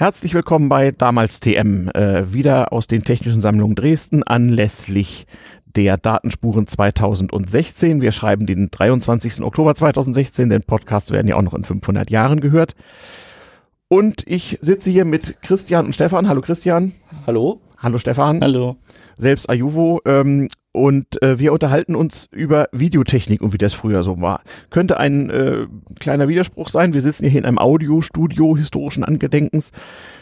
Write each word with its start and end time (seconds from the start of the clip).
Herzlich 0.00 0.32
willkommen 0.32 0.70
bei 0.70 0.92
Damals 0.92 1.40
TM, 1.40 1.90
äh, 1.90 2.32
wieder 2.32 2.72
aus 2.72 2.86
den 2.86 3.04
Technischen 3.04 3.42
Sammlungen 3.42 3.74
Dresden 3.74 4.22
anlässlich 4.22 5.26
der 5.66 5.98
Datenspuren 5.98 6.66
2016. 6.66 8.00
Wir 8.00 8.10
schreiben 8.10 8.46
den 8.46 8.70
23. 8.70 9.42
Oktober 9.42 9.74
2016, 9.74 10.48
denn 10.48 10.62
Podcasts 10.62 11.10
werden 11.10 11.28
ja 11.28 11.36
auch 11.36 11.42
noch 11.42 11.52
in 11.52 11.64
500 11.64 12.08
Jahren 12.08 12.40
gehört. 12.40 12.76
Und 13.88 14.26
ich 14.26 14.56
sitze 14.62 14.90
hier 14.90 15.04
mit 15.04 15.42
Christian 15.42 15.84
und 15.84 15.92
Stefan. 15.92 16.30
Hallo 16.30 16.40
Christian. 16.40 16.94
Hallo. 17.26 17.60
Hallo 17.76 17.98
Stefan. 17.98 18.40
Hallo. 18.40 18.76
Selbst 19.18 19.50
Ajuvo. 19.50 20.00
Ähm, 20.06 20.48
und 20.72 21.22
äh, 21.22 21.38
wir 21.38 21.52
unterhalten 21.52 21.94
uns 21.94 22.28
über 22.30 22.68
Videotechnik 22.72 23.40
und 23.42 23.52
wie 23.52 23.58
das 23.58 23.74
früher 23.74 24.02
so 24.02 24.20
war. 24.20 24.42
Könnte 24.70 24.98
ein 24.98 25.30
äh, 25.30 25.66
kleiner 25.98 26.28
Widerspruch 26.28 26.68
sein. 26.68 26.94
Wir 26.94 27.00
sitzen 27.00 27.26
hier 27.26 27.40
in 27.40 27.46
einem 27.46 27.58
Audiostudio 27.58 28.56
historischen 28.56 29.04
Angedenkens 29.04 29.72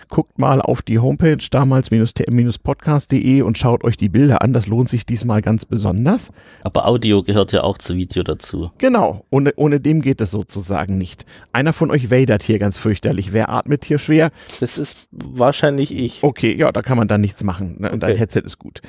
guckt 0.08 0.38
mal 0.38 0.60
auf 0.60 0.82
die 0.82 0.98
Homepage 0.98 1.38
damals-tm-podcast.de 1.50 3.42
und 3.42 3.58
schaut 3.58 3.84
euch 3.84 3.96
die 3.96 4.08
Bilder 4.08 4.42
an. 4.42 4.52
Das 4.52 4.66
lohnt 4.66 4.88
sich 4.88 5.06
diesmal 5.06 5.42
ganz 5.42 5.64
besonders. 5.64 6.30
Aber 6.62 6.86
Audio 6.86 7.22
gehört 7.22 7.52
ja 7.52 7.62
auch 7.62 7.78
zu 7.78 7.96
Video 7.96 8.22
dazu. 8.22 8.70
Genau, 8.78 9.24
ohne, 9.30 9.52
ohne 9.56 9.80
dem 9.80 10.02
geht 10.02 10.20
es 10.20 10.30
sozusagen 10.30 10.98
nicht. 10.98 11.26
Einer 11.52 11.72
von 11.72 11.90
euch 11.90 12.10
wadert 12.10 12.42
hier 12.42 12.58
ganz 12.58 12.78
fürchterlich. 12.78 13.32
Wer 13.32 13.50
atmet 13.50 13.84
hier 13.84 13.98
schwer? 13.98 14.30
Das 14.60 14.78
ist 14.78 15.08
wahrscheinlich 15.10 15.94
ich. 15.94 16.22
Okay, 16.22 16.54
ja, 16.56 16.72
da 16.72 16.82
kann 16.82 16.98
man 16.98 17.08
dann 17.08 17.20
nichts 17.20 17.44
machen. 17.44 17.76
Ne? 17.80 17.90
Und 17.90 18.02
okay. 18.02 18.12
dein 18.12 18.16
Headset 18.18 18.42
ist 18.44 18.58
gut. 18.58 18.80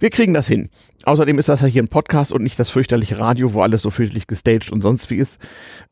Wir 0.00 0.10
kriegen 0.10 0.34
das 0.34 0.46
hin. 0.46 0.70
Außerdem 1.06 1.38
ist 1.38 1.48
das 1.48 1.60
ja 1.60 1.68
hier 1.68 1.84
ein 1.84 1.88
Podcast 1.88 2.32
und 2.32 2.42
nicht 2.42 2.58
das 2.58 2.70
fürchterliche 2.70 3.20
Radio, 3.20 3.54
wo 3.54 3.62
alles 3.62 3.82
so 3.82 3.90
fürchterlich 3.90 4.26
gestaged 4.26 4.72
und 4.72 4.80
sonst 4.80 5.08
wie 5.08 5.14
ist. 5.14 5.40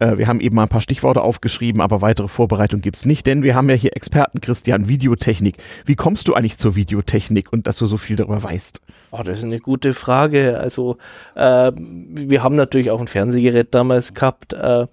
Äh, 0.01 0.19
wir 0.19 0.27
haben 0.27 0.41
eben 0.41 0.57
mal 0.57 0.65
ein 0.65 0.69
paar 0.69 0.81
Stichworte 0.81 1.23
aufgeschrieben, 1.23 1.81
aber 1.81 2.03
weitere 2.03 2.27
Vorbereitung 2.27 2.81
gibt's 2.81 3.05
nicht, 3.05 3.25
denn 3.29 3.45
wir 3.45 3.55
haben 3.55 3.71
ja 3.71 3.77
hier 3.77 3.97
Experten 3.97 4.41
Christian 4.41 4.74
Videotechnik. 4.89 5.57
Wie 5.85 5.95
kommst 5.95 6.29
du 6.29 6.35
eigentlich 6.35 6.59
zur 6.59 6.77
Videotechnik 6.77 7.53
und 7.53 7.67
dass 7.67 7.79
du 7.79 7.87
so 7.87 7.97
viel 7.97 8.17
darüber 8.17 8.43
weißt? 8.43 8.81
Oh, 9.11 9.23
das 9.23 9.39
ist 9.39 9.45
eine 9.45 9.61
gute 9.61 9.95
Frage. 9.95 10.59
Also 10.59 10.97
äh, 11.35 11.73
wir 11.75 12.43
haben 12.43 12.57
natürlich 12.57 12.91
auch 12.91 13.01
ein 13.01 13.09
Fernsehgerät 13.09 13.75
damals 13.75 14.15
gehabt. 14.15 14.53
Äh, 14.53 14.87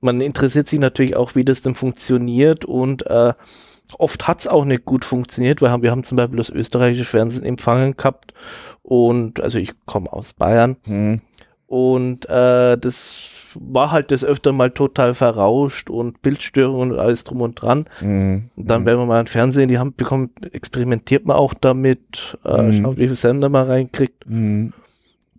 man 0.00 0.20
interessiert 0.20 0.68
sich 0.68 0.78
natürlich 0.78 1.16
auch, 1.16 1.34
wie 1.34 1.44
das 1.44 1.62
denn 1.62 1.74
funktioniert 1.74 2.64
und 2.64 3.06
äh, 3.06 3.32
oft 3.98 4.28
hat's 4.28 4.46
auch 4.46 4.64
nicht 4.64 4.84
gut 4.84 5.04
funktioniert, 5.04 5.62
weil 5.62 5.82
wir 5.82 5.90
haben 5.90 6.04
zum 6.04 6.16
Beispiel 6.16 6.38
das 6.38 6.50
österreichische 6.50 7.04
Fernsehen 7.04 7.44
empfangen 7.44 7.96
gehabt 7.96 8.32
und 8.82 9.40
also 9.40 9.58
ich 9.58 9.72
komme 9.84 10.12
aus 10.12 10.32
Bayern. 10.32 10.76
Hm. 10.86 11.20
Und 11.66 12.28
äh, 12.28 12.78
das 12.78 13.28
war 13.60 13.92
halt 13.92 14.10
das 14.10 14.24
öfter 14.24 14.52
mal 14.52 14.70
total 14.70 15.14
verrauscht 15.14 15.90
und 15.90 16.22
Bildstörungen 16.22 16.92
und 16.92 16.98
alles 16.98 17.24
drum 17.24 17.40
und 17.40 17.60
dran. 17.60 17.86
Mhm. 18.00 18.50
Und 18.56 18.70
dann, 18.70 18.86
wenn 18.86 18.96
man 18.96 19.08
mal 19.08 19.20
ein 19.20 19.26
Fernsehen 19.26 19.64
in 19.64 19.68
die 19.68 19.78
Hand 19.78 19.96
bekommt, 19.96 20.54
experimentiert 20.54 21.26
man 21.26 21.36
auch 21.36 21.54
damit, 21.54 22.38
äh, 22.44 22.62
mhm. 22.62 22.82
schaut, 22.82 22.96
wie 22.96 23.04
viele 23.04 23.16
Sender 23.16 23.48
man 23.48 23.66
reinkriegt. 23.66 24.28
Mhm. 24.28 24.72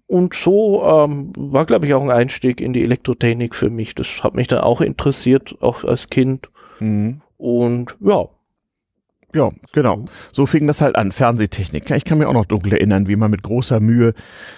Und 0.07 0.33
so 0.33 0.83
ähm, 0.83 1.33
war, 1.37 1.65
glaube 1.65 1.85
ich, 1.85 1.93
auch 1.93 2.01
ein 2.01 2.11
Einstieg 2.11 2.61
in 2.61 2.71
die 2.71 2.83
Elektrotechnik 2.83 3.53
für 3.53 3.69
mich. 3.69 3.93
Das 3.93 4.07
hat 4.23 4.35
mich 4.35 4.47
dann 4.47 4.59
auch 4.59 4.79
interessiert, 4.79 5.55
auch 5.59 5.83
als 5.83 6.09
Kind. 6.09 6.49
Mhm. 6.79 7.21
Und 7.37 7.95
ja, 7.99 8.27
ja, 9.37 9.49
genau. 9.71 10.05
So 10.31 10.45
fing 10.47 10.65
das 10.65 10.81
halt 10.81 10.95
an. 10.95 11.11
Fernsehtechnik. 11.11 11.89
Ich 11.91 12.05
kann 12.05 12.17
mir 12.17 12.27
auch 12.27 12.33
noch 12.33 12.45
dunkel 12.45 12.73
erinnern, 12.73 13.07
wie 13.07 13.15
man 13.15 13.29
mit 13.29 13.43
großer 13.43 13.79
Mühe 13.79 14.13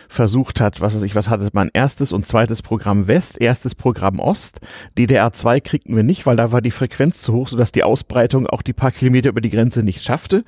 versucht 0.08 0.62
hat, 0.62 0.80
was 0.80 0.96
weiß 0.96 1.04
ich, 1.04 1.16
was 1.16 1.30
hatte 1.30 1.48
man? 1.54 1.70
Erstes 1.74 2.14
und 2.14 2.26
zweites 2.26 2.62
Programm 2.62 3.08
West, 3.08 3.40
erstes 3.42 3.76
Programm 3.76 4.20
Ost. 4.20 4.62
DDR 4.98 5.34
2 5.34 5.60
kriegten 5.60 5.96
wir 5.96 6.04
nicht, 6.04 6.26
weil 6.26 6.38
da 6.38 6.52
war 6.52 6.62
die 6.62 6.72
Frequenz 6.72 7.22
zu 7.22 7.34
hoch, 7.34 7.50
sodass 7.50 7.72
die 7.72 7.84
Ausbreitung 7.84 8.48
auch 8.48 8.62
die 8.62 8.74
paar 8.74 8.92
Kilometer 8.92 9.30
über 9.30 9.42
die 9.42 9.50
Grenze 9.50 9.84
nicht 9.84 10.02
schaffte. 10.02 10.44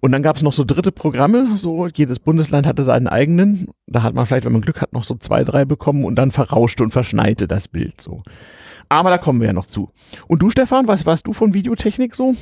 Und 0.00 0.12
dann 0.12 0.22
gab 0.22 0.36
es 0.36 0.42
noch 0.42 0.52
so 0.52 0.64
dritte 0.64 0.92
Programme, 0.92 1.56
so 1.56 1.86
jedes 1.86 2.18
Bundesland 2.18 2.66
hatte 2.66 2.82
seinen 2.82 3.08
eigenen. 3.08 3.68
Da 3.86 4.02
hat 4.02 4.12
man 4.12 4.26
vielleicht, 4.26 4.44
wenn 4.44 4.52
man 4.52 4.60
Glück 4.60 4.82
hat, 4.82 4.92
noch 4.92 5.04
so 5.04 5.14
zwei, 5.14 5.44
drei 5.44 5.64
bekommen 5.64 6.04
und 6.04 6.16
dann 6.16 6.30
verrauschte 6.30 6.82
und 6.82 6.90
verschneite 6.90 7.48
das 7.48 7.68
Bild 7.68 8.02
so. 8.02 8.22
Aber 8.88 9.10
da 9.10 9.18
kommen 9.18 9.40
wir 9.40 9.48
ja 9.48 9.52
noch 9.52 9.66
zu. 9.66 9.90
Und 10.26 10.40
du, 10.40 10.50
Stefan, 10.50 10.88
was 10.88 11.04
weißt 11.04 11.26
du 11.26 11.32
von 11.32 11.54
Videotechnik 11.54 12.14
so? 12.14 12.34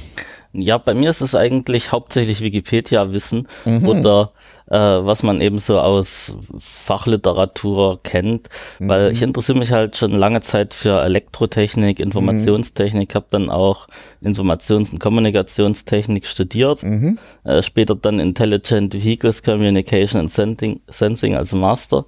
Ja, 0.53 0.76
bei 0.78 0.92
mir 0.92 1.10
ist 1.10 1.22
es 1.22 1.34
eigentlich 1.34 1.92
hauptsächlich 1.92 2.42
Wikipedia-Wissen 2.42 3.48
mhm. 3.64 3.88
oder 3.88 4.32
äh, 4.69 4.76
was 4.76 5.22
man 5.22 5.41
eben 5.41 5.58
so 5.58 5.81
aus 5.81 6.34
Fachliteratur 6.58 8.02
kennt, 8.02 8.48
mhm. 8.78 8.88
weil 8.88 9.12
ich 9.12 9.22
interessiere 9.22 9.58
mich 9.58 9.72
halt 9.72 9.97
schon 9.97 10.12
lange 10.12 10.41
Zeit 10.41 10.75
für 10.75 11.02
Elektrotechnik, 11.02 12.00
Informationstechnik, 12.00 13.10
mhm. 13.10 13.14
habe 13.14 13.26
dann 13.31 13.50
auch 13.50 13.86
Informations- 14.22 14.92
und 14.92 14.98
Kommunikationstechnik 14.98 16.26
studiert, 16.26 16.82
mhm. 16.82 17.19
äh, 17.44 17.62
später 17.62 17.94
dann 17.94 18.20
Intelligent 18.20 18.94
Vehicles 18.94 19.42
Communication 19.42 20.20
and 20.20 20.31
Sensing, 20.31 20.81
Sensing 20.88 21.34
als 21.34 21.52
Master 21.52 22.04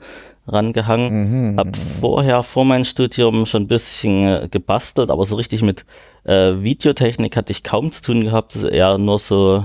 rangehangen. 0.47 1.53
Mhm, 1.53 1.59
hab 1.59 1.67
mhm. 1.69 1.75
vorher 1.75 2.43
vor 2.43 2.65
meinem 2.65 2.85
Studium 2.85 3.47
schon 3.47 3.63
ein 3.63 3.69
bisschen 3.69 4.27
äh, 4.27 4.49
gebastelt, 4.51 5.11
aber 5.11 5.25
so 5.25 5.37
richtig 5.37 5.63
mit 5.63 5.85
äh, 6.25 6.63
Videotechnik 6.63 7.37
hatte 7.37 7.53
ich 7.53 7.63
kaum 7.63 7.91
zu 7.91 8.03
tun 8.03 8.25
gehabt, 8.25 8.57
eher 8.57 8.99
nur 8.99 9.19
so 9.19 9.65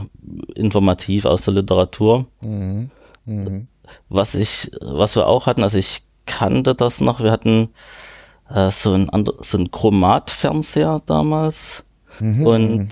informativ 0.56 1.26
aus 1.26 1.44
der 1.44 1.56
Literatur. 1.56 2.26
Mhm, 2.44 2.92
mh. 3.26 3.62
Was 4.08 4.36
ich, 4.36 4.72
was 4.82 5.16
wir 5.16 5.28
auch 5.28 5.48
hatten, 5.48 5.64
also 5.64 5.78
ich 5.78 6.04
kannte 6.26 6.76
das 6.76 7.02
noch, 7.02 7.22
wir 7.22 7.32
hatten 7.32 7.70
äh, 8.50 8.70
so 8.70 8.94
ein 8.94 9.10
so 9.42 9.58
ein 9.58 9.72
Chromatfernseher 9.72 11.02
damals 11.06 11.84
mhm, 12.20 12.46
und 12.46 12.78
mhm. 12.78 12.90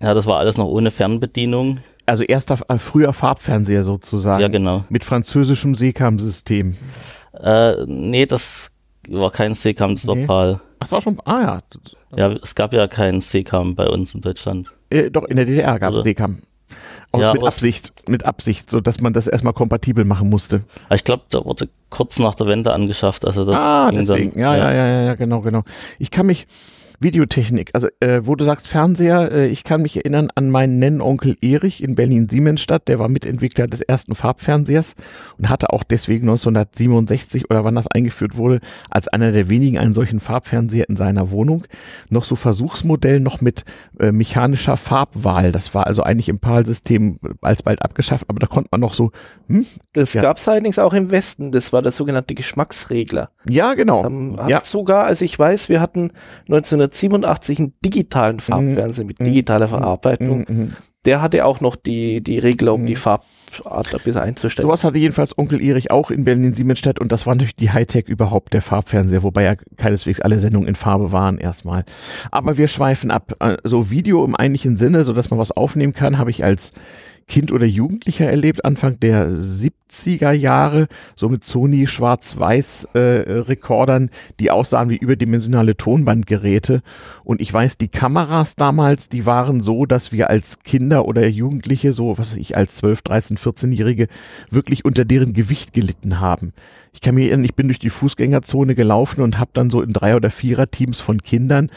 ja, 0.00 0.14
das 0.14 0.26
war 0.26 0.38
alles 0.38 0.56
noch 0.56 0.66
ohne 0.66 0.90
Fernbedienung. 0.90 1.80
Also 2.06 2.22
erster, 2.24 2.58
äh, 2.68 2.78
früher 2.78 3.12
Farbfernseher 3.12 3.82
sozusagen. 3.82 4.42
Ja, 4.42 4.48
genau. 4.48 4.84
Mit 4.88 5.04
französischem 5.04 5.74
Seekam-System. 5.74 6.76
Äh, 7.40 7.84
nee, 7.86 8.26
das 8.26 8.70
war 9.08 9.30
kein 9.30 9.54
Seekam, 9.54 9.94
das 9.94 10.04
nee. 10.04 10.26
war 10.26 10.26
PAL. 10.26 10.60
Ach, 10.60 10.78
das 10.80 10.92
war 10.92 11.00
schon, 11.00 11.20
ah 11.24 11.40
ja. 11.40 11.62
Ja, 12.16 12.32
es 12.42 12.54
gab 12.54 12.72
ja 12.72 12.86
keinen 12.86 13.20
Seekam 13.20 13.74
bei 13.74 13.86
uns 13.88 14.14
in 14.14 14.20
Deutschland. 14.20 14.72
Äh, 14.90 15.10
doch, 15.10 15.24
in 15.24 15.36
der 15.36 15.46
DDR 15.46 15.78
gab 15.78 15.94
es 15.94 16.04
Seekam. 16.04 16.42
Auch 17.12 17.20
ja, 17.20 17.32
mit 17.32 17.44
Absicht, 17.44 17.92
mit 18.08 18.24
Absicht, 18.24 18.68
so 18.70 18.80
dass 18.80 19.00
man 19.00 19.12
das 19.12 19.28
erstmal 19.28 19.52
kompatibel 19.52 20.04
machen 20.04 20.28
musste. 20.28 20.64
Ich 20.90 21.04
glaube, 21.04 21.22
da 21.30 21.44
wurde 21.44 21.68
kurz 21.88 22.18
nach 22.18 22.34
der 22.34 22.48
Wende 22.48 22.72
angeschafft, 22.72 23.24
also 23.24 23.44
das 23.44 23.60
ah, 23.60 23.92
deswegen. 23.92 24.32
Dann, 24.32 24.40
ja, 24.40 24.56
ja, 24.56 24.72
ja, 24.72 24.86
ja, 24.86 25.02
ja, 25.02 25.14
genau, 25.14 25.40
genau. 25.40 25.62
Ich 26.00 26.10
kann 26.10 26.26
mich, 26.26 26.48
Videotechnik, 27.00 27.70
also 27.72 27.88
äh, 28.00 28.22
wo 28.24 28.34
du 28.34 28.44
sagst 28.44 28.68
Fernseher, 28.68 29.32
äh, 29.32 29.46
ich 29.48 29.64
kann 29.64 29.82
mich 29.82 29.96
erinnern 29.96 30.28
an 30.34 30.50
meinen 30.50 30.78
Nennonkel 30.78 31.36
Erich 31.40 31.82
in 31.82 31.94
Berlin-Siemensstadt, 31.94 32.88
der 32.88 32.98
war 32.98 33.08
Mitentwickler 33.08 33.66
des 33.66 33.82
ersten 33.82 34.14
Farbfernsehers 34.14 34.94
und 35.38 35.48
hatte 35.48 35.72
auch 35.72 35.82
deswegen 35.82 36.28
1967 36.28 37.50
oder 37.50 37.64
wann 37.64 37.74
das 37.74 37.88
eingeführt 37.88 38.36
wurde, 38.36 38.60
als 38.90 39.08
einer 39.08 39.32
der 39.32 39.48
wenigen 39.48 39.78
einen 39.78 39.94
solchen 39.94 40.20
Farbfernseher 40.20 40.88
in 40.88 40.96
seiner 40.96 41.30
Wohnung. 41.30 41.66
Noch 42.10 42.24
so 42.24 42.36
Versuchsmodell 42.36 43.20
noch 43.20 43.40
mit 43.40 43.64
äh, 43.98 44.12
mechanischer 44.12 44.76
Farbwahl. 44.76 45.52
Das 45.52 45.74
war 45.74 45.86
also 45.86 46.02
eigentlich 46.02 46.28
im 46.28 46.38
PAL-System 46.38 47.18
alsbald 47.42 47.82
abgeschafft, 47.82 48.26
aber 48.28 48.38
da 48.38 48.46
konnte 48.46 48.68
man 48.70 48.80
noch 48.80 48.94
so. 48.94 49.10
Hm? 49.48 49.66
Das 49.92 50.14
ja. 50.14 50.22
gab 50.22 50.36
es 50.36 50.48
allerdings 50.48 50.78
auch 50.78 50.92
im 50.92 51.10
Westen. 51.10 51.52
Das 51.52 51.72
war 51.72 51.82
der 51.82 51.92
sogenannte 51.92 52.34
Geschmacksregler. 52.34 53.30
Ja, 53.48 53.74
genau. 53.74 53.96
Das 53.96 54.04
haben, 54.04 54.38
ja. 54.48 54.64
sogar, 54.64 55.04
also 55.06 55.24
ich 55.24 55.38
weiß, 55.38 55.68
wir 55.68 55.80
hatten 55.80 56.12
19 56.46 56.78
1987 56.84 57.58
einen 57.58 57.74
digitalen 57.84 58.40
Farbfernseher 58.40 59.04
mit 59.04 59.20
mhm. 59.20 59.24
digitaler 59.24 59.66
mhm. 59.66 59.70
Verarbeitung. 59.70 60.44
Mhm. 60.48 60.72
Der 61.04 61.20
hatte 61.20 61.44
auch 61.44 61.60
noch 61.60 61.76
die, 61.76 62.22
die 62.22 62.38
Regler, 62.38 62.72
um 62.72 62.86
die 62.86 62.96
Farbart 62.96 63.26
ein 63.66 64.00
bisschen 64.02 64.22
einzustellen. 64.22 64.66
Sowas 64.66 64.84
hatte 64.84 64.98
jedenfalls 64.98 65.36
Onkel 65.36 65.60
Erich 65.60 65.90
auch 65.90 66.10
in 66.10 66.24
Berlin-Siemensstadt 66.24 66.98
und 66.98 67.12
das 67.12 67.26
war 67.26 67.34
natürlich 67.34 67.56
die 67.56 67.70
Hightech 67.70 68.08
überhaupt, 68.08 68.54
der 68.54 68.62
Farbfernseher, 68.62 69.22
wobei 69.22 69.44
ja 69.44 69.54
keineswegs 69.76 70.20
alle 70.22 70.40
Sendungen 70.40 70.66
in 70.66 70.76
Farbe 70.76 71.12
waren 71.12 71.36
erstmal. 71.36 71.84
Aber 72.30 72.56
wir 72.56 72.68
schweifen 72.68 73.10
ab. 73.10 73.34
So 73.38 73.44
also 73.44 73.90
Video 73.90 74.24
im 74.24 74.34
eigentlichen 74.34 74.78
Sinne, 74.78 75.04
so 75.04 75.12
dass 75.12 75.28
man 75.28 75.38
was 75.38 75.52
aufnehmen 75.52 75.92
kann, 75.92 76.16
habe 76.16 76.30
ich 76.30 76.42
als 76.42 76.72
Kind 77.26 77.52
oder 77.52 77.64
Jugendlicher 77.64 78.26
erlebt, 78.26 78.64
Anfang 78.64 78.98
der 79.00 79.30
70er 79.30 80.32
Jahre, 80.32 80.88
so 81.16 81.28
mit 81.28 81.44
Sony 81.44 81.86
Schwarz-Weiß-Rekordern, 81.86 84.08
äh, 84.08 84.10
die 84.40 84.50
aussahen 84.50 84.90
wie 84.90 84.96
überdimensionale 84.96 85.76
Tonbandgeräte. 85.76 86.82
Und 87.24 87.40
ich 87.40 87.52
weiß, 87.52 87.78
die 87.78 87.88
Kameras 87.88 88.56
damals, 88.56 89.08
die 89.08 89.26
waren 89.26 89.62
so, 89.62 89.86
dass 89.86 90.12
wir 90.12 90.28
als 90.28 90.58
Kinder 90.60 91.06
oder 91.06 91.26
Jugendliche, 91.26 91.92
so 91.92 92.18
was 92.18 92.36
ich, 92.36 92.56
als 92.56 92.76
12, 92.76 93.02
13, 93.02 93.38
14-Jährige, 93.38 94.08
wirklich 94.50 94.84
unter 94.84 95.04
deren 95.04 95.32
Gewicht 95.32 95.72
gelitten 95.72 96.20
haben. 96.20 96.52
Ich 96.92 97.00
kann 97.00 97.14
mir 97.14 97.28
erinnern, 97.28 97.44
ich 97.44 97.54
bin 97.54 97.68
durch 97.68 97.78
die 97.78 97.90
Fußgängerzone 97.90 98.74
gelaufen 98.74 99.22
und 99.22 99.38
habe 99.38 99.50
dann 99.54 99.70
so 99.70 99.80
in 99.80 99.92
Drei- 99.92 100.16
oder 100.16 100.30
Vierer-Teams 100.30 101.00
von 101.00 101.22
Kindern 101.22 101.70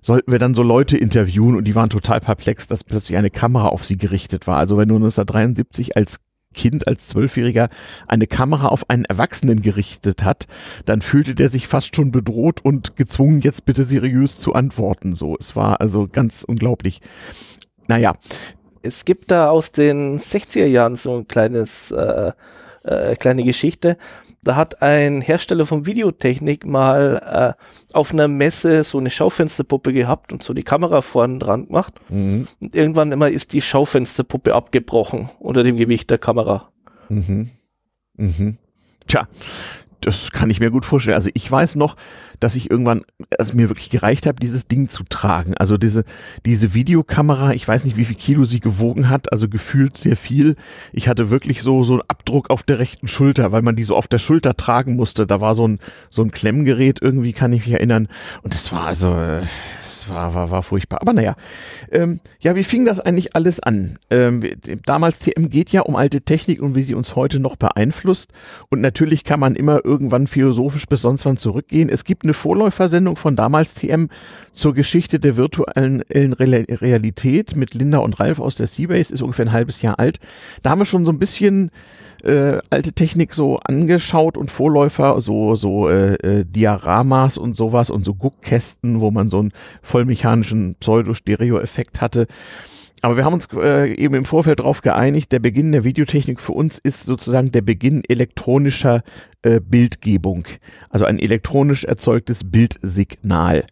sollten 0.00 0.32
wir 0.32 0.38
dann 0.38 0.54
so 0.54 0.62
Leute 0.62 0.96
interviewen 0.96 1.56
und 1.56 1.64
die 1.64 1.74
waren 1.74 1.90
total 1.90 2.20
perplex, 2.20 2.66
dass 2.66 2.84
plötzlich 2.84 3.18
eine 3.18 3.30
Kamera 3.30 3.68
auf 3.68 3.84
sie 3.84 3.96
gerichtet 3.96 4.46
war. 4.46 4.56
Also 4.56 4.76
wenn 4.76 4.88
du 4.88 4.96
1973 4.96 5.96
als 5.96 6.20
Kind, 6.52 6.88
als 6.88 7.06
Zwölfjähriger 7.08 7.68
eine 8.08 8.26
Kamera 8.26 8.68
auf 8.68 8.90
einen 8.90 9.04
Erwachsenen 9.04 9.62
gerichtet 9.62 10.24
hat, 10.24 10.46
dann 10.84 11.00
fühlte 11.00 11.36
der 11.36 11.48
sich 11.48 11.68
fast 11.68 11.94
schon 11.94 12.10
bedroht 12.10 12.64
und 12.64 12.96
gezwungen, 12.96 13.40
jetzt 13.40 13.64
bitte 13.64 13.84
seriös 13.84 14.40
zu 14.40 14.54
antworten. 14.54 15.14
So, 15.14 15.36
es 15.38 15.54
war 15.54 15.80
also 15.80 16.08
ganz 16.10 16.42
unglaublich. 16.42 17.00
naja. 17.88 18.14
Es 18.82 19.04
gibt 19.04 19.30
da 19.30 19.50
aus 19.50 19.72
den 19.72 20.18
60er 20.18 20.64
Jahren 20.64 20.96
so 20.96 21.18
ein 21.18 21.28
kleines, 21.28 21.90
äh, 21.90 22.32
äh, 22.82 23.14
kleine 23.16 23.44
Geschichte. 23.44 23.98
Da 24.42 24.56
hat 24.56 24.80
ein 24.80 25.20
Hersteller 25.20 25.66
von 25.66 25.84
Videotechnik 25.84 26.64
mal 26.64 27.56
äh, 27.58 27.94
auf 27.94 28.12
einer 28.12 28.26
Messe 28.26 28.84
so 28.84 28.98
eine 28.98 29.10
Schaufensterpuppe 29.10 29.92
gehabt 29.92 30.32
und 30.32 30.42
so 30.42 30.54
die 30.54 30.62
Kamera 30.62 31.02
vorne 31.02 31.38
dran 31.38 31.66
gemacht. 31.66 31.94
Mhm. 32.08 32.48
Und 32.58 32.74
irgendwann 32.74 33.12
immer 33.12 33.28
ist 33.28 33.52
die 33.52 33.60
Schaufensterpuppe 33.60 34.54
abgebrochen 34.54 35.28
unter 35.38 35.62
dem 35.62 35.76
Gewicht 35.76 36.10
der 36.10 36.18
Kamera. 36.18 36.70
Mhm. 37.10 37.50
Mhm. 38.16 38.56
Tja, 39.06 39.28
das 40.00 40.30
kann 40.30 40.50
ich 40.50 40.60
mir 40.60 40.70
gut 40.70 40.84
vorstellen. 40.84 41.14
Also 41.16 41.30
ich 41.34 41.50
weiß 41.50 41.76
noch, 41.76 41.96
dass 42.40 42.54
ich 42.54 42.70
irgendwann, 42.70 43.02
es 43.38 43.52
mir 43.52 43.68
wirklich 43.68 43.90
gereicht 43.90 44.26
habe, 44.26 44.40
dieses 44.40 44.66
Ding 44.66 44.88
zu 44.88 45.04
tragen. 45.08 45.54
Also 45.56 45.76
diese, 45.76 46.04
diese 46.46 46.74
Videokamera, 46.74 47.52
ich 47.52 47.66
weiß 47.66 47.84
nicht, 47.84 47.96
wie 47.96 48.04
viel 48.04 48.16
Kilo 48.16 48.44
sie 48.44 48.60
gewogen 48.60 49.08
hat, 49.08 49.32
also 49.32 49.48
gefühlt 49.48 49.96
sehr 49.96 50.16
viel. 50.16 50.56
Ich 50.92 51.08
hatte 51.08 51.30
wirklich 51.30 51.62
so, 51.62 51.84
so 51.84 51.94
einen 51.94 52.02
Abdruck 52.08 52.50
auf 52.50 52.62
der 52.62 52.78
rechten 52.78 53.08
Schulter, 53.08 53.52
weil 53.52 53.62
man 53.62 53.76
die 53.76 53.84
so 53.84 53.96
auf 53.96 54.08
der 54.08 54.18
Schulter 54.18 54.56
tragen 54.56 54.96
musste. 54.96 55.26
Da 55.26 55.40
war 55.40 55.54
so 55.54 55.68
ein, 55.68 55.78
so 56.08 56.22
ein 56.22 56.30
Klemmgerät 56.30 57.00
irgendwie, 57.02 57.32
kann 57.32 57.52
ich 57.52 57.66
mich 57.66 57.74
erinnern. 57.74 58.08
Und 58.42 58.54
das 58.54 58.72
war 58.72 58.86
also, 58.86 59.14
war, 60.08 60.34
war, 60.34 60.50
war 60.50 60.62
furchtbar. 60.62 61.00
Aber 61.00 61.12
naja, 61.12 61.34
ähm, 61.90 62.20
ja, 62.40 62.56
wie 62.56 62.64
fing 62.64 62.84
das 62.84 63.00
eigentlich 63.00 63.34
alles 63.34 63.60
an? 63.60 63.98
Ähm, 64.10 64.42
damals 64.86 65.18
TM 65.18 65.50
geht 65.50 65.70
ja 65.70 65.82
um 65.82 65.96
alte 65.96 66.22
Technik 66.22 66.62
und 66.62 66.74
wie 66.74 66.82
sie 66.82 66.94
uns 66.94 67.16
heute 67.16 67.40
noch 67.40 67.56
beeinflusst. 67.56 68.32
Und 68.68 68.80
natürlich 68.80 69.24
kann 69.24 69.40
man 69.40 69.56
immer 69.56 69.84
irgendwann 69.84 70.26
philosophisch 70.26 70.86
bis 70.86 71.02
sonst 71.02 71.24
wann 71.26 71.36
zurückgehen. 71.36 71.88
Es 71.88 72.04
gibt 72.04 72.24
eine 72.24 72.34
Vorläufersendung 72.34 73.16
von 73.16 73.36
damals 73.36 73.74
TM 73.74 74.08
zur 74.52 74.74
Geschichte 74.74 75.20
der 75.20 75.36
virtuellen 75.36 76.02
Realität 76.32 77.56
mit 77.56 77.74
Linda 77.74 77.98
und 77.98 78.18
Ralf 78.20 78.40
aus 78.40 78.54
der 78.54 78.66
Seabase, 78.66 79.12
ist 79.12 79.22
ungefähr 79.22 79.46
ein 79.46 79.52
halbes 79.52 79.82
Jahr 79.82 79.98
alt. 79.98 80.18
Da 80.62 80.70
haben 80.70 80.80
wir 80.80 80.86
schon 80.86 81.06
so 81.06 81.12
ein 81.12 81.18
bisschen 81.18 81.70
äh, 82.24 82.58
alte 82.70 82.92
Technik 82.92 83.34
so 83.34 83.58
angeschaut 83.58 84.36
und 84.36 84.50
Vorläufer, 84.50 85.20
so, 85.20 85.54
so 85.54 85.88
äh, 85.88 86.14
äh, 86.14 86.44
Diaramas 86.44 87.38
und 87.38 87.56
sowas 87.56 87.90
und 87.90 88.04
so 88.04 88.14
Guckkästen, 88.14 89.00
wo 89.00 89.10
man 89.10 89.30
so 89.30 89.38
einen 89.38 89.52
vollmechanischen 89.82 90.76
Pseudo-Stereo-Effekt 90.80 92.00
hatte. 92.00 92.26
Aber 93.02 93.16
wir 93.16 93.24
haben 93.24 93.34
uns 93.34 93.48
äh, 93.54 93.94
eben 93.94 94.14
im 94.14 94.24
Vorfeld 94.24 94.60
darauf 94.60 94.82
geeinigt, 94.82 95.32
der 95.32 95.38
Beginn 95.38 95.72
der 95.72 95.84
Videotechnik 95.84 96.40
für 96.40 96.52
uns 96.52 96.78
ist 96.78 97.04
sozusagen 97.04 97.50
der 97.50 97.62
Beginn 97.62 98.02
elektronischer 98.06 99.02
äh, 99.42 99.60
Bildgebung, 99.60 100.44
also 100.90 101.06
ein 101.06 101.18
elektronisch 101.18 101.84
erzeugtes 101.84 102.50
Bildsignal. 102.50 103.64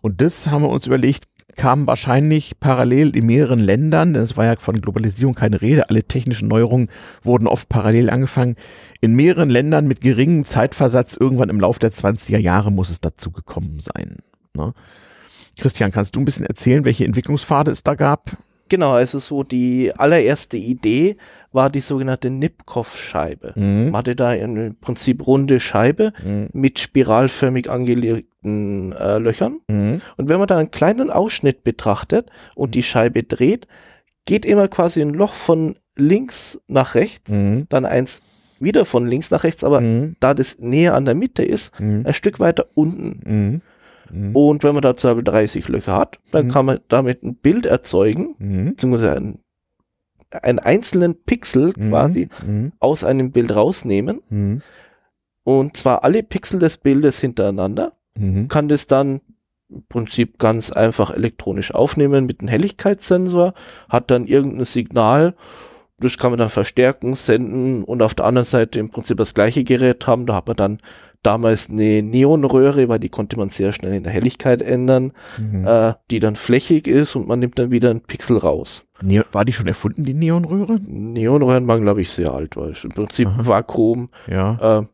Und 0.00 0.20
das 0.20 0.50
haben 0.50 0.62
wir 0.62 0.68
uns 0.68 0.86
überlegt, 0.86 1.24
kam 1.56 1.86
wahrscheinlich 1.86 2.58
parallel 2.60 3.14
in 3.16 3.26
mehreren 3.26 3.58
Ländern, 3.58 4.14
es 4.14 4.36
war 4.36 4.44
ja 4.44 4.56
von 4.56 4.80
Globalisierung 4.80 5.34
keine 5.34 5.60
Rede, 5.60 5.88
alle 5.90 6.04
technischen 6.04 6.48
Neuerungen 6.48 6.88
wurden 7.22 7.46
oft 7.46 7.68
parallel 7.68 8.10
angefangen. 8.10 8.56
In 9.00 9.14
mehreren 9.14 9.50
Ländern 9.50 9.86
mit 9.86 10.00
geringem 10.00 10.44
Zeitversatz 10.44 11.16
irgendwann 11.16 11.50
im 11.50 11.60
Laufe 11.60 11.80
der 11.80 11.92
20er 11.92 12.38
Jahre 12.38 12.70
muss 12.70 12.90
es 12.90 13.00
dazu 13.00 13.30
gekommen 13.30 13.80
sein. 13.80 14.18
Ne? 14.54 14.72
Christian, 15.58 15.92
kannst 15.92 16.16
du 16.16 16.20
ein 16.20 16.24
bisschen 16.24 16.46
erzählen, 16.46 16.84
welche 16.84 17.04
Entwicklungspfade 17.04 17.70
es 17.70 17.82
da 17.82 17.94
gab? 17.94 18.36
Genau, 18.68 18.92
also 18.92 19.18
so 19.18 19.42
die 19.42 19.92
allererste 19.94 20.56
Idee 20.56 21.18
war 21.52 21.70
die 21.70 21.80
sogenannte 21.80 22.30
Nipkow-Scheibe. 22.30 23.52
Mhm. 23.54 23.90
Man 23.90 23.96
hatte 23.96 24.16
da 24.16 24.32
im 24.32 24.76
Prinzip 24.80 25.26
runde 25.26 25.60
Scheibe 25.60 26.12
mhm. 26.24 26.48
mit 26.52 26.78
spiralförmig 26.78 27.70
angelegten 27.70 28.92
äh, 28.92 29.18
Löchern. 29.18 29.60
Mhm. 29.68 30.00
Und 30.16 30.28
wenn 30.28 30.38
man 30.38 30.48
da 30.48 30.58
einen 30.58 30.70
kleinen 30.70 31.10
Ausschnitt 31.10 31.64
betrachtet 31.64 32.30
und 32.54 32.74
die 32.74 32.82
Scheibe 32.82 33.22
dreht, 33.22 33.66
geht 34.24 34.46
immer 34.46 34.68
quasi 34.68 35.02
ein 35.02 35.14
Loch 35.14 35.34
von 35.34 35.76
links 35.96 36.60
nach 36.68 36.94
rechts, 36.94 37.30
mhm. 37.30 37.66
dann 37.68 37.84
eins 37.84 38.22
wieder 38.58 38.84
von 38.84 39.06
links 39.06 39.30
nach 39.30 39.44
rechts, 39.44 39.64
aber 39.64 39.80
mhm. 39.80 40.16
da 40.20 40.34
das 40.34 40.58
näher 40.58 40.94
an 40.94 41.04
der 41.04 41.14
Mitte 41.14 41.44
ist, 41.44 41.78
mhm. 41.80 42.04
ein 42.06 42.14
Stück 42.14 42.40
weiter 42.40 42.66
unten. 42.74 43.60
Und 44.34 44.62
wenn 44.62 44.74
man 44.74 44.82
da 44.82 44.92
30 44.92 45.68
Löcher 45.68 45.94
hat, 45.94 46.18
dann 46.32 46.50
kann 46.50 46.66
man 46.66 46.80
damit 46.88 47.22
ein 47.22 47.34
Bild 47.34 47.64
erzeugen, 47.64 48.34
beziehungsweise 48.68 49.16
ein 49.16 49.38
einen 50.32 50.58
einzelnen 50.58 51.22
Pixel 51.22 51.72
mhm. 51.76 51.90
quasi 51.90 52.28
mhm. 52.44 52.72
aus 52.78 53.04
einem 53.04 53.32
Bild 53.32 53.54
rausnehmen. 53.54 54.22
Mhm. 54.28 54.62
Und 55.44 55.76
zwar 55.76 56.04
alle 56.04 56.22
Pixel 56.22 56.60
des 56.60 56.78
Bildes 56.78 57.20
hintereinander. 57.20 57.92
Mhm. 58.16 58.48
Kann 58.48 58.68
das 58.68 58.86
dann 58.86 59.20
im 59.68 59.84
Prinzip 59.88 60.38
ganz 60.38 60.70
einfach 60.70 61.10
elektronisch 61.10 61.74
aufnehmen 61.74 62.26
mit 62.26 62.40
einem 62.40 62.48
Helligkeitssensor, 62.48 63.54
hat 63.88 64.10
dann 64.10 64.26
irgendein 64.26 64.66
Signal, 64.66 65.34
das 65.98 66.18
kann 66.18 66.32
man 66.32 66.38
dann 66.38 66.50
verstärken, 66.50 67.14
senden 67.14 67.84
und 67.84 68.02
auf 68.02 68.14
der 68.14 68.26
anderen 68.26 68.44
Seite 68.44 68.78
im 68.78 68.90
Prinzip 68.90 69.16
das 69.16 69.34
gleiche 69.34 69.64
Gerät 69.64 70.06
haben. 70.06 70.26
Da 70.26 70.34
hat 70.34 70.46
man 70.46 70.56
dann 70.56 70.78
damals 71.22 71.70
eine 71.70 72.02
Neonröhre, 72.02 72.88
weil 72.88 72.98
die 72.98 73.08
konnte 73.08 73.38
man 73.38 73.48
sehr 73.48 73.72
schnell 73.72 73.94
in 73.94 74.02
der 74.02 74.12
Helligkeit 74.12 74.60
ändern, 74.60 75.12
mhm. 75.38 75.66
äh, 75.66 75.94
die 76.10 76.18
dann 76.18 76.36
flächig 76.36 76.88
ist 76.88 77.14
und 77.14 77.28
man 77.28 77.38
nimmt 77.38 77.58
dann 77.58 77.70
wieder 77.70 77.90
einen 77.90 78.02
Pixel 78.02 78.36
raus. 78.36 78.84
Ne 79.02 79.24
war 79.32 79.44
die 79.44 79.52
schon 79.52 79.66
erfunden, 79.66 80.04
die 80.04 80.14
Neonröhre? 80.14 80.78
Neonröhren 80.80 81.66
waren, 81.68 81.82
glaube 81.82 82.00
ich, 82.00 82.10
sehr 82.10 82.32
alt, 82.32 82.56
weil 82.56 82.74
im 82.82 82.90
Prinzip 82.90 83.28
Aha. 83.28 83.46
Vakuum. 83.46 84.08
Ja. 84.28 84.80
Äh, 84.80 84.86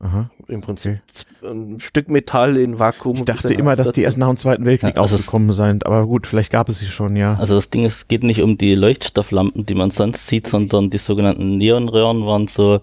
Aha. 0.00 0.30
Im 0.48 0.60
Prinzip 0.60 1.00
okay. 1.40 1.50
ein 1.50 1.80
Stück 1.80 2.08
Metall 2.08 2.56
in 2.56 2.78
Vakuum. 2.78 3.16
Ich 3.16 3.24
dachte 3.24 3.54
immer, 3.54 3.74
dass 3.74 3.92
die 3.92 4.02
erst 4.02 4.18
nach 4.18 4.28
dem 4.28 4.36
Zweiten 4.36 4.64
Weltkrieg 4.66 4.96
ja, 4.96 5.00
also 5.00 5.16
aufgekommen 5.16 5.52
sind, 5.52 5.86
aber 5.86 6.06
gut, 6.06 6.26
vielleicht 6.26 6.52
gab 6.52 6.68
es 6.68 6.80
sie 6.80 6.86
schon, 6.86 7.16
ja. 7.16 7.34
Also 7.34 7.54
das 7.54 7.70
Ding 7.70 7.86
ist, 7.86 7.96
es 7.96 8.08
geht 8.08 8.22
nicht 8.22 8.42
um 8.42 8.58
die 8.58 8.74
Leuchtstofflampen, 8.74 9.64
die 9.64 9.74
man 9.74 9.90
sonst 9.90 10.26
sieht, 10.26 10.46
sondern 10.46 10.90
die 10.90 10.98
sogenannten 10.98 11.56
Neonröhren 11.56 12.26
waren 12.26 12.48
so 12.48 12.80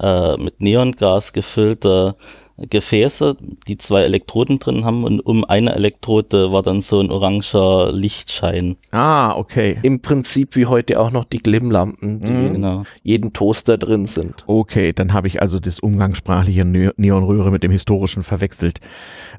äh, 0.00 0.36
mit 0.36 0.60
Neongas 0.60 1.32
gefüllte 1.32 2.16
Gefäße, 2.56 3.36
die 3.66 3.78
zwei 3.78 4.02
Elektroden 4.02 4.60
drin 4.60 4.84
haben 4.84 5.02
und 5.02 5.20
um 5.20 5.44
eine 5.44 5.74
Elektrode 5.74 6.52
war 6.52 6.62
dann 6.62 6.82
so 6.82 7.00
ein 7.00 7.10
oranger 7.10 7.90
Lichtschein. 7.92 8.76
Ah, 8.92 9.34
okay. 9.36 9.78
Im 9.82 10.00
Prinzip 10.00 10.54
wie 10.54 10.66
heute 10.66 11.00
auch 11.00 11.10
noch 11.10 11.24
die 11.24 11.38
Glimmlampen, 11.38 12.20
die 12.20 12.30
mhm. 12.30 12.54
in 12.54 12.86
jedem 13.02 13.32
Toaster 13.32 13.76
drin 13.76 14.06
sind. 14.06 14.44
Okay, 14.46 14.92
dann 14.92 15.12
habe 15.12 15.26
ich 15.26 15.42
also 15.42 15.58
das 15.58 15.80
umgangssprachliche 15.80 16.64
Neonröhre 16.64 17.50
mit 17.50 17.64
dem 17.64 17.72
historischen 17.72 18.22
verwechselt. 18.22 18.80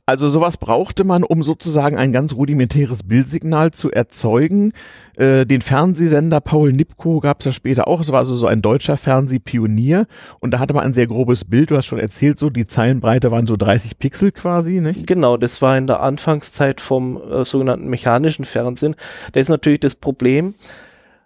Also 0.08 0.30
sowas 0.30 0.58
brauchte 0.58 1.04
man, 1.04 1.24
um 1.24 1.42
sozusagen 1.42 1.98
ein 1.98 2.12
ganz 2.12 2.36
rudimentäres 2.36 3.02
Bildsignal 3.02 3.72
zu 3.72 3.90
erzeugen. 3.90 4.72
Äh, 5.18 5.48
den 5.48 5.64
Fernsehsender 5.64 6.42
Paul 6.42 6.74
Nipko 6.74 7.22
gab 7.22 7.40
es 7.40 7.46
ja 7.48 7.52
später 7.52 7.88
auch. 7.88 8.02
Es 8.02 8.12
war 8.12 8.20
also 8.20 8.36
so 8.36 8.46
ein 8.46 8.62
deutscher 8.62 8.98
Fernsehpionier 8.98 10.06
und 10.40 10.52
da 10.52 10.60
hatte 10.60 10.76
man 10.76 10.84
ein 10.84 10.94
sehr 10.94 11.08
grobes 11.08 11.46
Bild. 11.46 11.72
Du 11.72 11.76
hast 11.76 11.88
schon 11.88 11.98
erzählt, 11.98 12.38
so 12.38 12.52
die 12.52 12.68
Zeilenbreite 12.68 13.32
waren 13.32 13.48
so 13.48 13.56
30 13.56 13.98
Pixel 13.98 14.32
quasi, 14.32 14.80
nicht? 14.80 15.08
Genau, 15.08 15.38
das 15.38 15.64
war 15.64 15.76
in 15.76 15.88
der 15.88 16.02
Anfangszeit 16.02 16.82
vom 16.82 17.20
äh, 17.20 17.44
sogenannten 17.44 17.88
mechanischen 17.88 18.46
Fernsehen. 18.46 18.96
Da 19.32 19.40
ist 19.40 19.50
natürlich 19.50 19.80
das 19.80 19.96
Problem, 19.96 20.54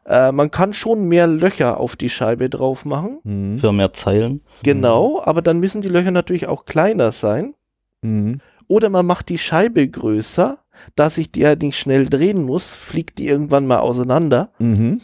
äh, 0.06 0.32
man 0.32 0.52
kann 0.52 0.72
schon 0.72 1.04
mehr 1.04 1.28
Löcher 1.28 1.82
auf 1.82 1.98
die 1.98 2.10
Scheibe 2.10 2.50
drauf 2.50 2.86
machen. 2.86 3.20
Mhm. 3.26 3.60
Für 3.60 3.74
mehr 3.74 3.92
Zeilen. 3.92 4.40
Genau, 4.64 5.22
aber 5.22 5.42
dann 5.42 5.60
müssen 5.60 5.82
die 5.82 5.90
Löcher 5.90 6.12
natürlich 6.12 6.48
auch 6.48 6.64
kleiner 6.64 7.12
sein. 7.12 7.56
Mhm. 8.02 8.40
Oder 8.70 8.90
man 8.90 9.06
macht 9.06 9.28
die 9.28 9.38
Scheibe 9.38 9.86
größer 9.86 10.60
da 10.96 11.10
sich 11.10 11.32
die 11.32 11.46
halt 11.46 11.62
nicht 11.62 11.78
schnell 11.78 12.06
drehen 12.08 12.44
muss, 12.44 12.74
fliegt 12.74 13.20
die 13.20 13.28
irgendwann 13.28 13.68
mal 13.68 13.80
auseinander. 13.80 14.52
Mhm. 14.60 15.02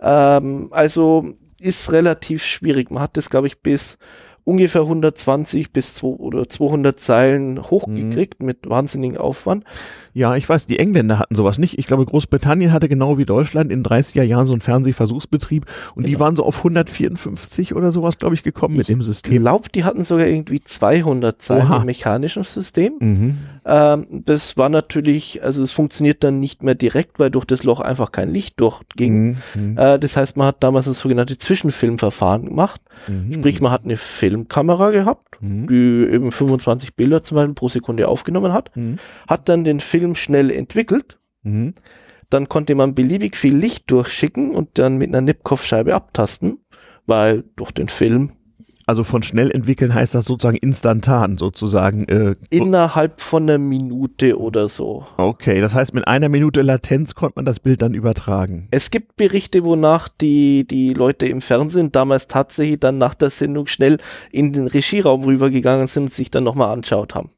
Ähm, 0.00 0.68
also 0.70 1.32
ist 1.58 1.92
relativ 1.92 2.44
schwierig. 2.44 2.90
Man 2.90 3.02
hat 3.02 3.16
das, 3.16 3.30
glaube 3.30 3.48
ich, 3.48 3.60
bis 3.60 3.98
ungefähr 4.44 4.82
120 4.82 5.72
bis 5.72 5.94
2 5.94 6.06
oder 6.06 6.48
200 6.48 6.98
Zeilen 6.98 7.62
hochgekriegt 7.62 8.40
mhm. 8.40 8.46
mit 8.46 8.68
wahnsinnigem 8.68 9.18
Aufwand. 9.18 9.64
Ja, 10.18 10.34
ich 10.34 10.48
weiß, 10.48 10.66
die 10.66 10.80
Engländer 10.80 11.20
hatten 11.20 11.36
sowas 11.36 11.58
nicht. 11.58 11.78
Ich 11.78 11.86
glaube, 11.86 12.04
Großbritannien 12.04 12.72
hatte 12.72 12.88
genau 12.88 13.18
wie 13.18 13.24
Deutschland 13.24 13.70
in 13.70 13.84
30er 13.84 14.24
Jahren 14.24 14.46
so 14.46 14.52
einen 14.52 14.60
Fernsehversuchsbetrieb 14.60 15.64
und 15.94 16.02
genau. 16.02 16.08
die 16.08 16.18
waren 16.18 16.34
so 16.34 16.44
auf 16.44 16.58
154 16.58 17.72
oder 17.76 17.92
sowas, 17.92 18.18
glaube 18.18 18.34
ich, 18.34 18.42
gekommen 18.42 18.74
ich 18.74 18.78
mit 18.78 18.88
dem 18.88 19.00
System. 19.00 19.32
Ich 19.32 19.40
glaube, 19.40 19.68
die 19.72 19.84
hatten 19.84 20.02
sogar 20.02 20.26
irgendwie 20.26 20.60
200 20.60 21.40
Zeilen 21.40 21.72
im 21.72 21.84
mechanischen 21.84 22.42
System. 22.42 22.94
Mhm. 22.98 23.38
Ähm, 23.64 24.06
das 24.10 24.56
war 24.56 24.70
natürlich, 24.70 25.42
also 25.44 25.62
es 25.62 25.70
funktioniert 25.70 26.24
dann 26.24 26.40
nicht 26.40 26.64
mehr 26.64 26.74
direkt, 26.74 27.20
weil 27.20 27.30
durch 27.30 27.44
das 27.44 27.62
Loch 27.62 27.80
einfach 27.80 28.10
kein 28.10 28.32
Licht 28.32 28.58
durchging. 28.58 29.36
Mhm. 29.54 29.78
Äh, 29.78 30.00
das 30.00 30.16
heißt, 30.16 30.36
man 30.36 30.48
hat 30.48 30.64
damals 30.64 30.86
das 30.86 30.98
sogenannte 30.98 31.38
Zwischenfilmverfahren 31.38 32.46
gemacht. 32.46 32.80
Mhm. 33.06 33.34
Sprich, 33.34 33.60
man 33.60 33.70
hat 33.70 33.84
eine 33.84 33.96
Filmkamera 33.98 34.90
gehabt, 34.90 35.40
mhm. 35.40 35.66
die 35.68 36.08
eben 36.12 36.32
25 36.32 36.96
Bilder 36.96 37.22
zum 37.22 37.36
Beispiel 37.36 37.54
pro 37.54 37.68
Sekunde 37.68 38.08
aufgenommen 38.08 38.52
hat, 38.52 38.74
mhm. 38.74 38.98
hat 39.28 39.48
dann 39.50 39.64
den 39.64 39.80
Film 39.80 40.07
schnell 40.14 40.50
entwickelt. 40.50 41.18
Mhm. 41.42 41.74
Dann 42.30 42.48
konnte 42.48 42.74
man 42.74 42.94
beliebig 42.94 43.36
viel 43.36 43.56
Licht 43.56 43.90
durchschicken 43.90 44.50
und 44.50 44.78
dann 44.78 44.98
mit 44.98 45.08
einer 45.08 45.22
Nipkow-Scheibe 45.22 45.94
abtasten, 45.94 46.58
weil 47.06 47.44
durch 47.56 47.72
den 47.72 47.88
Film 47.88 48.32
Also 48.84 49.02
von 49.04 49.22
schnell 49.22 49.50
entwickeln 49.50 49.92
heißt 49.94 50.14
das 50.14 50.26
sozusagen 50.26 50.58
instantan, 50.58 51.38
sozusagen. 51.38 52.06
Äh, 52.08 52.34
Innerhalb 52.50 53.20
von 53.22 53.42
einer 53.44 53.56
Minute 53.58 54.38
oder 54.38 54.68
so. 54.68 55.06
Okay, 55.16 55.60
das 55.60 55.74
heißt, 55.74 55.94
mit 55.94 56.06
einer 56.06 56.28
Minute 56.28 56.60
Latenz 56.62 57.14
konnte 57.14 57.36
man 57.36 57.44
das 57.46 57.60
Bild 57.60 57.80
dann 57.80 57.94
übertragen. 57.94 58.68
Es 58.70 58.90
gibt 58.90 59.16
Berichte, 59.16 59.64
wonach 59.64 60.08
die, 60.08 60.66
die 60.66 60.92
Leute 60.92 61.26
im 61.26 61.40
Fernsehen 61.40 61.92
damals 61.92 62.26
tatsächlich 62.28 62.80
dann 62.80 62.98
nach 62.98 63.14
der 63.14 63.30
Sendung 63.30 63.66
schnell 63.68 63.98
in 64.30 64.52
den 64.52 64.66
Regieraum 64.66 65.24
rübergegangen 65.24 65.86
sind 65.86 66.04
und 66.04 66.14
sich 66.14 66.30
dann 66.30 66.44
nochmal 66.44 66.70
anschaut 66.74 67.14
haben. 67.14 67.30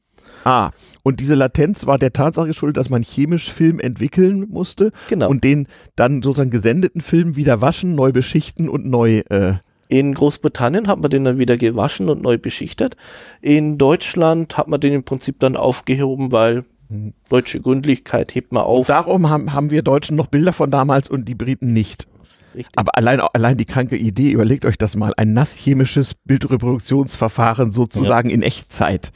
Ah, 0.44 0.70
und 1.02 1.20
diese 1.20 1.34
Latenz 1.34 1.86
war 1.86 1.98
der 1.98 2.12
Tatsache 2.12 2.48
geschuldet, 2.48 2.76
dass 2.76 2.90
man 2.90 3.02
chemisch 3.02 3.52
Film 3.52 3.80
entwickeln 3.80 4.46
musste 4.50 4.92
Genau. 5.08 5.28
und 5.28 5.44
den 5.44 5.66
dann 5.96 6.22
sozusagen 6.22 6.50
gesendeten 6.50 7.00
Film 7.00 7.36
wieder 7.36 7.60
waschen, 7.60 7.94
neu 7.94 8.12
beschichten 8.12 8.68
und 8.68 8.86
neu 8.86 9.18
äh, 9.30 9.54
In 9.88 10.14
Großbritannien 10.14 10.86
hat 10.88 11.00
man 11.00 11.10
den 11.10 11.24
dann 11.24 11.38
wieder 11.38 11.56
gewaschen 11.56 12.08
und 12.08 12.22
neu 12.22 12.38
beschichtet. 12.38 12.96
In 13.40 13.76
Deutschland 13.78 14.56
hat 14.56 14.68
man 14.68 14.80
den 14.80 14.92
im 14.92 15.02
Prinzip 15.04 15.40
dann 15.40 15.56
aufgehoben, 15.56 16.32
weil 16.32 16.64
Mhm. 16.92 17.12
deutsche 17.28 17.60
Gründlichkeit 17.60 18.34
hebt 18.34 18.52
man 18.52 18.64
auf. 18.64 18.88
Darum 18.88 19.30
haben, 19.30 19.52
haben 19.52 19.70
wir 19.70 19.82
Deutschen 19.82 20.16
noch 20.16 20.26
Bilder 20.26 20.52
von 20.52 20.72
damals 20.72 21.08
und 21.08 21.28
die 21.28 21.36
Briten 21.36 21.72
nicht. 21.72 22.08
Richtig. 22.52 22.76
Aber 22.76 22.96
allein, 22.96 23.20
allein 23.20 23.56
die 23.56 23.64
kranke 23.64 23.96
Idee, 23.96 24.32
überlegt 24.32 24.64
euch 24.64 24.76
das 24.76 24.96
mal, 24.96 25.12
ein 25.16 25.32
nasschemisches 25.32 26.14
Bildreproduktionsverfahren 26.24 27.70
sozusagen 27.70 28.30
in 28.30 28.42
Echtzeit. 28.42 29.12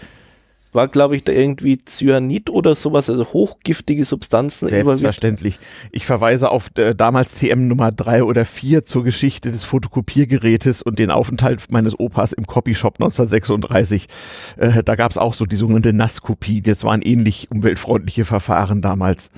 War, 0.75 0.89
glaube 0.89 1.17
ich, 1.17 1.25
da 1.25 1.33
irgendwie 1.33 1.79
Cyanid 1.85 2.51
oder 2.51 2.75
sowas, 2.75 3.09
also 3.09 3.25
hochgiftige 3.27 4.05
Substanzen. 4.05 4.69
Selbstverständlich. 4.69 5.59
Ich 5.93 6.07
verweise 6.07 6.51
auf 6.51 6.71
äh, 6.77 6.95
damals 6.95 7.39
TM 7.39 7.69
Nummer 7.69 7.93
3 7.93 8.25
oder 8.25 8.45
4 8.45 8.85
zur 8.85 9.05
Geschichte 9.05 9.53
des 9.53 9.65
Fotokopiergerätes 9.65 10.83
und 10.83 10.99
den 10.99 11.11
Aufenthalt 11.11 11.71
meines 11.71 11.99
Opas 11.99 12.33
im 12.33 12.47
Copyshop 12.47 12.95
1936. 12.95 14.09
Äh, 14.57 14.83
da 14.83 14.95
gab 14.97 15.11
es 15.11 15.19
auch 15.19 15.35
so 15.35 15.47
die 15.47 15.57
sogenannte 15.57 15.93
Nasskopie. 15.93 16.63
Das 16.63 16.85
waren 16.85 17.03
ähnlich 17.03 17.51
umweltfreundliche 17.51 18.25
Verfahren 18.25 18.83
damals. 18.83 19.31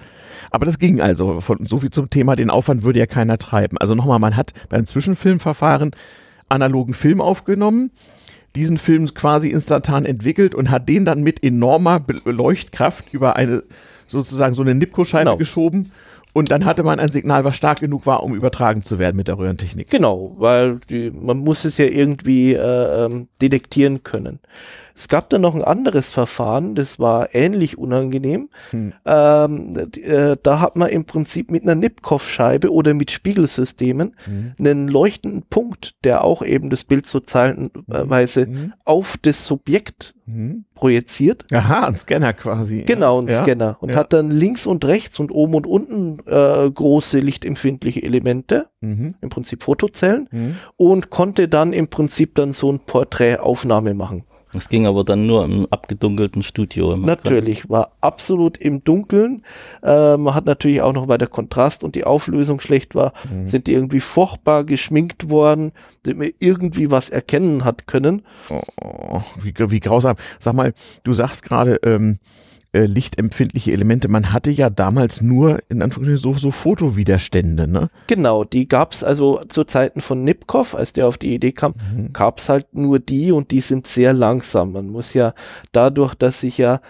Aber 0.50 0.66
das 0.66 0.78
ging 0.78 1.00
also. 1.00 1.40
Von, 1.40 1.66
so 1.66 1.81
viel 1.81 1.90
zum 1.90 2.09
Thema, 2.09 2.37
den 2.37 2.50
Aufwand 2.50 2.83
würde 2.83 2.99
ja 2.99 3.07
keiner 3.07 3.38
treiben. 3.38 3.78
Also 3.78 3.95
nochmal, 3.95 4.19
man 4.19 4.37
hat 4.37 4.52
beim 4.69 4.87
Zwischenfilmverfahren 4.87 5.90
analogen 6.49 6.95
Film 6.95 7.21
aufgenommen, 7.21 7.90
diesen 8.56 8.78
Film 8.78 9.06
quasi 9.14 9.50
instantan 9.50 10.04
entwickelt 10.06 10.54
und 10.54 10.70
hat 10.70 10.88
den 10.88 11.04
dann 11.04 11.22
mit 11.22 11.44
enormer 11.44 12.02
Leuchtkraft 12.25 13.14
über 13.14 13.36
eine 13.36 13.62
sozusagen 14.08 14.54
so 14.54 14.62
eine 14.62 14.75
Nipkow-Scheibe 14.75 15.25
Genau. 15.25 15.36
geschoben 15.36 15.90
und 16.32 16.50
dann 16.50 16.64
hatte 16.64 16.82
man 16.82 17.00
ein 17.00 17.10
Signal, 17.10 17.44
was 17.44 17.56
stark 17.56 17.80
genug 17.80 18.04
war, 18.06 18.22
um 18.22 18.34
übertragen 18.34 18.82
zu 18.82 18.98
werden 18.98 19.16
mit 19.16 19.26
der 19.26 19.38
Röhrentechnik. 19.38 19.88
Genau, 19.90 20.34
weil 20.38 20.78
die, 20.90 21.10
man 21.10 21.38
muss 21.38 21.64
es 21.64 21.78
ja 21.78 21.86
irgendwie 21.86 22.54
äh, 22.54 23.04
ähm, 23.06 23.28
detektieren 23.40 24.02
können. 24.02 24.40
Es 24.96 25.08
gab 25.08 25.28
dann 25.28 25.42
noch 25.42 25.54
ein 25.54 25.62
anderes 25.62 26.08
Verfahren, 26.08 26.74
das 26.74 26.98
war 26.98 27.34
ähnlich 27.34 27.76
unangenehm. 27.76 28.48
Hm. 28.70 28.94
Ähm, 29.04 29.90
äh, 30.02 30.36
da 30.42 30.60
hat 30.60 30.74
man 30.76 30.88
im 30.88 31.04
Prinzip 31.04 31.50
mit 31.50 31.64
einer 31.64 31.74
Nipkow-Scheibe 31.74 32.72
oder 32.72 32.94
mit 32.94 33.10
Spiegelsystemen 33.10 34.16
Mhm. 34.26 34.54
einen 34.58 34.88
leuchtenden 34.88 35.42
Punkt, 35.42 36.02
der 36.04 36.24
auch 36.24 36.42
eben 36.42 36.70
das 36.70 36.84
Bild 36.84 37.06
so 37.06 37.20
zeilenweise 37.20 38.46
Mhm. 38.46 38.72
auf 38.84 39.16
das 39.20 39.46
Subjekt 39.46 40.14
Mhm. 40.24 40.64
projiziert. 40.74 41.44
Aha, 41.52 41.86
ein 41.86 41.96
Scanner 41.96 42.32
quasi. 42.32 42.82
Genau, 42.82 43.20
ein 43.20 43.28
Ja, 43.28 43.42
Scanner. 43.42 43.76
Und 43.80 43.90
ja. 43.90 43.96
hat 43.96 44.12
dann 44.12 44.30
links 44.30 44.66
und 44.66 44.84
rechts 44.84 45.20
und 45.20 45.30
oben 45.30 45.54
und 45.54 45.66
unten 45.66 46.18
äh, 46.26 46.70
große 46.70 47.20
lichtempfindliche 47.20 48.02
Elemente, 48.02 48.68
Mhm. 48.80 49.14
im 49.20 49.28
Prinzip 49.28 49.62
Fotozellen, 49.62 50.28
Mhm. 50.32 50.56
und 50.76 51.10
konnte 51.10 51.48
dann 51.48 51.72
im 51.72 51.88
Prinzip 51.88 52.34
dann 52.34 52.52
so 52.52 52.72
ein 52.72 52.80
Porträtaufnahme 52.80 53.94
machen. 53.94 54.24
Das 54.52 54.68
ging 54.68 54.86
aber 54.86 55.02
dann 55.04 55.26
nur 55.26 55.44
im 55.44 55.66
abgedunkelten 55.70 56.42
Studio. 56.42 56.92
Immer, 56.92 57.06
Natürlich, 57.06 57.68
war 57.68 57.92
absolut 58.00 58.56
im 58.58 58.82
Dunkeln. 58.84 59.42
Äh, 59.82 60.16
man 60.16 60.34
hat 60.34 60.46
natürlich 60.46 60.80
auch 60.82 60.92
noch, 60.92 61.08
weil 61.08 61.18
der 61.18 61.28
Kontrast 61.28 61.82
und 61.84 61.94
die 61.94 62.04
Auflösung 62.04 62.60
schlecht 62.60 62.94
war, 62.94 63.12
Mhm. 63.30 63.48
sind 63.48 63.66
die 63.66 63.72
irgendwie 63.72 64.00
furchtbar 64.00 64.64
geschminkt 64.64 65.28
worden, 65.30 65.72
damit 66.04 66.18
man 66.18 66.30
irgendwie 66.38 66.90
was 66.90 67.10
erkennen 67.10 67.64
hat 67.64 67.86
können. 67.86 68.22
Oh, 68.50 69.20
wie, 69.42 69.52
wie 69.56 69.80
grausam. 69.80 70.16
Sag 70.38 70.54
mal, 70.54 70.74
du 71.02 71.12
sagst 71.12 71.42
gerade 71.42 71.80
ähm, 71.82 72.18
äh, 72.76 72.87
lichtempfindliche 72.87 73.73
Elemente. 73.73 74.09
Man 74.09 74.33
hatte 74.33 74.50
ja 74.50 74.71
damals 74.71 75.21
nur 75.23 75.61
in 75.68 75.83
Anführungsstrichen 75.83 76.21
so, 76.21 76.35
so 76.38 76.50
Fotowiderstände, 76.50 77.66
ne? 77.66 77.88
Genau, 78.06 78.45
die 78.45 78.68
gab's 78.68 79.02
also 79.02 79.40
zu 79.49 79.64
Zeiten 79.64 80.00
von 80.00 80.25
Nipkow, 80.25 80.75
als 80.75 80.92
der 80.92 81.09
auf 81.09 81.18
die 81.18 81.35
Idee 81.35 81.52
kam, 81.52 81.75
Mhm. 81.95 82.12
gab's 82.12 82.49
halt 82.49 82.66
nur 82.75 82.99
die 82.99 83.33
und 83.33 83.50
die 83.50 83.61
sind 83.61 83.87
sehr 83.87 84.12
langsam. 84.12 84.73
Man 84.73 84.87
muss 84.88 85.14
ja 85.14 85.35
dadurch, 85.73 86.14
dass 86.14 86.40
sich 86.40 86.59
ja 86.59 86.80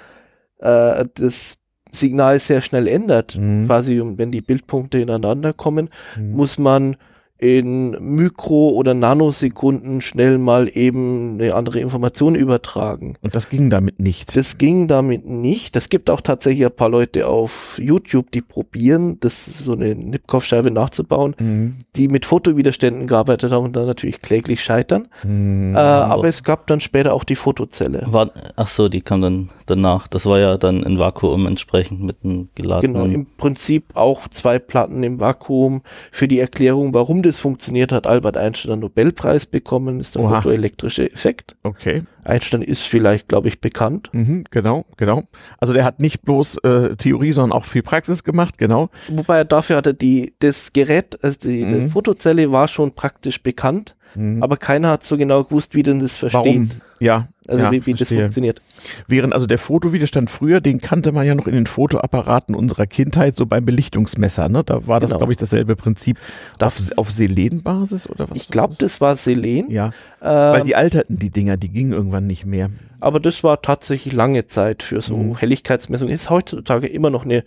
äh, 0.60 1.04
das 1.14 1.58
Signal 1.92 2.40
sehr 2.40 2.60
schnell 2.62 2.88
ändert, 2.88 3.36
Mhm. 3.38 3.66
quasi 3.66 4.02
wenn 4.16 4.32
die 4.32 4.40
Bildpunkte 4.40 4.98
ineinander 4.98 5.52
kommen, 5.52 5.90
Mhm. 6.18 6.32
muss 6.32 6.58
man 6.58 6.96
in 7.38 7.90
Mikro- 8.00 8.70
oder 8.70 8.94
Nanosekunden 8.94 10.00
schnell 10.00 10.38
mal 10.38 10.70
eben 10.72 11.34
eine 11.38 11.54
andere 11.54 11.80
Information 11.80 12.34
übertragen. 12.34 13.16
Und 13.22 13.34
das 13.34 13.50
ging 13.50 13.68
damit 13.68 14.00
nicht. 14.00 14.34
Das 14.36 14.56
ging 14.56 14.88
damit 14.88 15.26
nicht. 15.26 15.76
Es 15.76 15.90
gibt 15.90 16.08
auch 16.08 16.22
tatsächlich 16.22 16.64
ein 16.64 16.74
paar 16.74 16.88
Leute 16.88 17.26
auf 17.28 17.78
YouTube, 17.82 18.30
die 18.30 18.40
probieren, 18.40 19.18
das 19.20 19.44
so 19.44 19.72
eine 19.72 19.94
Nipkow-Scheibe 19.94 20.70
nachzubauen, 20.70 21.34
Mhm. 21.38 21.74
die 21.94 22.08
mit 22.08 22.24
Fotowiderständen 22.24 23.06
gearbeitet 23.06 23.52
haben 23.52 23.64
und 23.64 23.76
dann 23.76 23.86
natürlich 23.86 24.22
kläglich 24.22 24.62
scheitern. 24.64 25.08
Mhm. 25.22 25.74
Äh, 25.74 25.78
aber 25.78 26.28
es 26.28 26.42
gab 26.42 26.66
dann 26.68 26.80
später 26.80 27.12
auch 27.12 27.24
die 27.24 27.36
Fotozelle. 27.36 28.02
War, 28.06 28.30
ach 28.56 28.68
so, 28.68 28.88
die 28.88 29.02
kam 29.02 29.20
dann 29.20 29.50
danach. 29.66 30.08
Das 30.08 30.24
war 30.24 30.38
ja 30.38 30.56
dann 30.56 30.82
in 30.84 30.98
Vakuum 30.98 31.46
entsprechend 31.46 32.00
mit 32.02 32.16
einem 32.24 32.48
Genau, 32.54 32.80
geladenen. 32.80 33.12
im 33.12 33.26
Prinzip 33.36 33.84
auch 33.94 34.28
zwei 34.28 34.58
Platten 34.58 35.02
im 35.02 35.20
Vakuum. 35.20 35.82
Für 36.10 36.28
die 36.28 36.40
Erklärung, 36.40 36.94
warum 36.94 37.22
das 37.26 37.38
funktioniert, 37.38 37.92
hat 37.92 38.06
Albert 38.06 38.36
Einstein 38.36 38.72
einen 38.72 38.80
Nobelpreis 38.82 39.46
bekommen, 39.46 40.00
ist 40.00 40.14
der 40.14 40.22
Oha. 40.22 40.40
fotoelektrische 40.42 41.10
Effekt. 41.12 41.56
Okay. 41.62 42.02
Einstein 42.24 42.62
ist 42.62 42.82
vielleicht, 42.82 43.28
glaube 43.28 43.48
ich, 43.48 43.60
bekannt. 43.60 44.10
Mhm, 44.12 44.44
genau, 44.50 44.84
genau. 44.96 45.24
Also 45.58 45.72
der 45.72 45.84
hat 45.84 46.00
nicht 46.00 46.22
bloß 46.22 46.58
äh, 46.58 46.96
Theorie, 46.96 47.32
sondern 47.32 47.56
auch 47.58 47.64
viel 47.64 47.82
Praxis 47.82 48.24
gemacht, 48.24 48.58
genau. 48.58 48.90
Wobei 49.08 49.38
er 49.38 49.44
dafür 49.44 49.76
hatte 49.76 49.94
die, 49.94 50.34
das 50.38 50.72
Gerät, 50.72 51.18
also 51.22 51.38
die, 51.40 51.58
die 51.64 51.64
Mhm. 51.64 51.90
Fotozelle 51.90 52.50
war 52.52 52.68
schon 52.68 52.92
praktisch 52.92 53.42
bekannt, 53.42 53.95
Mhm. 54.16 54.42
aber 54.42 54.56
keiner 54.56 54.88
hat 54.90 55.04
so 55.04 55.16
genau 55.16 55.44
gewusst, 55.44 55.74
wie 55.74 55.82
denn 55.82 56.00
das 56.00 56.16
versteht. 56.16 56.40
Warum? 56.44 56.68
Ja, 56.98 57.28
Also 57.46 57.62
ja, 57.62 57.70
wie, 57.72 57.84
wie 57.84 57.92
das 57.92 58.08
funktioniert. 58.08 58.62
Während 59.06 59.34
also 59.34 59.46
der 59.46 59.58
Fotowiderstand 59.58 60.30
früher, 60.30 60.62
den 60.62 60.80
kannte 60.80 61.12
man 61.12 61.26
ja 61.26 61.34
noch 61.34 61.46
in 61.46 61.54
den 61.54 61.66
Fotoapparaten 61.66 62.54
unserer 62.54 62.86
Kindheit, 62.86 63.36
so 63.36 63.44
beim 63.44 63.66
Belichtungsmesser, 63.66 64.48
ne? 64.48 64.64
Da 64.64 64.86
war 64.86 64.98
das, 64.98 65.10
Genau. 65.10 65.18
glaube 65.18 65.32
ich, 65.34 65.36
dasselbe 65.36 65.76
Prinzip. 65.76 66.16
Da- 66.58 66.66
auf, 66.68 66.76
auf 66.96 67.10
Selenbasis 67.10 68.08
oder 68.08 68.30
was? 68.30 68.38
Ich 68.38 68.48
glaube, 68.50 68.74
das 68.78 69.00
war 69.02 69.14
Selen. 69.16 69.70
Ja, 69.70 69.92
weil 70.20 70.60
Ähm, 70.60 70.66
die 70.66 70.74
alterten, 70.74 71.16
die 71.16 71.28
Dinger, 71.30 71.58
die 71.58 71.68
gingen 71.68 71.92
irgendwann 71.92 72.26
nicht 72.26 72.46
mehr. 72.46 72.70
aber 73.00 73.20
das 73.20 73.44
war 73.44 73.60
tatsächlich 73.60 74.14
lange 74.14 74.46
Zeit 74.46 74.82
für 74.82 75.02
so 75.02 75.16
Mhm. 75.18 75.36
Helligkeitsmessung. 75.36 76.08
Ist 76.08 76.30
heutzutage 76.30 76.86
immer 76.86 77.10
noch 77.10 77.24
eine 77.26 77.44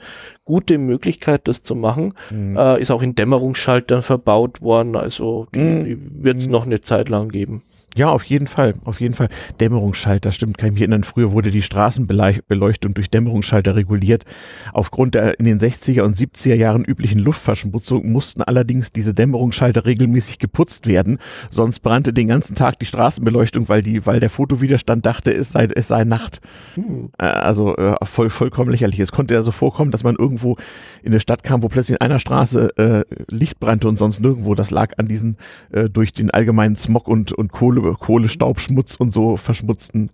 gute 0.50 0.80
Möglichkeit, 0.80 1.48
das 1.48 1.62
zu 1.62 1.76
machen. 1.76 2.16
Mhm. 2.32 2.58
Äh, 2.58 2.82
ist 2.82 2.90
auch 2.90 3.04
in 3.04 3.14
Dämmerungsschaltern 3.14 4.02
verbaut 4.02 4.64
worden. 4.64 4.96
Also 4.96 5.46
die, 5.54 5.60
Mhm. 5.60 5.86
die 5.86 6.24
wird 6.24 6.38
es 6.38 6.48
noch 6.48 6.66
eine 6.66 6.82
Zeit 6.82 7.08
lang 7.10 7.30
geben. 7.30 7.62
Ja, 7.96 8.10
auf 8.10 8.24
jeden 8.24 8.48
Fall, 8.48 8.76
auf 8.86 9.02
jeden 9.02 9.14
Fall. 9.14 9.30
Dämmerungsschalter, 9.60 10.32
stimmt, 10.32 10.58
kann 10.58 10.68
ich 10.68 10.74
mich 10.74 10.82
erinnern. 10.82 11.04
Früher 11.04 11.32
wurde 11.32 11.52
die 11.52 11.62
Straßenbeleuchtung 11.62 12.94
durch 12.94 13.10
Dämmerungsschalter 13.10 13.76
reguliert. 13.76 14.26
Aufgrund 14.74 15.16
der 15.16 15.40
in 15.40 15.46
den 15.46 15.60
60er 15.60 16.02
und 16.04 16.16
70er 16.16 16.56
Jahren 16.56 16.86
üblichen 16.86 17.20
Luftverschmutzung 17.20 18.12
mussten 18.12 18.42
allerdings 18.42 18.92
diese 18.92 19.14
Dämmerungsschalter 19.14 19.86
regelmäßig 19.86 20.40
geputzt 20.40 20.88
werden. 20.88 21.20
Sonst 21.52 21.80
brannte 21.80 22.14
den 22.14 22.28
ganzen 22.28 22.56
Tag 22.56 22.80
die 22.80 22.86
Straßenbeleuchtung, 22.86 23.70
weil 23.70 23.82
die, 23.82 24.06
weil 24.06 24.20
der 24.20 24.30
Fotowiderstand 24.30 25.06
dachte, 25.06 25.34
es 25.34 25.52
sei, 25.52 25.66
es 25.66 25.88
sei 25.88 26.04
Nacht. 26.04 26.42
Hm. 26.76 27.10
Äh, 27.18 27.26
Also 27.26 27.76
äh, 27.76 27.96
voll, 28.06 28.30
vollkommen 28.30 28.70
lächerlich. 28.72 29.00
Es 29.00 29.12
konnte 29.12 29.34
ja 29.34 29.42
so 29.42 29.52
vorkommen, 29.52 29.92
dass 29.92 30.04
man 30.04 30.16
irgendwo 30.16 30.58
in 31.02 31.10
eine 31.10 31.20
Stadt 31.20 31.44
kam, 31.44 31.64
wo 31.64 31.70
plötzlich 31.70 31.96
in 32.00 32.02
einer 32.02 32.20
Straße 32.20 32.78
äh, 32.78 33.04
Licht 33.34 33.60
brannte 33.60 33.88
und 33.88 33.98
sonst 33.98 34.20
nirgendwo. 34.20 34.54
Das 34.54 34.70
lag 34.72 34.94
an 34.98 35.08
diesen 35.08 35.38
äh, 35.72 35.90
durch 35.90 36.12
den 36.12 36.30
allgemeinen 36.32 36.76
Smog 36.76 37.08
und, 37.08 37.32
und 37.32 37.52
Kohle, 37.52 37.79
Kohle, 37.82 38.30
Staubschmutz 38.30 38.96
und 38.96 39.14
so 39.14 39.38
verschmutzten 39.38 40.12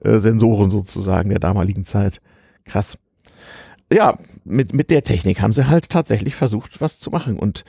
äh, 0.00 0.18
Sensoren 0.18 0.70
sozusagen 0.70 1.30
der 1.30 1.38
damaligen 1.38 1.84
Zeit. 1.84 2.20
Krass. 2.64 2.98
Ja, 3.92 4.18
mit, 4.44 4.72
mit 4.72 4.90
der 4.90 5.02
Technik 5.02 5.40
haben 5.40 5.52
sie 5.52 5.68
halt 5.68 5.88
tatsächlich 5.88 6.34
versucht, 6.34 6.80
was 6.80 6.98
zu 6.98 7.10
machen. 7.10 7.38
Und 7.38 7.64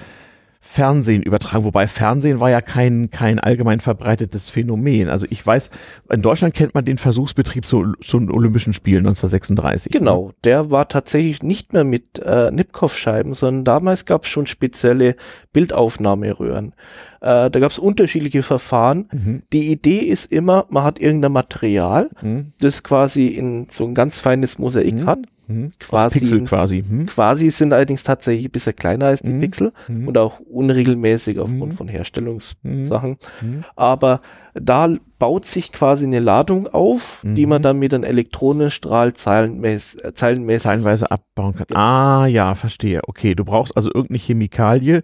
Fernsehen 0.68 1.22
übertragen, 1.22 1.64
wobei 1.64 1.88
Fernsehen 1.88 2.40
war 2.40 2.50
ja 2.50 2.60
kein, 2.60 3.12
kein 3.12 3.40
allgemein 3.40 3.80
verbreitetes 3.80 4.50
Phänomen. 4.50 5.10
Also 5.10 5.28
ich 5.30 5.46
weiß, 5.46 5.70
in 6.12 6.22
Deutschland 6.24 6.56
kennt 6.56 6.74
man 6.74 6.84
den 6.84 6.98
Versuchsbetrieb 6.98 7.66
zu, 7.66 7.94
zu 8.02 8.18
Olympischen 8.18 8.74
Spielen 8.74 9.06
1936. 9.06 9.94
Ne? 9.94 10.00
Genau, 10.00 10.32
der 10.44 10.72
war 10.72 10.90
tatsächlich 10.90 11.44
nicht 11.44 11.72
mehr 11.72 11.84
mit 11.84 12.20
äh, 12.20 12.52
Nipkow-Scheiben, 12.52 13.36
sondern 13.36 13.64
damals 13.64 14.06
gab 14.06 14.24
es 14.24 14.30
schon 14.30 14.48
spezielle 14.48 15.16
Bildaufnahmeröhren. 15.54 16.74
Äh, 17.22 17.50
da 17.50 17.60
gab 17.60 17.72
es 17.72 17.80
unterschiedliche 17.80 18.42
Verfahren. 18.42 19.08
Mhm. 19.14 19.44
Die 19.54 19.72
Idee 19.72 20.00
ist 20.00 20.30
immer, 20.32 20.66
man 20.70 20.84
hat 20.84 21.00
irgendein 21.00 21.32
Material, 21.32 22.10
mhm. 22.22 22.54
das 22.60 22.84
quasi 22.84 23.28
in 23.28 23.68
so 23.72 23.86
ein 23.86 23.94
ganz 23.94 24.20
feines 24.20 24.58
Mosaik 24.58 24.96
mhm. 24.96 25.06
hat 25.06 25.20
hm. 25.48 25.72
Quasi, 25.80 26.20
Pixel 26.20 26.44
quasi. 26.44 26.84
Hm. 26.88 27.06
Quasi 27.06 27.50
sind 27.52 27.74
allerdings 27.74 28.04
tatsächlich 28.04 28.48
ein 28.48 28.52
bisschen 28.52 28.76
kleiner 28.76 29.08
als 29.08 29.22
die 29.22 29.32
hm. 29.32 29.40
Pixel 29.42 29.74
hm. 29.88 30.08
und 30.08 30.18
auch 30.18 30.40
unregelmäßig 30.40 31.40
aufgrund 31.40 31.74
hm. 31.74 31.78
von 31.78 31.88
Herstellungssachen. 31.88 33.18
Hm. 33.40 33.64
Aber 33.76 34.22
da 34.54 34.90
baut 35.20 35.46
sich 35.46 35.72
quasi 35.72 36.06
eine 36.06 36.20
Ladung 36.20 36.68
auf, 36.68 37.20
die 37.24 37.46
man 37.46 37.62
dann 37.62 37.78
mit 37.78 37.94
einem 37.94 38.04
Elektronenstrahl 38.04 39.14
zeilenmäß, 39.14 39.96
äh, 39.96 40.14
zeilenmäßig 40.14 40.64
zeilenweise 40.64 41.12
abbauen 41.12 41.56
kann. 41.56 41.68
Ah, 41.76 42.26
ja, 42.26 42.56
verstehe. 42.56 43.02
Okay, 43.06 43.36
du 43.36 43.44
brauchst 43.44 43.76
also 43.76 43.90
irgendeine 43.94 44.20
Chemikalie, 44.20 45.04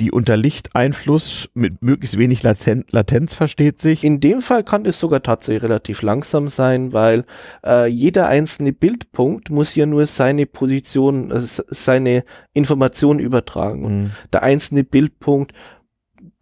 die 0.00 0.10
unter 0.10 0.36
Lichteinfluss 0.36 1.48
mit 1.54 1.82
möglichst 1.82 2.18
wenig 2.18 2.42
Latenz 2.42 3.34
versteht 3.34 3.80
sich. 3.80 4.04
In 4.04 4.20
dem 4.20 4.42
Fall 4.42 4.62
kann 4.62 4.84
es 4.84 5.00
sogar 5.00 5.22
tatsächlich 5.22 5.62
relativ 5.62 6.02
langsam 6.02 6.48
sein, 6.48 6.92
weil 6.92 7.24
äh, 7.64 7.86
jeder 7.86 8.28
einzelne 8.28 8.72
Bildpunkt 8.72 9.50
muss 9.50 9.74
ja 9.74 9.86
nur 9.86 10.06
seine 10.06 10.46
Position, 10.46 11.30
äh, 11.30 11.40
seine 11.40 12.24
Information 12.52 13.18
übertragen. 13.18 13.84
Und 13.84 14.02
mhm. 14.02 14.10
der 14.32 14.42
einzelne 14.42 14.84
Bildpunkt, 14.84 15.52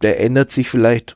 der 0.01 0.19
ändert 0.19 0.51
sich 0.51 0.69
vielleicht 0.69 1.15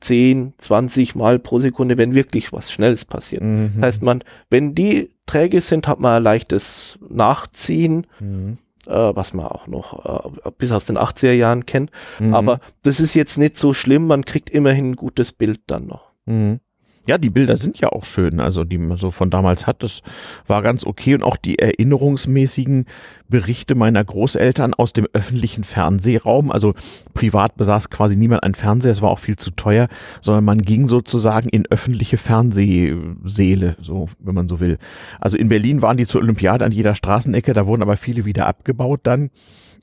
10, 0.00 0.54
20 0.58 1.14
Mal 1.14 1.38
pro 1.38 1.58
Sekunde, 1.58 1.98
wenn 1.98 2.14
wirklich 2.14 2.52
was 2.52 2.72
Schnelles 2.72 3.04
passiert. 3.04 3.42
Mhm. 3.42 3.72
Das 3.76 3.86
heißt, 3.86 4.02
man, 4.02 4.24
wenn 4.48 4.74
die 4.74 5.10
träge 5.26 5.60
sind, 5.60 5.88
hat 5.88 6.00
man 6.00 6.16
ein 6.16 6.22
leichtes 6.22 6.98
Nachziehen. 7.08 8.06
Mhm 8.20 8.58
was 8.86 9.32
man 9.32 9.46
auch 9.46 9.66
noch 9.66 10.34
äh, 10.46 10.50
bis 10.58 10.72
aus 10.72 10.84
den 10.84 10.98
80er 10.98 11.32
Jahren 11.32 11.66
kennt. 11.66 11.90
Mhm. 12.18 12.34
Aber 12.34 12.60
das 12.82 13.00
ist 13.00 13.14
jetzt 13.14 13.38
nicht 13.38 13.56
so 13.56 13.74
schlimm, 13.74 14.06
man 14.06 14.24
kriegt 14.24 14.50
immerhin 14.50 14.90
ein 14.90 14.96
gutes 14.96 15.32
Bild 15.32 15.60
dann 15.66 15.86
noch. 15.86 16.12
Mhm. 16.26 16.60
Ja, 17.06 17.18
die 17.18 17.30
Bilder 17.30 17.56
sind 17.56 17.78
ja 17.78 17.90
auch 17.90 18.04
schön, 18.04 18.40
also 18.40 18.64
die 18.64 18.78
man 18.78 18.96
so 18.96 19.12
von 19.12 19.30
damals 19.30 19.66
hat, 19.66 19.82
das 19.84 20.02
war 20.46 20.62
ganz 20.62 20.84
okay. 20.84 21.14
Und 21.14 21.22
auch 21.22 21.36
die 21.36 21.58
erinnerungsmäßigen 21.58 22.86
Berichte 23.28 23.74
meiner 23.74 24.04
Großeltern 24.04 24.74
aus 24.74 24.92
dem 24.92 25.06
öffentlichen 25.12 25.62
Fernsehraum, 25.64 26.50
also 26.50 26.74
privat 27.14 27.56
besaß 27.56 27.90
quasi 27.90 28.16
niemand 28.16 28.42
ein 28.42 28.54
Fernseher, 28.54 28.90
es 28.90 29.02
war 29.02 29.10
auch 29.10 29.20
viel 29.20 29.36
zu 29.36 29.50
teuer, 29.50 29.88
sondern 30.20 30.44
man 30.44 30.62
ging 30.62 30.88
sozusagen 30.88 31.48
in 31.48 31.66
öffentliche 31.66 32.18
Fernsehsäle, 32.18 33.76
so 33.80 34.08
wenn 34.18 34.34
man 34.34 34.48
so 34.48 34.58
will. 34.60 34.78
Also 35.20 35.38
in 35.38 35.48
Berlin 35.48 35.82
waren 35.82 35.96
die 35.96 36.06
zur 36.06 36.20
Olympiade 36.20 36.64
an 36.64 36.72
jeder 36.72 36.94
Straßenecke, 36.94 37.52
da 37.52 37.66
wurden 37.66 37.82
aber 37.82 37.96
viele 37.96 38.24
wieder 38.24 38.46
abgebaut 38.46 39.00
dann 39.04 39.30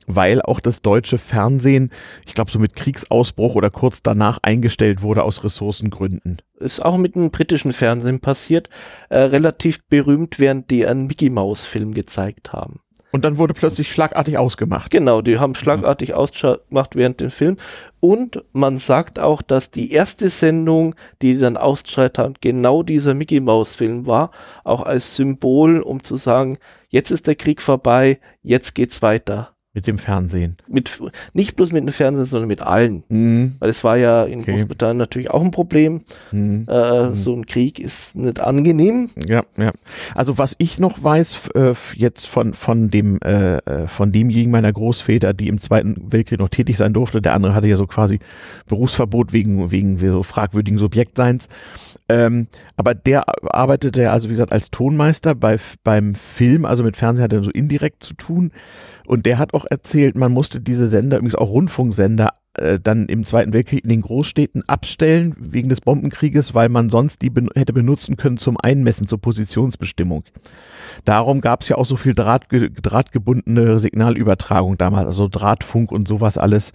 weil 0.06 0.42
auch 0.42 0.60
das 0.60 0.82
deutsche 0.82 1.18
Fernsehen, 1.18 1.90
ich 2.26 2.34
glaube, 2.34 2.50
so 2.50 2.58
mit 2.58 2.76
Kriegsausbruch 2.76 3.54
oder 3.54 3.70
kurz 3.70 4.02
danach 4.02 4.38
eingestellt 4.42 5.02
wurde 5.02 5.22
aus 5.22 5.44
Ressourcengründen. 5.44 6.42
Ist 6.58 6.84
auch 6.84 6.96
mit 6.96 7.14
dem 7.14 7.30
britischen 7.30 7.72
Fernsehen 7.72 8.20
passiert, 8.20 8.68
äh, 9.08 9.18
relativ 9.18 9.80
berühmt, 9.88 10.38
während 10.38 10.70
die 10.70 10.86
einen 10.86 11.06
Mickey 11.06 11.30
Mouse 11.30 11.66
Film 11.66 11.94
gezeigt 11.94 12.52
haben. 12.52 12.80
Und 13.14 13.24
dann 13.24 13.38
wurde 13.38 13.54
plötzlich 13.54 13.92
schlagartig 13.92 14.38
ausgemacht. 14.38 14.90
Genau, 14.90 15.22
die 15.22 15.38
haben 15.38 15.54
schlagartig 15.54 16.08
ja. 16.08 16.14
ausgemacht 16.16 16.96
während 16.96 17.20
dem 17.20 17.30
Film. 17.30 17.58
Und 18.00 18.42
man 18.52 18.80
sagt 18.80 19.20
auch, 19.20 19.40
dass 19.40 19.70
die 19.70 19.92
erste 19.92 20.28
Sendung, 20.28 20.96
die 21.22 21.38
dann 21.38 21.56
ausgestrahlt 21.56 22.18
hat, 22.18 22.40
genau 22.40 22.82
dieser 22.82 23.14
Mickey 23.14 23.38
Mouse 23.38 23.72
Film 23.72 24.08
war, 24.08 24.32
auch 24.64 24.82
als 24.82 25.14
Symbol, 25.14 25.80
um 25.80 26.02
zu 26.02 26.16
sagen, 26.16 26.58
jetzt 26.88 27.12
ist 27.12 27.28
der 27.28 27.36
Krieg 27.36 27.62
vorbei, 27.62 28.18
jetzt 28.42 28.74
geht's 28.74 29.00
weiter. 29.00 29.53
Mit 29.74 29.88
dem 29.88 29.98
Fernsehen. 29.98 30.56
Mit, 30.68 31.00
nicht 31.32 31.56
bloß 31.56 31.72
mit 31.72 31.82
dem 31.82 31.92
Fernsehen, 31.92 32.26
sondern 32.26 32.46
mit 32.46 32.62
allen. 32.62 33.02
Mhm. 33.08 33.56
Weil 33.58 33.70
es 33.70 33.82
war 33.82 33.96
ja 33.96 34.22
in 34.22 34.40
okay. 34.40 34.52
Großbritannien 34.52 34.98
natürlich 34.98 35.32
auch 35.32 35.42
ein 35.42 35.50
Problem. 35.50 36.02
Mhm. 36.30 36.66
Äh, 36.68 37.08
mhm. 37.08 37.14
So 37.16 37.34
ein 37.34 37.44
Krieg 37.44 37.80
ist 37.80 38.14
nicht 38.14 38.38
angenehm. 38.38 39.10
Ja, 39.28 39.42
ja. 39.56 39.72
Also 40.14 40.38
was 40.38 40.54
ich 40.58 40.78
noch 40.78 41.02
weiß, 41.02 41.48
äh, 41.56 41.74
jetzt 41.96 42.26
von, 42.26 42.54
von 42.54 42.90
dem, 42.90 43.18
äh, 43.24 43.56
äh, 43.56 43.88
von 43.88 44.12
demjenigen 44.12 44.52
meiner 44.52 44.72
Großväter, 44.72 45.34
die 45.34 45.48
im 45.48 45.60
Zweiten 45.60 45.96
Weltkrieg 46.12 46.38
noch 46.38 46.50
tätig 46.50 46.76
sein 46.76 46.92
durfte, 46.92 47.20
der 47.20 47.34
andere 47.34 47.56
hatte 47.56 47.66
ja 47.66 47.76
so 47.76 47.88
quasi 47.88 48.20
Berufsverbot 48.68 49.32
wegen, 49.32 49.72
wegen 49.72 49.98
so 49.98 50.22
fragwürdigen 50.22 50.78
Subjektseins. 50.78 51.48
Ähm, 52.08 52.48
aber 52.76 52.94
der 52.94 53.24
arbeitete 53.52 54.02
ja, 54.02 54.12
also 54.12 54.28
wie 54.28 54.34
gesagt, 54.34 54.52
als 54.52 54.70
Tonmeister 54.70 55.34
bei, 55.34 55.58
beim 55.84 56.14
Film, 56.14 56.64
also 56.64 56.84
mit 56.84 56.96
Fernsehen 56.96 57.24
hat 57.24 57.32
er 57.32 57.42
so 57.42 57.50
indirekt 57.50 58.02
zu 58.02 58.14
tun. 58.14 58.52
Und 59.06 59.26
der 59.26 59.38
hat 59.38 59.54
auch 59.54 59.66
erzählt, 59.68 60.16
man 60.16 60.32
musste 60.32 60.60
diese 60.60 60.86
Sender, 60.86 61.18
übrigens 61.18 61.34
auch 61.34 61.50
Rundfunksender, 61.50 62.30
äh, 62.54 62.78
dann 62.82 63.06
im 63.06 63.24
Zweiten 63.24 63.52
Weltkrieg 63.52 63.82
in 63.84 63.90
den 63.90 64.00
Großstädten 64.00 64.66
abstellen 64.68 65.34
wegen 65.38 65.68
des 65.68 65.80
Bombenkrieges, 65.80 66.54
weil 66.54 66.68
man 66.68 66.88
sonst 66.88 67.22
die 67.22 67.30
ben 67.30 67.48
hätte 67.54 67.72
benutzen 67.72 68.16
können 68.16 68.36
zum 68.36 68.56
Einmessen, 68.58 69.06
zur 69.06 69.20
Positionsbestimmung. 69.20 70.24
Darum 71.04 71.40
gab 71.40 71.62
es 71.62 71.68
ja 71.68 71.76
auch 71.76 71.84
so 71.84 71.96
viel 71.96 72.14
Draht, 72.14 72.46
drahtgebundene 72.50 73.78
Signalübertragung 73.78 74.78
damals, 74.78 75.06
also 75.06 75.28
Drahtfunk 75.28 75.92
und 75.92 76.08
sowas 76.08 76.38
alles 76.38 76.72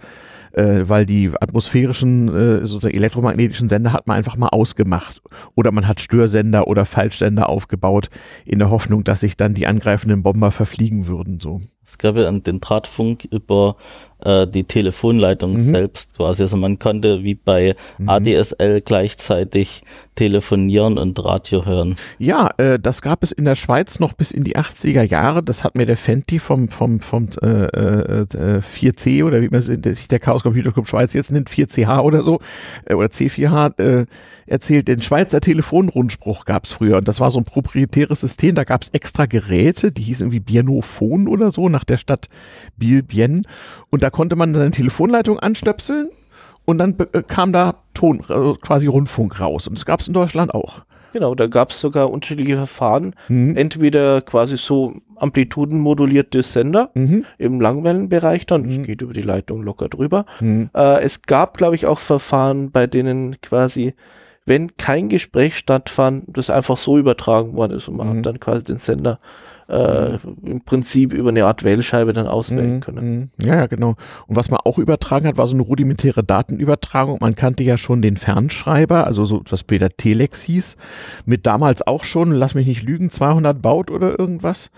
äh, 0.52 0.88
weil 0.88 1.06
die 1.06 1.30
atmosphärischen, 1.40 2.28
äh, 2.28 2.66
sozusagen 2.66 2.96
elektromagnetischen 2.96 3.68
Sender 3.68 3.92
hat 3.92 4.06
man 4.06 4.16
einfach 4.16 4.36
mal 4.36 4.48
ausgemacht. 4.48 5.22
Oder 5.54 5.72
man 5.72 5.86
hat 5.86 6.00
Störsender 6.00 6.66
oder 6.66 6.84
Falschsender 6.84 7.48
aufgebaut, 7.48 8.10
in 8.46 8.58
der 8.58 8.70
Hoffnung, 8.70 9.04
dass 9.04 9.20
sich 9.20 9.36
dann 9.36 9.54
die 9.54 9.66
angreifenden 9.66 10.22
Bomber 10.22 10.50
verfliegen 10.50 11.06
würden. 11.06 11.40
So. 11.40 11.60
Es 11.84 11.98
gab 11.98 12.16
ja 12.16 12.30
den 12.30 12.60
Drahtfunk 12.60 13.26
über 13.30 13.76
äh, 14.24 14.46
die 14.46 14.64
Telefonleitung 14.64 15.54
mhm. 15.54 15.70
selbst 15.70 16.14
quasi. 16.14 16.42
Also 16.42 16.56
man 16.56 16.78
konnte 16.78 17.22
wie 17.22 17.34
bei 17.34 17.74
mhm. 17.98 18.08
ADSL 18.08 18.82
gleichzeitig 18.82 19.82
telefonieren 20.14 20.98
und 20.98 21.22
Radio 21.24 21.64
hören. 21.64 21.96
Ja, 22.18 22.50
äh, 22.58 22.78
das 22.78 23.02
gab 23.02 23.22
es 23.22 23.32
in 23.32 23.44
der 23.46 23.54
Schweiz 23.54 23.98
noch 23.98 24.12
bis 24.12 24.30
in 24.30 24.44
die 24.44 24.56
80er 24.56 25.10
Jahre. 25.10 25.42
Das 25.42 25.64
hat 25.64 25.74
mir 25.74 25.86
der 25.86 25.96
Fenty 25.96 26.38
vom, 26.38 26.68
vom, 26.68 27.00
vom 27.00 27.28
äh, 27.42 27.64
äh, 27.64 28.60
4C 28.60 29.24
oder 29.24 29.40
wie 29.40 29.48
man 29.48 29.62
sich 29.62 30.08
der 30.08 30.20
Chaos 30.20 30.42
Computer 30.42 30.72
Club 30.72 30.86
Schweiz 30.86 31.14
jetzt 31.14 31.32
nennt, 31.32 31.48
4CH 31.48 32.00
oder 32.02 32.22
so, 32.22 32.40
äh, 32.84 32.94
oder 32.94 33.08
C4H, 33.08 33.80
äh, 33.80 34.06
erzählt. 34.50 34.88
Den 34.88 35.02
Schweizer 35.02 35.40
Telefonrundspruch 35.40 36.44
gab 36.44 36.64
es 36.64 36.72
früher 36.72 36.98
und 36.98 37.08
das 37.08 37.20
war 37.20 37.30
so 37.30 37.40
ein 37.40 37.44
proprietäres 37.44 38.20
System. 38.20 38.54
Da 38.54 38.64
gab 38.64 38.82
es 38.82 38.88
extra 38.90 39.26
Geräte, 39.26 39.92
die 39.92 40.02
hießen 40.02 40.26
irgendwie 40.26 40.40
Bienophon 40.40 41.28
oder 41.28 41.50
so, 41.50 41.68
nach 41.68 41.84
der 41.84 41.96
Stadt 41.96 42.26
Biel-Bien. 42.76 43.46
Und 43.90 44.02
da 44.02 44.10
konnte 44.10 44.36
man 44.36 44.54
seine 44.54 44.70
Telefonleitung 44.70 45.38
anstöpseln 45.38 46.10
und 46.64 46.78
dann 46.78 46.96
äh, 47.12 47.22
kam 47.22 47.52
da 47.52 47.76
Ton, 47.94 48.22
also 48.28 48.54
quasi 48.54 48.86
Rundfunk 48.86 49.40
raus. 49.40 49.66
Und 49.66 49.76
das 49.76 49.84
gab 49.84 50.00
es 50.00 50.08
in 50.08 50.14
Deutschland 50.14 50.54
auch. 50.54 50.82
Genau, 51.12 51.34
da 51.34 51.46
gab 51.46 51.70
es 51.70 51.80
sogar 51.80 52.10
unterschiedliche 52.10 52.56
Verfahren. 52.56 53.14
Mhm. 53.28 53.56
Entweder 53.56 54.20
quasi 54.20 54.56
so 54.56 54.94
amplitudenmodulierte 55.16 56.42
Sender 56.42 56.90
mhm. 56.94 57.24
im 57.38 57.60
Langwellenbereich 57.60 58.46
dann, 58.46 58.62
mhm. 58.62 58.82
geht 58.84 59.02
über 59.02 59.12
die 59.12 59.22
Leitung 59.22 59.62
locker 59.62 59.88
drüber. 59.88 60.24
Mhm. 60.40 60.70
Äh, 60.74 61.02
es 61.02 61.22
gab, 61.22 61.56
glaube 61.56 61.74
ich, 61.74 61.86
auch 61.86 61.98
Verfahren, 61.98 62.70
bei 62.70 62.86
denen 62.86 63.40
quasi, 63.40 63.94
wenn 64.50 64.76
kein 64.76 65.08
Gespräch 65.08 65.56
stattfand, 65.56 66.36
das 66.36 66.50
einfach 66.50 66.76
so 66.76 66.98
übertragen 66.98 67.54
worden 67.54 67.78
ist 67.78 67.86
und 67.86 67.96
man 67.96 68.08
hat 68.08 68.16
mhm. 68.16 68.22
dann 68.24 68.40
quasi 68.40 68.64
den 68.64 68.78
Sender 68.78 69.20
äh, 69.68 70.18
im 70.42 70.62
Prinzip 70.64 71.12
über 71.12 71.28
eine 71.28 71.44
Art 71.44 71.62
Wählscheibe 71.62 72.12
dann 72.12 72.26
auswählen 72.26 72.74
mhm, 72.74 72.80
können. 72.80 73.30
Mhm. 73.38 73.46
Ja, 73.46 73.54
ja, 73.54 73.66
genau. 73.68 73.94
Und 74.26 74.34
was 74.34 74.50
man 74.50 74.58
auch 74.64 74.78
übertragen 74.78 75.28
hat, 75.28 75.36
war 75.36 75.46
so 75.46 75.54
eine 75.54 75.62
rudimentäre 75.62 76.24
Datenübertragung. 76.24 77.18
Man 77.20 77.36
kannte 77.36 77.62
ja 77.62 77.76
schon 77.76 78.02
den 78.02 78.16
Fernschreiber, 78.16 79.06
also 79.06 79.24
so 79.24 79.40
was 79.48 79.60
später 79.60 79.88
Telex 79.88 80.42
hieß, 80.42 80.76
mit 81.26 81.46
damals 81.46 81.86
auch 81.86 82.02
schon, 82.02 82.32
lass 82.32 82.56
mich 82.56 82.66
nicht 82.66 82.82
lügen, 82.82 83.08
200 83.08 83.62
Baut 83.62 83.92
oder 83.92 84.18
irgendwas. 84.18 84.72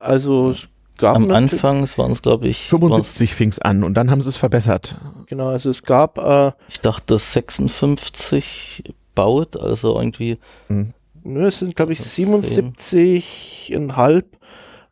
Also 0.00 0.52
gab 0.98 1.16
Am 1.16 1.30
Anfang 1.30 1.86
waren 1.96 2.12
es, 2.12 2.20
glaube 2.22 2.48
ich. 2.48 2.68
75 2.68 3.34
fing 3.34 3.50
es 3.50 3.58
an 3.58 3.84
und 3.84 3.94
dann 3.94 4.10
haben 4.10 4.22
sie 4.22 4.28
es 4.28 4.36
verbessert. 4.36 4.96
Genau, 5.26 5.48
also 5.48 5.70
es 5.70 5.82
gab. 5.82 6.18
Äh, 6.18 6.52
ich 6.68 6.80
dachte 6.80 7.18
56 7.18 8.84
baut, 9.14 9.56
also 9.56 9.98
irgendwie. 9.98 10.38
Mhm. 10.68 10.92
Nö, 11.22 11.46
es 11.46 11.58
sind, 11.58 11.74
glaube 11.74 11.92
ich, 11.92 12.00
77,5 12.00 14.24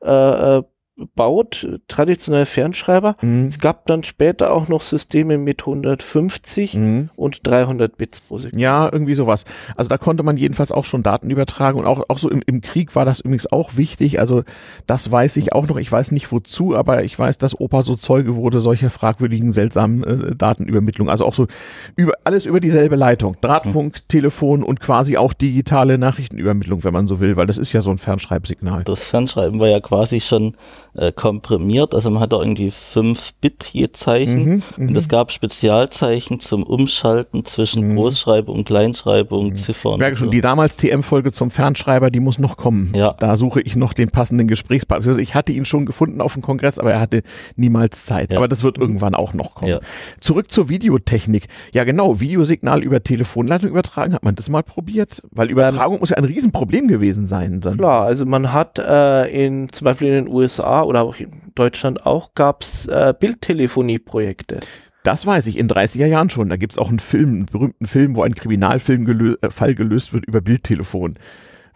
äh, 0.00 0.62
gebaut, 0.96 1.66
traditionelle 1.88 2.46
Fernschreiber. 2.46 3.16
Mhm. 3.20 3.48
Es 3.48 3.58
gab 3.58 3.86
dann 3.86 4.04
später 4.04 4.52
auch 4.52 4.68
noch 4.68 4.82
Systeme 4.82 5.38
mit 5.38 5.62
150 5.62 6.74
mhm. 6.74 7.10
und 7.16 7.40
300 7.44 7.96
Bits 7.96 8.20
pro 8.20 8.38
Sekunde. 8.38 8.62
Ja, 8.62 8.88
irgendwie 8.92 9.14
sowas. 9.14 9.44
Also 9.76 9.88
da 9.88 9.98
konnte 9.98 10.22
man 10.22 10.36
jedenfalls 10.36 10.70
auch 10.70 10.84
schon 10.84 11.02
Daten 11.02 11.30
übertragen 11.30 11.80
und 11.80 11.86
auch, 11.86 12.04
auch 12.08 12.18
so 12.18 12.30
im, 12.30 12.42
im 12.46 12.60
Krieg 12.60 12.94
war 12.94 13.04
das 13.04 13.20
übrigens 13.20 13.50
auch 13.50 13.76
wichtig. 13.76 14.20
Also 14.20 14.44
das 14.86 15.10
weiß 15.10 15.36
ich 15.36 15.52
auch 15.52 15.66
noch. 15.66 15.78
Ich 15.78 15.90
weiß 15.90 16.12
nicht 16.12 16.30
wozu, 16.30 16.76
aber 16.76 17.02
ich 17.02 17.18
weiß, 17.18 17.38
dass 17.38 17.58
Opa 17.58 17.82
so 17.82 17.96
Zeuge 17.96 18.36
wurde 18.36 18.60
solcher 18.60 18.90
fragwürdigen, 18.90 19.52
seltsamen 19.52 20.04
äh, 20.04 20.36
Datenübermittlung. 20.36 21.10
Also 21.10 21.26
auch 21.26 21.34
so 21.34 21.48
über 21.96 22.12
alles 22.22 22.46
über 22.46 22.60
dieselbe 22.60 22.94
Leitung. 22.94 23.36
Drahtfunk, 23.40 23.96
mhm. 23.96 24.08
Telefon 24.08 24.62
und 24.62 24.78
quasi 24.78 25.16
auch 25.16 25.32
digitale 25.32 25.98
Nachrichtenübermittlung, 25.98 26.84
wenn 26.84 26.92
man 26.92 27.08
so 27.08 27.18
will, 27.18 27.36
weil 27.36 27.46
das 27.46 27.58
ist 27.58 27.72
ja 27.72 27.80
so 27.80 27.90
ein 27.90 27.98
Fernschreibsignal. 27.98 28.84
Das 28.84 29.04
Fernschreiben 29.04 29.58
war 29.58 29.68
ja 29.68 29.80
quasi 29.80 30.20
schon 30.20 30.54
äh, 30.96 31.12
komprimiert. 31.12 31.94
Also 31.94 32.10
man 32.10 32.20
hat 32.20 32.32
da 32.32 32.38
irgendwie 32.38 32.70
5 32.70 33.34
Bit 33.40 33.70
je 33.72 33.90
Zeichen 33.92 34.62
mhm, 34.76 34.88
und 34.88 34.96
es 34.96 35.08
gab 35.08 35.32
Spezialzeichen 35.32 36.40
zum 36.40 36.62
Umschalten 36.62 37.44
zwischen 37.44 37.88
mhm. 37.88 37.96
Großschreibung 37.96 38.58
und 38.58 38.64
Kleinschreibung, 38.64 39.48
mhm. 39.48 39.56
Ziffern. 39.56 39.94
Ich 39.94 39.98
merke 39.98 40.16
schon, 40.16 40.28
so. 40.28 40.32
die 40.32 40.40
damals 40.40 40.76
TM-Folge 40.76 41.32
zum 41.32 41.50
Fernschreiber, 41.50 42.10
die 42.10 42.20
muss 42.20 42.38
noch 42.38 42.56
kommen. 42.56 42.92
Ja. 42.94 43.14
Da 43.18 43.36
suche 43.36 43.60
ich 43.60 43.76
noch 43.76 43.92
den 43.92 44.10
passenden 44.10 44.46
Gesprächspartner. 44.46 45.08
Also 45.08 45.20
ich 45.20 45.34
hatte 45.34 45.52
ihn 45.52 45.64
schon 45.64 45.86
gefunden 45.86 46.20
auf 46.20 46.34
dem 46.34 46.42
Kongress, 46.42 46.78
aber 46.78 46.92
er 46.92 47.00
hatte 47.00 47.22
niemals 47.56 48.04
Zeit. 48.04 48.32
Ja. 48.32 48.38
Aber 48.38 48.48
das 48.48 48.62
wird 48.62 48.78
irgendwann 48.78 49.14
auch 49.14 49.34
noch 49.34 49.54
kommen. 49.56 49.70
Ja. 49.70 49.80
Zurück 50.20 50.50
zur 50.50 50.68
Videotechnik. 50.68 51.48
Ja 51.72 51.84
genau, 51.84 52.20
Videosignal 52.20 52.82
über 52.82 53.02
Telefonleitung 53.02 53.70
übertragen. 53.70 54.14
Hat 54.14 54.22
man 54.22 54.34
das 54.34 54.48
mal 54.48 54.62
probiert? 54.62 55.22
Weil 55.30 55.50
Übertragung 55.50 55.96
ähm, 55.96 56.00
muss 56.00 56.10
ja 56.10 56.16
ein 56.16 56.24
Riesenproblem 56.24 56.88
gewesen 56.88 57.26
sein. 57.26 57.60
Dann. 57.60 57.78
Klar, 57.78 58.04
also 58.04 58.26
man 58.26 58.52
hat 58.52 58.78
äh, 58.78 59.26
in, 59.26 59.72
zum 59.72 59.84
Beispiel 59.86 60.08
in 60.08 60.24
den 60.24 60.28
USA 60.28 60.83
oder 60.86 61.02
auch 61.02 61.16
in 61.16 61.52
Deutschland 61.54 62.06
auch, 62.06 62.34
gab 62.34 62.62
es 62.62 62.86
äh, 62.86 63.14
Bildtelefonie-Projekte. 63.18 64.60
Das 65.04 65.26
weiß 65.26 65.46
ich, 65.48 65.58
in 65.58 65.68
30er 65.68 66.06
Jahren 66.06 66.30
schon. 66.30 66.48
Da 66.48 66.56
gibt 66.56 66.72
es 66.72 66.78
auch 66.78 66.88
einen 66.88 66.98
Film, 66.98 67.28
einen 67.28 67.46
berühmten 67.46 67.86
Film, 67.86 68.16
wo 68.16 68.22
ein 68.22 68.34
Kriminalfilm 68.34 69.04
gelö 69.04 69.36
äh, 69.42 69.74
gelöst 69.74 70.12
wird 70.12 70.24
über 70.24 70.40
Bildtelefon. 70.40 71.18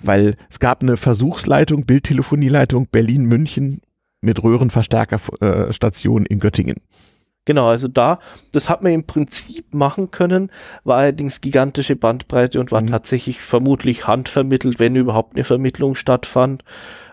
Weil 0.00 0.36
es 0.48 0.60
gab 0.60 0.82
eine 0.82 0.96
Versuchsleitung, 0.96 1.84
Bildtelefonieleitung 1.84 2.88
Berlin-München 2.90 3.82
mit 4.20 4.42
Röhrenverstärkerstation 4.42 6.24
äh, 6.24 6.28
in 6.32 6.38
Göttingen. 6.38 6.76
Genau, 7.44 7.68
also 7.68 7.88
da, 7.88 8.18
das 8.52 8.68
hat 8.68 8.82
man 8.82 8.92
im 8.92 9.06
Prinzip 9.06 9.72
machen 9.72 10.10
können, 10.10 10.50
war 10.84 10.98
allerdings 10.98 11.40
gigantische 11.40 11.96
Bandbreite 11.96 12.60
und 12.60 12.72
war 12.72 12.82
mhm. 12.82 12.88
tatsächlich 12.88 13.40
vermutlich 13.40 14.06
handvermittelt, 14.06 14.78
wenn 14.78 14.96
überhaupt 14.96 15.34
eine 15.34 15.44
Vermittlung 15.44 15.94
stattfand 15.94 16.62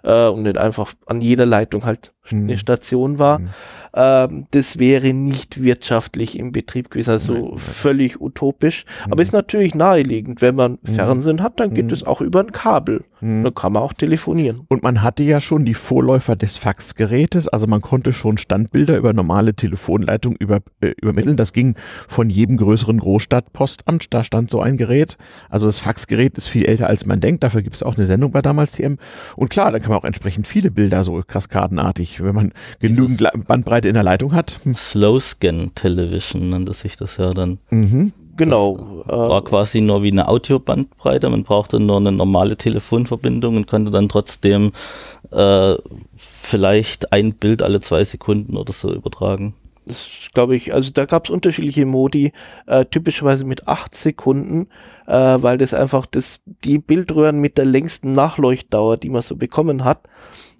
äh, 0.06 0.28
und 0.28 0.44
nicht 0.44 0.58
einfach 0.58 0.94
an 1.06 1.20
jeder 1.20 1.46
Leitung 1.46 1.84
halt 1.84 2.13
mhm. 2.32 2.44
eine 2.44 2.58
Station 2.58 3.20
war. 3.20 3.39
Mhm 3.39 3.50
ähm, 3.96 4.48
das 4.52 4.78
wäre 4.78 5.13
nicht 5.13 5.63
wirtschaftlich 5.63 6.38
im 6.38 6.52
Betrieb 6.52 6.91
gewesen, 6.91 7.12
also 7.12 7.34
nein, 7.34 7.58
völlig 7.58 8.20
utopisch. 8.20 8.86
Mhm. 9.06 9.13
Aber 9.13 9.24
ist 9.24 9.32
natürlich 9.32 9.74
naheliegend, 9.74 10.41
wenn 10.41 10.56
man 10.56 10.80
mhm. 10.82 10.94
Fernsehen 10.94 11.41
hat, 11.41 11.60
dann 11.62 11.74
geht 11.74 11.86
mhm. 11.86 11.94
es 11.94 12.04
auch 12.04 12.20
über 12.20 12.41
ein 12.41 12.52
Kabel. 12.52 13.06
Mhm. 13.22 13.44
Dann 13.44 13.56
kann 13.56 13.72
man 13.72 13.82
auch 13.82 13.94
telefonieren. 13.94 14.63
Und 14.68 14.84
man 14.84 15.02
hatte 15.02 15.24
ja 15.24 15.39
schon 15.39 15.63
die 15.63 15.74
Vorläufer 15.74 16.36
des 16.36 16.58
Faxgerätes, 16.58 17.48
also 17.48 17.68
man 17.68 17.82
konnte 17.82 18.12
schon 18.12 18.38
Standbilder 18.38 18.98
über 18.98 19.13
normale 19.13 19.54
Telefonleitungen 19.54 20.38
über, 20.39 20.60
äh, 20.82 20.94
übermitteln. 21.02 21.38
Das 21.38 21.54
ging 21.54 21.76
von 22.10 22.30
jedem 22.30 22.58
größeren 22.58 22.98
Großstadtpostamt, 23.00 24.13
da 24.13 24.26
stand 24.26 24.50
so 24.50 24.60
ein 24.60 24.76
Gerät. 24.76 25.18
Also 25.50 25.68
das 25.68 25.80
Faxgerät 25.80 26.38
ist 26.38 26.48
viel 26.48 26.65
älter 26.65 26.88
als 26.88 27.06
man 27.06 27.22
denkt, 27.22 27.44
dafür 27.44 27.62
gibt 27.62 27.76
es 27.76 27.84
auch 27.84 27.96
eine 27.96 28.08
Sendung 28.08 28.32
bei 28.32 28.41
damals 28.41 28.74
TM. 28.74 28.98
Und 29.38 29.50
klar, 29.50 29.72
da 29.72 29.80
kann 29.80 29.91
man 29.91 29.94
auch 29.95 30.05
entsprechend 30.05 30.47
viele 30.47 30.71
Bilder 30.71 31.03
so 31.03 31.21
kaskadenartig, 31.25 32.23
wenn 32.23 32.36
man 32.36 32.53
genügend 32.79 33.21
Bandbreite 33.47 33.75
Bandbreite 33.75 33.88
in 33.89 33.93
der 33.93 34.03
Leitung 34.03 34.34
hat. 34.34 34.60
Slow 34.75 35.19
Scan 35.19 35.71
Television 35.75 36.49
nannte 36.49 36.73
sich 36.73 36.95
das 36.95 37.17
ja 37.17 37.34
dann. 37.34 37.60
Mhm. 37.69 38.13
Genau. 38.38 39.03
Das 39.08 39.17
war 39.17 39.43
quasi 39.43 39.79
nur 39.79 40.03
wie 40.03 40.12
eine 40.12 40.27
Audiobandbreite. 40.27 41.29
Man 41.29 41.43
brauchte 41.43 41.79
nur 41.79 41.97
eine 41.97 42.12
normale 42.12 42.58
Telefonverbindung 42.58 43.55
und 43.55 43.67
konnte 43.67 43.91
dann 43.91 44.10
trotzdem 44.10 44.71
äh, 45.31 45.75
vielleicht 46.17 47.13
ein 47.13 47.34
Bild 47.34 47.63
alle 47.63 47.79
zwei 47.79 48.03
Sekunden 48.03 48.58
oder 48.58 48.73
so 48.73 48.93
übertragen. 48.93 49.53
Das 49.86 50.30
glaube 50.34 50.56
ich, 50.56 50.74
also 50.74 50.91
da 50.91 51.06
gab 51.06 51.26
es 51.26 51.30
unterschiedliche 51.30 51.86
Modi, 51.86 52.32
äh, 52.65 52.86
typischerweise 52.86 53.45
mit 53.45 53.67
acht 53.67 53.95
Sekunden, 53.95 54.67
äh, 55.08 55.13
weil 55.13 55.58
das 55.58 55.74
einfach 55.74 56.06
das, 56.06 56.41
die 56.63 56.80
Bildröhren 56.80 57.39
mit 57.39 57.58
der 57.58 57.65
längsten 57.65 58.13
Nachleuchtdauer, 58.13 58.98
die 58.98 59.10
man 59.10 59.21
so 59.21 59.36
bekommen 59.36 59.84
hat, 59.84 60.00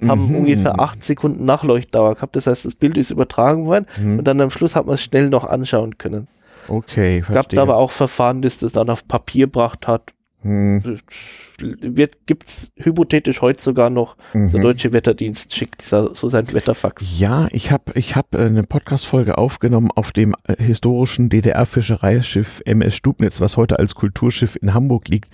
haben 0.06 0.30
mhm. 0.30 0.36
ungefähr 0.36 0.80
acht 0.80 1.04
Sekunden 1.04 1.46
Nachleuchtdauer 1.46 2.16
gehabt. 2.16 2.36
Das 2.36 2.48
heißt, 2.48 2.66
das 2.66 2.76
Bild 2.76 2.98
ist 2.98 3.12
übertragen 3.12 3.66
worden 3.66 3.86
mhm. 3.98 4.20
und 4.20 4.28
dann 4.28 4.42
am 4.42 4.52
Schluss 4.52 4.76
hat 4.76 4.86
man 4.86 4.96
es 4.96 5.04
schnell 5.04 5.30
noch 5.30 5.46
anschauen 5.46 5.98
können. 5.98 6.28
Okay, 6.68 7.22
verstehe. 7.22 7.36
Gab 7.36 7.50
da 7.50 7.62
aber 7.62 7.78
auch 7.78 7.92
Verfahren, 7.92 8.42
das 8.42 8.58
das 8.58 8.72
dann 8.72 8.90
auf 8.90 9.08
Papier 9.08 9.46
gebracht 9.46 9.88
hat. 9.88 10.15
Hm. 10.46 11.00
Wird, 11.58 12.28
gibt's 12.28 12.72
hypothetisch 12.76 13.42
heute 13.42 13.64
sogar 13.64 13.90
noch, 13.90 14.16
mhm. 14.34 14.52
der 14.52 14.62
Deutsche 14.62 14.94
Wetterdienst 14.94 15.56
schickt 15.56 15.82
so 15.82 16.14
sein 16.14 16.54
Wetterfax. 16.54 17.18
Ja, 17.18 17.48
ich 17.50 17.72
habe 17.72 17.94
ich 17.96 18.16
hab 18.16 18.36
eine 18.36 18.62
Podcast-Folge 18.62 19.40
aufgenommen 19.40 19.90
auf 19.96 20.12
dem 20.12 20.36
äh, 20.44 20.62
historischen 20.62 21.30
DDR-Fischereischiff 21.30 22.62
MS 22.66 22.96
Stubnitz, 22.96 23.42
was 23.42 23.58
heute 23.58 23.80
als 23.80 23.96
Kulturschiff 23.96 24.56
in 24.62 24.76
Hamburg 24.76 25.08
liegt. 25.08 25.30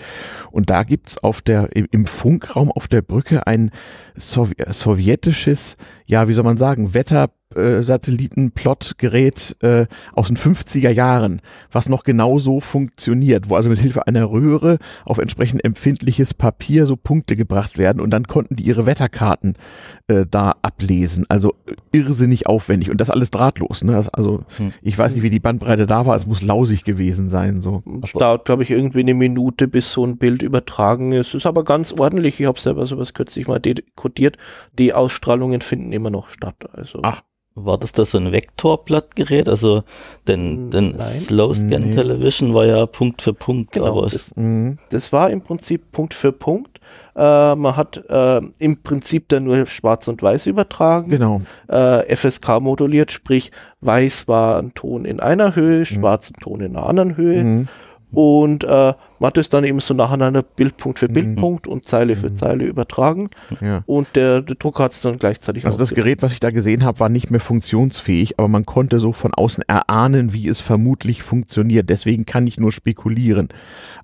Und 0.52 0.70
da 0.70 0.84
gibt's 0.84 1.18
auf 1.18 1.42
der, 1.42 1.76
im 1.76 2.06
Funkraum 2.06 2.72
auf 2.72 2.88
der 2.88 3.02
Brücke 3.02 3.46
ein 3.46 3.72
sowjetisches, 4.16 5.76
ja, 6.08 6.30
wie 6.30 6.34
soll 6.34 6.46
man 6.46 6.58
sagen, 6.58 6.94
Wetter 6.94 7.32
äh, 7.56 7.82
Satellitenplotgerät 7.82 9.58
äh, 9.62 9.88
aus 10.14 10.28
den 10.28 10.38
50er 10.38 10.90
Jahren, 10.90 11.42
was 11.72 11.90
noch 11.90 12.04
genau 12.04 12.40
so 12.40 12.60
funktioniert, 12.60 13.50
wo 13.50 13.56
also 13.56 13.70
mit 13.70 13.80
Hilfe 13.80 14.08
einer 14.08 14.30
Röhre 14.32 14.78
auf 15.06 15.18
entsprechend 15.18 15.64
empfindliches 15.64 16.34
Papier 16.34 16.86
so 16.86 16.96
Punkte 16.96 17.36
gebracht 17.36 17.78
werden 17.78 18.02
und 18.02 18.12
dann 18.12 18.28
konnten 18.28 18.56
die 18.56 18.64
ihre 18.64 18.86
Wetterkarten 18.86 19.56
äh, 20.08 20.26
da 20.30 20.56
ablesen. 20.62 21.26
Also 21.30 21.56
äh, 21.66 21.98
irrsinnig 21.98 22.48
aufwendig 22.48 22.90
und 22.90 23.00
das 23.02 23.10
alles 23.10 23.32
drahtlos. 23.32 23.84
Ne? 23.84 23.94
Das, 23.94 24.10
also 24.10 24.44
hm. 24.58 24.74
ich 24.82 24.98
weiß 24.98 25.16
nicht, 25.16 25.24
wie 25.24 25.30
die 25.30 25.40
Bandbreite 25.40 25.88
da 25.88 26.06
war, 26.06 26.16
es 26.16 26.28
muss 26.28 26.42
lausig 26.42 26.84
gewesen 26.84 27.30
sein. 27.30 27.62
So. 27.62 27.84
Es 28.04 28.14
dauert, 28.14 28.46
glaube 28.46 28.64
ich, 28.64 28.72
irgendwie 28.72 29.00
eine 29.00 29.14
Minute, 29.14 29.68
bis 29.68 29.92
so 29.92 30.06
ein 30.06 30.18
Bild 30.18 30.42
übertragen 30.42 31.12
ist. 31.12 31.34
Ist 31.34 31.46
aber 31.46 31.64
ganz 31.64 31.94
ordentlich. 31.94 32.40
Ich 32.40 32.46
habe 32.46 32.60
selber 32.60 32.86
sowas 32.86 33.14
kürzlich 33.14 33.48
mal 33.48 33.60
dekodiert. 33.60 34.38
Die 34.78 34.94
Ausstrahlungen 34.94 35.62
finden 35.62 35.92
immer 35.92 36.10
noch 36.10 36.30
statt. 36.30 36.56
Also. 36.74 37.00
Ach, 37.04 37.22
war 37.56 37.78
das 37.78 37.92
da 37.92 38.06
so 38.06 38.18
ein 38.18 38.32
Vektorblattgerät? 38.32 39.50
Also, 39.50 39.84
denn, 40.28 40.72
denn 40.72 41.00
Slow 41.00 41.54
Scan 41.54 41.80
nee. 41.80 41.96
Television 41.96 42.54
war 42.54 42.66
ja 42.66 42.86
Punkt 42.86 43.22
für 43.22 43.34
Punkt. 43.34 43.74
Genau, 43.74 43.88
aber 43.88 44.02
das, 44.04 44.36
mhm. 44.36 44.78
das 44.90 45.12
war 45.12 45.30
im 45.30 45.42
Prinzip 45.42 45.92
Punkt 45.92 46.14
für 46.14 46.32
Punkt. 46.32 46.80
Äh, 47.16 47.56
man 47.56 47.76
hat 47.76 48.02
äh, 48.10 48.42
im 48.60 48.82
Prinzip 48.82 49.28
dann 49.30 49.44
nur 49.44 49.66
Schwarz 49.66 50.08
und 50.08 50.24
Weiß 50.24 50.46
übertragen. 50.46 51.12
Genau. 51.12 51.42
Äh, 51.68 52.16
FSK 52.16 52.62
moduliert, 52.62 53.12
sprich 53.12 53.52
Weiß 53.82 54.28
war 54.28 54.58
ein 54.60 54.74
Ton 54.74 55.04
in 55.04 55.20
einer 55.20 55.56
Höhe, 55.56 55.80
mhm. 55.80 55.86
Schwarz 55.86 56.32
ein 56.32 56.40
Ton 56.42 56.62
in 56.62 56.76
einer 56.76 56.88
anderen 56.88 57.18
Höhe. 57.18 57.44
Mhm. 57.44 57.68
Und 58.14 58.64
äh, 58.64 58.94
man 59.22 59.28
hat 59.28 59.38
es 59.38 59.50
dann 59.50 59.64
eben 59.64 59.80
so 59.80 59.94
nacheinander 59.94 60.42
Bildpunkt 60.42 60.98
für 60.98 61.08
mhm. 61.08 61.14
Bildpunkt 61.14 61.68
mhm. 61.68 61.74
und 61.74 61.88
Zeile 61.88 62.16
für 62.16 62.32
mhm. 62.32 62.38
Zeile 62.38 62.66
übertragen. 62.66 63.30
Ja. 63.62 63.84
Und 63.86 64.08
der, 64.16 64.42
der 64.42 64.56
Drucker 64.56 64.86
hat 64.86 64.94
es 64.94 65.02
dann 65.02 65.20
gleichzeitig 65.20 65.64
Also 65.64 65.78
das 65.78 65.94
Gerät, 65.94 66.24
was 66.24 66.34
ich 66.34 66.40
da 66.40 66.50
gesehen 66.50 66.84
habe, 66.84 67.00
war 67.00 67.08
nicht 67.08 67.30
mehr 67.30 67.40
funktionsfähig, 67.40 68.40
aber 68.40 68.48
man 68.48 68.66
konnte 68.66 69.00
so 69.00 69.14
von 69.14 69.32
außen 69.32 69.64
erahnen, 69.68 70.34
wie 70.34 70.48
es 70.48 70.60
vermutlich 70.60 71.22
funktioniert. 71.22 71.92
Deswegen 71.92 72.26
kann 72.26 72.48
ich 72.48 72.60
nur 72.60 72.72
spekulieren. 72.72 73.50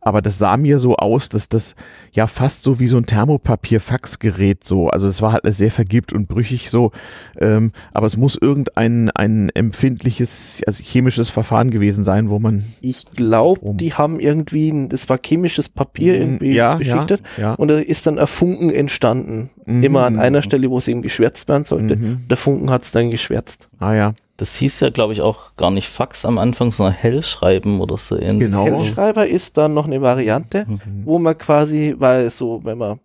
Aber 0.02 0.22
das 0.22 0.38
sah 0.38 0.56
mir 0.56 0.78
so 0.78 0.96
aus, 0.96 1.30
dass 1.30 1.50
das 1.50 1.76
ja 2.12 2.28
fast 2.28 2.62
so 2.62 2.80
wie 2.80 2.88
so 2.88 2.98
ein 2.98 3.08
Thermopapier-Faxgerät 3.08 4.64
so, 4.64 4.88
also 4.90 5.08
es 5.08 5.22
war 5.22 5.34
halt 5.34 5.44
sehr 5.48 5.72
vergibt 5.72 6.14
und 6.14 6.28
brüchig 6.28 6.70
so, 6.70 6.92
ähm, 7.40 7.72
aber 7.92 8.06
es 8.06 8.18
muss 8.18 8.38
irgendein 8.40 9.10
ein 9.10 9.50
empfindliches, 9.50 10.62
also 10.66 10.84
chemisches 10.84 11.30
Verfahren 11.30 11.72
gewesen 11.72 12.04
sein, 12.04 12.30
wo 12.30 12.40
man. 12.40 12.66
Ich 12.82 13.06
glaube, 13.16 13.74
die 13.74 13.96
haben 13.96 14.20
irgendwie, 14.20 14.88
das 14.88 15.07
war 15.10 15.20
chemisches 15.24 15.70
Papier 15.70 16.14
mhm, 16.14 16.22
irgendwie 16.22 16.54
ja, 16.54 16.76
beschichtet 16.76 17.22
ja, 17.38 17.44
ja. 17.44 17.54
und 17.54 17.70
da 17.70 17.78
ist 17.80 18.08
dann 18.08 18.20
ein 18.20 18.28
Funken 18.28 18.70
entstanden. 18.70 19.50
Mhm. 19.66 19.84
Immer 19.84 20.06
an 20.06 20.20
einer 20.20 20.42
Stelle, 20.42 20.70
wo 20.70 20.78
es 20.78 20.88
eben 20.88 21.02
geschwärzt 21.02 21.48
werden 21.48 21.66
sollte. 21.66 21.96
Mhm. 21.96 22.28
Der 22.30 22.38
Funken 22.38 22.70
hat 22.70 22.84
es 22.84 22.92
dann 22.92 23.12
geschwärzt. 23.12 23.70
Ah 23.80 23.94
ja. 23.94 24.14
Das 24.38 24.56
hieß 24.56 24.82
ja, 24.82 24.90
glaube 24.92 25.14
ich, 25.14 25.22
auch 25.22 25.56
gar 25.58 25.72
nicht 25.72 25.90
Fax 25.90 26.24
am 26.24 26.38
Anfang, 26.38 26.72
sondern 26.72 26.94
Hellschreiben 26.94 27.82
oder 27.82 27.98
so 27.98 28.16
ähnlich. 28.16 28.50
Genau. 28.50 28.66
Hellschreiber 28.66 29.28
ist 29.28 29.58
dann 29.58 29.74
noch 29.74 29.86
eine 29.86 30.02
Variante, 30.02 30.66
mhm. 30.68 30.80
wo 31.06 31.18
man 31.18 31.38
quasi, 31.38 31.96
weil 31.98 32.30
so, 32.30 32.62
wenn 32.64 32.78
man 32.78 33.00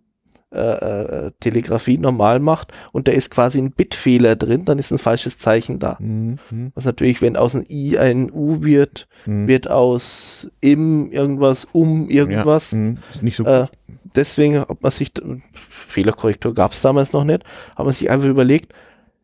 äh, 0.53 1.25
äh, 1.27 1.31
Telegrafie 1.39 1.97
normal 1.97 2.39
macht 2.39 2.71
und 2.91 3.07
da 3.07 3.11
ist 3.11 3.31
quasi 3.31 3.59
ein 3.59 3.71
Bitfehler 3.71 4.35
drin, 4.35 4.65
dann 4.65 4.79
ist 4.79 4.91
ein 4.91 4.97
falsches 4.97 5.37
Zeichen 5.37 5.79
da. 5.79 5.97
Mhm. 5.99 6.37
Was 6.75 6.85
natürlich, 6.85 7.21
wenn 7.21 7.37
aus 7.37 7.55
einem 7.55 7.65
I 7.69 7.97
ein 7.97 8.31
U 8.31 8.63
wird, 8.63 9.07
mhm. 9.25 9.47
wird 9.47 9.69
aus 9.69 10.49
im 10.61 11.11
irgendwas 11.11 11.65
um 11.71 12.09
irgendwas. 12.09 12.71
Ja. 12.71 12.77
Mhm. 12.77 12.97
Nicht 13.21 13.37
so 13.37 13.45
äh, 13.45 13.67
deswegen 14.15 14.59
hat 14.59 14.81
man 14.81 14.91
sich, 14.91 15.11
Fehlerkorrektur 15.53 16.53
gab 16.53 16.73
es 16.73 16.81
damals 16.81 17.13
noch 17.13 17.23
nicht, 17.23 17.43
hat 17.75 17.85
man 17.85 17.93
sich 17.93 18.09
einfach 18.09 18.27
überlegt, 18.27 18.73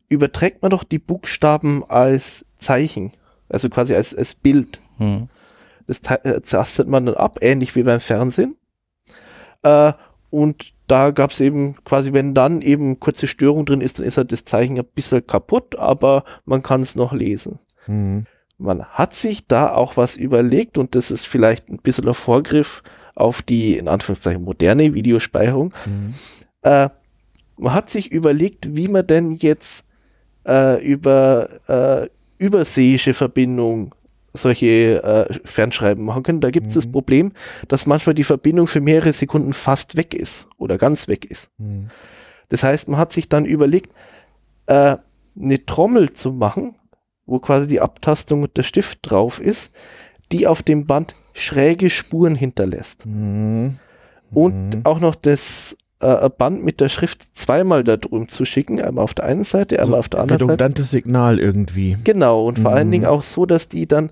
überträgt 0.08 0.62
man 0.62 0.72
doch 0.72 0.84
die 0.84 1.00
Buchstaben 1.00 1.84
als 1.88 2.46
Zeichen, 2.58 3.12
also 3.48 3.70
quasi 3.70 3.96
als, 3.96 4.16
als 4.16 4.36
Bild. 4.36 4.82
Mhm. 4.98 5.30
Das 5.88 6.00
äh, 6.24 6.42
tastet 6.42 6.88
man 6.88 7.06
dann 7.06 7.16
ab, 7.16 7.40
ähnlich 7.42 7.76
wie 7.76 7.84
beim 7.84 8.00
Fernsehen. 8.00 8.56
Äh, 9.64 9.94
und 10.30 10.74
da 10.90 11.12
gab 11.12 11.32
es 11.32 11.40
eben 11.40 11.76
quasi, 11.84 12.14
wenn 12.14 12.34
dann 12.34 12.62
eben 12.62 13.00
kurze 13.00 13.28
Störung 13.28 13.66
drin 13.66 13.82
ist, 13.82 14.00
dann 14.00 14.06
ist 14.06 14.18
halt 14.18 14.32
das 14.32 14.46
Zeichen 14.46 14.78
ein 14.78 14.86
bisschen 14.86 15.26
kaputt, 15.26 15.76
aber 15.78 16.24
man 16.46 16.64
kann 16.64 16.82
es 16.82 16.96
noch 16.96 17.14
lesen. 17.14 17.60
Mhm. 17.88 18.26
Man 18.58 18.84
hat 18.84 19.14
sich 19.14 19.48
da 19.48 19.74
auch 19.74 19.98
was 19.98 20.18
überlegt 20.18 20.78
und 20.78 20.96
das 20.96 21.12
ist 21.12 21.26
vielleicht 21.26 21.70
ein 21.70 21.78
bisschen 21.78 22.08
ein 22.08 22.14
Vorgriff 22.14 22.84
auf 23.16 23.42
die, 23.42 23.78
in 23.78 23.88
Anführungszeichen, 23.88 24.44
moderne 24.44 24.94
Videospeicherung. 24.94 25.74
Mhm. 25.86 26.14
Äh, 26.64 26.90
man 27.58 27.74
hat 27.74 27.90
sich 27.90 28.12
überlegt, 28.12 28.76
wie 28.76 28.88
man 28.88 29.06
denn 29.06 29.32
jetzt 29.34 29.86
äh, 30.48 30.84
über 30.84 31.50
äh, 31.68 32.10
überseeische 32.38 33.14
Verbindung 33.14 33.94
solche 34.34 35.04
äh, 35.04 35.34
Fernschreiben 35.46 36.04
machen 36.04 36.24
können. 36.24 36.42
Da 36.42 36.52
gibt 36.52 36.68
es 36.68 36.76
mhm. 36.76 36.80
das 36.80 36.92
Problem, 36.92 37.32
dass 37.68 37.86
manchmal 37.86 38.14
die 38.14 38.24
Verbindung 38.24 38.68
für 38.68 38.82
mehrere 38.82 39.14
Sekunden 39.14 39.54
fast 39.54 39.96
weg 39.96 40.14
ist 40.14 40.48
oder 40.58 40.78
ganz 40.78 41.08
weg 41.08 41.26
ist. 41.26 41.50
Mhm. 41.58 41.90
Das 42.50 42.64
heißt, 42.64 42.88
man 42.88 43.00
hat 43.00 43.14
sich 43.14 43.30
dann 43.30 43.46
überlegt, 43.46 43.94
äh, 44.68 44.98
eine 45.40 45.66
Trommel 45.66 46.12
zu 46.12 46.32
machen, 46.32 46.76
wo 47.26 47.40
quasi 47.40 47.68
die 47.68 47.82
Abtastung 47.82 48.42
mit 48.42 48.58
der 48.58 48.64
Stift 48.64 49.00
drauf 49.04 49.40
ist, 49.40 49.74
die 50.32 50.48
auf 50.48 50.64
dem 50.64 50.86
Band 50.86 51.16
schräge 51.34 51.90
Spuren 51.90 52.36
hinterlässt. 52.36 53.06
Mhm. 53.06 53.80
Und 54.32 54.76
mhm. 54.76 54.82
auch 54.86 55.00
noch 55.00 55.16
das 55.16 55.76
äh, 56.00 56.30
Band 56.30 56.64
mit 56.64 56.80
der 56.82 56.90
Schrift 56.90 57.36
zweimal 57.38 57.84
da 57.84 57.98
drüben 57.98 58.30
zu 58.30 58.46
schicken, 58.46 58.82
einmal 58.82 59.04
auf 59.04 59.14
der 59.14 59.26
einen 59.26 59.44
Seite, 59.44 59.80
einmal 59.80 59.98
so 59.98 60.00
auf 60.00 60.10
der 60.10 60.22
anderen 60.22 60.40
Seite. 60.40 60.52
Redundantes 60.52 60.92
Signal 60.92 61.40
irgendwie. 61.40 61.98
Genau, 62.04 62.46
und 62.46 62.60
vor 62.60 62.72
allen 62.72 62.88
mhm. 62.88 62.92
Dingen 62.92 63.06
auch 63.06 63.24
so, 63.24 63.46
dass 63.46 63.68
die 63.68 63.88
dann 63.88 64.12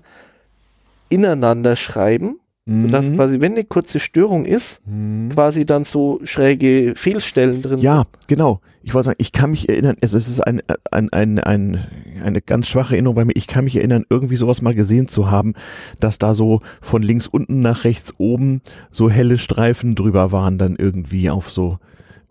ineinander 1.08 1.76
schreiben, 1.76 2.38
mhm. 2.66 2.82
sodass 2.82 3.12
quasi, 3.12 3.40
wenn 3.40 3.52
eine 3.52 3.64
kurze 3.64 4.00
Störung 4.00 4.44
ist, 4.44 4.80
mhm. 4.86 5.30
quasi 5.30 5.64
dann 5.64 5.84
so 5.84 6.20
schräge 6.24 6.94
Fehlstellen 6.96 7.62
drin 7.62 7.78
ja, 7.80 7.96
sind. 7.96 8.08
Ja, 8.12 8.18
genau. 8.26 8.60
Ich 8.88 8.94
wollte 8.94 9.08
sagen, 9.08 9.18
ich 9.20 9.32
kann 9.32 9.50
mich 9.50 9.68
erinnern, 9.68 9.96
es 10.00 10.14
ist 10.14 10.40
ein, 10.40 10.62
ein, 10.90 11.12
ein, 11.12 11.38
ein, 11.40 11.86
eine 12.24 12.40
ganz 12.40 12.68
schwache 12.68 12.94
Erinnerung 12.94 13.16
bei 13.16 13.26
mir, 13.26 13.36
ich 13.36 13.46
kann 13.46 13.64
mich 13.64 13.76
erinnern, 13.76 14.06
irgendwie 14.08 14.36
sowas 14.36 14.62
mal 14.62 14.74
gesehen 14.74 15.08
zu 15.08 15.30
haben, 15.30 15.52
dass 16.00 16.16
da 16.16 16.32
so 16.32 16.62
von 16.80 17.02
links 17.02 17.26
unten 17.26 17.60
nach 17.60 17.84
rechts 17.84 18.14
oben 18.16 18.62
so 18.90 19.10
helle 19.10 19.36
Streifen 19.36 19.94
drüber 19.94 20.32
waren, 20.32 20.56
dann 20.56 20.74
irgendwie 20.74 21.28
auf 21.28 21.50
so 21.50 21.76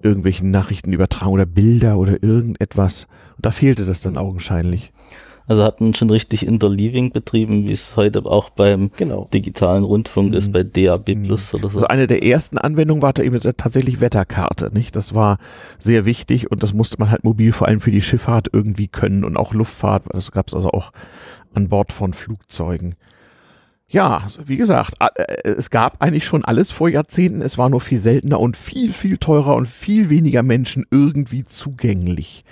irgendwelchen 0.01 0.49
Nachrichtenübertragungen 0.49 1.41
oder 1.41 1.45
Bilder 1.45 1.99
oder 1.99 2.23
irgendetwas. 2.23 3.05
Und 3.35 3.45
da 3.45 3.51
fehlte 3.51 3.85
das 3.85 4.01
dann 4.01 4.17
augenscheinlich. 4.17 4.91
Also 5.47 5.63
hatten 5.63 5.95
schon 5.95 6.09
richtig 6.09 6.45
Interleaving 6.45 7.11
betrieben, 7.11 7.67
wie 7.69 7.71
es 7.71 7.95
heute 7.95 8.25
auch 8.25 8.49
beim 8.49 8.91
genau. 8.97 9.29
digitalen 9.33 9.85
Rundfunk 9.85 10.31
mhm. 10.31 10.35
ist, 10.35 10.51
bei 10.51 10.63
DAB 10.63 11.15
mhm. 11.15 11.23
Plus 11.23 11.53
oder 11.53 11.69
so. 11.69 11.77
Also 11.77 11.87
eine 11.87 12.05
der 12.05 12.23
ersten 12.23 12.57
Anwendungen 12.57 13.01
war 13.01 13.13
da 13.13 13.23
eben 13.23 13.39
tatsächlich 13.39 14.01
Wetterkarte, 14.01 14.71
nicht? 14.73 14.95
Das 14.97 15.15
war 15.15 15.37
sehr 15.79 16.05
wichtig 16.05 16.51
und 16.51 16.63
das 16.63 16.73
musste 16.73 16.97
man 16.99 17.09
halt 17.09 17.23
mobil 17.23 17.53
vor 17.53 17.67
allem 17.67 17.79
für 17.79 17.91
die 17.91 18.01
Schifffahrt 18.01 18.49
irgendwie 18.51 18.89
können 18.89 19.23
und 19.23 19.37
auch 19.37 19.53
Luftfahrt. 19.53 20.03
Das 20.11 20.31
gab 20.31 20.49
es 20.49 20.53
also 20.53 20.69
auch 20.71 20.91
an 21.53 21.69
Bord 21.69 21.93
von 21.93 22.13
Flugzeugen. 22.13 22.95
Ja, 23.89 24.17
also 24.17 24.49
wie 24.49 24.57
gesagt, 24.57 24.95
äh, 24.99 25.49
es 25.49 25.69
gab 25.69 26.01
eigentlich 26.01 26.25
schon 26.25 26.43
alles 26.43 26.71
vor 26.71 26.89
Jahrzehnten. 26.89 27.41
Es 27.41 27.57
war 27.57 27.69
nur 27.69 27.79
viel 27.79 27.99
seltener 27.99 28.41
und 28.41 28.57
viel, 28.57 28.91
viel 28.91 29.17
teurer 29.17 29.55
und 29.55 29.67
viel 29.67 30.09
weniger 30.09 30.43
Menschen 30.43 30.85
irgendwie 30.91 31.45
zugänglich. 31.45 32.43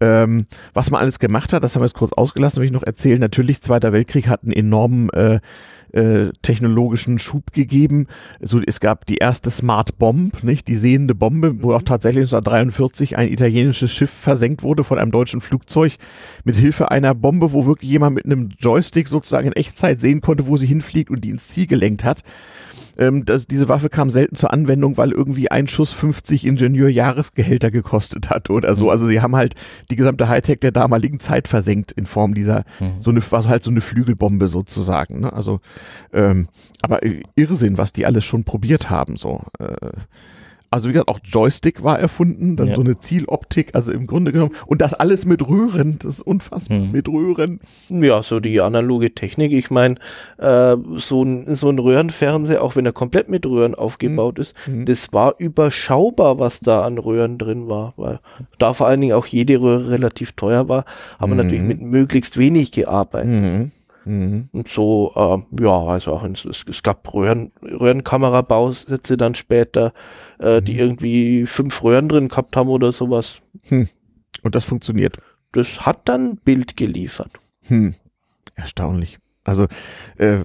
Ähm, 0.00 0.46
was 0.74 0.90
man 0.90 1.00
alles 1.00 1.18
gemacht 1.18 1.52
hat, 1.52 1.64
das 1.64 1.74
haben 1.74 1.82
wir 1.82 1.86
jetzt 1.86 1.96
kurz 1.96 2.12
ausgelassen, 2.12 2.60
will 2.60 2.66
ich 2.66 2.72
noch 2.72 2.84
erzählen. 2.84 3.18
Natürlich, 3.18 3.60
Zweiter 3.60 3.92
Weltkrieg 3.92 4.28
hat 4.28 4.44
einen 4.44 4.52
enormen 4.52 5.10
äh, 5.10 5.40
äh, 5.92 6.30
technologischen 6.42 7.18
Schub 7.18 7.52
gegeben. 7.52 8.06
So, 8.40 8.60
es 8.64 8.80
gab 8.80 9.06
die 9.06 9.16
erste 9.16 9.50
Smart 9.50 9.98
Bomb, 9.98 10.42
nicht? 10.44 10.68
Die 10.68 10.76
sehende 10.76 11.14
Bombe, 11.14 11.62
wo 11.62 11.72
auch 11.72 11.82
tatsächlich 11.82 12.24
1943 12.24 13.16
ein 13.16 13.32
italienisches 13.32 13.90
Schiff 13.90 14.10
versenkt 14.10 14.62
wurde 14.62 14.84
von 14.84 14.98
einem 14.98 15.10
deutschen 15.10 15.40
Flugzeug 15.40 15.96
mit 16.44 16.56
Hilfe 16.56 16.90
einer 16.90 17.14
Bombe, 17.14 17.52
wo 17.52 17.66
wirklich 17.66 17.90
jemand 17.90 18.16
mit 18.16 18.24
einem 18.24 18.50
Joystick 18.58 19.08
sozusagen 19.08 19.48
in 19.48 19.54
Echtzeit 19.54 20.00
sehen 20.00 20.20
konnte, 20.20 20.46
wo 20.46 20.56
sie 20.56 20.66
hinfliegt 20.66 21.10
und 21.10 21.24
die 21.24 21.30
ins 21.30 21.48
Ziel 21.48 21.66
gelenkt 21.66 22.04
hat. 22.04 22.22
Ähm, 22.98 23.24
das, 23.24 23.46
diese 23.46 23.68
Waffe 23.68 23.88
kam 23.88 24.10
selten 24.10 24.34
zur 24.34 24.52
Anwendung, 24.52 24.96
weil 24.96 25.12
irgendwie 25.12 25.50
ein 25.50 25.68
Schuss 25.68 25.92
50 25.92 26.46
Ingenieurjahresgehälter 26.46 27.70
gekostet 27.70 28.28
hat 28.30 28.50
oder 28.50 28.74
so. 28.74 28.84
Mhm. 28.84 28.90
Also 28.90 29.06
sie 29.06 29.20
haben 29.20 29.36
halt 29.36 29.54
die 29.90 29.96
gesamte 29.96 30.28
Hightech 30.28 30.60
der 30.60 30.72
damaligen 30.72 31.20
Zeit 31.20 31.48
versenkt 31.48 31.92
in 31.92 32.06
Form 32.06 32.34
dieser, 32.34 32.64
mhm. 32.80 33.00
so 33.00 33.10
eine, 33.10 33.22
was 33.30 33.48
halt 33.48 33.62
so 33.62 33.70
eine 33.70 33.80
Flügelbombe 33.80 34.48
sozusagen. 34.48 35.20
Ne? 35.20 35.32
Also, 35.32 35.60
ähm, 36.12 36.48
aber 36.82 37.00
Irrsinn, 37.36 37.78
was 37.78 37.92
die 37.92 38.04
alles 38.04 38.24
schon 38.24 38.44
probiert 38.44 38.90
haben, 38.90 39.16
so. 39.16 39.42
Äh, 39.58 39.92
also 40.70 40.88
wie 40.88 40.92
gesagt, 40.92 41.08
auch 41.08 41.20
Joystick 41.24 41.82
war 41.82 41.98
erfunden, 41.98 42.56
dann 42.56 42.68
ja. 42.68 42.74
so 42.74 42.82
eine 42.82 42.98
Zieloptik, 42.98 43.74
also 43.74 43.90
im 43.90 44.06
Grunde 44.06 44.32
genommen. 44.32 44.54
Und 44.66 44.82
das 44.82 44.92
alles 44.92 45.24
mit 45.24 45.48
Röhren, 45.48 45.98
das 45.98 46.16
ist 46.16 46.20
unfassbar, 46.22 46.78
mhm. 46.78 46.92
mit 46.92 47.08
Röhren. 47.08 47.60
Ja, 47.88 48.22
so 48.22 48.38
die 48.38 48.60
analoge 48.60 49.14
Technik. 49.14 49.52
Ich 49.52 49.70
meine, 49.70 49.94
äh, 50.36 50.76
so, 50.96 51.22
ein, 51.22 51.56
so 51.56 51.70
ein 51.70 51.78
Röhrenfernseher, 51.78 52.62
auch 52.62 52.76
wenn 52.76 52.84
er 52.84 52.92
komplett 52.92 53.30
mit 53.30 53.46
Röhren 53.46 53.74
aufgebaut 53.74 54.36
mhm. 54.36 54.42
ist, 54.42 54.54
mhm. 54.66 54.84
das 54.84 55.12
war 55.12 55.34
überschaubar, 55.38 56.38
was 56.38 56.60
da 56.60 56.82
an 56.84 56.98
Röhren 56.98 57.38
drin 57.38 57.68
war. 57.68 57.94
Weil 57.96 58.20
da 58.58 58.74
vor 58.74 58.86
allen 58.88 59.00
Dingen 59.00 59.14
auch 59.14 59.26
jede 59.26 59.60
Röhre 59.60 59.90
relativ 59.90 60.32
teuer 60.32 60.68
war, 60.68 60.84
aber 61.18 61.32
mhm. 61.32 61.36
natürlich 61.38 61.64
mit 61.64 61.80
möglichst 61.80 62.36
wenig 62.36 62.72
gearbeitet. 62.72 63.70
Mhm. 64.08 64.48
Und 64.52 64.68
so, 64.68 65.12
äh, 65.14 65.62
ja, 65.62 65.84
also 65.84 66.14
auch 66.14 66.24
es, 66.24 66.64
es 66.66 66.82
gab 66.82 67.12
Röhren, 67.12 67.52
Röhrenkamerabausätze 67.62 69.18
dann 69.18 69.34
später, 69.34 69.92
äh, 70.40 70.60
mhm. 70.60 70.64
die 70.64 70.78
irgendwie 70.78 71.46
fünf 71.46 71.84
Röhren 71.84 72.08
drin 72.08 72.28
gehabt 72.28 72.56
haben 72.56 72.70
oder 72.70 72.90
sowas. 72.90 73.42
Hm. 73.64 73.88
Und 74.42 74.54
das 74.54 74.64
funktioniert. 74.64 75.18
Das 75.52 75.84
hat 75.84 76.08
dann 76.08 76.36
Bild 76.36 76.76
geliefert. 76.76 77.32
Hm. 77.64 77.94
Erstaunlich. 78.54 79.18
Also 79.44 79.66
äh, 80.16 80.38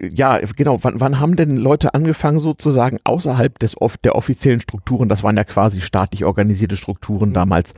ja, 0.00 0.38
genau, 0.56 0.78
wann, 0.82 1.00
wann 1.00 1.20
haben 1.20 1.36
denn 1.36 1.56
Leute 1.56 1.94
angefangen 1.94 2.40
sozusagen 2.40 2.98
außerhalb 3.04 3.58
des 3.58 3.76
der 4.04 4.14
offiziellen 4.16 4.60
Strukturen, 4.60 5.08
das 5.08 5.22
waren 5.22 5.36
ja 5.36 5.44
quasi 5.44 5.80
staatlich 5.80 6.24
organisierte 6.24 6.76
Strukturen 6.76 7.30
mhm. 7.30 7.34
damals, 7.34 7.74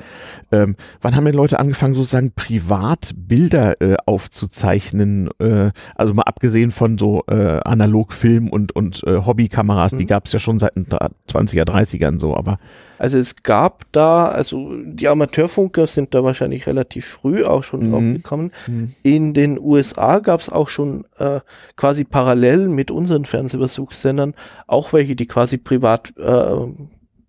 ähm, 0.50 0.76
wann 1.00 1.16
haben 1.16 1.24
denn 1.24 1.34
Leute 1.34 1.58
angefangen 1.58 1.94
sozusagen 1.94 2.32
privat 2.32 3.12
Bilder 3.16 3.80
äh, 3.80 3.96
aufzuzeichnen, 4.06 5.30
äh, 5.38 5.70
also 5.94 6.14
mal 6.14 6.22
abgesehen 6.22 6.70
von 6.70 6.98
so 6.98 7.24
äh, 7.28 7.60
Analogfilm 7.64 8.48
und, 8.48 8.72
und 8.72 9.02
äh, 9.06 9.24
Hobbykameras, 9.24 9.92
mhm. 9.92 9.98
die 9.98 10.06
gab 10.06 10.26
es 10.26 10.32
ja 10.32 10.38
schon 10.38 10.58
seit 10.58 10.76
den 10.76 10.86
20er, 10.86 11.64
30ern 11.64 12.20
so, 12.20 12.36
aber 12.36 12.58
also 13.02 13.18
es 13.18 13.42
gab 13.42 13.86
da, 13.90 14.28
also 14.28 14.76
die 14.84 15.08
Amateurfunker 15.08 15.88
sind 15.88 16.14
da 16.14 16.22
wahrscheinlich 16.22 16.68
relativ 16.68 17.04
früh 17.04 17.42
auch 17.42 17.64
schon 17.64 17.88
mhm. 17.88 17.90
draufgekommen. 17.90 18.52
Mhm. 18.68 18.94
In 19.02 19.34
den 19.34 19.58
USA 19.58 20.20
gab 20.20 20.38
es 20.38 20.48
auch 20.48 20.68
schon 20.68 21.04
äh, 21.18 21.40
quasi 21.74 22.04
parallel 22.04 22.68
mit 22.68 22.92
unseren 22.92 23.24
Fernsehversuchssendern 23.24 24.34
auch 24.68 24.92
welche, 24.92 25.16
die 25.16 25.26
quasi 25.26 25.58
privat 25.58 26.16
äh, 26.16 26.54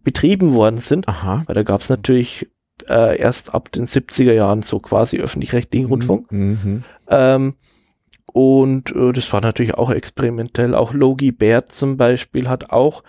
betrieben 0.04 0.54
worden 0.54 0.78
sind. 0.78 1.08
Aha. 1.08 1.42
Weil 1.48 1.56
da 1.56 1.64
gab 1.64 1.82
es 1.82 1.90
natürlich 1.90 2.48
äh, 2.88 3.18
erst 3.18 3.56
ab 3.56 3.72
den 3.72 3.88
70er 3.88 4.34
Jahren 4.34 4.62
so 4.62 4.78
quasi 4.78 5.18
öffentlich-rechtlichen 5.18 5.88
mhm. 5.88 5.92
Rundfunk. 5.92 6.32
Mhm. 6.32 6.84
Ähm, 7.08 7.56
und 8.28 8.96
äh, 8.96 9.12
das 9.12 9.34
war 9.34 9.42
natürlich 9.42 9.74
auch 9.74 9.90
experimentell. 9.90 10.76
Auch 10.76 10.94
Logie 10.94 11.32
Baird 11.32 11.72
zum 11.72 11.98
Beispiel 11.98 12.48
hat 12.48 12.70
auch 12.70 13.04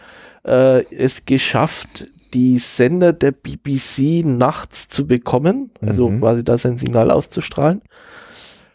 äh, 0.46 0.85
es 0.94 1.24
geschafft, 1.27 2.07
die 2.34 2.58
Sender 2.58 3.12
der 3.12 3.32
BBC 3.32 4.24
nachts 4.24 4.88
zu 4.88 5.06
bekommen, 5.06 5.70
also 5.80 6.08
mhm. 6.08 6.20
quasi 6.20 6.44
da 6.44 6.58
sein 6.58 6.78
Signal 6.78 7.10
auszustrahlen, 7.10 7.80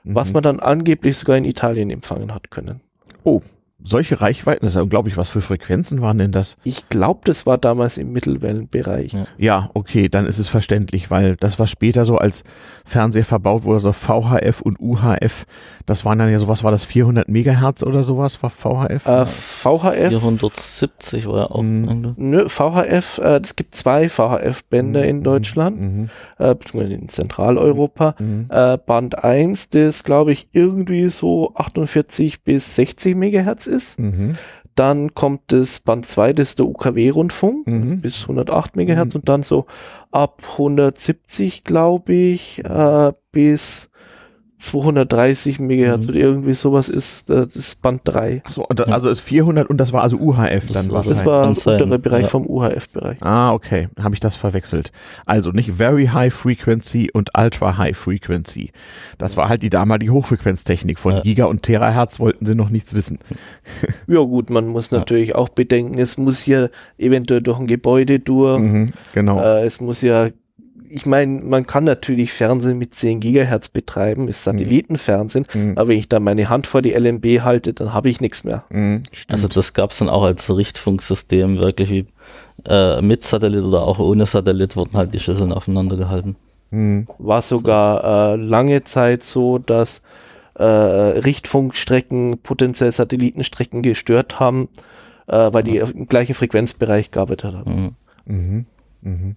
mhm. 0.04 0.16
was 0.16 0.34
man 0.34 0.42
dann 0.42 0.60
angeblich 0.60 1.18
sogar 1.18 1.38
in 1.38 1.46
Italien 1.46 1.90
empfangen 1.90 2.34
hat 2.34 2.50
können. 2.50 2.82
Oh, 3.24 3.42
solche 3.82 4.20
Reichweiten, 4.20 4.66
das 4.66 4.76
ist 4.76 4.82
unglaublich, 4.82 5.18
was 5.18 5.30
für 5.30 5.42
Frequenzen 5.42 6.02
waren 6.02 6.18
denn 6.18 6.32
das? 6.32 6.58
Ich 6.64 6.90
glaube, 6.90 7.22
das 7.24 7.46
war 7.46 7.58
damals 7.58 7.98
im 7.98 8.12
Mittelwellenbereich. 8.12 9.16
Ja, 9.38 9.70
okay, 9.74 10.10
dann 10.10 10.26
ist 10.26 10.40
es 10.40 10.48
verständlich, 10.50 11.10
weil 11.10 11.36
das, 11.38 11.60
was 11.60 11.70
später 11.70 12.06
so 12.06 12.18
als 12.18 12.44
Fernseher 12.86 13.26
verbaut 13.26 13.64
wurde, 13.64 13.80
so 13.80 13.94
VHF 13.94 14.62
und 14.62 14.80
UHF, 14.80 15.46
das 15.86 16.06
waren 16.06 16.20
dann 16.20 16.32
ja 16.32 16.40
sowas, 16.40 16.64
war 16.64 16.72
das 16.72 16.86
400 16.86 17.30
Megahertz 17.30 17.82
oder 17.84 18.04
sowas, 18.04 18.44
war 18.44 18.50
VHF? 18.50 19.06
Äh, 19.06 19.26
VHF. 19.26 20.10
470 20.10 21.28
war 21.28 21.38
ja 21.38 21.46
auch. 21.46 21.62
Mhm. 21.62 22.14
Nö, 22.18 22.50
VHF, 22.50 23.20
äh, 23.20 23.40
es 23.42 23.56
gibt 23.56 23.76
zwei 23.76 24.10
VHF-Bänder 24.10 25.02
mhm. 25.02 25.08
in 25.08 25.24
Deutschland, 25.24 25.82
mhm. 25.82 26.10
äh, 26.38 26.54
beziehungsweise 26.54 26.94
in 26.94 27.10
Zentraleuropa. 27.10 28.16
Mhm. 28.20 28.48
Äh, 28.50 28.78
Band 28.78 29.24
1, 29.24 29.70
das 29.70 30.04
glaube 30.04 30.32
ich 30.32 30.50
irgendwie 30.52 31.10
so 31.10 31.54
48 31.56 32.44
bis 32.44 32.76
60 32.76 33.16
Megahertz 33.16 33.69
ist. 33.70 34.00
Mhm. 34.00 34.38
Dann 34.76 35.14
kommt 35.14 35.42
das 35.48 35.80
Band 35.82 36.06
2, 36.06 36.32
das 36.34 36.50
ist 36.50 36.60
der 36.60 36.66
UKW-Rundfunk 36.68 37.68
Mhm. 37.68 38.02
bis 38.02 38.22
108 38.24 38.76
Megahertz 38.76 39.14
Mhm. 39.14 39.20
und 39.22 39.30
dann 39.30 39.44
so 39.44 39.66
ab 40.12 40.42
170, 40.58 41.64
glaube 41.64 42.14
ich, 42.14 42.64
äh, 42.64 43.12
bis 43.32 43.90
230 44.60 45.60
Megahertz 45.60 46.04
Mhm. 46.04 46.10
oder 46.10 46.20
irgendwie 46.20 46.54
sowas 46.54 46.90
ist 46.90 47.30
das 47.30 47.76
Band 47.76 48.02
3. 48.04 48.42
Achso, 48.46 48.64
also 48.66 49.10
ist 49.10 49.22
400 49.22 49.70
und 49.70 49.78
das 49.78 49.94
war 49.94 50.02
also 50.02 50.18
UHF 50.18 50.68
Das 50.68 50.74
dann 50.74 50.88
war- 50.90 50.96
wahrscheinlich. 50.98 51.18
Das 51.20 51.26
war 51.26 51.56
sein, 51.56 51.82
untere 51.82 52.00
Bereich 52.00 52.24
ja. 52.24 52.28
vom 52.28 52.46
UHF-Bereich. 52.46 53.18
Ah, 53.22 53.54
okay. 53.54 53.88
Habe 54.02 54.16
ich 54.16 54.20
das 54.20 54.36
verwechselt. 54.36 54.92
Also 55.26 55.52
nicht 55.52 55.72
Very 55.72 56.08
High 56.08 56.34
Frequency 56.34 57.10
und 57.14 57.32
Ultra 57.38 57.78
High 57.78 57.98
Frequency. 57.98 58.72
Das 59.18 59.38
war 59.38 59.48
halt 59.50 59.64
die 59.64 59.70
damalige 59.70 60.12
Hochfrequenztechnik. 60.14 61.00
Von 61.00 61.14
Ja. 61.16 61.22
Giga 61.22 61.46
und 61.46 61.64
Terahertz 61.64 62.20
wollten 62.20 62.46
sie 62.46 62.56
noch 62.56 62.70
nichts 62.70 62.94
wissen. 62.94 63.20
Ja 64.08 64.20
gut, 64.22 64.50
man 64.50 64.68
muss 64.68 64.92
natürlich 64.92 65.36
auch 65.36 65.50
bedenken, 65.50 66.00
es 66.00 66.18
muss 66.18 66.46
ja 66.46 66.68
eventuell 66.98 67.42
durch 67.42 67.60
ein 67.60 67.68
Gebäude 67.68 68.20
durch. 68.20 68.60
Mhm, 68.60 68.94
genau. 69.14 69.40
Äh, 69.42 69.64
es 69.66 69.80
muss 69.80 70.02
ja, 70.02 70.30
ich 70.90 71.06
meine, 71.06 71.42
man 71.44 71.66
kann 71.68 71.84
natürlich 71.84 72.34
Fernsehen 72.34 72.78
mit 72.78 72.96
10 72.96 73.20
Gigahertz 73.20 73.70
betreiben, 73.70 74.28
ist 74.28 74.44
Satellitenfernsehen, 74.44 75.46
Mhm. 75.54 75.78
aber 75.78 75.90
wenn 75.90 75.98
ich 75.98 76.10
da 76.10 76.20
meine 76.20 76.50
Hand 76.50 76.68
vor 76.68 76.82
die 76.82 76.94
LMB 76.94 77.42
halte, 77.42 77.74
dann 77.74 77.94
habe 77.94 78.10
ich 78.10 78.22
nichts 78.22 78.44
mehr. 78.44 78.64
Mhm. 78.70 79.04
Also 79.30 79.48
das 79.48 79.74
gab 79.74 79.92
es 79.92 80.00
dann 80.00 80.10
auch 80.10 80.24
als 80.24 80.50
Richtfunksystem, 80.56 81.60
wirklich 81.60 81.90
wie 81.90 82.06
äh, 82.68 83.02
mit 83.02 83.24
Satellit 83.24 83.64
oder 83.64 83.84
auch 83.84 84.00
ohne 84.00 84.26
Satellit 84.26 84.76
wurden 84.76 84.98
halt 84.98 85.14
die 85.14 85.20
Schüsseln 85.20 85.54
aufeinander 85.54 85.96
gehalten. 85.96 86.36
Mhm. 86.72 87.08
War 87.18 87.42
sogar 87.42 88.34
äh, 88.34 88.36
lange 88.36 88.84
Zeit 88.84 89.24
so, 89.24 89.58
dass 89.60 90.02
äh, 90.56 90.64
Richtfunkstrecken 90.64 92.40
potenziell 92.44 92.92
Satellitenstrecken 92.92 93.82
gestört 93.82 94.40
haben, 94.40 94.68
äh, 95.28 95.54
weil 95.54 95.64
die 95.64 95.78
im 95.78 96.08
gleichen 96.08 96.34
Frequenzbereich 96.36 97.12
gearbeitet 97.12 97.54
haben. 97.54 97.96
Mhm. 98.26 98.36
Mhm. 98.36 98.66
Mhm. 99.02 99.36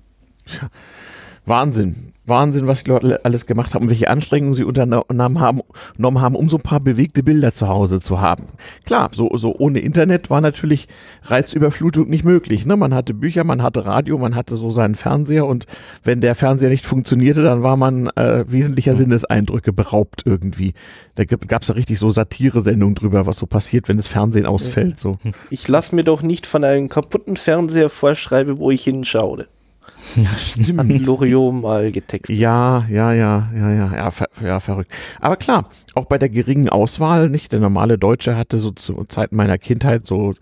Wahnsinn. 1.44 2.12
Wahnsinn, 2.24 2.68
was 2.68 2.84
die 2.84 2.90
Leute 2.90 3.24
alles 3.24 3.46
gemacht 3.46 3.74
haben 3.74 3.82
und 3.82 3.88
welche 3.88 4.08
Anstrengungen 4.08 4.54
sie 4.54 4.62
unternommen 4.62 5.40
haben, 5.40 5.60
genommen 5.96 6.20
haben, 6.20 6.36
um 6.36 6.48
so 6.48 6.56
ein 6.56 6.62
paar 6.62 6.78
bewegte 6.78 7.24
Bilder 7.24 7.52
zu 7.52 7.66
Hause 7.66 8.00
zu 8.00 8.20
haben. 8.20 8.44
Klar, 8.86 9.10
so, 9.12 9.28
so 9.36 9.56
ohne 9.58 9.80
Internet 9.80 10.30
war 10.30 10.40
natürlich 10.40 10.86
Reizüberflutung 11.24 12.08
nicht 12.08 12.24
möglich. 12.24 12.64
Ne? 12.64 12.76
Man 12.76 12.94
hatte 12.94 13.12
Bücher, 13.12 13.42
man 13.42 13.60
hatte 13.62 13.86
Radio, 13.86 14.18
man 14.18 14.36
hatte 14.36 14.54
so 14.54 14.70
seinen 14.70 14.94
Fernseher 14.94 15.46
und 15.46 15.66
wenn 16.04 16.20
der 16.20 16.36
Fernseher 16.36 16.70
nicht 16.70 16.86
funktionierte, 16.86 17.42
dann 17.42 17.64
war 17.64 17.76
man 17.76 18.06
äh, 18.14 18.44
wesentlicher 18.46 18.94
Sinneseindrücke 18.94 19.72
beraubt 19.72 20.22
irgendwie. 20.24 20.74
Da 21.16 21.24
gab 21.24 21.62
es 21.62 21.68
ja 21.68 21.74
richtig 21.74 21.98
so 21.98 22.10
Satire-Sendungen 22.10 22.94
drüber, 22.94 23.26
was 23.26 23.38
so 23.38 23.46
passiert, 23.46 23.88
wenn 23.88 23.96
das 23.96 24.06
Fernsehen 24.06 24.46
ausfällt. 24.46 24.98
So. 24.98 25.16
Ich 25.50 25.66
lasse 25.66 25.94
mir 25.94 26.04
doch 26.04 26.22
nicht 26.22 26.46
von 26.46 26.62
einem 26.62 26.88
kaputten 26.88 27.36
Fernseher 27.36 27.88
vorschreiben, 27.88 28.58
wo 28.58 28.70
ich 28.70 28.84
hinschaue. 28.84 29.46
Ja, 30.16 30.78
Hat 30.78 31.06
Loriot 31.06 31.54
mal 31.54 31.90
getextet. 31.90 32.36
Ja, 32.36 32.84
ja, 32.88 33.12
ja, 33.12 33.48
ja, 33.54 33.72
ja, 33.72 33.94
ja, 33.96 34.10
ver 34.10 34.28
ja, 34.42 34.60
verrückt. 34.60 34.92
Aber 35.20 35.36
klar, 35.36 35.70
auch 35.94 36.04
bei 36.04 36.18
der 36.18 36.28
geringen 36.28 36.68
Auswahl, 36.68 37.30
nicht? 37.30 37.52
Der 37.52 37.60
normale 37.60 37.98
Deutsche 37.98 38.36
hatte 38.36 38.58
so 38.58 38.70
zu 38.72 39.04
Zeiten 39.04 39.36
meiner 39.36 39.58
Kindheit 39.58 40.06
so 40.06 40.34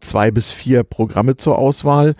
zwei 0.00 0.30
bis 0.30 0.50
vier 0.50 0.82
Programme 0.82 1.36
zur 1.36 1.58
Auswahl. 1.58 2.16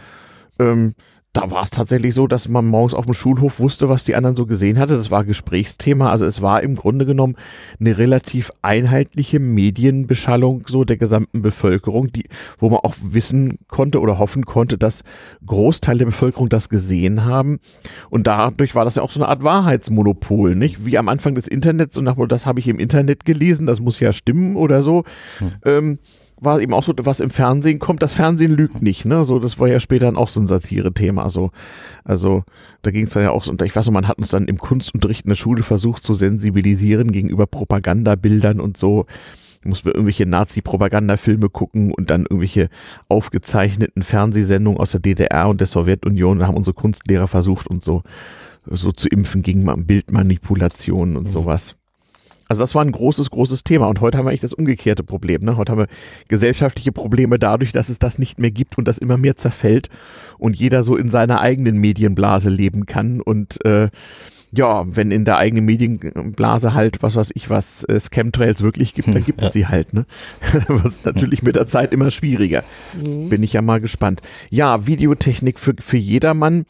Ähm, 0.59 0.95
da 1.33 1.51
war 1.51 1.63
es 1.63 1.71
tatsächlich 1.71 2.15
so, 2.15 2.27
dass 2.27 2.49
man 2.49 2.67
morgens 2.67 2.93
auf 2.93 3.07
dem 3.07 3.15
Schulhof 3.15 3.59
wusste, 3.59 3.89
was 3.89 4.05
die 4.05 4.15
anderen 4.15 4.37
so 4.37 4.45
gesehen 4.45 4.79
hatte. 4.79 4.97
Das 4.97 5.11
war 5.11 5.25
Gesprächsthema. 5.25 6.11
Also 6.11 6.27
es 6.27 6.43
war 6.43 6.63
im 6.63 6.77
Grunde 6.77 7.07
genommen 7.07 7.37
eine 7.81 7.97
relativ 7.97 8.51
einheitliche 8.61 9.39
Medienbeschallung 9.39 10.65
so 10.67 10.85
der 10.85 10.99
gesamten 10.99 11.41
Bevölkerung, 11.41 12.13
die, 12.13 12.27
wo 12.59 12.69
man 12.69 12.81
auch 12.81 12.95
wissen 13.03 13.59
konnte 13.69 14.01
oder 14.01 14.19
hoffen 14.19 14.45
konnte, 14.45 14.77
dass 14.77 15.05
Großteil 15.47 15.97
der 15.97 16.07
Bevölkerung 16.07 16.51
das 16.51 16.69
gesehen 16.69 17.25
haben. 17.25 17.61
Und 18.11 18.27
dadurch 18.27 18.75
war 18.75 18.85
das 18.85 18.97
ja 18.97 19.03
auch 19.03 19.11
so 19.11 19.21
eine 19.21 19.29
Art 19.29 19.43
Wahrheitsmonopol, 19.43 20.55
nicht? 20.55 20.85
Wie 20.85 20.99
am 20.99 21.09
Anfang 21.09 21.35
des 21.35 21.49
Internets 21.49 21.97
und 21.97 22.05
nach, 22.05 22.17
das 22.29 22.45
habe 22.45 22.61
ich 22.61 22.69
im 22.69 22.79
Internet 22.79 23.25
gelesen, 23.25 23.67
das 23.67 23.81
muss 23.81 24.01
ja 24.01 24.13
stimmen 24.13 24.57
oder 24.57 24.83
so. 24.83 25.05
Ähm, 25.65 25.99
war 26.45 26.61
eben 26.61 26.75
auch 26.75 26.83
so, 26.83 26.93
was 26.97 27.21
im 27.21 27.31
Fernsehen 27.31 27.79
kommt, 27.79 28.03
das 28.03 28.15
Fernsehen 28.15 28.53
lügt 28.53 28.83
nicht, 28.83 29.05
ne? 29.05 29.25
So, 29.25 29.39
das 29.39 29.59
war 29.59 29.69
ja 29.69 29.81
später 29.81 30.07
dann 30.07 30.17
auch 30.17 30.29
so 30.29 30.41
ein 30.41 30.47
Satire-Thema. 30.47 31.29
So. 31.29 31.51
Also, 32.05 32.45
da 32.83 32.91
ging 32.91 33.07
es 33.07 33.13
dann 33.15 33.23
ja 33.23 33.31
auch 33.31 33.45
so, 33.45 33.51
und 33.53 33.63
ich 33.63 33.75
weiß 33.75 33.87
noch, 33.87 33.93
man 33.93 34.09
hat 34.09 34.19
uns 34.19 34.31
dann 34.31 34.47
im 34.47 34.59
Kunstunterricht 34.59 35.25
in 35.25 35.31
der 35.31 35.37
Schule 35.37 35.63
versucht 35.63 36.03
zu 36.03 36.15
sensibilisieren 36.15 37.13
gegenüber 37.13 37.47
Propagandabildern 37.47 38.61
und 38.61 38.77
so. 38.77 39.07
Da 39.63 39.69
mussten 39.69 39.87
wir 39.87 39.95
irgendwelche 39.95 40.27
Nazi-Propagandafilme 40.27 41.49
gucken 41.49 41.93
und 41.93 42.11
dann 42.11 42.23
irgendwelche 42.23 42.69
aufgezeichneten 43.09 44.03
Fernsehsendungen 44.03 44.81
aus 44.81 44.91
der 44.91 45.01
DDR 45.01 45.49
und 45.49 45.61
der 45.61 45.69
Sowjetunion. 45.69 46.41
Da 46.41 46.49
haben 46.49 46.57
unsere 46.57 46.75
Kunstlehrer 46.75 47.29
versucht, 47.29 47.69
uns 47.69 47.85
so, 47.85 48.03
so 48.67 48.91
zu 48.91 49.09
impfen 49.09 49.43
gegen 49.43 49.63
Ma- 49.63 49.77
Bildmanipulationen 49.77 51.17
und 51.17 51.31
sowas. 51.31 51.77
Also 52.53 52.61
das 52.61 52.75
war 52.75 52.85
ein 52.85 52.93
großes, 52.93 53.31
großes 53.31 53.65
Thema. 53.65 53.87
Und 53.87 54.03
heute 54.03 54.19
haben 54.19 54.27
wir 54.27 54.29
eigentlich 54.29 54.43
das 54.43 54.53
umgekehrte 54.53 55.03
Problem. 55.03 55.41
Ne? 55.41 55.57
Heute 55.57 55.73
haben 55.73 55.79
wir 55.79 55.87
gesellschaftliche 56.29 56.93
Probleme 56.93 57.39
dadurch, 57.39 57.73
dass 57.73 57.89
es 57.89 57.99
das 57.99 58.19
nicht 58.19 58.39
mehr 58.39 58.51
gibt 58.51 58.77
und 58.77 58.87
das 58.87 58.99
immer 58.99 59.17
mehr 59.17 59.37
zerfällt 59.37 59.89
und 60.37 60.55
jeder 60.55 60.83
so 60.83 60.95
in 60.95 61.09
seiner 61.09 61.41
eigenen 61.41 61.79
Medienblase 61.79 62.51
leben 62.51 62.85
kann. 62.85 63.23
Und 63.23 63.65
äh, 63.65 63.89
ja, 64.51 64.85
wenn 64.87 65.13
in 65.13 65.25
der 65.25 65.39
eigenen 65.39 65.65
Medienblase 65.65 66.75
halt, 66.75 67.03
was 67.03 67.17
weiß 67.17 67.31
ich, 67.37 67.49
was 67.49 67.85
äh, 67.85 67.99
Scamtrails 67.99 68.61
wirklich 68.61 68.93
gibt, 68.93 69.15
dann 69.15 69.25
gibt 69.25 69.41
es 69.41 69.55
sie 69.55 69.67
halt. 69.67 69.95
Ne? 69.95 70.05
Dann 70.53 70.83
wird 70.83 70.93
es 70.93 71.07
natürlich 71.07 71.43
mit 71.43 71.57
der 71.57 71.67
Zeit 71.67 71.95
immer 71.95 72.11
schwieriger. 72.11 72.65
Bin 73.03 73.43
ich 73.43 73.55
ja 73.55 73.63
mal 73.63 73.81
gespannt. 73.81 74.21
Ja, 74.51 74.87
Videotechnik 74.87 75.59
für, 75.59 75.73
für 75.81 75.97
jedermann. 75.97 76.67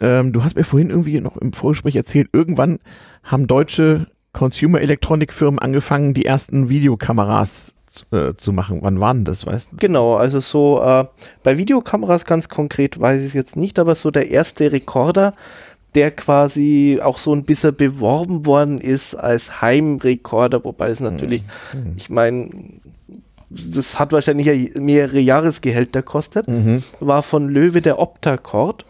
Ähm, 0.00 0.32
du 0.32 0.42
hast 0.42 0.56
mir 0.56 0.64
vorhin 0.64 0.90
irgendwie 0.90 1.20
noch 1.20 1.36
im 1.36 1.52
Vorgespräch 1.52 1.94
erzählt, 1.94 2.30
irgendwann 2.32 2.80
haben 3.22 3.46
deutsche 3.46 4.08
Consumer 4.32 4.80
Electronic 4.80 5.32
Firmen 5.32 5.58
angefangen, 5.58 6.14
die 6.14 6.24
ersten 6.24 6.68
Videokameras 6.68 7.74
äh, 8.12 8.34
zu 8.36 8.52
machen. 8.52 8.78
Wann 8.82 9.00
waren 9.00 9.24
das, 9.24 9.46
weißt 9.46 9.72
du? 9.72 9.76
Genau, 9.76 10.14
also 10.14 10.40
so 10.40 10.80
äh, 10.80 11.06
bei 11.42 11.56
Videokameras 11.58 12.24
ganz 12.24 12.48
konkret 12.48 13.00
weiß 13.00 13.20
ich 13.20 13.28
es 13.28 13.34
jetzt 13.34 13.56
nicht, 13.56 13.78
aber 13.78 13.94
so 13.94 14.10
der 14.10 14.30
erste 14.30 14.70
Rekorder, 14.70 15.32
der 15.96 16.12
quasi 16.12 17.00
auch 17.02 17.18
so 17.18 17.34
ein 17.34 17.42
bisschen 17.42 17.74
beworben 17.74 18.46
worden 18.46 18.80
ist 18.80 19.16
als 19.16 19.60
Heimrekorder, 19.60 20.62
wobei 20.62 20.90
es 20.90 21.00
natürlich, 21.00 21.42
ich 21.96 22.08
meine, 22.08 22.48
das 23.48 23.98
hat 23.98 24.12
wahrscheinlich 24.12 24.76
mehrere 24.76 25.18
Jahresgehälter 25.18 26.02
kostet, 26.02 26.46
war 27.00 27.24
von 27.24 27.48
Löwe 27.48 27.82
der 27.82 27.98
Optacord. 27.98 28.84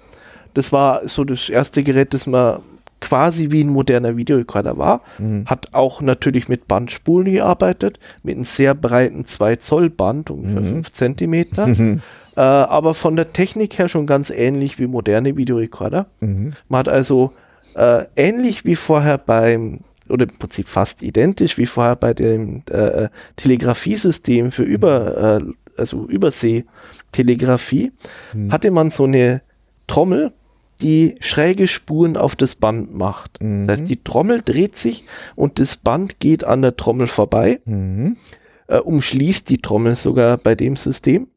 Das 0.53 0.73
war 0.73 1.09
so 1.09 1.25
das 1.25 1.49
erste 1.49 1.83
Gerät, 1.83 2.13
das 2.13 2.27
man 2.27 2.59
quasi 3.01 3.51
wie 3.51 3.65
ein 3.65 3.69
moderner 3.71 4.17
Videorekorder 4.17 4.77
war. 4.79 5.01
Hat 5.47 5.69
auch 5.73 6.01
natürlich 6.03 6.49
mit 6.49 6.69
Bandspulen 6.69 7.33
gearbeitet, 7.33 7.99
mit 8.23 8.35
einem 8.37 8.45
sehr 8.45 8.75
breiten 8.75 9.25
2 9.25 9.57
Zoll 9.57 9.91
Band, 9.91 10.31
ungefähr 10.31 10.63
5 10.69 10.93
Zentimeter. 10.93 11.67
Äh, 12.37 12.41
aber 12.41 12.95
von 12.95 13.17
der 13.17 13.33
Technik 13.33 13.79
her 13.79 13.89
schon 13.89 14.07
ganz 14.07 14.31
ähnlich 14.31 14.79
wie 14.79 14.87
moderne 14.87 15.37
Videorekorder. 15.37 16.07
Man 16.69 16.79
hat 16.79 16.89
also 16.89 17.33
äh, 17.75 18.05
ähnlich 18.17 18.65
wie 18.65 18.77
vorher 18.77 19.19
beim, 19.19 19.81
oder 20.09 20.27
im 20.29 20.39
Prinzip 20.39 20.69
fast 20.69 21.03
identisch 21.03 21.59
wie 21.59 21.67
vorher 21.67 21.97
bei 21.97 22.15
dem 22.15 22.63
äh, 22.71 23.09
Telegrafiesystem 23.37 24.53
für 24.53 24.63
über, 24.63 25.41
äh, 25.41 25.81
also 25.81 26.07
Überseetelegrafie, 26.07 27.93
hatte 28.51 28.71
man 28.71 28.91
so 28.91 29.05
eine 29.05 29.43
Trommel, 29.87 30.33
die 30.83 31.15
schräge 31.21 31.67
Spuren 31.69 32.17
auf 32.17 32.37
das 32.37 32.55
Band 32.55 32.95
macht. 32.95 33.39
Das 33.41 33.79
heißt, 33.81 33.89
die 33.89 34.03
Trommel 34.03 34.43
dreht 34.43 34.77
sich 34.77 35.05
und 35.37 35.59
das 35.59 35.77
Band 35.77 36.21
geht 36.21 36.45
an 36.45 36.63
der 36.63 36.77
Trommel 36.77 37.07
vorbei, 37.07 37.61
Mhm. 37.65 38.17
äh, 38.69 38.79
umschließt 38.79 39.49
die 39.49 39.59
Trommel 39.59 39.95
sogar 39.97 40.37
bei 40.39 40.55
dem 40.55 40.77
System 40.77 41.29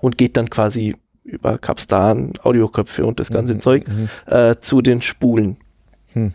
und 0.00 0.18
geht 0.18 0.36
dann 0.36 0.50
quasi 0.50 0.96
über 1.24 1.56
Capstan, 1.58 2.32
Audioköpfe 2.42 3.06
und 3.06 3.18
das 3.18 3.30
ganze 3.30 3.58
Zeug 3.58 3.84
äh, 4.26 4.56
zu 4.60 4.82
den 4.82 5.00
Spulen. 5.00 5.56
Hm. 6.12 6.34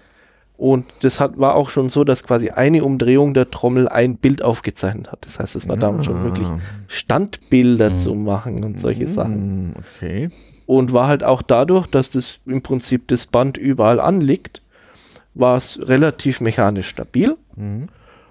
Und 0.57 0.85
das 1.03 1.19
hat, 1.21 1.37
war 1.37 1.55
auch 1.55 1.69
schon 1.69 1.89
so, 1.89 2.03
dass 2.03 2.23
quasi 2.23 2.49
eine 2.49 2.83
Umdrehung 2.83 3.33
der 3.33 3.49
Trommel 3.51 3.87
ein 3.87 4.17
Bild 4.17 4.41
aufgezeichnet 4.41 5.09
hat. 5.11 5.25
Das 5.25 5.39
heißt, 5.39 5.55
es 5.55 5.69
war 5.69 5.77
damals 5.77 6.05
schon 6.05 6.21
möglich, 6.23 6.47
Standbilder 6.87 7.97
zu 7.99 8.13
machen 8.15 8.63
und 8.65 8.79
solche 8.79 9.07
Sachen. 9.07 9.67
Mhm, 9.69 9.73
Okay. 9.97 10.29
Und 10.69 10.93
war 10.93 11.07
halt 11.07 11.23
auch 11.23 11.41
dadurch, 11.41 11.87
dass 11.87 12.11
das 12.11 12.37
im 12.45 12.61
Prinzip 12.61 13.07
das 13.07 13.25
Band 13.25 13.57
überall 13.57 13.99
anliegt, 13.99 14.61
war 15.33 15.57
es 15.57 15.79
relativ 15.81 16.41
mechanisch 16.41 16.89
stabil. 16.89 17.35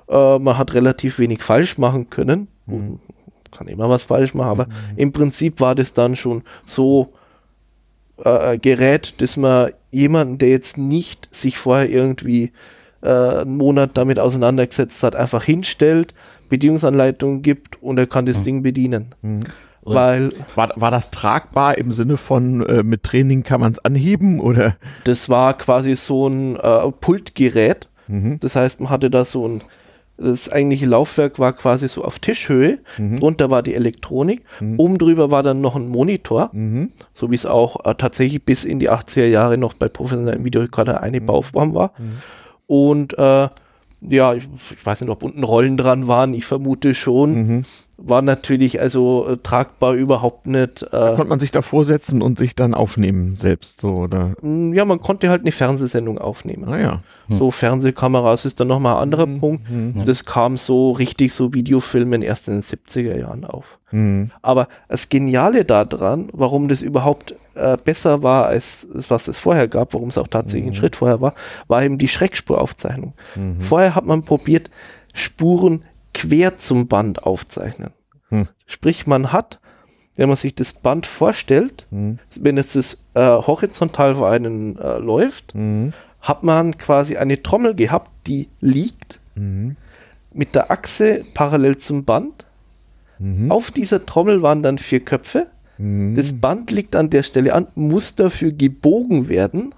Äh, 0.08 0.38
man 0.38 0.56
hat 0.56 0.72
relativ 0.72 1.18
wenig 1.18 1.42
falsch 1.42 1.78
machen 1.78 2.10
können. 2.10 2.46
Kann 3.50 3.66
immer 3.66 3.88
was 3.90 4.04
falsch 4.04 4.34
machen, 4.34 4.50
aber 4.50 4.68
im 4.94 5.10
Prinzip 5.10 5.58
war 5.58 5.74
das 5.74 5.94
dann 5.94 6.14
schon 6.14 6.44
so 6.64 7.12
äh, 8.24 8.56
Gerät, 8.56 9.20
dass 9.20 9.36
man 9.36 9.72
jemanden, 9.90 10.38
der 10.38 10.50
jetzt 10.50 10.78
nicht 10.78 11.28
sich 11.34 11.58
vorher 11.58 11.90
irgendwie 11.90 12.52
äh, 13.02 13.08
einen 13.08 13.56
Monat 13.56 13.90
damit 13.94 14.20
auseinandergesetzt 14.20 15.02
hat, 15.02 15.16
einfach 15.16 15.42
hinstellt, 15.42 16.14
Bedienungsanleitung 16.50 17.42
gibt 17.42 17.82
und 17.82 17.98
er 17.98 18.06
kann 18.06 18.26
das 18.26 18.38
mhm. 18.38 18.44
Ding 18.44 18.62
bedienen. 18.62 19.14
Mhm. 19.84 19.94
Weil 19.94 20.32
war, 20.54 20.72
war 20.76 20.90
das 20.90 21.10
tragbar 21.10 21.78
im 21.78 21.92
Sinne 21.92 22.16
von 22.16 22.64
äh, 22.66 22.82
mit 22.82 23.02
Training 23.02 23.42
kann 23.42 23.60
man 23.60 23.72
es 23.72 23.78
anheben 23.84 24.40
oder? 24.40 24.76
Das 25.04 25.28
war 25.28 25.56
quasi 25.56 25.96
so 25.96 26.28
ein 26.28 26.56
äh, 26.56 26.90
Pultgerät. 26.92 27.88
Mhm. 28.06 28.38
Das 28.40 28.56
heißt, 28.56 28.80
man 28.80 28.90
hatte 28.90 29.10
da 29.10 29.24
so 29.24 29.46
ein 29.46 29.62
das 30.18 30.50
eigentliche 30.50 30.86
Laufwerk 30.86 31.38
war 31.38 31.52
quasi 31.52 31.86
so 31.86 32.04
auf 32.04 32.18
Tischhöhe. 32.18 32.80
Mhm. 32.98 33.20
Drunter 33.20 33.50
war 33.50 33.62
die 33.62 33.74
Elektronik. 33.74 34.42
Mhm. 34.58 34.78
Oben 34.78 34.98
drüber 34.98 35.30
war 35.30 35.44
dann 35.44 35.60
noch 35.60 35.76
ein 35.76 35.88
Monitor, 35.88 36.50
mhm. 36.52 36.90
so 37.12 37.30
wie 37.30 37.36
es 37.36 37.46
auch 37.46 37.84
äh, 37.84 37.94
tatsächlich 37.94 38.44
bis 38.44 38.64
in 38.64 38.80
die 38.80 38.90
80er 38.90 39.26
Jahre 39.26 39.58
noch 39.58 39.74
bei 39.74 39.88
professionellen 39.88 40.44
Videorekorder 40.44 41.02
eine 41.02 41.20
mhm. 41.20 41.26
Bauform 41.26 41.74
war. 41.74 41.92
Mhm. 41.98 42.18
Und 42.66 43.16
äh, 43.16 43.48
ja, 44.00 44.34
ich, 44.34 44.48
ich, 44.72 44.84
weiß 44.84 45.00
nicht, 45.00 45.10
ob 45.10 45.22
unten 45.22 45.44
Rollen 45.44 45.76
dran 45.76 46.08
waren, 46.08 46.34
ich 46.34 46.44
vermute 46.44 46.94
schon. 46.94 47.64
War 48.00 48.22
natürlich 48.22 48.80
also 48.80 49.26
äh, 49.28 49.36
tragbar 49.38 49.94
überhaupt 49.94 50.46
nicht. 50.46 50.84
Äh, 50.84 50.88
da 50.90 51.16
konnte 51.16 51.30
man 51.30 51.40
sich 51.40 51.50
davor 51.50 51.84
setzen 51.84 52.22
und 52.22 52.38
sich 52.38 52.54
dann 52.54 52.72
aufnehmen 52.72 53.36
selbst 53.36 53.80
so 53.80 53.88
oder? 53.94 54.36
Mm, 54.40 54.72
ja, 54.72 54.84
man 54.84 55.00
konnte 55.00 55.28
halt 55.28 55.42
eine 55.42 55.50
Fernsehsendung 55.50 56.18
aufnehmen. 56.18 56.68
Ah 56.68 56.78
ja. 56.78 57.02
Hm. 57.26 57.38
So 57.38 57.50
Fernsehkameras 57.50 58.44
ist 58.44 58.60
dann 58.60 58.68
nochmal 58.68 58.94
ein 58.94 59.02
anderer 59.02 59.24
hm. 59.24 59.40
Punkt. 59.40 59.68
Hm. 59.68 60.04
Das 60.04 60.24
kam 60.24 60.56
so 60.56 60.92
richtig 60.92 61.34
so 61.34 61.52
Videofilmen 61.54 62.22
erst 62.22 62.46
in 62.46 62.54
den 62.54 62.62
70er 62.62 63.18
Jahren 63.18 63.44
auf. 63.44 63.78
Hm. 63.86 64.30
Aber 64.42 64.68
das 64.88 65.08
Geniale 65.08 65.64
daran, 65.64 66.28
warum 66.32 66.68
das 66.68 66.82
überhaupt 66.82 67.34
äh, 67.56 67.76
besser 67.82 68.22
war 68.22 68.46
als 68.46 68.86
was 69.08 69.26
es 69.26 69.38
vorher 69.38 69.66
gab, 69.66 69.92
warum 69.92 70.10
es 70.10 70.18
auch 70.18 70.28
tatsächlich 70.28 70.68
ein 70.70 70.74
hm. 70.74 70.80
Schritt 70.80 70.94
vorher 70.94 71.20
war, 71.20 71.34
war 71.66 71.82
eben 71.82 71.98
die 71.98 72.06
Schreckspuraufzeichnung. 72.06 73.14
Mhm. 73.34 73.60
Vorher 73.60 73.96
hat 73.96 74.06
man 74.06 74.22
probiert, 74.22 74.70
Spuren 75.14 75.80
quer 76.18 76.58
zum 76.58 76.88
Band 76.88 77.22
aufzeichnen. 77.22 77.90
Hm. 78.28 78.48
Sprich, 78.66 79.06
man 79.06 79.32
hat, 79.32 79.60
wenn 80.16 80.28
man 80.28 80.36
sich 80.36 80.54
das 80.54 80.72
Band 80.72 81.06
vorstellt, 81.06 81.86
hm. 81.90 82.18
wenn 82.40 82.56
jetzt 82.56 82.74
das 82.74 82.98
äh, 83.14 83.20
horizontal 83.20 84.16
vor 84.16 84.28
einen 84.28 84.76
äh, 84.78 84.98
läuft, 84.98 85.54
hm. 85.54 85.92
hat 86.20 86.42
man 86.42 86.76
quasi 86.76 87.16
eine 87.16 87.42
Trommel 87.42 87.74
gehabt, 87.74 88.10
die 88.26 88.48
liegt 88.60 89.20
hm. 89.34 89.76
mit 90.32 90.54
der 90.54 90.70
Achse 90.70 91.24
parallel 91.34 91.78
zum 91.78 92.04
Band. 92.04 92.44
Mhm. 93.20 93.50
Auf 93.50 93.72
dieser 93.72 94.06
Trommel 94.06 94.42
waren 94.42 94.62
dann 94.62 94.78
vier 94.78 95.00
Köpfe. 95.00 95.48
Mhm. 95.76 96.14
Das 96.14 96.34
Band 96.34 96.70
liegt 96.70 96.94
an 96.94 97.10
der 97.10 97.24
Stelle 97.24 97.52
an, 97.52 97.66
muss 97.74 98.14
dafür 98.14 98.52
gebogen 98.52 99.28
werden. 99.28 99.74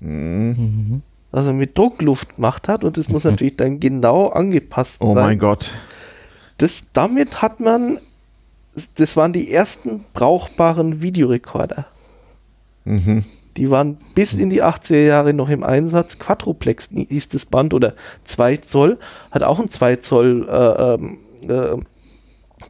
Mhm 0.00 1.02
also 1.34 1.52
mit 1.52 1.76
Druckluft 1.76 2.36
gemacht 2.36 2.68
hat 2.68 2.84
und 2.84 2.96
das 2.96 3.08
muss 3.08 3.24
natürlich 3.24 3.56
dann 3.56 3.80
genau 3.80 4.28
angepasst 4.28 4.98
oh 5.00 5.14
sein. 5.14 5.24
Oh 5.24 5.26
mein 5.26 5.38
Gott. 5.40 5.72
Das, 6.58 6.84
damit 6.92 7.42
hat 7.42 7.58
man, 7.58 7.98
das 8.94 9.16
waren 9.16 9.32
die 9.32 9.52
ersten 9.52 10.04
brauchbaren 10.12 11.02
Videorekorder. 11.02 11.86
Mhm. 12.84 13.24
Die 13.56 13.70
waren 13.70 13.98
bis 14.14 14.34
in 14.34 14.50
die 14.50 14.62
80er 14.62 15.04
Jahre 15.04 15.32
noch 15.32 15.48
im 15.48 15.64
Einsatz. 15.64 16.18
Quadruplex 16.20 16.90
hieß 16.92 17.28
das 17.30 17.46
Band 17.46 17.74
oder 17.74 17.94
2 18.24 18.58
Zoll, 18.58 18.98
hat 19.32 19.42
auch 19.42 19.58
ein 19.58 19.68
2 19.68 19.96
Zoll 19.96 20.48
äh, 20.48 20.94
ähm, 20.94 21.18
äh, 21.48 21.82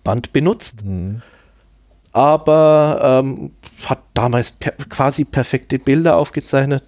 Band 0.02 0.32
benutzt. 0.32 0.84
Mhm. 0.84 1.20
Aber 2.12 3.22
ähm, 3.24 3.50
hat 3.84 4.00
damals 4.14 4.52
per 4.52 4.72
quasi 4.72 5.24
perfekte 5.24 5.78
Bilder 5.78 6.16
aufgezeichnet. 6.16 6.82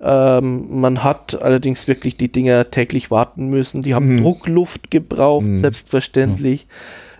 Ähm, 0.00 0.66
man 0.80 1.02
hat 1.02 1.40
allerdings 1.40 1.88
wirklich 1.88 2.16
die 2.16 2.30
Dinger 2.30 2.70
täglich 2.70 3.10
warten 3.10 3.48
müssen. 3.48 3.82
Die 3.82 3.94
haben 3.94 4.14
mhm. 4.14 4.22
Druckluft 4.22 4.90
gebraucht, 4.90 5.46
mhm. 5.46 5.58
selbstverständlich. 5.58 6.66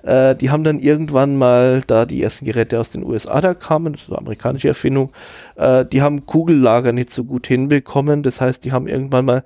Mhm. 0.04 0.10
Äh, 0.10 0.36
die 0.36 0.50
haben 0.50 0.62
dann 0.62 0.78
irgendwann 0.78 1.36
mal, 1.36 1.82
da 1.86 2.06
die 2.06 2.22
ersten 2.22 2.44
Geräte 2.44 2.78
aus 2.78 2.90
den 2.90 3.02
USA 3.02 3.40
da 3.40 3.54
kamen, 3.54 3.94
das 3.94 4.08
war 4.08 4.18
amerikanische 4.18 4.68
Erfindung, 4.68 5.10
äh, 5.56 5.84
die 5.84 6.02
haben 6.02 6.26
Kugellager 6.26 6.92
nicht 6.92 7.12
so 7.12 7.24
gut 7.24 7.46
hinbekommen. 7.46 8.22
Das 8.22 8.40
heißt, 8.40 8.64
die 8.64 8.72
haben 8.72 8.86
irgendwann 8.86 9.24
mal 9.24 9.44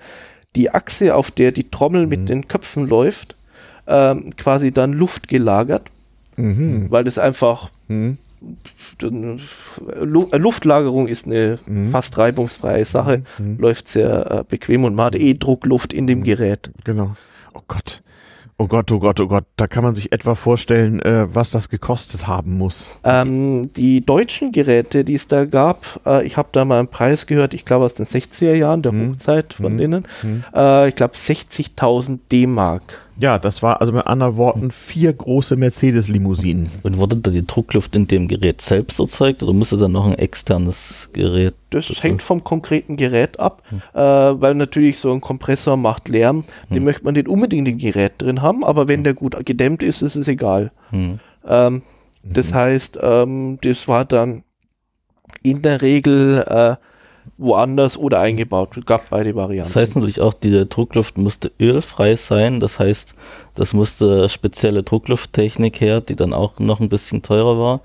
die 0.56 0.70
Achse, 0.70 1.14
auf 1.14 1.30
der 1.30 1.52
die 1.52 1.70
Trommel 1.70 2.06
mit 2.06 2.20
mhm. 2.20 2.26
den 2.26 2.48
Köpfen 2.48 2.88
läuft, 2.88 3.36
äh, 3.86 4.14
quasi 4.36 4.72
dann 4.72 4.92
Luft 4.92 5.28
gelagert, 5.28 5.88
mhm. 6.36 6.90
weil 6.90 7.04
das 7.04 7.18
einfach 7.18 7.70
mhm. 9.02 9.38
Luftlagerung 10.00 11.08
ist 11.08 11.26
eine 11.26 11.58
mhm. 11.66 11.90
fast 11.90 12.16
reibungsfreie 12.18 12.84
Sache, 12.84 13.22
mhm. 13.38 13.58
läuft 13.58 13.88
sehr 13.88 14.30
äh, 14.30 14.44
bequem 14.48 14.84
und 14.84 14.94
man 14.94 15.06
hat 15.06 15.16
eh 15.16 15.34
Druckluft 15.34 15.92
in 15.92 16.06
dem 16.06 16.20
mhm. 16.20 16.24
Gerät. 16.24 16.70
Genau. 16.84 17.16
Oh 17.54 17.62
Gott. 17.66 18.02
Oh 18.62 18.66
Gott, 18.66 18.92
oh 18.92 18.98
Gott, 18.98 19.18
oh 19.20 19.26
Gott, 19.26 19.44
da 19.56 19.66
kann 19.66 19.82
man 19.82 19.94
sich 19.94 20.12
etwa 20.12 20.34
vorstellen, 20.34 21.00
äh, 21.00 21.34
was 21.34 21.50
das 21.50 21.70
gekostet 21.70 22.26
haben 22.26 22.58
muss. 22.58 22.90
Ähm, 23.04 23.72
die 23.72 24.04
deutschen 24.04 24.52
Geräte, 24.52 25.02
die 25.02 25.14
es 25.14 25.28
da 25.28 25.46
gab, 25.46 25.98
äh, 26.04 26.26
ich 26.26 26.36
habe 26.36 26.50
da 26.52 26.66
mal 26.66 26.78
einen 26.78 26.88
Preis 26.88 27.26
gehört, 27.26 27.54
ich 27.54 27.64
glaube 27.64 27.86
aus 27.86 27.94
den 27.94 28.04
60er 28.04 28.52
Jahren, 28.52 28.82
der 28.82 28.92
hm. 28.92 29.12
Hochzeit 29.14 29.54
von 29.54 29.72
hm. 29.72 29.78
denen, 29.78 30.08
hm. 30.20 30.44
Äh, 30.54 30.90
ich 30.90 30.94
glaube 30.94 31.14
60.000 31.14 32.18
D-Mark. 32.30 32.82
Ja, 33.20 33.38
das 33.38 33.62
war 33.62 33.80
also 33.80 33.92
mit 33.92 34.06
anderen 34.06 34.36
Worten 34.36 34.70
vier 34.70 35.12
große 35.12 35.56
Mercedes-Limousinen. 35.56 36.70
Und 36.82 36.96
wurde 36.96 37.16
da 37.16 37.30
die 37.30 37.46
Druckluft 37.46 37.94
in 37.94 38.06
dem 38.06 38.28
Gerät 38.28 38.62
selbst 38.62 38.98
erzeugt 38.98 39.42
oder 39.42 39.52
musste 39.52 39.76
dann 39.76 39.92
noch 39.92 40.06
ein 40.06 40.14
externes 40.14 41.10
Gerät? 41.12 41.54
Das 41.68 41.88
hängt 42.02 42.22
vom 42.22 42.42
konkreten 42.42 42.96
Gerät 42.96 43.38
ab, 43.38 43.62
hm. 43.68 43.82
äh, 43.92 44.00
weil 44.00 44.54
natürlich 44.54 44.98
so 44.98 45.12
ein 45.12 45.20
Kompressor 45.20 45.76
macht 45.76 46.08
Lärm. 46.08 46.44
Den 46.70 46.78
hm. 46.78 46.84
möchte 46.84 47.04
man 47.04 47.14
nicht 47.14 47.28
unbedingt 47.28 47.68
im 47.68 47.76
Gerät 47.76 48.14
drin 48.18 48.40
haben, 48.40 48.64
aber 48.64 48.88
wenn 48.88 49.00
hm. 49.00 49.04
der 49.04 49.14
gut 49.14 49.44
gedämmt 49.44 49.82
ist, 49.82 50.00
ist 50.00 50.16
es 50.16 50.26
egal. 50.26 50.72
Hm. 50.88 51.20
Ähm, 51.46 51.82
das 52.22 52.50
mhm. 52.50 52.54
heißt, 52.54 52.98
ähm, 53.02 53.58
das 53.62 53.88
war 53.88 54.04
dann 54.04 54.44
in 55.42 55.62
der 55.62 55.82
Regel 55.82 56.44
äh, 56.46 56.76
woanders 57.38 57.96
oder 57.96 58.20
eingebaut. 58.20 58.70
Gab 58.86 59.10
beide 59.10 59.34
Varianten. 59.34 59.72
Das 59.72 59.76
heißt 59.76 59.96
natürlich 59.96 60.20
auch, 60.20 60.34
die 60.34 60.68
Druckluft 60.68 61.18
musste 61.18 61.50
ölfrei 61.60 62.16
sein. 62.16 62.60
Das 62.60 62.78
heißt, 62.78 63.14
das 63.54 63.72
musste 63.72 64.28
spezielle 64.28 64.82
Drucklufttechnik 64.82 65.80
her, 65.80 66.00
die 66.00 66.16
dann 66.16 66.32
auch 66.32 66.58
noch 66.58 66.80
ein 66.80 66.88
bisschen 66.88 67.22
teurer 67.22 67.58
war. 67.58 67.80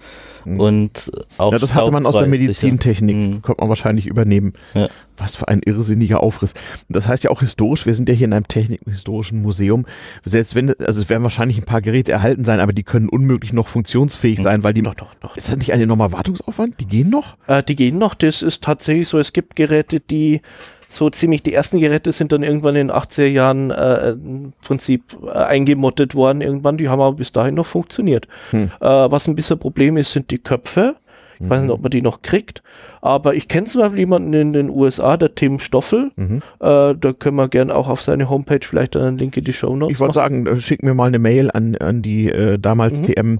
Mhm. 0.45 0.59
Und 0.59 1.11
auch 1.37 1.51
ja, 1.51 1.59
das 1.59 1.73
hatte 1.73 1.91
man 1.91 2.05
aus 2.05 2.17
der 2.17 2.27
Medizintechnik, 2.27 3.15
mhm. 3.15 3.41
konnte 3.41 3.61
man 3.61 3.69
wahrscheinlich 3.69 4.07
übernehmen. 4.07 4.53
Ja. 4.73 4.87
Was 5.17 5.35
für 5.37 5.47
ein 5.47 5.61
irrsinniger 5.63 6.21
Aufriss. 6.21 6.53
Das 6.89 7.07
heißt 7.07 7.23
ja 7.23 7.29
auch 7.29 7.39
historisch, 7.39 7.85
wir 7.85 7.93
sind 7.93 8.09
ja 8.09 8.15
hier 8.15 8.25
in 8.25 8.33
einem 8.33 8.47
technikhistorischen 8.47 9.41
Museum. 9.41 9.85
Selbst 10.25 10.55
wenn, 10.55 10.73
also 10.81 11.01
es 11.01 11.09
werden 11.09 11.23
wahrscheinlich 11.23 11.57
ein 11.57 11.63
paar 11.63 11.81
Geräte 11.81 12.11
erhalten 12.11 12.43
sein, 12.43 12.59
aber 12.59 12.73
die 12.73 12.83
können 12.83 13.07
unmöglich 13.07 13.53
noch 13.53 13.69
funktionsfähig 13.69 14.39
mhm. 14.39 14.43
sein, 14.43 14.63
weil 14.63 14.73
die. 14.73 14.81
Doch, 14.81 14.95
doch, 14.95 15.13
doch. 15.15 15.37
Ist 15.37 15.49
das 15.49 15.57
nicht 15.57 15.71
ein 15.71 15.79
enormer 15.79 16.11
Wartungsaufwand? 16.11 16.79
Die 16.81 16.85
gehen 16.85 17.09
noch? 17.09 17.37
Äh, 17.47 17.63
die 17.63 17.75
gehen 17.75 17.97
noch. 17.97 18.13
Das 18.13 18.41
ist 18.41 18.63
tatsächlich 18.63 19.07
so. 19.07 19.17
Es 19.17 19.31
gibt 19.31 19.55
Geräte, 19.55 20.01
die 20.01 20.41
so 20.87 21.09
ziemlich 21.09 21.43
die 21.43 21.53
ersten 21.53 21.79
Geräte 21.79 22.11
sind 22.11 22.31
dann 22.31 22.43
irgendwann 22.43 22.75
in 22.75 22.87
den 22.87 22.95
80er 22.95 23.25
Jahren 23.25 23.71
äh, 23.71 24.11
im 24.11 24.53
Prinzip 24.61 25.17
äh, 25.25 25.31
eingemottet 25.31 26.15
worden 26.15 26.41
irgendwann. 26.41 26.77
Die 26.77 26.89
haben 26.89 27.01
aber 27.01 27.17
bis 27.17 27.31
dahin 27.31 27.55
noch 27.55 27.65
funktioniert. 27.65 28.27
Hm. 28.51 28.71
Äh, 28.79 28.85
was 28.85 29.27
ein 29.27 29.35
bisschen 29.35 29.59
Problem 29.59 29.97
ist, 29.97 30.11
sind 30.11 30.31
die 30.31 30.39
Köpfe. 30.39 30.95
Ich 31.35 31.41
mhm. 31.41 31.49
weiß 31.49 31.61
nicht, 31.63 31.71
ob 31.71 31.81
man 31.81 31.91
die 31.91 32.01
noch 32.01 32.21
kriegt. 32.21 32.63
Aber 33.01 33.35
ich 33.35 33.47
kenne 33.47 33.67
zum 33.67 33.81
Beispiel 33.81 33.99
jemanden 33.99 34.33
in 34.33 34.53
den 34.53 34.69
USA, 34.69 35.17
der 35.17 35.35
Tim 35.35 35.59
Stoffel. 35.59 36.11
Mhm. 36.15 36.41
Äh, 36.59 36.95
da 36.95 37.13
können 37.17 37.37
wir 37.37 37.47
gerne 37.47 37.75
auch 37.75 37.87
auf 37.87 38.01
seine 38.01 38.29
Homepage 38.29 38.59
vielleicht 38.61 38.95
einen 38.95 39.17
Link 39.17 39.37
in 39.37 39.43
die 39.43 39.53
Show 39.53 39.75
Notes 39.75 39.93
Ich 39.93 39.99
wollte 39.99 40.13
sagen, 40.13 40.47
äh, 40.47 40.61
schick 40.61 40.83
mir 40.83 40.93
mal 40.93 41.07
eine 41.07 41.19
Mail 41.19 41.51
an, 41.51 41.75
an 41.75 42.01
die 42.01 42.29
äh, 42.29 42.57
damals 42.57 42.99
mhm. 42.99 43.03
TM 43.03 43.39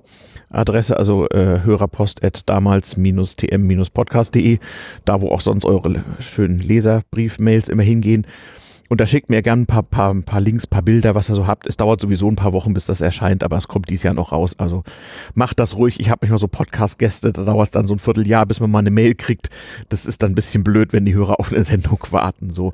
Adresse, 0.50 0.98
also 0.98 1.28
äh, 1.30 1.62
hörerpost 1.64 2.24
at 2.24 2.48
damals-tm-podcast.de, 2.48 4.60
da 5.04 5.22
wo 5.22 5.30
auch 5.30 5.42
sonst 5.42 5.66
eure 5.66 6.04
schönen 6.20 6.60
Leserbrief-Mails 6.60 7.70
immer 7.70 7.84
hingehen. 7.84 8.26
Und 8.88 9.02
da 9.02 9.08
schickt 9.08 9.32
mir 9.32 9.42
gerne 9.42 9.64
ein 9.64 9.66
paar, 9.66 9.82
paar, 9.82 10.14
paar 10.22 10.40
Links, 10.40 10.68
paar 10.68 10.84
Bilder, 10.84 11.16
was 11.16 11.30
ihr 11.30 11.36
so 11.36 11.48
habt. 11.48 11.66
Es 11.66 11.76
dauert 11.76 12.00
sowieso 12.00 12.30
ein 12.30 12.36
paar 12.36 12.54
Wochen, 12.54 12.74
bis 12.74 12.86
das 12.86 13.02
erscheint, 13.02 13.44
aber 13.44 13.58
es 13.58 13.68
kommt 13.68 13.90
dieses 13.90 14.04
Jahr 14.04 14.14
noch 14.14 14.32
raus. 14.32 14.56
Also 14.60 14.84
macht 15.34 15.60
das 15.60 15.76
ruhig. 15.76 16.00
Ich 16.00 16.10
habe 16.10 16.20
manchmal 16.22 16.40
so 16.40 16.48
Podcast-Gäste, 16.48 17.34
da 17.34 17.44
dauert 17.44 17.66
es 17.66 17.72
dann 17.72 17.88
so 17.88 17.96
ein 17.96 18.00
Vierteljahr, 18.00 18.46
bis 18.46 18.60
man 18.60 18.70
mal 18.70 18.80
eine 18.80 18.92
Mail 18.92 19.16
kriegt. 19.16 19.50
Das 19.90 20.06
ist 20.06 20.22
dann 20.22 20.34
ein 20.34 20.36
bisschen 20.36 20.64
blöd, 20.64 20.94
wenn 20.94 21.06
die 21.06 21.16
Hörer 21.16 21.40
auf 21.40 21.52
eine 21.52 21.64
Sendung 21.64 22.00
warten. 22.12 22.52
So. 22.52 22.74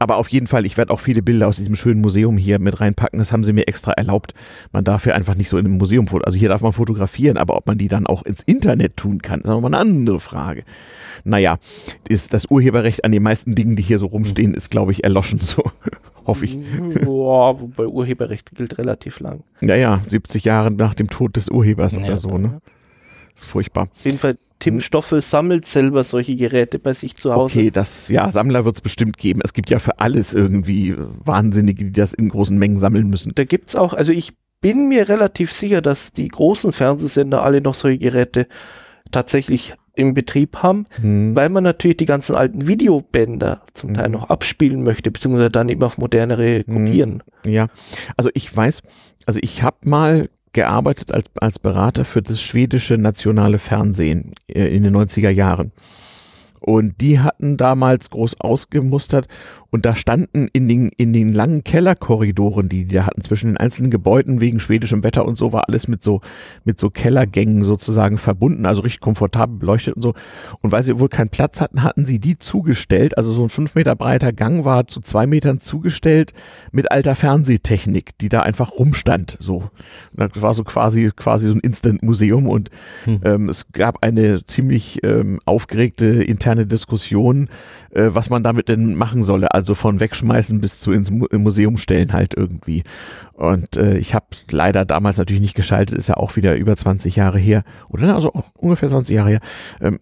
Aber 0.00 0.16
auf 0.16 0.28
jeden 0.30 0.48
Fall, 0.48 0.66
ich 0.66 0.76
werde 0.76 0.92
auch 0.92 1.00
viele 1.00 1.22
Bilder 1.22 1.46
aus 1.46 1.58
diesem 1.58 1.76
schönen 1.76 2.00
Museum 2.00 2.36
hier 2.36 2.58
mit 2.58 2.80
reinpacken. 2.80 3.20
Das 3.20 3.30
haben 3.30 3.44
sie 3.44 3.52
mir 3.52 3.68
extra 3.68 3.92
erlaubt. 3.92 4.34
Man 4.72 4.82
darf 4.82 5.06
ja 5.06 5.14
einfach 5.14 5.36
nicht 5.36 5.48
so 5.48 5.58
in 5.58 5.66
einem 5.66 5.78
Museum 5.78 6.06
fotografieren. 6.06 6.26
Also 6.26 6.38
hier 6.38 6.48
darf 6.48 6.60
man 6.60 6.72
fotografieren, 6.72 7.36
aber 7.36 7.56
ob 7.56 7.66
man 7.66 7.78
die 7.78 7.88
dann 7.88 8.06
auch 8.06 8.24
ins 8.24 8.42
Internet 8.42 8.96
tun 8.96 9.22
kann, 9.22 9.40
ist 9.40 9.48
nochmal 9.48 9.74
eine 9.74 9.78
andere 9.78 10.18
Frage 10.18 10.64
naja, 11.24 11.58
ist 12.08 12.32
das 12.34 12.46
Urheberrecht 12.46 13.04
an 13.04 13.12
den 13.12 13.22
meisten 13.22 13.54
Dingen, 13.54 13.76
die 13.76 13.82
hier 13.82 13.98
so 13.98 14.06
rumstehen, 14.06 14.54
ist, 14.54 14.70
glaube 14.70 14.92
ich, 14.92 15.04
erloschen, 15.04 15.38
so 15.40 15.62
hoffe 16.26 16.44
ich. 16.44 16.58
Boah, 17.04 17.60
wobei 17.60 17.86
Urheberrecht 17.86 18.54
gilt 18.54 18.78
relativ 18.78 19.20
lang. 19.20 19.42
Naja, 19.60 20.02
70 20.06 20.44
Jahre 20.44 20.70
nach 20.70 20.94
dem 20.94 21.08
Tod 21.08 21.36
des 21.36 21.48
Urhebers 21.48 21.94
ja, 21.94 22.04
oder 22.04 22.18
so, 22.18 22.38
ne? 22.38 22.60
Ist 23.34 23.46
furchtbar. 23.46 23.88
Auf 23.94 24.04
jeden 24.04 24.18
Fall, 24.18 24.36
Tim 24.58 24.74
hm. 24.74 24.80
Stoffel 24.82 25.22
sammelt 25.22 25.64
selber 25.64 26.04
solche 26.04 26.36
Geräte 26.36 26.78
bei 26.78 26.92
sich 26.92 27.16
zu 27.16 27.32
Hause. 27.32 27.58
Okay, 27.58 27.70
das, 27.70 28.08
ja, 28.08 28.30
Sammler 28.30 28.64
wird 28.64 28.76
es 28.76 28.82
bestimmt 28.82 29.16
geben. 29.16 29.40
Es 29.42 29.54
gibt 29.54 29.70
ja 29.70 29.78
für 29.78 29.98
alles 30.00 30.34
irgendwie 30.34 30.94
Wahnsinnige, 31.24 31.84
die 31.84 31.92
das 31.92 32.12
in 32.12 32.28
großen 32.28 32.58
Mengen 32.58 32.78
sammeln 32.78 33.08
müssen. 33.08 33.32
Da 33.34 33.44
gibt 33.44 33.70
es 33.70 33.76
auch, 33.76 33.94
also 33.94 34.12
ich 34.12 34.34
bin 34.60 34.88
mir 34.88 35.08
relativ 35.08 35.52
sicher, 35.52 35.82
dass 35.82 36.12
die 36.12 36.28
großen 36.28 36.72
Fernsehsender 36.72 37.42
alle 37.42 37.60
noch 37.60 37.74
solche 37.74 37.98
Geräte 37.98 38.46
tatsächlich 39.10 39.74
im 39.94 40.14
Betrieb 40.14 40.58
haben, 40.58 40.86
hm. 41.00 41.36
weil 41.36 41.48
man 41.48 41.64
natürlich 41.64 41.98
die 41.98 42.06
ganzen 42.06 42.34
alten 42.34 42.66
Videobänder 42.66 43.62
zum 43.74 43.90
hm. 43.90 43.96
Teil 43.96 44.08
noch 44.08 44.30
abspielen 44.30 44.82
möchte, 44.82 45.10
beziehungsweise 45.10 45.50
dann 45.50 45.68
eben 45.68 45.82
auf 45.82 45.98
modernere 45.98 46.64
hm. 46.66 46.74
kopieren. 46.74 47.22
Ja, 47.44 47.68
also 48.16 48.30
ich 48.34 48.54
weiß, 48.54 48.82
also 49.26 49.40
ich 49.42 49.62
habe 49.62 49.76
mal 49.84 50.28
gearbeitet 50.52 51.12
als, 51.12 51.26
als 51.40 51.58
Berater 51.58 52.04
für 52.04 52.22
das 52.22 52.40
schwedische 52.40 52.98
nationale 52.98 53.58
Fernsehen 53.58 54.34
äh, 54.48 54.74
in 54.74 54.84
den 54.84 54.96
90er 54.96 55.30
Jahren. 55.30 55.72
Und 56.60 57.00
die 57.00 57.18
hatten 57.18 57.56
damals 57.56 58.10
groß 58.10 58.40
ausgemustert 58.40 59.26
und 59.72 59.86
da 59.86 59.96
standen 59.96 60.48
in 60.52 60.68
den, 60.68 60.90
in 60.90 61.14
den 61.14 61.30
langen 61.30 61.64
Kellerkorridoren, 61.64 62.68
die 62.68 62.84
die 62.84 62.94
da 62.94 63.06
hatten 63.06 63.22
zwischen 63.22 63.48
den 63.48 63.56
einzelnen 63.56 63.90
Gebäuden 63.90 64.42
wegen 64.42 64.60
schwedischem 64.60 65.02
Wetter 65.02 65.24
und 65.24 65.38
so, 65.38 65.54
war 65.54 65.66
alles 65.66 65.88
mit 65.88 66.04
so, 66.04 66.20
mit 66.64 66.78
so 66.78 66.90
Kellergängen 66.90 67.64
sozusagen 67.64 68.18
verbunden, 68.18 68.66
also 68.66 68.82
richtig 68.82 69.00
komfortabel 69.00 69.56
beleuchtet 69.58 69.96
und 69.96 70.02
so. 70.02 70.12
Und 70.60 70.72
weil 70.72 70.82
sie 70.82 70.98
wohl 70.98 71.08
keinen 71.08 71.30
Platz 71.30 71.62
hatten, 71.62 71.82
hatten 71.82 72.04
sie 72.04 72.18
die 72.18 72.38
zugestellt. 72.38 73.16
Also 73.16 73.32
so 73.32 73.42
ein 73.42 73.48
fünf 73.48 73.74
Meter 73.74 73.96
breiter 73.96 74.34
Gang 74.34 74.66
war 74.66 74.86
zu 74.86 75.00
zwei 75.00 75.26
Metern 75.26 75.58
zugestellt 75.58 76.34
mit 76.70 76.92
alter 76.92 77.14
Fernsehtechnik, 77.14 78.18
die 78.18 78.28
da 78.28 78.42
einfach 78.42 78.72
rumstand. 78.72 79.38
So. 79.40 79.70
Und 80.14 80.36
das 80.36 80.42
war 80.42 80.52
so 80.52 80.64
quasi, 80.64 81.10
quasi 81.16 81.48
so 81.48 81.54
ein 81.54 81.60
Instant-Museum 81.60 82.46
und 82.46 82.68
hm. 83.04 83.20
ähm, 83.24 83.48
es 83.48 83.72
gab 83.72 84.02
eine 84.02 84.44
ziemlich 84.44 85.02
ähm, 85.02 85.40
aufgeregte 85.46 86.06
interne 86.22 86.66
Diskussion, 86.66 87.48
äh, 87.92 88.10
was 88.12 88.28
man 88.28 88.42
damit 88.42 88.68
denn 88.68 88.96
machen 88.96 89.24
solle. 89.24 89.54
Also 89.54 89.61
von 89.74 90.00
wegschmeißen 90.00 90.60
bis 90.60 90.80
zu 90.80 90.92
ins 90.92 91.10
Museum 91.10 91.76
stellen 91.76 92.12
halt 92.12 92.34
irgendwie. 92.34 92.82
Und 93.34 93.76
äh, 93.76 93.96
ich 93.98 94.14
habe 94.14 94.26
leider 94.50 94.84
damals 94.84 95.16
natürlich 95.16 95.42
nicht 95.42 95.54
geschaltet, 95.54 95.96
ist 95.96 96.08
ja 96.08 96.16
auch 96.16 96.36
wieder 96.36 96.54
über 96.54 96.76
20 96.76 97.16
Jahre 97.16 97.38
her. 97.38 97.64
Oder 97.88 98.14
also 98.14 98.32
ungefähr 98.54 98.88
20 98.88 99.14
Jahre 99.14 99.30
her. 99.30 99.40
Ähm, 99.80 99.98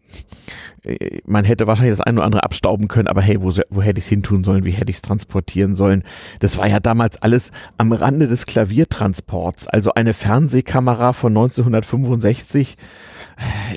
äh, 0.83 1.21
man 1.25 1.45
hätte 1.45 1.67
wahrscheinlich 1.67 1.97
das 1.97 2.07
eine 2.07 2.19
oder 2.19 2.27
andere 2.27 2.43
abstauben 2.43 2.89
können, 2.89 3.09
aber 3.09 3.23
hey, 3.23 3.41
wo, 3.41 3.53
wo 3.71 3.83
hätte 3.83 3.99
ich 3.99 4.05
es 4.05 4.09
hin 4.09 4.45
sollen? 4.45 4.65
Wie 4.65 4.73
hätte 4.73 4.91
ich 4.91 4.97
es 4.97 5.03
transportieren 5.03 5.75
sollen? 5.75 6.03
Das 6.41 6.59
war 6.59 6.67
ja 6.67 6.81
damals 6.81 7.23
alles 7.23 7.51
am 7.79 7.93
Rande 7.93 8.27
des 8.29 8.47
Klaviertransports. 8.47 9.67
Also 9.69 9.95
eine 9.95 10.15
Fernsehkamera 10.15 11.13
von 11.13 11.33
1965 11.33 12.77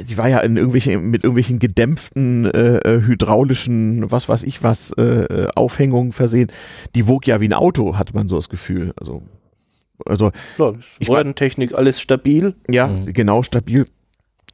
die 0.10 0.18
war 0.18 0.28
ja 0.28 0.40
in 0.40 0.58
irgendwelchen, 0.58 1.10
mit 1.10 1.24
irgendwelchen 1.24 1.60
gedämpften 1.60 2.46
äh, 2.46 2.78
äh, 2.78 3.02
hydraulischen, 3.02 4.12
was 4.12 4.28
weiß 4.28 4.44
ich 4.44 4.64
was, 4.64 4.92
äh, 4.94 5.04
äh, 5.04 5.48
Aufhängungen 5.56 6.12
versehen. 6.12 6.52
Die 6.96 7.08
wog 7.08 7.28
ja 7.28 7.40
wie 7.42 7.48
ein 7.48 7.54
Auto, 7.54 7.98
hatte 7.98 8.14
man 8.14 8.28
so 8.28 8.36
das 8.36 8.50
Gefühl. 8.50 8.94
Also, 9.00 9.24
also 10.06 10.32
Klar, 10.56 10.76
Rohrentechnik, 11.08 11.74
alles 11.74 12.02
stabil. 12.02 12.56
Ja, 12.70 12.88
mhm. 12.88 13.14
genau, 13.14 13.44
stabil. 13.44 13.88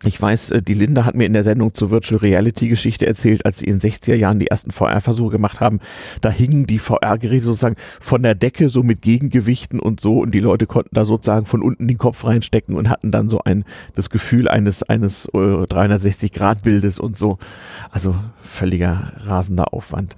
Ich 0.06 0.22
weiß, 0.22 0.52
äh, 0.52 0.62
die 0.62 0.76
Linda 0.76 1.04
hat 1.04 1.16
mir 1.16 1.26
in 1.26 1.34
der 1.34 1.44
Sendung 1.44 1.74
zur 1.74 1.92
Virtual 1.92 2.20
Reality 2.20 2.70
Geschichte 2.70 3.06
erzählt, 3.06 3.46
als 3.46 3.60
sie 3.60 3.66
in 3.66 3.80
den 3.80 3.92
60er 3.92 4.16
Jahren 4.16 4.40
die 4.40 4.48
ersten 4.48 4.72
VR-Versuche 4.72 5.32
gemacht 5.32 5.60
haben. 5.60 5.82
Da 6.22 6.30
hingen 6.30 6.66
die 6.66 6.80
VR-Geräte 6.80 7.46
sozusagen 7.46 7.76
von 8.00 8.24
der 8.24 8.34
Decke 8.34 8.70
so 8.70 8.82
mit 8.82 9.02
Gegengewichten 9.02 9.80
und 9.80 10.00
so 10.00 10.20
und 10.20 10.32
die 10.34 10.40
Leute 10.40 10.68
konnten 10.68 10.94
da 10.94 11.04
sozusagen 11.04 11.46
von 11.46 11.62
unten 11.62 11.88
den 11.90 11.98
Kopf 11.98 12.24
reinstecken 12.24 12.76
und 12.78 12.90
hatten 12.90 13.12
dann 13.12 13.28
so 13.28 13.42
ein, 13.44 13.66
das 13.96 14.10
Gefühl 14.10 14.48
eines, 14.48 14.84
eines 14.84 15.28
360-Grad-Bildes 15.34 17.00
und 17.00 17.18
so. 17.18 17.38
Also 17.92 18.16
völliger 18.42 19.12
rasender 19.26 19.74
Aufwand. 19.74 20.16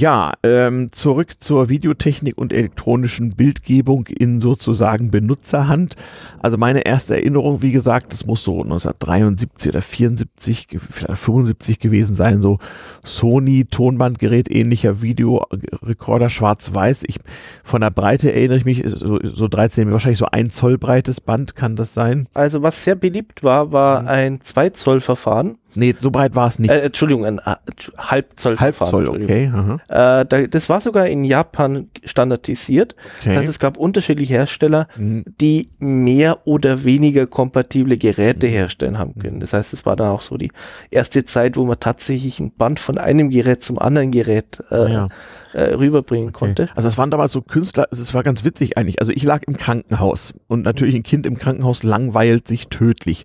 Ja, 0.00 0.32
ähm, 0.44 0.90
zurück 0.92 1.34
zur 1.40 1.68
Videotechnik 1.68 2.38
und 2.38 2.54
elektronischen 2.54 3.32
Bildgebung 3.32 4.06
in 4.06 4.40
sozusagen 4.40 5.10
Benutzerhand. 5.10 5.94
Also 6.38 6.56
meine 6.56 6.86
erste 6.86 7.16
Erinnerung, 7.16 7.60
wie 7.60 7.70
gesagt, 7.70 8.14
das 8.14 8.24
muss 8.24 8.42
so 8.42 8.62
1973 8.62 9.68
oder 9.68 9.82
74, 9.82 10.68
vielleicht 10.90 11.20
75 11.20 11.80
gewesen 11.80 12.16
sein, 12.16 12.40
so 12.40 12.56
Sony 13.04 13.66
Tonbandgerät 13.66 14.50
ähnlicher 14.50 15.02
Videorekorder 15.02 16.30
schwarz-weiß. 16.30 17.02
Ich 17.06 17.18
von 17.62 17.82
der 17.82 17.90
Breite 17.90 18.32
erinnere 18.32 18.56
ich 18.56 18.64
mich 18.64 18.82
so, 18.86 19.18
so 19.22 19.48
13, 19.48 19.92
wahrscheinlich 19.92 20.18
so 20.18 20.28
ein 20.32 20.48
Zoll 20.48 20.78
breites 20.78 21.20
Band 21.20 21.56
kann 21.56 21.76
das 21.76 21.92
sein. 21.92 22.26
Also 22.32 22.62
was 22.62 22.84
sehr 22.84 22.94
beliebt 22.94 23.42
war, 23.42 23.70
war 23.70 24.00
mhm. 24.00 24.08
ein 24.08 24.40
2 24.40 24.70
Zoll 24.70 25.00
Verfahren 25.00 25.58
Nee, 25.74 25.94
so 25.98 26.10
breit 26.10 26.34
war 26.34 26.48
es 26.48 26.58
nicht. 26.58 26.70
Äh, 26.70 26.80
Entschuldigung, 26.80 27.24
ein 27.24 27.38
äh, 27.38 27.56
Halbzoll. 27.96 28.56
Halbzoll, 28.58 29.08
okay. 29.08 29.52
Äh, 29.88 30.24
da, 30.24 30.24
das 30.24 30.68
war 30.68 30.80
sogar 30.80 31.06
in 31.06 31.24
Japan 31.24 31.88
standardisiert. 32.04 32.96
Okay. 33.20 33.36
Heißt, 33.36 33.48
es 33.48 33.58
gab 33.58 33.76
unterschiedliche 33.76 34.34
Hersteller, 34.34 34.88
mhm. 34.96 35.24
die 35.40 35.68
mehr 35.78 36.46
oder 36.46 36.84
weniger 36.84 37.26
kompatible 37.26 37.96
Geräte 37.96 38.46
mhm. 38.46 38.52
herstellen 38.52 38.98
haben 38.98 39.18
können. 39.18 39.40
Das 39.40 39.52
heißt, 39.52 39.72
es 39.72 39.86
war 39.86 39.96
da 39.96 40.10
auch 40.10 40.22
so 40.22 40.36
die 40.36 40.50
erste 40.90 41.24
Zeit, 41.24 41.56
wo 41.56 41.64
man 41.64 41.78
tatsächlich 41.80 42.40
ein 42.40 42.52
Band 42.52 42.80
von 42.80 42.98
einem 42.98 43.30
Gerät 43.30 43.62
zum 43.62 43.78
anderen 43.78 44.10
Gerät 44.10 44.62
äh, 44.70 44.92
ja 44.92 45.08
äh, 45.52 45.74
rüberbringen 45.74 46.28
okay. 46.28 46.38
konnte. 46.38 46.68
Also 46.74 46.88
es 46.88 46.98
waren 46.98 47.10
damals 47.10 47.32
so 47.32 47.42
Künstler, 47.42 47.88
es 47.90 48.14
war 48.14 48.22
ganz 48.22 48.44
witzig 48.44 48.76
eigentlich. 48.76 49.00
Also 49.00 49.12
ich 49.12 49.22
lag 49.22 49.42
im 49.46 49.56
Krankenhaus 49.56 50.34
und 50.48 50.62
natürlich 50.62 50.94
ein 50.94 51.02
Kind 51.02 51.26
im 51.26 51.38
Krankenhaus 51.38 51.82
langweilt 51.82 52.46
sich 52.46 52.68
tödlich. 52.68 53.24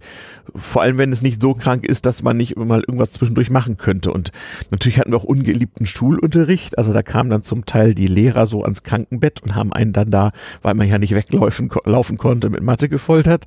Vor 0.56 0.82
allem, 0.82 0.98
wenn 0.98 1.12
es 1.12 1.22
nicht 1.22 1.42
so 1.42 1.54
krank 1.54 1.86
ist, 1.86 2.06
dass 2.06 2.24
man 2.24 2.38
nicht 2.38 2.56
mal 2.56 2.80
irgendwas 2.80 3.12
zwischendurch 3.12 3.50
machen 3.50 3.78
könnte. 3.78 4.12
Und 4.12 4.32
natürlich 4.72 5.00
hatten 5.00 5.12
wir 5.12 5.18
auch 5.18 5.24
ungeliebten 5.24 5.86
Schulunterricht. 5.86 6.78
Also 6.78 6.94
da 6.94 7.04
kamen 7.04 7.30
dann 7.30 7.44
zum 7.44 7.66
Teil 7.66 7.94
die 7.94 8.08
Lehrer 8.08 8.46
so 8.46 8.64
ans 8.64 8.84
Krankenbett 8.84 9.44
und 9.44 9.56
haben 9.56 9.74
einen 9.74 9.94
dann 9.94 10.12
da, 10.12 10.32
weil 10.62 10.74
man 10.74 10.88
ja 10.88 10.98
nicht 10.98 11.16
weglaufen 11.16 11.70
laufen 11.86 12.18
konnte, 12.18 12.50
mit 12.50 12.64
Mathe 12.64 12.90
gefoltert. 12.90 13.46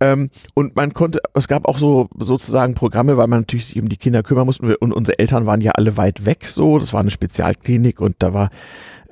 Ähm, 0.00 0.30
und 0.54 0.76
man 0.76 0.92
konnte, 0.92 1.20
es 1.34 1.48
gab 1.48 1.66
auch 1.66 1.78
so 1.78 2.08
sozusagen 2.18 2.74
Programme, 2.74 3.16
weil 3.16 3.28
man 3.28 3.40
natürlich 3.40 3.66
sich 3.66 3.80
um 3.80 3.88
die 3.88 3.96
Kinder 3.96 4.22
kümmern 4.22 4.46
musste 4.46 4.76
und 4.78 4.92
unsere 4.92 5.18
Eltern 5.18 5.46
waren 5.46 5.60
ja 5.60 5.72
alle 5.72 5.96
weit 5.96 6.26
weg 6.26 6.46
so. 6.46 6.78
Das 6.78 6.92
war 6.92 7.00
eine 7.00 7.10
Spezialklinik 7.10 8.00
und 8.00 8.16
da 8.18 8.34
war 8.34 8.50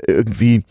irgendwie 0.06 0.64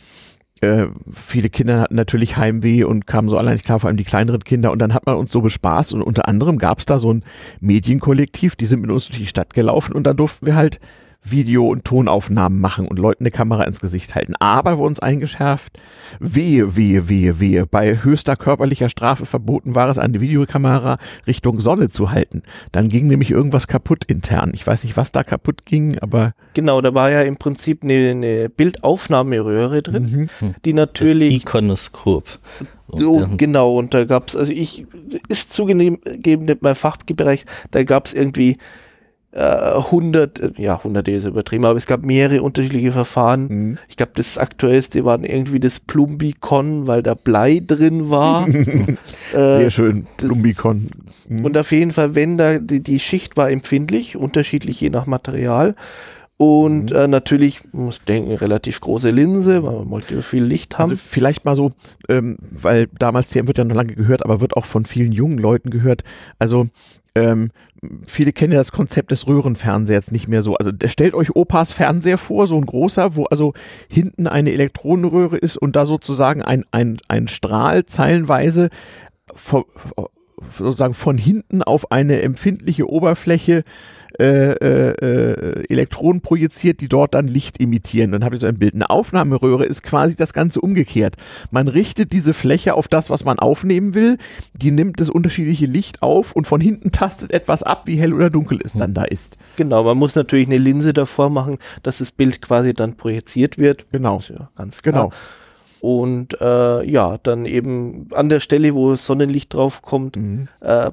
äh, 0.63 0.87
viele 1.13 1.49
Kinder 1.49 1.81
hatten 1.81 1.95
natürlich 1.95 2.37
Heimweh 2.37 2.85
und 2.85 3.05
kamen 3.05 3.27
so 3.27 3.37
allein 3.37 3.53
nicht 3.53 3.65
klar, 3.65 3.79
vor 3.79 3.89
allem 3.89 3.97
die 3.97 4.05
kleineren 4.05 4.43
Kinder. 4.43 4.71
Und 4.71 4.79
dann 4.79 4.93
hat 4.93 5.05
man 5.05 5.17
uns 5.17 5.31
so 5.31 5.41
bespaßt 5.41 5.93
und 5.93 6.01
unter 6.01 6.27
anderem 6.27 6.57
gab 6.57 6.79
es 6.79 6.85
da 6.85 6.99
so 6.99 7.11
ein 7.11 7.21
Medienkollektiv, 7.59 8.55
die 8.55 8.65
sind 8.65 8.81
mit 8.81 8.89
uns 8.89 9.07
durch 9.07 9.19
die 9.19 9.25
Stadt 9.25 9.53
gelaufen 9.53 9.93
und 9.93 10.07
dann 10.07 10.15
durften 10.15 10.45
wir 10.45 10.55
halt 10.55 10.79
Video- 11.23 11.67
und 11.67 11.85
Tonaufnahmen 11.85 12.59
machen 12.59 12.87
und 12.87 12.99
Leuten 12.99 13.23
eine 13.23 13.31
Kamera 13.31 13.63
ins 13.63 13.79
Gesicht 13.79 14.15
halten. 14.15 14.35
Aber 14.39 14.77
wurde 14.77 14.87
uns 14.87 14.99
eingeschärft, 14.99 15.79
wehe, 16.19 16.75
wehe, 16.75 17.09
wehe, 17.09 17.39
wehe. 17.39 17.65
Bei 17.65 18.03
höchster 18.03 18.35
körperlicher 18.35 18.89
Strafe 18.89 19.25
verboten 19.25 19.75
war 19.75 19.89
es, 19.89 19.97
eine 19.97 20.21
Videokamera 20.21 20.97
Richtung 21.25 21.59
Sonne 21.59 21.89
zu 21.89 22.11
halten. 22.11 22.43
Dann 22.71 22.89
ging 22.89 23.07
nämlich 23.07 23.31
irgendwas 23.31 23.67
kaputt 23.67 24.03
intern. 24.07 24.51
Ich 24.53 24.65
weiß 24.65 24.83
nicht, 24.83 24.97
was 24.97 25.11
da 25.11 25.23
kaputt 25.23 25.65
ging, 25.65 25.97
aber. 25.99 26.33
Genau, 26.53 26.81
da 26.81 26.93
war 26.93 27.09
ja 27.09 27.21
im 27.21 27.37
Prinzip 27.37 27.83
eine, 27.83 28.11
eine 28.11 28.49
Bildaufnahmeröhre 28.49 29.81
drin, 29.81 30.29
mhm. 30.39 30.55
die 30.65 30.73
natürlich. 30.73 31.33
Das 31.33 31.41
Ikonoskop. 31.43 32.39
So, 32.95 33.27
genau, 33.37 33.77
und 33.77 33.93
da 33.93 34.05
gab's 34.05 34.35
also 34.35 34.51
ich, 34.51 34.85
ist 35.27 35.53
zugegeben, 35.53 36.45
nicht 36.45 36.61
mein 36.61 36.75
Fachbereich, 36.75 37.45
da 37.71 37.83
gab's 37.83 38.13
irgendwie 38.13 38.57
100, 39.35 40.39
äh, 40.39 40.51
ja, 40.57 40.77
100 40.77 41.07
ist 41.07 41.25
übertrieben, 41.25 41.65
aber 41.65 41.77
es 41.77 41.87
gab 41.87 42.03
mehrere 42.03 42.43
unterschiedliche 42.43 42.91
Verfahren. 42.91 43.47
Mhm. 43.47 43.77
Ich 43.87 43.97
glaube, 43.97 44.11
das 44.15 44.37
aktuellste 44.37 45.05
war 45.05 45.19
irgendwie 45.23 45.59
das 45.59 45.79
Plumbicon, 45.79 46.85
weil 46.85 47.01
da 47.01 47.15
Blei 47.15 47.61
drin 47.65 48.11
war. 48.11 48.47
äh, 48.47 48.95
Sehr 49.33 49.71
schön, 49.71 50.07
Plumbicon. 50.17 50.87
Mhm. 51.27 51.45
Und 51.45 51.57
auf 51.57 51.71
jeden 51.71 51.91
Fall, 51.91 52.13
wenn 52.13 52.37
da, 52.37 52.59
die, 52.59 52.81
die 52.81 52.99
Schicht 52.99 53.35
war 53.35 53.49
empfindlich, 53.49 54.15
unterschiedlich 54.15 54.79
je 54.81 54.91
nach 54.91 55.07
Material. 55.07 55.75
Und 56.37 56.91
mhm. 56.91 56.97
äh, 56.97 57.07
natürlich, 57.07 57.61
man 57.71 57.85
muss 57.85 58.01
denken, 58.01 58.33
relativ 58.33 58.81
große 58.81 59.09
Linse, 59.09 59.63
weil 59.63 59.73
man 59.73 59.89
wollte 59.89 60.21
viel 60.21 60.43
Licht 60.43 60.77
haben. 60.77 60.91
Also 60.91 60.97
vielleicht 60.97 61.45
mal 61.45 61.55
so, 61.55 61.71
ähm, 62.07 62.37
weil 62.51 62.87
damals 62.99 63.29
TM 63.29 63.47
wird 63.47 63.57
ja 63.57 63.63
noch 63.63 63.75
lange 63.75 63.95
gehört, 63.95 64.23
aber 64.23 64.41
wird 64.41 64.57
auch 64.57 64.65
von 64.65 64.85
vielen 64.85 65.11
jungen 65.11 65.39
Leuten 65.39 65.71
gehört. 65.71 66.03
Also 66.37 66.67
ähm, 67.15 67.51
viele 68.07 68.33
kennen 68.33 68.53
ja 68.53 68.59
das 68.59 68.71
Konzept 68.71 69.11
des 69.11 69.27
Röhrenfernsehers 69.27 70.11
nicht 70.11 70.27
mehr 70.27 70.41
so. 70.41 70.55
Also 70.55 70.71
stellt 70.85 71.13
euch 71.13 71.35
Opas 71.35 71.71
Fernseher 71.71 72.17
vor, 72.17 72.47
so 72.47 72.57
ein 72.57 72.65
großer, 72.65 73.15
wo 73.15 73.25
also 73.25 73.53
hinten 73.87 74.27
eine 74.27 74.51
Elektronenröhre 74.51 75.37
ist 75.37 75.57
und 75.57 75.75
da 75.75 75.85
sozusagen 75.85 76.41
ein, 76.41 76.63
ein, 76.71 76.97
ein 77.07 77.27
Strahl 77.27 77.85
zeilenweise 77.85 78.69
von, 79.35 79.65
sozusagen 80.57 80.93
von 80.93 81.17
hinten 81.17 81.61
auf 81.61 81.91
eine 81.91 82.21
empfindliche 82.21 82.89
Oberfläche 82.89 83.63
äh, 84.19 84.51
äh, 84.51 85.63
Elektronen 85.69 86.21
projiziert, 86.21 86.81
die 86.81 86.89
dort 86.89 87.13
dann 87.13 87.27
Licht 87.27 87.59
imitieren. 87.59 88.11
Dann 88.11 88.23
habe 88.23 88.35
ich 88.35 88.41
so 88.41 88.47
ein 88.47 88.57
Bild. 88.57 88.73
Eine 88.73 88.89
Aufnahmeröhre 88.89 89.65
ist 89.65 89.83
quasi 89.83 90.15
das 90.15 90.33
Ganze 90.33 90.61
umgekehrt. 90.61 91.15
Man 91.51 91.67
richtet 91.67 92.11
diese 92.11 92.33
Fläche 92.33 92.75
auf 92.75 92.87
das, 92.87 93.09
was 93.09 93.25
man 93.25 93.39
aufnehmen 93.39 93.93
will. 93.93 94.17
Die 94.53 94.71
nimmt 94.71 94.99
das 94.99 95.09
unterschiedliche 95.09 95.65
Licht 95.65 96.01
auf 96.01 96.33
und 96.33 96.47
von 96.47 96.61
hinten 96.61 96.91
tastet 96.91 97.31
etwas 97.31 97.63
ab, 97.63 97.83
wie 97.85 97.95
hell 97.95 98.13
oder 98.13 98.29
dunkel 98.29 98.59
es 98.63 98.73
dann 98.73 98.93
da 98.93 99.03
ist. 99.03 99.37
Genau, 99.55 99.83
man 99.83 99.97
muss 99.97 100.15
natürlich 100.15 100.47
eine 100.47 100.57
Linse 100.57 100.93
davor 100.93 101.29
machen, 101.29 101.57
dass 101.83 101.99
das 101.99 102.11
Bild 102.11 102.41
quasi 102.41 102.73
dann 102.73 102.95
projiziert 102.95 103.57
wird. 103.57 103.85
Genau. 103.91 104.19
Ja 104.29 104.49
ganz 104.55 104.81
genau. 104.81 105.11
Und 105.81 106.39
äh, 106.39 106.89
ja, 106.89 107.17
dann 107.21 107.45
eben 107.45 108.07
an 108.13 108.29
der 108.29 108.39
Stelle, 108.39 108.73
wo 108.73 108.95
Sonnenlicht 108.95 109.53
drauf 109.53 109.81
kommt, 109.81 110.15
mhm. 110.15 110.47
äh, 110.61 110.91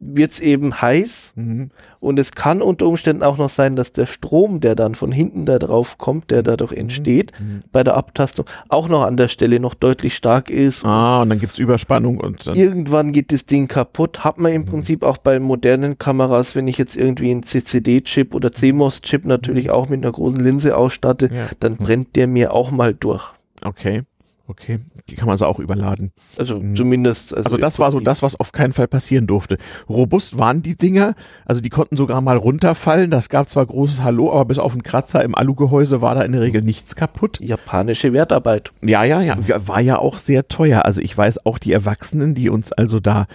wird 0.00 0.32
es 0.32 0.40
eben 0.40 0.80
heiß 0.80 1.34
mhm. 1.36 1.70
und 2.00 2.18
es 2.18 2.32
kann 2.32 2.62
unter 2.62 2.86
Umständen 2.86 3.22
auch 3.22 3.36
noch 3.36 3.50
sein, 3.50 3.76
dass 3.76 3.92
der 3.92 4.06
Strom, 4.06 4.60
der 4.60 4.74
dann 4.74 4.94
von 4.94 5.12
hinten 5.12 5.44
da 5.44 5.58
drauf 5.58 5.98
kommt, 5.98 6.30
der 6.30 6.42
dadurch 6.42 6.72
mhm. 6.72 6.78
entsteht, 6.78 7.32
mhm. 7.38 7.62
bei 7.70 7.84
der 7.84 7.96
Abtastung 7.96 8.46
auch 8.70 8.88
noch 8.88 9.02
an 9.02 9.18
der 9.18 9.28
Stelle 9.28 9.60
noch 9.60 9.74
deutlich 9.74 10.16
stark 10.16 10.48
ist. 10.48 10.86
Ah, 10.86 11.20
und 11.20 11.28
dann 11.28 11.38
gibt 11.38 11.52
es 11.52 11.58
Überspannung 11.58 12.18
und 12.18 12.46
dann 12.46 12.54
irgendwann 12.54 13.12
geht 13.12 13.30
das 13.30 13.44
Ding 13.44 13.68
kaputt. 13.68 14.24
Hat 14.24 14.38
man 14.38 14.52
im 14.52 14.62
mhm. 14.62 14.66
Prinzip 14.66 15.04
auch 15.04 15.18
bei 15.18 15.38
modernen 15.38 15.98
Kameras, 15.98 16.54
wenn 16.54 16.66
ich 16.66 16.78
jetzt 16.78 16.96
irgendwie 16.96 17.30
einen 17.30 17.42
CCD-Chip 17.42 18.34
oder 18.34 18.52
CMOS-Chip 18.52 19.26
natürlich 19.26 19.66
mhm. 19.66 19.72
auch 19.72 19.88
mit 19.90 20.02
einer 20.02 20.12
großen 20.12 20.40
Linse 20.40 20.78
ausstatte, 20.78 21.30
ja. 21.32 21.46
dann 21.60 21.76
brennt 21.76 22.16
der 22.16 22.26
mir 22.26 22.54
auch 22.54 22.70
mal 22.70 22.94
durch. 22.94 23.34
Okay. 23.62 24.04
Okay, 24.50 24.80
die 25.08 25.14
kann 25.14 25.26
man 25.26 25.34
also 25.34 25.46
auch 25.46 25.60
überladen. 25.60 26.10
Also 26.36 26.58
mhm. 26.58 26.74
zumindest. 26.74 27.32
Also, 27.32 27.46
also 27.46 27.56
das 27.56 27.78
war 27.78 27.92
so 27.92 28.00
das, 28.00 28.20
was 28.20 28.34
auf 28.34 28.50
keinen 28.50 28.72
Fall 28.72 28.88
passieren 28.88 29.28
durfte. 29.28 29.58
Robust 29.88 30.38
waren 30.38 30.60
die 30.60 30.74
Dinger, 30.74 31.14
also 31.46 31.60
die 31.60 31.68
konnten 31.68 31.96
sogar 31.96 32.20
mal 32.20 32.36
runterfallen. 32.36 33.12
Das 33.12 33.28
gab 33.28 33.48
zwar 33.48 33.64
großes 33.64 34.02
Hallo, 34.02 34.32
aber 34.32 34.46
bis 34.46 34.58
auf 34.58 34.72
einen 34.72 34.82
Kratzer 34.82 35.22
im 35.22 35.36
Alugehäuse 35.36 36.02
war 36.02 36.16
da 36.16 36.22
in 36.22 36.32
der 36.32 36.40
Regel 36.40 36.62
nichts 36.62 36.96
kaputt. 36.96 37.38
Japanische 37.40 38.12
Wertarbeit. 38.12 38.72
Ja, 38.82 39.04
ja, 39.04 39.22
ja. 39.22 39.38
War 39.38 39.80
ja 39.80 40.00
auch 40.00 40.18
sehr 40.18 40.48
teuer. 40.48 40.84
Also 40.84 41.00
ich 41.00 41.16
weiß 41.16 41.46
auch 41.46 41.58
die 41.58 41.72
Erwachsenen, 41.72 42.34
die 42.34 42.50
uns 42.50 42.72
also 42.72 42.98
da 42.98 43.28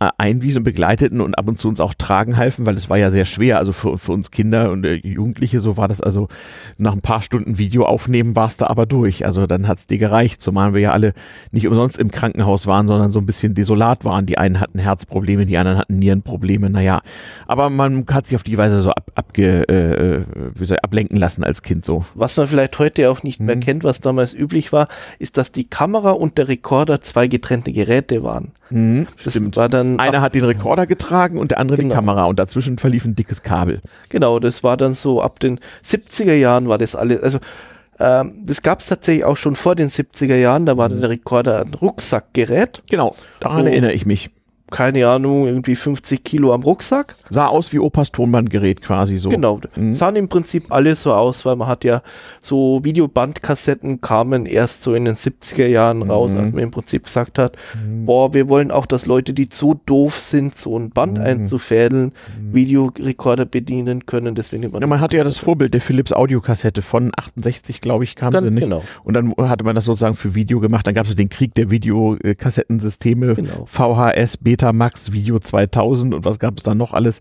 äh, 0.00 0.08
einwiesen, 0.16 0.64
begleiteten 0.64 1.20
und 1.20 1.34
ab 1.38 1.46
und 1.46 1.58
zu 1.58 1.68
uns 1.68 1.78
auch 1.78 1.92
tragen 1.92 2.38
halfen, 2.38 2.64
weil 2.64 2.74
es 2.74 2.88
war 2.88 2.96
ja 2.96 3.10
sehr 3.10 3.26
schwer. 3.26 3.58
Also 3.58 3.74
für, 3.74 3.98
für 3.98 4.12
uns 4.12 4.30
Kinder 4.30 4.70
und 4.70 4.86
äh, 4.86 4.94
Jugendliche, 4.94 5.60
so 5.60 5.76
war 5.76 5.88
das 5.88 6.00
also 6.00 6.28
nach 6.78 6.94
ein 6.94 7.02
paar 7.02 7.20
Stunden 7.20 7.58
Video 7.58 7.84
aufnehmen, 7.84 8.34
warst 8.34 8.62
du 8.62 8.70
aber 8.70 8.86
durch. 8.86 9.26
Also 9.26 9.46
dann 9.46 9.68
hat's 9.68 9.86
dir 9.86 9.98
gereicht, 9.98 10.40
zumal 10.40 10.72
wir 10.72 10.80
ja 10.80 10.92
alle 10.92 11.12
nicht 11.50 11.66
umsonst 11.66 11.98
im 11.98 12.10
Krankenhaus 12.10 12.66
waren, 12.66 12.88
sondern 12.88 13.12
so 13.12 13.18
ein 13.18 13.26
bisschen 13.26 13.54
desolat 13.54 14.06
waren. 14.06 14.24
Die 14.24 14.38
einen 14.38 14.58
hatten 14.58 14.78
Herzprobleme, 14.78 15.44
die 15.44 15.58
anderen 15.58 15.76
hatten 15.76 15.98
Nierenprobleme, 15.98 16.70
naja. 16.70 17.02
Aber 17.46 17.68
man 17.68 18.06
hat 18.10 18.26
sich 18.26 18.36
auf 18.36 18.42
die 18.42 18.56
Weise 18.56 18.80
so 18.80 18.92
ab, 18.92 19.10
abge, 19.14 19.68
äh, 19.68 20.24
wie 20.54 20.64
soll 20.64 20.78
ich, 20.78 20.84
ablenken 20.84 21.18
lassen 21.18 21.44
als 21.44 21.62
Kind 21.62 21.84
so. 21.84 22.06
Was 22.14 22.38
man 22.38 22.48
vielleicht 22.48 22.78
heute 22.78 23.10
auch 23.10 23.22
nicht 23.22 23.40
mehr 23.40 23.56
hm. 23.56 23.60
kennt, 23.60 23.84
was 23.84 24.00
damals 24.00 24.32
üblich 24.32 24.72
war, 24.72 24.88
ist, 25.18 25.36
dass 25.36 25.52
die 25.52 25.64
Kamera 25.64 26.12
und 26.12 26.38
der 26.38 26.48
Rekorder 26.48 27.02
zwei 27.02 27.26
getrennte 27.26 27.72
Geräte 27.72 28.22
waren. 28.22 28.52
Mhm, 28.70 29.08
das 29.24 29.34
stimmt. 29.34 29.56
war 29.56 29.68
dann. 29.68 29.89
Einer 29.98 30.20
hat 30.20 30.34
den 30.34 30.44
Rekorder 30.44 30.86
getragen 30.86 31.38
und 31.38 31.50
der 31.50 31.58
andere 31.58 31.78
genau. 31.78 31.88
die 31.88 31.94
Kamera 31.94 32.24
und 32.26 32.38
dazwischen 32.38 32.78
verlief 32.78 33.04
ein 33.04 33.14
dickes 33.14 33.42
Kabel. 33.42 33.80
Genau, 34.08 34.38
das 34.38 34.62
war 34.62 34.76
dann 34.76 34.94
so 34.94 35.20
ab 35.20 35.40
den 35.40 35.58
70er 35.84 36.34
Jahren 36.34 36.68
war 36.68 36.78
das 36.78 36.94
alles. 36.94 37.22
Also 37.22 37.38
ähm, 37.98 38.42
das 38.44 38.62
gab 38.62 38.80
es 38.80 38.86
tatsächlich 38.86 39.24
auch 39.24 39.36
schon 39.36 39.56
vor 39.56 39.74
den 39.74 39.90
70er 39.90 40.36
Jahren. 40.36 40.66
Da 40.66 40.76
war 40.76 40.88
mhm. 40.88 41.00
der 41.00 41.10
Rekorder 41.10 41.60
ein 41.60 41.74
Rucksackgerät. 41.74 42.82
Genau, 42.88 43.14
daran 43.40 43.66
erinnere 43.66 43.92
ich 43.92 44.06
mich 44.06 44.30
keine 44.70 45.06
Ahnung, 45.08 45.46
irgendwie 45.46 45.76
50 45.76 46.24
Kilo 46.24 46.52
am 46.52 46.62
Rucksack. 46.62 47.16
Sah 47.28 47.46
aus 47.46 47.72
wie 47.72 47.78
Opas 47.78 48.12
Tonbandgerät 48.12 48.82
quasi 48.82 49.16
so. 49.16 49.28
Genau, 49.28 49.60
mhm. 49.76 49.92
sahen 49.92 50.16
im 50.16 50.28
Prinzip 50.28 50.70
alles 50.70 51.02
so 51.02 51.12
aus, 51.12 51.44
weil 51.44 51.56
man 51.56 51.68
hat 51.68 51.84
ja 51.84 52.02
so 52.40 52.80
Videobandkassetten 52.82 54.00
kamen 54.00 54.46
erst 54.46 54.82
so 54.82 54.94
in 54.94 55.04
den 55.04 55.16
70er 55.16 55.66
Jahren 55.66 56.02
raus, 56.02 56.32
mhm. 56.32 56.38
als 56.38 56.52
man 56.52 56.62
im 56.62 56.70
Prinzip 56.70 57.04
gesagt 57.04 57.38
hat, 57.38 57.56
mhm. 57.74 58.06
boah, 58.06 58.32
wir 58.34 58.48
wollen 58.48 58.70
auch, 58.70 58.86
dass 58.86 59.06
Leute, 59.06 59.32
die 59.32 59.48
zu 59.48 59.80
doof 59.86 60.18
sind, 60.18 60.56
so 60.56 60.78
ein 60.78 60.90
Band 60.90 61.18
mhm. 61.18 61.24
einzufädeln, 61.24 62.12
mhm. 62.40 62.54
Videorekorder 62.54 63.46
bedienen 63.46 64.06
können. 64.06 64.34
Deswegen 64.34 64.70
man, 64.70 64.80
ja, 64.80 64.86
man 64.86 65.00
hatte 65.00 65.16
ja 65.16 65.24
das 65.24 65.38
Vorbild 65.38 65.74
der 65.74 65.80
Philips 65.80 66.12
Audiokassette 66.12 66.82
von 66.82 67.12
68, 67.16 67.80
glaube 67.80 68.04
ich, 68.04 68.16
kam 68.16 68.32
Ganz 68.32 68.44
sie 68.44 68.50
nicht. 68.50 68.64
Genau. 68.64 68.82
Und 69.04 69.14
dann 69.14 69.34
hatte 69.36 69.64
man 69.64 69.74
das 69.74 69.84
sozusagen 69.84 70.14
für 70.14 70.34
Video 70.34 70.60
gemacht. 70.60 70.86
Dann 70.86 70.94
gab 70.94 71.06
es 71.06 71.14
den 71.14 71.28
Krieg 71.28 71.54
der 71.54 71.70
Videokassettensysteme, 71.70 73.34
genau. 73.34 73.66
VHS, 73.66 74.36
Beta 74.36 74.59
Betamax 74.60 75.12
Video 75.12 75.38
2000 75.38 76.12
und 76.12 76.26
was 76.26 76.38
gab 76.38 76.58
es 76.58 76.62
da 76.62 76.74
noch 76.74 76.92
alles. 76.92 77.20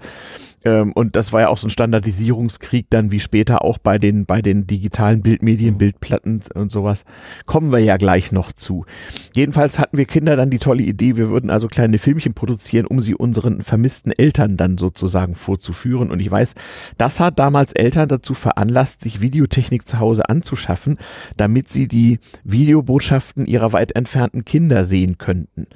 Ähm, 0.66 0.92
und 0.92 1.16
das 1.16 1.32
war 1.32 1.40
ja 1.40 1.48
auch 1.48 1.58
so 1.58 1.68
ein 1.68 1.70
Standardisierungskrieg 1.70 2.88
dann 2.90 3.14
wie 3.14 3.22
später 3.22 3.64
auch 3.64 3.78
bei 3.78 3.98
den, 3.98 4.26
bei 4.26 4.42
den 4.42 4.68
digitalen 4.68 5.22
Bildmedien, 5.22 5.76
mhm. 5.76 5.78
Bildplatten 5.78 6.42
und 6.54 6.70
sowas. 6.70 7.06
Kommen 7.46 7.72
wir 7.72 7.80
ja 7.80 7.96
gleich 7.96 8.34
noch 8.34 8.52
zu. 8.52 8.86
Jedenfalls 9.34 9.80
hatten 9.80 9.96
wir 9.96 10.04
Kinder 10.04 10.36
dann 10.36 10.50
die 10.50 10.60
tolle 10.60 10.84
Idee, 10.84 11.16
wir 11.16 11.30
würden 11.30 11.50
also 11.50 11.70
kleine 11.70 11.98
Filmchen 11.98 12.34
produzieren, 12.34 12.86
um 12.86 13.00
sie 13.00 13.16
unseren 13.16 13.62
vermissten 13.62 14.12
Eltern 14.12 14.58
dann 14.58 14.78
sozusagen 14.78 15.36
vorzuführen. 15.36 16.12
Und 16.12 16.20
ich 16.20 16.30
weiß, 16.30 16.56
das 16.98 17.22
hat 17.22 17.40
damals 17.40 17.72
Eltern 17.72 18.10
dazu 18.10 18.34
veranlasst, 18.34 19.02
sich 19.02 19.22
Videotechnik 19.22 19.88
zu 19.88 20.00
Hause 20.00 20.28
anzuschaffen, 20.28 20.98
damit 21.38 21.70
sie 21.70 21.88
die 21.88 22.20
Videobotschaften 22.44 23.46
ihrer 23.46 23.72
weit 23.72 23.96
entfernten 23.96 24.44
Kinder 24.44 24.84
sehen 24.84 25.18
könnten. 25.18 25.68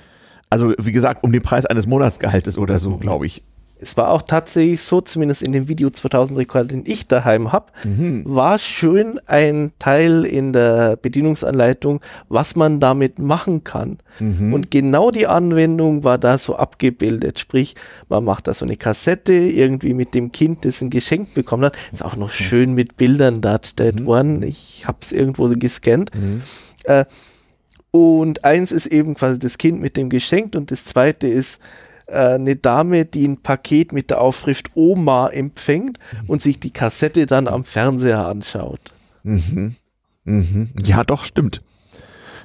Also 0.53 0.71
wie 0.77 0.91
gesagt, 0.91 1.23
um 1.23 1.31
den 1.31 1.41
Preis 1.41 1.65
eines 1.65 1.87
Monatsgehaltes 1.87 2.59
oder 2.59 2.77
so, 2.77 2.97
glaube 2.97 3.25
ich. 3.25 3.41
Es 3.79 3.97
war 3.97 4.11
auch 4.11 4.21
tatsächlich 4.21 4.83
so, 4.83 5.01
zumindest 5.01 5.41
in 5.41 5.51
dem 5.51 5.67
Video 5.67 5.89
2000 5.89 6.37
Rekord, 6.37 6.69
den 6.69 6.83
ich 6.85 7.07
daheim 7.07 7.51
habe, 7.51 7.71
mhm. 7.83 8.21
war 8.23 8.59
schön 8.59 9.19
ein 9.25 9.71
Teil 9.79 10.25
in 10.25 10.53
der 10.53 10.95
Bedienungsanleitung, 10.95 12.01
was 12.29 12.55
man 12.55 12.79
damit 12.79 13.17
machen 13.17 13.63
kann. 13.63 13.97
Mhm. 14.19 14.53
Und 14.53 14.69
genau 14.69 15.09
die 15.09 15.25
Anwendung 15.25 16.03
war 16.03 16.19
da 16.19 16.37
so 16.37 16.55
abgebildet. 16.55 17.39
Sprich, 17.39 17.73
man 18.09 18.23
macht 18.23 18.47
da 18.47 18.53
so 18.53 18.63
eine 18.63 18.77
Kassette 18.77 19.33
irgendwie 19.33 19.95
mit 19.95 20.13
dem 20.13 20.31
Kind, 20.31 20.65
das 20.65 20.79
ein 20.81 20.91
Geschenk 20.91 21.33
bekommen 21.33 21.65
hat. 21.65 21.75
Ist 21.91 22.05
auch 22.05 22.15
noch 22.15 22.29
schön 22.29 22.73
mit 22.73 22.95
Bildern 22.95 23.41
dargestellt 23.41 24.01
mhm. 24.01 24.05
worden. 24.05 24.43
Ich 24.43 24.83
habe 24.85 24.99
es 25.01 25.11
irgendwo 25.11 25.47
so 25.47 25.55
gescannt. 25.55 26.11
Mhm. 26.13 26.43
Äh, 26.83 27.05
und 27.95 28.43
eins 28.43 28.71
ist 28.71 28.87
eben 28.87 29.13
quasi 29.13 29.37
das 29.37 29.59
Kind 29.59 29.79
mit 29.79 29.97
dem 29.97 30.09
Geschenk 30.09 30.55
und 30.55 30.71
das 30.71 30.83
zweite 30.83 31.27
ist 31.27 31.59
äh, 32.07 32.33
eine 32.33 32.55
Dame, 32.55 33.05
die 33.05 33.27
ein 33.27 33.37
Paket 33.37 33.91
mit 33.91 34.09
der 34.09 34.19
Aufschrift 34.19 34.71
Oma 34.73 35.27
empfängt 35.27 35.99
mhm. 36.23 36.29
und 36.29 36.41
sich 36.41 36.59
die 36.59 36.71
Kassette 36.71 37.27
dann 37.27 37.47
am 37.47 37.63
Fernseher 37.63 38.25
anschaut. 38.25 38.93
Mhm. 39.21 39.75
Mhm. 40.23 40.69
Ja, 40.83 41.03
doch, 41.03 41.23
stimmt. 41.23 41.61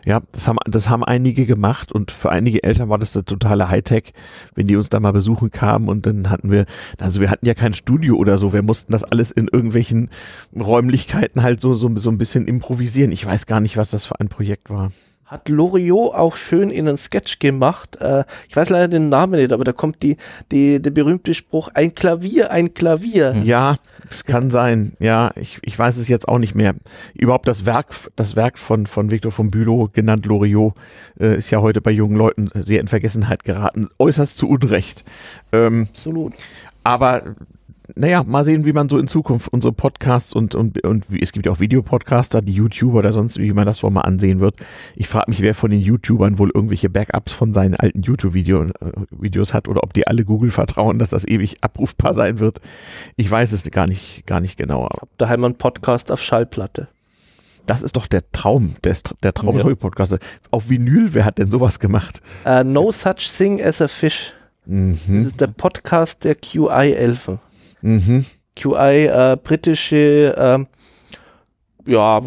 Ja, 0.04 0.20
das 0.32 0.46
haben, 0.46 0.58
das 0.66 0.90
haben 0.90 1.02
einige 1.02 1.46
gemacht 1.46 1.92
und 1.92 2.10
für 2.10 2.28
einige 2.28 2.62
Eltern 2.62 2.90
war 2.90 2.98
das 2.98 3.14
der 3.14 3.24
totale 3.24 3.70
Hightech, 3.70 4.12
wenn 4.54 4.66
die 4.66 4.76
uns 4.76 4.90
da 4.90 5.00
mal 5.00 5.12
besuchen 5.14 5.50
kamen 5.50 5.88
und 5.88 6.04
dann 6.04 6.28
hatten 6.28 6.50
wir, 6.50 6.66
also 6.98 7.22
wir 7.22 7.30
hatten 7.30 7.46
ja 7.46 7.54
kein 7.54 7.72
Studio 7.72 8.16
oder 8.16 8.36
so, 8.36 8.52
wir 8.52 8.62
mussten 8.62 8.92
das 8.92 9.02
alles 9.02 9.30
in 9.30 9.48
irgendwelchen 9.48 10.10
Räumlichkeiten 10.54 11.42
halt 11.42 11.62
so, 11.62 11.72
so, 11.72 11.90
so 11.96 12.10
ein 12.10 12.18
bisschen 12.18 12.46
improvisieren. 12.46 13.12
Ich 13.12 13.24
weiß 13.24 13.46
gar 13.46 13.60
nicht, 13.60 13.78
was 13.78 13.88
das 13.88 14.04
für 14.04 14.20
ein 14.20 14.28
Projekt 14.28 14.68
war 14.68 14.92
hat 15.28 15.48
Loriot 15.50 16.14
auch 16.14 16.36
schön 16.36 16.70
in 16.70 16.88
einen 16.88 16.96
Sketch 16.96 17.38
gemacht. 17.38 17.96
Äh, 18.00 18.24
ich 18.48 18.56
weiß 18.56 18.70
leider 18.70 18.88
den 18.88 19.10
Namen 19.10 19.38
nicht, 19.38 19.52
aber 19.52 19.62
da 19.62 19.72
kommt 19.72 20.02
die, 20.02 20.16
die, 20.50 20.80
der 20.80 20.90
berühmte 20.90 21.34
Spruch, 21.34 21.68
ein 21.74 21.94
Klavier, 21.94 22.50
ein 22.50 22.72
Klavier. 22.72 23.36
Ja, 23.44 23.76
es 24.10 24.24
kann 24.24 24.50
sein. 24.50 24.94
Ja, 25.00 25.30
ich, 25.36 25.58
ich 25.62 25.78
weiß 25.78 25.98
es 25.98 26.08
jetzt 26.08 26.26
auch 26.26 26.38
nicht 26.38 26.54
mehr. 26.54 26.74
Überhaupt 27.16 27.46
das 27.46 27.66
Werk, 27.66 27.88
das 28.16 28.36
Werk 28.36 28.58
von, 28.58 28.86
von 28.86 29.10
Victor 29.10 29.30
von 29.30 29.50
Bülow, 29.50 29.90
genannt 29.92 30.24
Loriot, 30.24 30.74
äh, 31.20 31.36
ist 31.36 31.50
ja 31.50 31.60
heute 31.60 31.82
bei 31.82 31.90
jungen 31.90 32.16
Leuten 32.16 32.48
sehr 32.54 32.80
in 32.80 32.88
Vergessenheit 32.88 33.44
geraten. 33.44 33.88
Äußerst 33.98 34.34
zu 34.36 34.48
Unrecht. 34.48 35.04
Ähm, 35.52 35.88
Absolut. 35.90 36.32
Aber 36.84 37.34
naja, 37.94 38.22
mal 38.26 38.44
sehen, 38.44 38.64
wie 38.64 38.72
man 38.72 38.88
so 38.88 38.98
in 38.98 39.08
Zukunft 39.08 39.48
unsere 39.48 39.72
Podcasts 39.72 40.32
und, 40.32 40.54
und, 40.54 40.84
und 40.84 41.06
es 41.20 41.32
gibt 41.32 41.46
ja 41.46 41.52
auch 41.52 41.60
Videopodcaster, 41.60 42.42
die 42.42 42.52
YouTuber 42.52 42.98
oder 42.98 43.12
sonst, 43.12 43.38
wie 43.38 43.52
man 43.52 43.66
das 43.66 43.82
wohl 43.82 43.90
mal 43.90 44.02
ansehen 44.02 44.40
wird. 44.40 44.56
Ich 44.94 45.08
frage 45.08 45.30
mich, 45.30 45.40
wer 45.40 45.54
von 45.54 45.70
den 45.70 45.80
YouTubern 45.80 46.38
wohl 46.38 46.50
irgendwelche 46.54 46.90
Backups 46.90 47.32
von 47.32 47.52
seinen 47.54 47.74
alten 47.74 48.02
YouTube-Videos 48.02 49.50
äh, 49.50 49.54
hat 49.54 49.68
oder 49.68 49.82
ob 49.82 49.94
die 49.94 50.06
alle 50.06 50.24
Google 50.24 50.50
vertrauen, 50.50 50.98
dass 50.98 51.10
das 51.10 51.26
ewig 51.26 51.56
abrufbar 51.62 52.12
sein 52.12 52.40
wird. 52.40 52.60
Ich 53.16 53.30
weiß 53.30 53.52
es 53.52 53.64
gar 53.70 53.86
nicht, 53.86 54.26
gar 54.26 54.40
nicht 54.40 54.56
genauer. 54.58 54.90
Daheim 55.16 55.44
ein 55.44 55.54
Podcast 55.54 56.12
auf 56.12 56.20
Schallplatte. 56.20 56.88
Das 57.64 57.82
ist 57.82 57.96
doch 57.96 58.06
der 58.06 58.30
Traum, 58.32 58.76
der, 58.84 58.96
der 59.22 59.34
Traum 59.34 59.58
ja. 59.58 59.74
Podcaster. 59.74 60.18
Auf 60.50 60.70
Vinyl, 60.70 61.12
wer 61.12 61.24
hat 61.24 61.38
denn 61.38 61.50
sowas 61.50 61.78
gemacht? 61.78 62.22
Uh, 62.46 62.64
no 62.64 62.92
such 62.92 63.30
thing 63.36 63.62
as 63.62 63.82
a 63.82 63.88
fish. 63.88 64.32
Mhm. 64.64 64.98
Das 65.06 65.26
ist 65.26 65.40
der 65.40 65.48
Podcast 65.48 66.24
der 66.24 66.34
QI-Elfen. 66.34 67.40
Mhm. 67.82 68.24
QI, 68.56 69.06
äh, 69.06 69.36
britische 69.42 70.34
äh, 70.36 70.58
ja, 71.90 72.20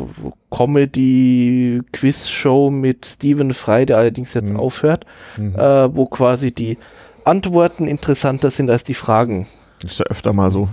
Comedy-Quiz-Show 0.50 2.72
mit 2.72 3.06
Stephen 3.06 3.54
Fry, 3.54 3.86
der 3.86 3.98
allerdings 3.98 4.34
jetzt 4.34 4.52
mhm. 4.52 4.60
aufhört, 4.60 5.06
mhm. 5.38 5.56
Äh, 5.56 5.96
wo 5.96 6.08
quasi 6.08 6.52
die 6.52 6.80
Antworten 7.24 7.88
interessanter 7.88 8.50
sind 8.50 8.72
als 8.72 8.84
die 8.84 8.96
Fragen. 8.96 9.46
Ist 9.84 10.00
ja 10.00 10.06
öfter 10.06 10.34
mal 10.34 10.50
so. 10.52 10.70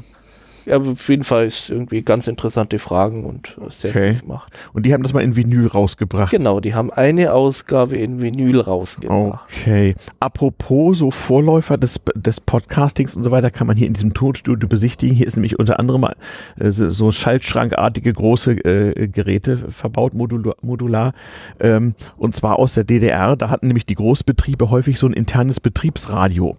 Aber 0.70 0.90
auf 0.92 1.08
jeden 1.08 1.24
Fall 1.24 1.46
ist 1.46 1.70
irgendwie 1.70 2.02
ganz 2.02 2.26
interessante 2.28 2.78
Fragen 2.78 3.24
und 3.24 3.56
sehr 3.70 3.90
okay. 3.90 4.12
gut 4.12 4.20
gemacht. 4.22 4.52
Und 4.72 4.86
die 4.86 4.92
haben 4.92 5.02
das 5.02 5.12
mal 5.12 5.22
in 5.22 5.36
Vinyl 5.36 5.66
rausgebracht. 5.66 6.30
Genau, 6.30 6.60
die 6.60 6.74
haben 6.74 6.90
eine 6.90 7.32
Ausgabe 7.32 7.96
in 7.96 8.20
Vinyl 8.20 8.60
rausgebracht. 8.60 9.48
Okay. 9.60 9.94
Apropos 10.20 10.98
so 10.98 11.10
Vorläufer 11.10 11.76
des, 11.76 12.00
des 12.14 12.40
Podcastings 12.40 13.16
und 13.16 13.24
so 13.24 13.30
weiter 13.30 13.50
kann 13.50 13.66
man 13.66 13.76
hier 13.76 13.86
in 13.86 13.94
diesem 13.94 14.14
Tonstudio 14.14 14.68
besichtigen. 14.68 15.14
Hier 15.14 15.26
ist 15.26 15.36
nämlich 15.36 15.58
unter 15.58 15.78
anderem 15.78 16.06
äh, 16.58 16.70
so 16.70 17.10
schaltschrankartige 17.10 18.12
große 18.12 18.52
äh, 18.52 19.08
Geräte 19.08 19.58
verbaut, 19.70 20.14
modular. 20.14 20.56
modular 20.62 21.12
ähm, 21.60 21.94
und 22.16 22.34
zwar 22.34 22.58
aus 22.58 22.74
der 22.74 22.84
DDR. 22.84 23.36
Da 23.36 23.50
hatten 23.50 23.68
nämlich 23.68 23.86
die 23.86 23.94
Großbetriebe 23.94 24.70
häufig 24.70 24.98
so 24.98 25.06
ein 25.06 25.12
internes 25.12 25.60
Betriebsradio. 25.60 26.56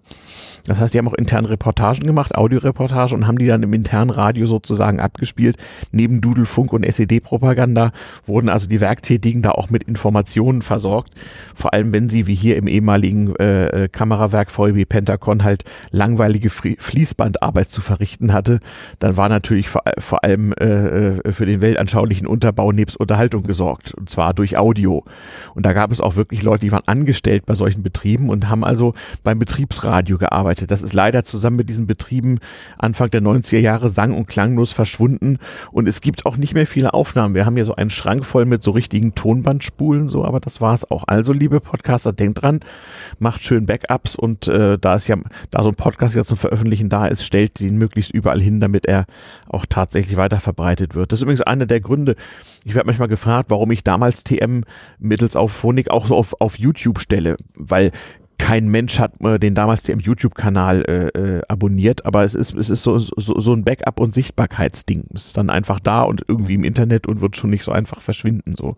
Das 0.66 0.80
heißt, 0.80 0.94
die 0.94 0.98
haben 0.98 1.08
auch 1.08 1.14
interne 1.14 1.50
Reportagen 1.50 2.06
gemacht, 2.06 2.36
Audioreportage 2.36 3.16
und 3.16 3.28
haben 3.28 3.38
die 3.38 3.48
dann 3.48 3.64
im 3.64 3.74
internen 3.74 4.10
Radio 4.10 4.46
sozusagen 4.46 5.00
abgespielt. 5.00 5.58
Neben 5.92 6.22
Dudelfunk 6.22 6.74
und 6.74 6.84
SED-Propaganda 6.84 7.92
wurden 8.26 8.50
also 8.50 8.68
die 8.68 8.82
Werktätigen 8.82 9.42
da 9.42 9.52
auch 9.52 9.70
mit 9.70 9.84
Informationen 9.84 10.62
versorgt. 10.62 11.12
Vor 11.56 11.74
allem, 11.74 11.94
wenn 11.94 12.10
sie 12.10 12.28
wie 12.28 12.36
hier 12.36 12.58
im 12.58 12.68
ehemaligen 12.68 13.36
äh, 13.38 13.90
Kamerawerk 13.92 14.52
VEB 14.52 14.88
Pentacon 14.88 15.44
halt 15.44 15.64
langweilige 15.92 16.50
Fließbandarbeit 16.50 17.72
zu 17.72 17.82
verrichten 17.82 18.34
hatte, 18.34 18.60
dann 19.00 19.18
war 19.18 19.30
natürlich 19.30 19.70
vor, 19.70 19.84
vor 19.98 20.24
allem 20.24 20.54
äh, 20.54 21.18
äh, 21.18 21.32
für 21.34 21.46
den 21.46 21.62
weltanschaulichen 21.62 22.28
Unterbau 22.28 22.72
nebst 22.72 22.98
Unterhaltung 22.98 23.44
gesorgt. 23.44 23.94
Und 23.94 24.10
zwar 24.10 24.34
durch 24.34 24.58
Audio. 24.58 25.04
Und 25.56 25.66
da 25.66 25.74
gab 25.74 25.92
es 25.92 26.02
auch 26.02 26.16
wirklich 26.16 26.44
Leute, 26.44 26.62
die 26.62 26.72
waren 26.72 26.84
angestellt 26.86 27.46
bei 27.46 27.56
solchen 27.56 27.84
Betrieben 27.84 28.30
und 28.30 28.50
haben 28.50 28.64
also 28.64 28.94
beim 29.24 29.40
Betriebsradio 29.40 30.18
gearbeitet 30.18 30.49
gearbeitet. 30.50 30.72
Das 30.72 30.82
ist 30.82 30.94
leider 30.94 31.24
zusammen 31.24 31.58
mit 31.58 31.70
diesen 31.70 31.88
Betrieben 31.88 32.40
Anfang 32.78 33.10
der 33.10 33.22
90er 33.22 33.60
Jahre 33.60 33.90
sang- 33.90 34.16
und 34.16 34.28
klanglos 34.28 34.72
verschwunden 34.72 35.38
und 35.72 35.88
es 35.88 36.02
gibt 36.02 36.26
auch 36.26 36.38
nicht 36.38 36.54
mehr 36.54 36.66
viele 36.66 36.94
Aufnahmen. 36.94 37.36
Wir 37.36 37.46
haben 37.46 37.56
hier 37.56 37.66
so 37.66 37.76
einen 37.76 37.90
Schrank 37.90 38.26
voll 38.26 38.46
mit 38.46 38.64
so 38.64 38.72
richtigen 38.72 39.16
Tonbandspulen, 39.16 40.10
so, 40.10 40.26
aber 40.26 40.40
das 40.40 40.62
war 40.62 40.74
es 40.74 40.90
auch. 40.90 41.04
Also, 41.08 41.34
liebe 41.34 41.60
Podcaster, 41.60 42.14
denkt 42.14 42.42
dran, 42.42 42.60
macht 43.20 43.44
schön 43.44 43.66
Backups 43.66 44.16
und 44.16 44.48
äh, 44.48 44.78
da 44.80 44.96
ist 44.96 45.08
ja, 45.08 45.18
da 45.52 45.64
so 45.64 45.70
ein 45.70 45.76
Podcast 45.76 46.16
jetzt 46.16 46.30
zum 46.30 46.38
Veröffentlichen 46.38 46.90
da 46.90 47.08
ist, 47.08 47.24
stellt 47.24 47.62
ihn 47.62 47.78
möglichst 47.78 48.12
überall 48.12 48.42
hin, 48.42 48.60
damit 48.60 48.86
er 48.86 49.06
auch 49.48 49.66
tatsächlich 49.68 50.18
weiter 50.18 50.40
verbreitet 50.40 50.96
wird. 50.96 51.12
Das 51.12 51.20
ist 51.20 51.24
übrigens 51.24 51.42
einer 51.42 51.66
der 51.66 51.80
Gründe, 51.80 52.16
ich 52.66 52.76
werde 52.76 52.88
manchmal 52.88 53.08
gefragt, 53.08 53.50
warum 53.50 53.72
ich 53.72 53.84
damals 53.84 54.24
TM 54.24 54.64
mittels 55.00 55.36
auf 55.36 55.52
Phonik 55.52 55.90
auch 55.92 56.08
so 56.08 56.16
auf, 56.16 56.40
auf 56.42 56.60
YouTube 56.60 57.00
stelle, 57.00 57.38
weil 57.56 57.92
kein 58.40 58.70
Mensch 58.70 58.98
hat 58.98 59.22
äh, 59.22 59.38
den 59.38 59.54
damals 59.54 59.88
im 59.90 60.00
YouTube-Kanal 60.00 60.82
äh, 61.16 61.20
äh, 61.20 61.42
abonniert, 61.48 62.06
aber 62.06 62.24
es 62.24 62.34
ist, 62.34 62.56
es 62.56 62.72
ist 62.72 62.82
so, 62.82 62.98
so, 62.98 63.12
so 63.40 63.54
ein 63.54 63.64
Backup- 63.64 64.00
und 64.00 64.14
Sichtbarkeitsding. 64.14 65.04
Es 65.14 65.28
ist 65.28 65.38
dann 65.38 65.52
einfach 65.52 65.80
da 65.80 66.02
und 66.02 66.24
irgendwie 66.28 66.56
im 66.56 66.64
Internet 66.64 67.06
und 67.06 67.22
wird 67.22 67.36
schon 67.36 67.52
nicht 67.52 67.64
so 67.64 67.72
einfach 67.72 68.02
verschwinden. 68.02 68.56
So. 68.58 68.78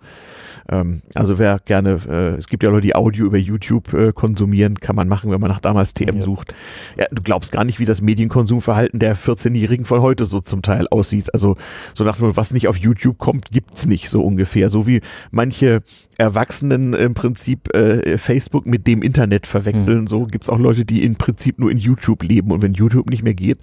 Ähm, 0.68 1.04
also 1.14 1.40
wer 1.40 1.60
gerne, 1.60 2.00
äh, 2.10 2.38
es 2.38 2.48
gibt 2.48 2.64
ja 2.64 2.70
Leute, 2.70 2.82
die 2.82 2.96
Audio 2.96 3.26
über 3.26 3.38
YouTube 3.38 3.94
äh, 3.94 4.12
konsumieren, 4.12 4.80
kann 4.80 4.96
man 4.96 5.08
machen, 5.08 5.32
wenn 5.32 5.40
man 5.40 5.50
nach 5.50 5.62
damals 5.62 5.94
TM 5.94 6.18
ja. 6.18 6.22
sucht. 6.22 6.56
Ja, 6.98 7.06
du 7.12 7.22
glaubst 7.22 7.52
gar 7.52 7.64
nicht, 7.64 7.80
wie 7.80 7.86
das 7.86 8.02
Medienkonsumverhalten 8.02 9.00
der 9.00 9.16
14-Jährigen 9.16 9.86
von 9.86 10.02
heute 10.02 10.26
so 10.26 10.42
zum 10.42 10.64
Teil 10.64 10.88
aussieht. 10.90 11.34
Also 11.34 11.56
so 11.94 12.04
nach 12.04 12.18
dem, 12.18 12.36
was 12.36 12.52
nicht 12.52 12.68
auf 12.68 12.78
YouTube 12.78 13.20
kommt, 13.20 13.52
gibt's 13.52 13.86
nicht 13.86 14.10
so 14.10 14.24
ungefähr. 14.24 14.70
So 14.70 14.88
wie 14.88 15.02
manche 15.30 15.84
Erwachsenen 16.22 16.94
im 16.94 17.14
Prinzip 17.14 17.74
äh, 17.74 18.18
Facebook 18.18 18.66
mit 18.66 18.86
dem 18.86 19.02
Internet 19.02 19.48
verwechseln. 19.48 20.02
Mhm. 20.02 20.08
So 20.08 20.26
gibt's 20.26 20.50
auch 20.50 20.60
Leute, 20.60 20.86
die 20.86 21.04
im 21.04 21.16
Prinzip 21.16 21.60
nur 21.60 21.72
in 21.72 21.78
YouTube 21.78 22.24
leben. 22.24 22.52
Und 22.52 22.62
wenn 22.62 22.74
YouTube 22.74 23.10
nicht 23.10 23.24
mehr 23.24 23.34
geht, 23.34 23.58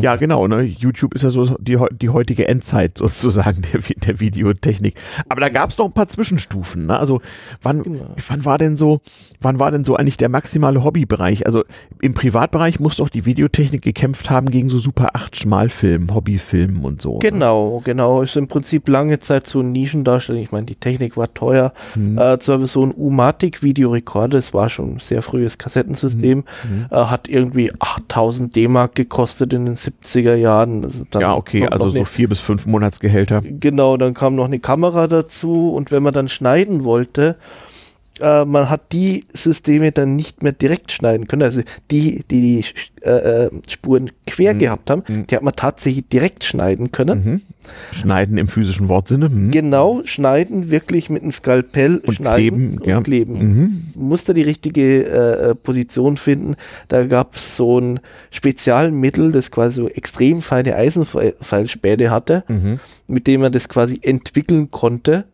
ja, 0.00 0.16
genau. 0.16 0.46
Ne? 0.46 0.62
YouTube 0.62 1.14
ist 1.14 1.22
ja 1.22 1.30
so 1.30 1.56
die, 1.58 1.78
die 1.92 2.08
heutige 2.08 2.48
Endzeit 2.48 2.96
sozusagen 2.98 3.62
der, 3.72 3.80
der 3.80 4.20
Videotechnik. 4.20 4.94
Aber 5.28 5.40
da 5.40 5.50
gab 5.50 5.70
es 5.70 5.78
noch 5.78 5.86
ein 5.86 5.92
paar 5.92 6.08
Zwischenstufen. 6.08 6.86
Ne? 6.86 6.98
Also 6.98 7.20
wann, 7.60 7.82
genau. 7.82 8.14
wann 8.26 8.44
war 8.44 8.56
denn 8.56 8.76
so, 8.76 9.00
wann 9.40 9.58
war 9.58 9.70
denn 9.70 9.84
so 9.84 9.96
eigentlich 9.96 10.16
der 10.16 10.30
maximale 10.30 10.82
Hobbybereich? 10.82 11.44
Also 11.44 11.64
im 12.00 12.14
Privatbereich 12.14 12.80
muss 12.80 12.96
doch 12.96 13.10
die 13.10 13.26
Videotechnik 13.26 13.82
gekämpft 13.82 14.30
haben 14.30 14.50
gegen 14.50 14.70
so 14.70 14.78
Super 14.78 15.10
8 15.12 15.36
Schmalfilm, 15.36 16.14
Hobbyfilmen 16.14 16.82
und 16.82 17.02
so. 17.02 17.14
Ne? 17.14 17.18
Genau, 17.18 17.76
ne? 17.76 17.82
genau. 17.84 18.22
Ist 18.22 18.36
im 18.36 18.48
Prinzip 18.48 18.88
lange 18.88 19.18
Zeit 19.18 19.46
so 19.46 19.60
ein 19.60 19.72
Nischendarstellung. 19.72 20.42
Ich 20.42 20.52
meine, 20.52 20.66
die 20.66 20.76
Technik 20.76 21.18
war 21.18 21.21
teuer. 21.26 21.72
Hm. 21.94 22.18
Äh, 22.18 22.38
zwar 22.38 22.66
so 22.66 22.84
ein 22.84 22.92
Umatic-Videorekorder, 22.92 24.38
das 24.38 24.54
war 24.54 24.68
schon 24.68 24.96
ein 24.96 25.00
sehr 25.00 25.22
frühes 25.22 25.58
Kassettensystem, 25.58 26.44
hm. 26.62 26.86
äh, 26.90 26.96
hat 26.96 27.28
irgendwie 27.28 27.70
8000 27.78 28.54
D-Mark 28.54 28.94
gekostet 28.94 29.52
in 29.52 29.66
den 29.66 29.76
70er 29.76 30.34
Jahren. 30.34 30.84
Also 30.84 31.04
ja, 31.18 31.34
okay, 31.34 31.66
also 31.66 31.88
so 31.88 32.04
vier 32.04 32.28
bis 32.28 32.40
fünf 32.40 32.66
Monatsgehälter. 32.66 33.42
Genau, 33.42 33.96
dann 33.96 34.14
kam 34.14 34.34
noch 34.34 34.46
eine 34.46 34.58
Kamera 34.58 35.06
dazu 35.06 35.72
und 35.72 35.90
wenn 35.90 36.02
man 36.02 36.12
dann 36.12 36.28
schneiden 36.28 36.84
wollte, 36.84 37.36
äh, 38.20 38.44
man 38.44 38.68
hat 38.68 38.92
die 38.92 39.24
Systeme 39.32 39.92
dann 39.92 40.16
nicht 40.16 40.42
mehr 40.42 40.52
direkt 40.52 40.92
schneiden 40.92 41.28
können. 41.28 41.42
Also 41.42 41.62
die, 41.90 42.24
die 42.30 42.60
die 42.60 42.64
äh, 43.02 43.46
äh 43.46 43.50
Spuren 43.68 44.10
quer 44.26 44.54
mhm. 44.54 44.58
gehabt 44.58 44.90
haben, 44.90 45.02
mhm. 45.06 45.26
die 45.26 45.36
hat 45.36 45.42
man 45.42 45.54
tatsächlich 45.54 46.08
direkt 46.08 46.44
schneiden 46.44 46.92
können. 46.92 47.24
Mhm. 47.24 47.40
Schneiden 47.92 48.38
im 48.38 48.48
physischen 48.48 48.88
Wortsinne. 48.88 49.28
Mhm. 49.28 49.50
Genau, 49.50 50.02
schneiden 50.04 50.70
wirklich 50.70 51.10
mit 51.10 51.22
einem 51.22 51.30
Skalpell 51.30 51.98
und 51.98 52.14
schneiden 52.14 52.36
kleben, 52.36 52.78
und 52.78 52.86
ja. 52.86 53.00
kleben. 53.00 53.38
Mhm. 53.38 53.82
Musste 53.94 54.34
die 54.34 54.42
richtige 54.42 55.04
äh, 55.04 55.50
äh, 55.50 55.54
Position 55.54 56.16
finden. 56.16 56.56
Da 56.88 57.06
gab 57.06 57.36
es 57.36 57.56
so 57.56 57.78
ein 57.78 58.00
Spezialmittel, 58.30 59.32
das 59.32 59.50
quasi 59.50 59.76
so 59.76 59.88
extrem 59.88 60.42
feine 60.42 60.74
Eisenfallspäne 60.74 62.10
hatte, 62.10 62.44
mhm. 62.48 62.80
mit 63.06 63.26
dem 63.26 63.42
man 63.42 63.52
das 63.52 63.68
quasi 63.68 64.00
entwickeln 64.02 64.70
konnte 64.70 65.24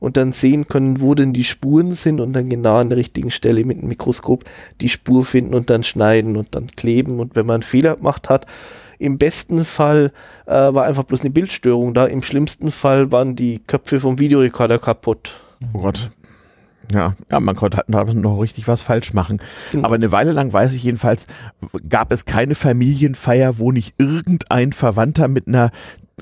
und 0.00 0.16
dann 0.16 0.32
sehen 0.32 0.66
können, 0.66 1.00
wo 1.00 1.14
denn 1.14 1.32
die 1.32 1.44
Spuren 1.44 1.94
sind 1.94 2.20
und 2.20 2.32
dann 2.32 2.48
genau 2.48 2.78
an 2.78 2.88
der 2.88 2.98
richtigen 2.98 3.30
Stelle 3.30 3.64
mit 3.64 3.80
dem 3.80 3.88
Mikroskop 3.88 4.44
die 4.80 4.88
Spur 4.88 5.24
finden 5.24 5.54
und 5.54 5.70
dann 5.70 5.84
schneiden 5.84 6.36
und 6.36 6.54
dann 6.56 6.66
kleben. 6.68 7.20
Und 7.20 7.36
wenn 7.36 7.46
man 7.46 7.54
einen 7.54 7.62
Fehler 7.62 7.96
gemacht 7.96 8.28
hat, 8.28 8.46
im 8.98 9.18
besten 9.18 9.64
Fall 9.64 10.12
äh, 10.46 10.52
war 10.52 10.84
einfach 10.84 11.04
bloß 11.04 11.20
eine 11.20 11.30
Bildstörung 11.30 11.94
da, 11.94 12.06
im 12.06 12.22
schlimmsten 12.22 12.70
Fall 12.70 13.12
waren 13.12 13.36
die 13.36 13.60
Köpfe 13.66 14.00
vom 14.00 14.18
Videorekorder 14.18 14.78
kaputt. 14.78 15.40
Oh 15.72 15.80
Gott. 15.80 16.10
Ja, 16.92 17.14
ja, 17.30 17.40
man 17.40 17.54
konnte 17.54 17.76
halt 17.76 17.88
noch 17.88 18.40
richtig 18.40 18.66
was 18.66 18.82
falsch 18.82 19.12
machen. 19.12 19.40
Genau. 19.72 19.84
Aber 19.84 19.94
eine 19.94 20.10
Weile 20.12 20.32
lang 20.32 20.52
weiß 20.52 20.74
ich 20.74 20.82
jedenfalls, 20.82 21.26
gab 21.88 22.10
es 22.10 22.24
keine 22.24 22.54
Familienfeier, 22.54 23.58
wo 23.58 23.70
nicht 23.70 23.94
irgendein 23.98 24.72
Verwandter 24.72 25.28
mit 25.28 25.46
einer 25.46 25.70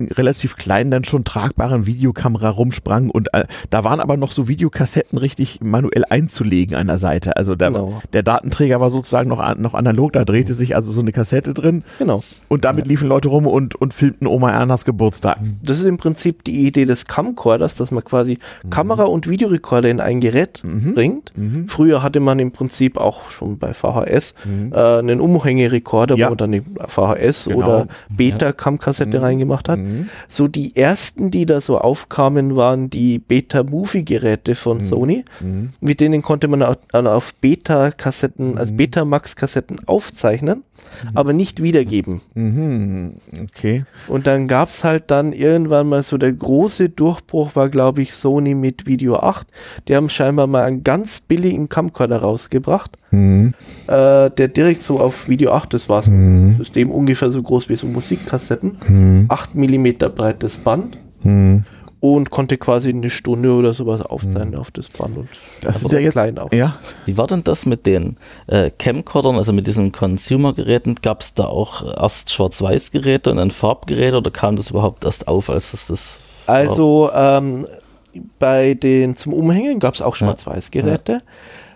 relativ 0.01 0.57
kleinen, 0.57 0.90
dann 0.90 1.05
schon 1.05 1.24
tragbaren 1.24 1.86
Videokamera 1.86 2.49
rumsprang 2.49 3.11
und 3.11 3.32
äh, 3.34 3.44
da 3.70 3.84
waren 3.84 4.01
aber 4.01 4.16
noch 4.16 4.32
so 4.32 4.49
Videokassetten 4.49 5.18
richtig 5.18 5.61
manuell 5.62 6.05
einzulegen 6.09 6.76
an 6.76 6.86
der 6.86 6.99
Seite. 6.99 7.36
Also 7.36 7.55
der, 7.55 7.70
genau. 7.70 8.03
der 8.12 8.22
Datenträger 8.22 8.80
war 8.80 8.90
sozusagen 8.90 9.28
noch, 9.28 9.57
noch 9.57 9.74
analog, 9.74 10.12
da 10.12 10.24
drehte 10.24 10.55
sich 10.55 10.74
also 10.74 10.90
so 10.90 11.01
eine 11.01 11.12
Kassette 11.12 11.55
drin. 11.55 11.84
Genau. 11.99 12.22
Und 12.49 12.64
damit 12.64 12.86
liefen 12.86 13.09
Leute 13.09 13.28
rum 13.28 13.46
und, 13.46 13.74
und 13.74 13.94
filmten 13.94 14.26
Oma 14.26 14.51
Ernas 14.51 14.84
Geburtstag. 14.84 15.38
Das 15.62 15.78
ist 15.78 15.84
im 15.84 15.99
Prinzip 15.99 16.44
die 16.44 16.66
Idee 16.66 16.84
des 16.84 17.07
Camcorders, 17.07 17.74
dass 17.74 17.90
man 17.90 18.05
quasi 18.05 18.38
mhm. 18.62 18.70
Kamera 18.70 19.05
und 19.05 19.28
Videorekorder 19.28 19.88
in 19.88 20.01
ein 20.01 20.20
Gerät 20.20 20.62
mhm. 20.64 20.94
bringt. 20.94 21.32
Mhm. 21.36 21.68
Früher 21.68 22.03
hatte 22.03 22.20
man 22.20 22.38
im 22.38 22.53
Prinzip 22.53 22.96
auch 22.96 23.30
schon 23.30 23.59
bei 23.59 23.72
VHS 23.74 24.34
mhm. 24.44 24.72
äh, 24.72 24.99
einen 24.99 25.20
Umhängerekorder, 25.20 26.16
ja. 26.16 26.26
wo 26.26 26.34
man 26.34 26.38
dann 26.38 26.62
VHS 26.88 27.44
genau. 27.44 27.59
oder 27.59 27.88
Beta-Cam-Kassette 28.09 29.16
ja. 29.16 29.22
reingemacht 29.22 29.68
hat. 29.68 29.78
Mhm. 29.89 30.09
So 30.28 30.49
die 30.49 30.76
ersten, 30.76 31.30
die 31.30 31.47
da 31.47 31.61
so 31.61 31.78
aufkamen, 31.78 32.57
waren 32.57 32.91
die 32.91 33.18
Beta-Movie-Geräte 33.18 34.55
von 34.55 34.78
mhm. 34.78 34.84
Sony. 34.84 35.24
Mhm. 35.41 35.70
Mit 35.80 36.01
denen 36.01 36.22
konnte 36.22 36.49
man 36.49 36.62
auf 36.62 37.34
Beta-Kassetten, 37.34 38.59
also 38.59 38.72
mhm. 38.72 38.76
Betamax-Kassetten 38.76 39.80
aufzeichnen. 39.86 40.62
Aber 41.14 41.33
nicht 41.33 41.62
wiedergeben. 41.62 42.20
Mhm. 42.35 43.14
Okay. 43.43 43.85
Und 44.09 44.26
dann 44.26 44.49
gab 44.49 44.68
es 44.68 44.85
halt 44.85 45.11
dann 45.11 45.33
irgendwann 45.33 45.89
mal 45.89 46.03
so 46.03 46.18
der 46.18 46.33
große 46.33 46.89
Durchbruch, 46.89 47.55
war 47.55 47.68
glaube 47.68 48.03
ich 48.03 48.14
Sony 48.14 48.55
mit 48.55 48.87
Video 48.87 49.16
8. 49.16 49.47
Die 49.89 49.97
haben 49.97 50.09
scheinbar 50.09 50.47
mal 50.47 50.64
einen 50.64 50.85
ganz 50.85 51.20
billigen 51.20 51.68
Camcorder 51.68 52.18
rausgebracht 52.18 52.99
Mhm. 53.11 53.55
Äh, 53.87 54.31
der 54.31 54.49
direkt 54.49 54.83
so 54.83 55.01
auf 55.01 55.29
Video 55.29 55.53
8, 55.53 55.72
das 55.72 55.89
war 55.89 56.03
ein 56.03 56.49
mhm. 56.49 56.57
System 56.59 56.91
ungefähr 56.91 57.31
so 57.31 57.43
groß 57.43 57.68
wie 57.68 57.76
so 57.76 57.87
Musikkassetten, 57.87 58.76
mhm. 58.87 59.26
8 59.29 59.55
mm 59.55 59.87
breites 60.14 60.59
Band 60.59 60.99
mhm. 61.22 61.64
Und 62.01 62.30
konnte 62.30 62.59
quasi 62.59 62.90
eine 62.90 63.11
Stunde 63.11 63.53
oder 63.53 63.74
sowas 63.74 64.03
aufzeichnen 64.03 64.51
mhm. 64.51 64.59
auf 64.59 64.70
das 64.70 64.88
Band. 64.88 65.16
Und 65.16 65.28
das 65.62 65.82
ist 65.82 65.92
ja 65.92 65.99
jetzt, 65.99 66.12
klein 66.12 66.38
auch. 66.38 66.53
Ja. 66.53 66.78
Wie 67.07 67.16
war 67.16 67.26
denn 67.26 67.42
das 67.42 67.66
mit 67.66 67.86
den 67.86 68.16
äh, 68.46 68.70
Camcordern, 68.70 69.36
also 69.36 69.53
mit 69.53 69.66
diesen 69.66 69.90
Consumer-Geräten? 69.90 70.96
Gab 71.03 71.22
es 71.22 71.34
da 71.34 71.46
auch 71.46 71.84
erst 71.96 72.30
Schwarz-Weiß-Geräte 72.30 73.30
und 73.30 73.38
dann 73.38 73.51
Farbgeräte 73.51 74.18
oder 74.18 74.30
kam 74.30 74.57
das 74.57 74.70
überhaupt 74.70 75.05
erst 75.05 75.26
auf, 75.26 75.51
als 75.51 75.72
das 75.72 75.88
das 75.88 76.18
Also 76.46 77.11
ähm, 77.12 77.66
bei 78.38 78.74
den 78.74 79.16
zum 79.16 79.32
Umhängen 79.32 79.80
gab 79.80 79.94
es 79.94 80.03
auch 80.03 80.14
Schwarz-Weiß-Geräte. 80.14 81.22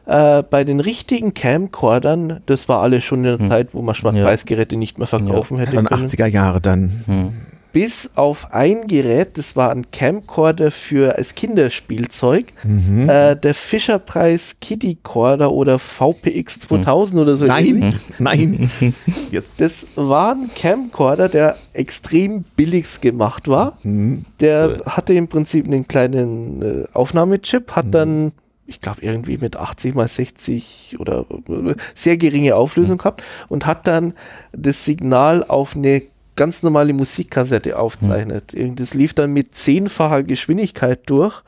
Ja. 0.06 0.38
Äh, 0.38 0.42
bei 0.42 0.62
den 0.62 0.78
richtigen 0.80 1.34
Camcordern, 1.34 2.42
das 2.46 2.68
war 2.68 2.80
alles 2.80 3.02
schon 3.02 3.20
in 3.20 3.24
der 3.24 3.38
hm. 3.38 3.46
Zeit, 3.48 3.74
wo 3.74 3.82
man 3.82 3.96
Schwarz-Weiß-Geräte 3.96 4.76
nicht 4.76 4.98
mehr 4.98 5.06
verkaufen 5.08 5.56
ja. 5.56 5.62
hätte 5.62 5.76
können. 5.76 5.88
80er 5.88 6.26
Jahre 6.26 6.60
dann. 6.60 7.02
Hm 7.06 7.32
bis 7.72 8.10
auf 8.14 8.52
ein 8.52 8.86
Gerät, 8.86 9.38
das 9.38 9.56
war 9.56 9.70
ein 9.70 9.90
Camcorder 9.90 10.70
für 10.70 11.16
als 11.16 11.34
Kinderspielzeug, 11.34 12.52
mhm. 12.64 13.08
äh, 13.08 13.34
der 13.34 13.54
Fischerpreis 13.54 14.56
Kitty 14.60 14.98
Corder 15.02 15.52
oder 15.52 15.78
VPX 15.78 16.60
2000 16.60 17.14
mhm. 17.14 17.20
oder 17.22 17.36
so. 17.36 17.46
Nein, 17.46 17.66
ähnlich. 17.66 17.94
nein. 18.18 18.70
Jetzt. 19.30 19.60
Das 19.60 19.86
war 19.96 20.34
ein 20.34 20.50
Camcorder, 20.54 21.28
der 21.28 21.56
extrem 21.72 22.44
billig 22.56 23.00
gemacht 23.00 23.48
war. 23.48 23.78
Mhm. 23.82 24.24
Der 24.40 24.82
hatte 24.86 25.14
im 25.14 25.28
Prinzip 25.28 25.66
einen 25.66 25.88
kleinen 25.88 26.62
äh, 26.62 26.84
Aufnahmechip, 26.92 27.72
hat 27.72 27.86
mhm. 27.86 27.90
dann 27.92 28.32
ich 28.66 28.80
glaube, 28.80 29.02
irgendwie 29.02 29.38
mit 29.38 29.56
80 29.56 29.94
mal 29.94 30.08
60 30.08 30.96
oder 30.98 31.26
äh, 31.48 31.74
sehr 31.94 32.16
geringe 32.16 32.56
Auflösung 32.56 32.94
mhm. 32.94 32.98
gehabt 32.98 33.22
und 33.48 33.66
hat 33.66 33.86
dann 33.86 34.14
das 34.52 34.84
Signal 34.84 35.44
auf 35.44 35.76
eine 35.76 36.02
ganz 36.36 36.62
normale 36.62 36.92
Musikkassette 36.92 37.78
aufzeichnet. 37.78 38.52
Hm. 38.52 38.76
Das 38.76 38.94
lief 38.94 39.14
dann 39.14 39.32
mit 39.32 39.54
zehnfacher 39.54 40.22
Geschwindigkeit 40.22 41.00
durch 41.06 41.42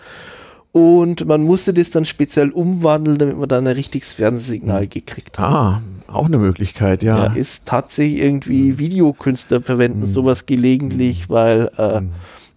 und 0.73 1.27
man 1.27 1.43
musste 1.43 1.73
das 1.73 1.91
dann 1.91 2.05
speziell 2.05 2.51
umwandeln, 2.51 3.19
damit 3.19 3.39
man 3.39 3.49
dann 3.49 3.67
ein 3.67 3.75
richtiges 3.75 4.13
Fernsehsignal 4.13 4.83
hm. 4.83 4.91
gekriegt 4.91 5.39
hat. 5.39 5.51
Ah, 5.51 5.83
auch 6.09 6.27
eine 6.27 6.39
Möglichkeit, 6.39 7.03
ja. 7.03 7.27
ja 7.27 7.33
ist 7.35 7.65
tatsächlich 7.65 8.21
irgendwie 8.21 8.71
hm. 8.71 8.79
Videokünstler 8.79 9.63
verwenden 9.63 10.03
hm. 10.03 10.13
sowas 10.13 10.47
gelegentlich, 10.47 11.29
weil 11.31 11.71
äh, 11.77 11.99
hm 11.99 12.11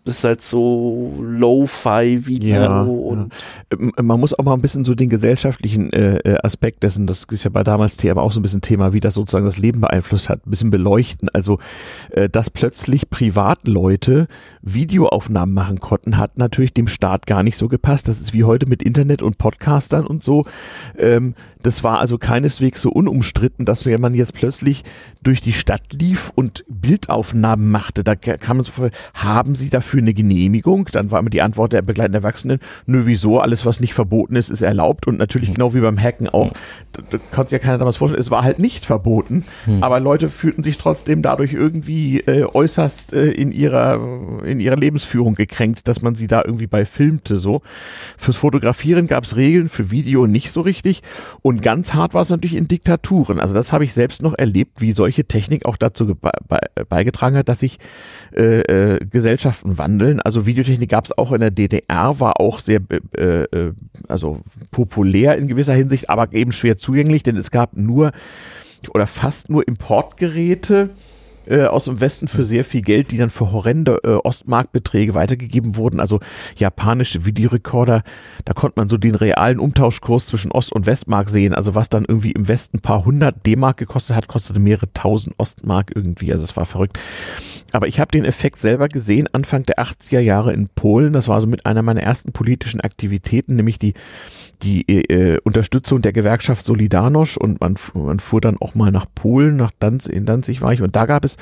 ist 0.07 0.23
halt 0.23 0.41
so 0.41 1.13
Lo-Fi-Video 1.21 2.55
ja, 2.55 2.81
und 2.81 3.33
ja. 3.71 4.03
man 4.03 4.19
muss 4.19 4.37
auch 4.37 4.43
mal 4.43 4.53
ein 4.53 4.61
bisschen 4.61 4.85
so 4.85 4.95
den 4.95 5.09
gesellschaftlichen 5.09 5.91
äh, 5.93 6.17
äh 6.17 6.37
Aspekt 6.43 6.83
dessen, 6.83 7.07
das 7.07 7.25
ist 7.29 7.43
ja 7.43 7.49
bei 7.49 7.63
damals 7.63 7.97
TM 7.97 8.17
auch 8.17 8.31
so 8.31 8.39
ein 8.39 8.43
bisschen 8.43 8.61
Thema, 8.61 8.93
wie 8.93 8.99
das 8.99 9.13
sozusagen 9.13 9.45
das 9.45 9.57
Leben 9.57 9.81
beeinflusst 9.81 10.29
hat, 10.29 10.45
ein 10.45 10.49
bisschen 10.49 10.71
beleuchten. 10.71 11.29
Also, 11.33 11.59
äh, 12.11 12.29
dass 12.29 12.49
plötzlich 12.49 13.09
Privatleute 13.09 14.27
Videoaufnahmen 14.61 15.53
machen 15.53 15.79
konnten, 15.79 16.17
hat 16.17 16.37
natürlich 16.37 16.73
dem 16.73 16.87
Staat 16.87 17.27
gar 17.27 17.43
nicht 17.43 17.57
so 17.57 17.67
gepasst. 17.67 18.07
Das 18.07 18.21
ist 18.21 18.33
wie 18.33 18.43
heute 18.43 18.67
mit 18.67 18.83
Internet 18.83 19.21
und 19.21 19.37
Podcastern 19.37 20.05
und 20.05 20.23
so. 20.23 20.45
Ähm, 20.97 21.35
das 21.63 21.83
war 21.83 21.99
also 21.99 22.17
keineswegs 22.17 22.81
so 22.81 22.89
unumstritten, 22.89 23.65
dass 23.65 23.85
wenn 23.85 23.99
man 23.99 24.13
jetzt 24.13 24.33
plötzlich 24.33 24.83
durch 25.23 25.41
die 25.41 25.53
Stadt 25.53 25.93
lief 25.93 26.31
und 26.33 26.63
Bildaufnahmen 26.69 27.69
machte, 27.69 28.03
da 28.03 28.15
kam 28.15 28.57
man 28.57 28.63
so 28.63 28.71
vor, 28.71 28.89
haben 29.13 29.55
Sie 29.55 29.69
dafür 29.69 29.96
eine 29.99 30.13
Genehmigung? 30.13 30.87
Dann 30.91 31.11
war 31.11 31.19
immer 31.19 31.29
die 31.29 31.41
Antwort 31.41 31.73
der 31.73 31.81
begleitenden 31.81 32.23
Erwachsenen, 32.23 32.59
nö, 32.85 33.03
wieso, 33.05 33.39
alles 33.39 33.65
was 33.65 33.79
nicht 33.79 33.93
verboten 33.93 34.35
ist, 34.35 34.49
ist 34.49 34.61
erlaubt 34.61 35.07
und 35.07 35.17
natürlich 35.17 35.49
mhm. 35.49 35.53
genau 35.55 35.73
wie 35.73 35.79
beim 35.79 36.01
Hacken 36.01 36.29
auch, 36.29 36.51
da, 36.93 37.03
da 37.09 37.17
konnte 37.17 37.49
sich 37.49 37.59
ja 37.59 37.65
keiner 37.65 37.77
damals 37.77 37.97
vorstellen, 37.97 38.19
es 38.19 38.31
war 38.31 38.43
halt 38.43 38.59
nicht 38.59 38.85
verboten, 38.85 39.45
mhm. 39.65 39.83
aber 39.83 39.99
Leute 39.99 40.29
fühlten 40.29 40.63
sich 40.63 40.77
trotzdem 40.77 41.21
dadurch 41.21 41.53
irgendwie 41.53 42.19
äh, 42.21 42.45
äußerst 42.45 43.13
äh, 43.13 43.31
in 43.31 43.51
ihrer 43.51 43.99
in 44.45 44.59
ihrer 44.59 44.75
Lebensführung 44.75 45.35
gekränkt, 45.35 45.87
dass 45.87 46.01
man 46.01 46.15
sie 46.15 46.27
da 46.27 46.43
irgendwie 46.43 46.67
bei 46.67 46.85
filmte 46.85 47.37
so. 47.37 47.61
Fürs 48.17 48.37
Fotografieren 48.37 49.07
gab 49.07 49.23
es 49.23 49.35
Regeln, 49.35 49.69
für 49.69 49.91
Video 49.91 50.27
nicht 50.27 50.51
so 50.51 50.61
richtig 50.61 51.03
und 51.41 51.61
ganz 51.61 51.93
hart 51.93 52.13
war 52.13 52.21
es 52.21 52.29
natürlich 52.29 52.55
in 52.55 52.67
Diktaturen. 52.67 53.39
Also 53.39 53.53
das 53.53 53.73
habe 53.73 53.83
ich 53.83 53.93
selbst 53.93 54.21
noch 54.21 54.33
erlebt, 54.37 54.81
wie 54.81 54.91
solche 54.91 55.25
Technik 55.25 55.65
auch 55.65 55.77
dazu 55.77 56.05
be 56.07 56.31
be 56.47 56.59
beigetragen 56.89 57.37
hat, 57.37 57.49
dass 57.49 57.59
sich 57.59 57.79
äh, 58.35 58.61
äh, 58.61 59.05
Gesellschaften 59.05 59.77
wandeln. 59.77 59.86
Also 60.23 60.45
Videotechnik 60.45 60.89
gab 60.89 61.05
es 61.05 61.17
auch 61.17 61.31
in 61.31 61.41
der 61.41 61.51
DDR, 61.51 62.19
war 62.19 62.39
auch 62.39 62.59
sehr 62.59 62.81
äh, 63.15 63.43
äh, 63.43 63.73
also 64.07 64.41
populär 64.71 65.37
in 65.37 65.47
gewisser 65.47 65.73
Hinsicht, 65.73 66.09
aber 66.09 66.33
eben 66.33 66.51
schwer 66.51 66.77
zugänglich, 66.77 67.23
denn 67.23 67.37
es 67.37 67.51
gab 67.51 67.75
nur 67.75 68.11
oder 68.93 69.07
fast 69.07 69.49
nur 69.49 69.67
Importgeräte 69.67 70.91
äh, 71.47 71.63
aus 71.63 71.85
dem 71.85 72.01
Westen 72.01 72.27
für 72.27 72.43
sehr 72.43 72.65
viel 72.65 72.81
Geld, 72.81 73.11
die 73.11 73.17
dann 73.17 73.29
für 73.29 73.51
horrende 73.51 73.99
äh, 74.03 74.15
Ostmarkbeträge 74.15 75.13
weitergegeben 75.13 75.77
wurden. 75.77 75.99
Also 75.99 76.19
japanische 76.57 77.25
Videorekorder, 77.25 78.03
da 78.45 78.53
konnte 78.53 78.79
man 78.79 78.89
so 78.89 78.97
den 78.97 79.15
realen 79.15 79.59
Umtauschkurs 79.59 80.27
zwischen 80.27 80.51
Ost- 80.51 80.73
und 80.73 80.85
Westmark 80.85 81.29
sehen. 81.29 81.53
Also 81.53 81.75
was 81.75 81.89
dann 81.89 82.05
irgendwie 82.05 82.31
im 82.31 82.47
Westen 82.47 82.77
ein 82.77 82.81
paar 82.81 83.05
hundert 83.05 83.45
D-Mark 83.45 83.77
gekostet 83.77 84.15
hat, 84.15 84.27
kostete 84.27 84.59
mehrere 84.59 84.91
tausend 84.93 85.35
Ostmark 85.37 85.91
irgendwie. 85.95 86.31
Also 86.31 86.43
es 86.43 86.55
war 86.57 86.65
verrückt. 86.65 86.99
Aber 87.73 87.87
ich 87.87 87.99
habe 87.99 88.11
den 88.11 88.25
Effekt 88.25 88.59
selber 88.59 88.87
gesehen 88.87 89.27
Anfang 89.33 89.63
der 89.63 89.77
80er 89.77 90.19
Jahre 90.19 90.53
in 90.53 90.69
Polen. 90.69 91.13
Das 91.13 91.27
war 91.27 91.41
so 91.41 91.47
mit 91.47 91.65
einer 91.65 91.81
meiner 91.81 92.01
ersten 92.01 92.31
politischen 92.31 92.81
Aktivitäten, 92.81 93.55
nämlich 93.55 93.77
die 93.77 93.93
die 94.63 94.87
äh, 94.87 95.39
Unterstützung 95.43 96.01
der 96.01 96.13
Gewerkschaft 96.13 96.65
Solidarność 96.65 97.37
und 97.37 97.61
man, 97.61 97.75
man 97.93 98.19
fuhr 98.19 98.41
dann 98.41 98.57
auch 98.59 98.73
mal 98.73 98.91
nach 98.91 99.05
Polen, 99.13 99.55
nach 99.55 99.71
Danzig, 99.79 100.15
in 100.15 100.25
Danzig 100.25 100.61
war 100.61 100.73
ich 100.73 100.81
und 100.81 100.95
da 100.95 101.05
gab 101.05 101.25
es 101.25 101.37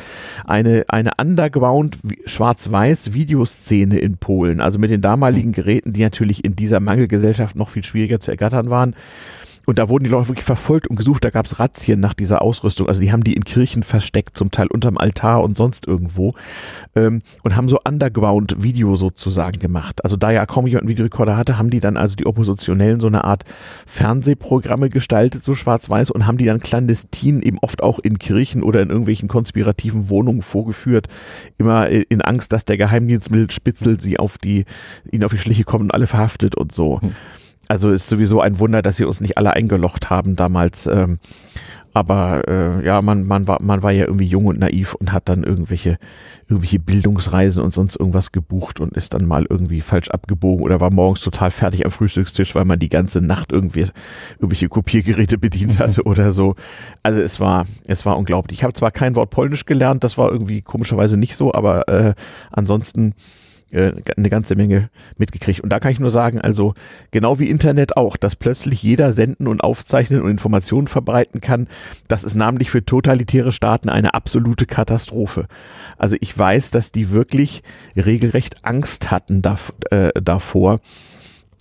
eine, 0.46 0.86
eine 0.90 1.12
Underground 1.18 1.98
schwarz-weiß 2.26 3.14
Videoszene 3.14 3.98
in 4.00 4.18
Polen, 4.18 4.60
also 4.60 4.80
mit 4.80 4.92
den 4.92 5.02
damaligen 5.02 5.54
Geräten, 5.54 5.94
die 5.94 6.02
natürlich 6.02 6.44
in 6.44 6.56
dieser 6.56 6.80
Mangelgesellschaft 6.80 7.56
noch 7.56 7.70
viel 7.70 7.84
schwieriger 7.84 8.20
zu 8.20 8.32
ergattern 8.32 8.70
waren. 8.70 8.96
Und 9.66 9.80
da 9.80 9.90
wurden 9.90 10.04
die 10.04 10.10
Leute 10.10 10.30
wirklich 10.30 10.46
verfolgt 10.46 10.88
und 10.88 10.96
gesucht. 10.96 11.24
Da 11.24 11.30
gab 11.30 11.46
es 11.46 11.60
Razzien 11.60 12.00
nach 12.00 12.14
dieser 12.14 12.42
Ausrüstung. 12.42 12.88
Also 12.88 13.02
die 13.02 13.12
haben 13.12 13.24
die 13.24 13.34
in 13.34 13.44
Kirchen 13.44 13.84
versteckt, 13.84 14.38
zum 14.38 14.52
Teil 14.52 14.68
unterm 14.68 14.98
Altar 14.98 15.44
und 15.44 15.58
sonst 15.58 15.88
irgendwo. 15.88 16.34
Ähm, 16.96 17.22
und 17.44 17.56
haben 17.56 17.70
so 17.70 17.80
Underground-Video 17.84 18.96
sozusagen 18.96 19.60
gemacht. 19.60 20.04
Also 20.04 20.16
da 20.16 20.32
ja 20.32 20.46
kaum 20.46 20.68
jemand 20.68 20.84
einen 20.84 20.90
Videorekorder 20.90 21.38
hatte, 21.38 21.58
haben 21.58 21.70
die 21.70 21.80
dann 21.80 21.98
also 21.98 22.16
die 22.16 22.26
Oppositionellen 22.26 23.00
so 23.00 23.08
eine 23.08 23.24
Art 23.24 23.44
Fernsehprogramme 23.86 24.90
gestaltet, 24.90 25.44
so 25.44 25.56
schwarz-weiß, 25.56 26.12
und 26.12 26.28
haben 26.28 26.38
die 26.38 26.46
dann 26.46 26.60
clandestin 26.60 27.42
eben 27.42 27.60
oft 27.60 27.82
auch 27.82 28.00
in 28.00 28.20
Kirchen 28.20 28.64
oder 28.64 28.82
in 28.82 28.90
irgendwelchen 28.90 29.28
konspirativen 29.28 30.10
Wohnungen 30.10 30.42
vorgeführt. 30.42 31.08
Immer 31.58 31.90
in 31.90 32.22
Angst, 32.22 32.54
dass 32.54 32.66
der 32.66 32.78
Geheimdienst 32.78 33.32
mit 33.32 33.54
Spitzel 33.54 34.00
sie 34.00 34.20
auf 34.20 34.38
die, 34.38 34.66
ihnen 35.12 35.24
auf 35.24 35.32
die 35.32 35.38
Schliche 35.38 35.64
kommen 35.64 35.86
und 35.86 35.94
alle 35.94 36.08
verhaftet 36.08 36.56
und 36.56 36.72
so. 36.72 37.02
Hm. 37.02 37.12
Also 37.68 37.92
ist 37.92 38.10
sowieso 38.10 38.42
ein 38.42 38.60
Wunder, 38.60 38.82
dass 38.82 38.98
sie 38.98 39.06
uns 39.06 39.22
nicht 39.22 39.38
alle 39.38 39.54
eingelocht 39.54 40.10
haben 40.10 40.36
damals. 40.36 40.88
Ähm, 40.88 41.20
aber 41.96 42.46
äh, 42.50 42.86
ja, 42.86 43.02
man, 43.02 43.24
man, 43.24 43.48
war, 43.48 43.62
man 43.62 43.82
war 43.82 43.92
ja 43.94 44.04
irgendwie 44.04 44.26
jung 44.26 44.48
und 44.48 44.60
naiv 44.60 44.96
und 44.96 45.14
hat 45.14 45.30
dann 45.30 45.46
irgendwelche, 45.46 45.98
irgendwelche 46.50 46.78
Bildungsreisen 46.78 47.64
und 47.64 47.74
sonst 47.74 47.96
irgendwas 47.96 48.34
gebucht 48.34 48.82
und 48.82 48.98
ist 48.98 49.14
dann 49.14 49.26
mal 49.26 49.46
irgendwie 49.50 49.80
falsch 49.80 50.10
abgebogen 50.10 50.66
oder 50.66 50.82
war 50.82 50.92
morgens 50.92 51.22
total 51.22 51.52
fertig 51.52 51.86
am 51.86 51.92
Frühstückstisch, 51.92 52.54
weil 52.54 52.66
man 52.66 52.80
die 52.80 52.90
ganze 52.90 53.22
Nacht 53.22 53.54
irgendwie 53.54 53.86
irgendwelche 54.34 54.68
Kopiergeräte 54.68 55.38
bedient 55.38 55.80
hatte 55.80 56.04
oder 56.06 56.34
so. 56.34 56.56
Also 57.02 57.22
es 57.22 57.40
war, 57.40 57.66
es 57.88 58.06
war 58.06 58.18
unglaublich. 58.18 58.60
Ich 58.60 58.64
habe 58.66 58.74
zwar 58.74 58.92
kein 58.92 59.16
Wort 59.16 59.30
Polnisch 59.30 59.64
gelernt, 59.64 60.04
das 60.04 60.18
war 60.18 60.30
irgendwie 60.30 60.62
komischerweise 60.62 61.16
nicht 61.16 61.38
so, 61.38 61.54
aber 61.54 61.88
äh, 61.88 62.14
ansonsten 62.52 63.14
eine 63.72 64.30
ganze 64.30 64.56
Menge 64.56 64.90
mitgekriegt. 65.18 65.60
Und 65.60 65.70
da 65.70 65.80
kann 65.80 65.92
ich 65.92 66.00
nur 66.00 66.12
sagen, 66.12 66.40
also 66.40 66.74
genau 67.12 67.40
wie 67.40 67.50
Internet 67.50 67.98
auch, 67.98 68.16
dass 68.16 68.36
plötzlich 68.36 68.82
jeder 68.84 69.12
senden 69.12 69.48
und 69.48 69.64
aufzeichnen 69.64 70.22
und 70.22 70.30
Informationen 70.30 70.88
verbreiten 70.88 71.42
kann, 71.42 71.68
das 72.08 72.24
ist 72.24 72.36
namentlich 72.36 72.70
für 72.70 72.86
totalitäre 72.86 73.52
Staaten 73.52 73.90
eine 73.90 74.14
absolute 74.14 74.66
Katastrophe. 74.66 75.48
Also 75.98 76.16
ich 76.20 76.38
weiß, 76.38 76.72
dass 76.72 76.92
die 76.92 77.12
wirklich 77.12 77.64
regelrecht 77.96 78.64
Angst 78.64 79.12
hatten 79.12 79.42
äh, 79.90 80.10
davor. 80.22 80.80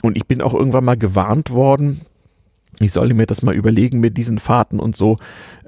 Und 0.02 0.16
ich 0.16 0.26
bin 0.26 0.42
auch 0.42 0.55
irgendwann 0.55 0.84
mal 0.84 0.98
gewarnt 0.98 1.50
worden, 1.50 2.02
ich 2.80 2.92
sollte 2.92 3.14
mir 3.14 3.26
das 3.26 3.42
mal 3.42 3.55
überlegen 3.55 4.00
mit 4.00 4.16
diesen 4.16 4.38
Fahrten 4.38 4.80
und 4.80 4.96
so, 4.96 5.18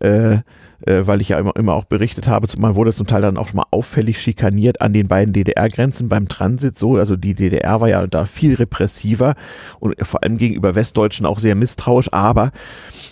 äh, 0.00 0.38
äh, 0.84 1.06
weil 1.06 1.20
ich 1.20 1.30
ja 1.30 1.38
immer, 1.38 1.54
immer 1.56 1.74
auch 1.74 1.84
berichtet 1.84 2.28
habe, 2.28 2.46
man 2.58 2.74
wurde 2.74 2.92
zum 2.92 3.06
Teil 3.06 3.22
dann 3.22 3.36
auch 3.36 3.48
schon 3.48 3.56
mal 3.56 3.66
auffällig 3.70 4.20
schikaniert 4.20 4.80
an 4.80 4.92
den 4.92 5.08
beiden 5.08 5.32
DDR-Grenzen 5.32 6.08
beim 6.08 6.28
Transit 6.28 6.78
so. 6.78 6.96
Also 6.96 7.16
die 7.16 7.34
DDR 7.34 7.80
war 7.80 7.88
ja 7.88 8.06
da 8.06 8.26
viel 8.26 8.54
repressiver 8.54 9.34
und 9.80 9.94
vor 10.04 10.22
allem 10.22 10.38
gegenüber 10.38 10.74
Westdeutschen 10.74 11.26
auch 11.26 11.38
sehr 11.38 11.54
misstrauisch, 11.54 12.12
aber 12.12 12.52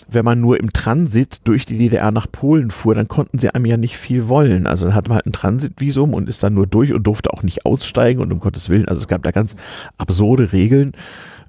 wenn 0.07 0.25
man 0.25 0.39
nur 0.39 0.59
im 0.59 0.71
Transit 0.71 1.47
durch 1.47 1.65
die 1.65 1.77
DDR 1.77 2.11
nach 2.11 2.31
Polen 2.31 2.69
fuhr, 2.71 2.93
dann 2.93 3.07
konnten 3.07 3.39
sie 3.39 3.49
einem 3.49 3.65
ja 3.65 3.77
nicht 3.77 3.97
viel 3.97 4.27
wollen. 4.27 4.67
Also 4.67 4.85
dann 4.85 4.95
hatte 4.95 5.09
man 5.09 5.15
halt 5.15 5.25
ein 5.25 5.33
Transitvisum 5.33 6.13
und 6.13 6.29
ist 6.29 6.43
dann 6.43 6.53
nur 6.53 6.67
durch 6.67 6.93
und 6.93 7.03
durfte 7.03 7.33
auch 7.33 7.43
nicht 7.43 7.65
aussteigen 7.65 8.21
und 8.21 8.31
um 8.31 8.39
Gottes 8.39 8.69
Willen, 8.69 8.87
also 8.87 9.01
es 9.01 9.07
gab 9.07 9.23
da 9.23 9.31
ganz 9.31 9.55
absurde 9.97 10.51
Regeln. 10.53 10.93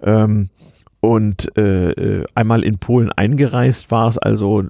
Ähm, 0.02 0.48
und 1.00 1.56
äh, 1.58 1.90
äh, 1.90 2.24
einmal 2.34 2.64
in 2.64 2.78
Polen 2.78 3.12
eingereist 3.12 3.90
war 3.90 4.08
es 4.08 4.18
also, 4.18 4.64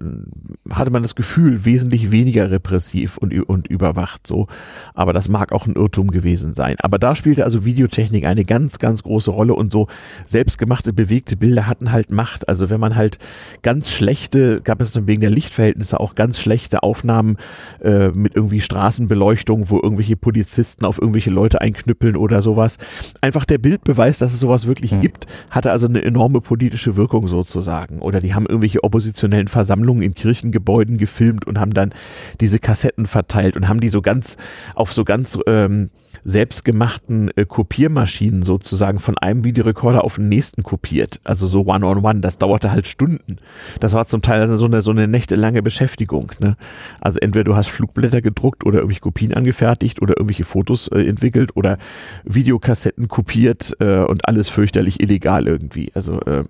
hatte 0.70 0.90
man 0.90 1.02
das 1.02 1.14
Gefühl, 1.14 1.64
wesentlich 1.64 2.10
weniger 2.10 2.50
repressiv 2.50 3.16
und, 3.16 3.32
und 3.48 3.68
überwacht 3.68 4.26
so. 4.26 4.48
Aber 4.94 5.12
das 5.12 5.28
mag 5.28 5.52
auch 5.52 5.66
ein 5.66 5.76
Irrtum 5.76 6.10
gewesen 6.10 6.52
sein. 6.52 6.76
Aber 6.80 6.98
da 6.98 7.14
spielte 7.14 7.44
also 7.44 7.64
Videotechnik 7.64 8.26
eine 8.26 8.44
ganz, 8.44 8.78
ganz 8.78 9.02
große 9.04 9.30
Rolle 9.30 9.54
und 9.54 9.70
so 9.70 9.86
selbstgemachte, 10.26 10.92
bewegte 10.92 11.36
Bilder 11.36 11.66
hatten 11.66 11.92
halt 11.92 12.10
Macht. 12.10 12.48
Also 12.48 12.70
wenn 12.70 12.80
man 12.80 12.96
halt 12.96 13.18
ganz 13.62 13.90
schlechte, 13.90 14.60
gab 14.62 14.80
es 14.80 15.06
wegen 15.06 15.20
der 15.20 15.30
Lichtverhältnisse 15.30 16.00
auch 16.00 16.14
ganz 16.14 16.40
schlechte 16.40 16.82
Aufnahmen 16.82 17.36
äh, 17.82 18.08
mit 18.08 18.34
irgendwie 18.34 18.60
Straßenbeleuchtung, 18.60 19.70
wo 19.70 19.80
irgendwelche 19.80 20.16
Polizisten 20.16 20.84
auf 20.84 20.98
irgendwelche 20.98 21.30
Leute 21.30 21.60
einknüppeln 21.60 22.16
oder 22.16 22.42
sowas. 22.42 22.78
Einfach 23.20 23.44
der 23.44 23.58
Bildbeweis, 23.58 24.18
dass 24.18 24.32
es 24.32 24.40
sowas 24.40 24.66
wirklich 24.66 24.92
mhm. 24.92 25.02
gibt, 25.02 25.26
hatte 25.50 25.70
also 25.70 25.86
eine 25.86 26.00
enorme 26.16 26.40
politische 26.40 26.96
Wirkung 26.96 27.28
sozusagen. 27.28 28.00
Oder 28.00 28.20
die 28.20 28.32
haben 28.32 28.46
irgendwelche 28.46 28.82
oppositionellen 28.82 29.48
Versammlungen 29.48 30.02
in 30.02 30.14
Kirchengebäuden 30.14 30.96
gefilmt 30.96 31.46
und 31.46 31.60
haben 31.60 31.74
dann 31.74 31.92
diese 32.40 32.58
Kassetten 32.58 33.06
verteilt 33.06 33.54
und 33.54 33.68
haben 33.68 33.80
die 33.80 33.90
so 33.90 34.00
ganz 34.00 34.38
auf 34.74 34.94
so 34.94 35.04
ganz 35.04 35.38
ähm, 35.46 35.90
selbstgemachten 36.26 37.30
äh, 37.36 37.44
Kopiermaschinen 37.46 38.42
sozusagen 38.42 38.98
von 38.98 39.16
einem 39.16 39.44
Videorekorder 39.44 40.02
auf 40.02 40.16
den 40.16 40.28
nächsten 40.28 40.64
kopiert. 40.64 41.20
Also 41.24 41.46
so 41.46 41.62
One-on-One. 41.62 42.00
-on 42.00 42.16
-one. 42.16 42.20
Das 42.20 42.38
dauerte 42.38 42.72
halt 42.72 42.88
Stunden. 42.88 43.36
Das 43.78 43.92
war 43.92 44.06
zum 44.06 44.22
Teil 44.22 44.58
so 44.58 44.64
eine, 44.64 44.82
so 44.82 44.90
eine 44.90 45.06
nächtelange 45.06 45.62
Beschäftigung. 45.62 46.32
Ne? 46.40 46.56
Also 47.00 47.20
entweder 47.20 47.44
du 47.44 47.54
hast 47.54 47.68
Flugblätter 47.68 48.22
gedruckt 48.22 48.66
oder 48.66 48.78
irgendwelche 48.78 49.02
Kopien 49.02 49.34
angefertigt 49.34 50.02
oder 50.02 50.14
irgendwelche 50.16 50.44
Fotos 50.44 50.88
äh, 50.88 51.06
entwickelt 51.06 51.56
oder 51.56 51.78
Videokassetten 52.24 53.06
kopiert 53.06 53.76
äh, 53.78 54.00
und 54.00 54.26
alles 54.26 54.48
fürchterlich 54.48 55.00
illegal 55.00 55.46
irgendwie. 55.46 55.92
Also 55.94 56.20
äh, 56.22 56.42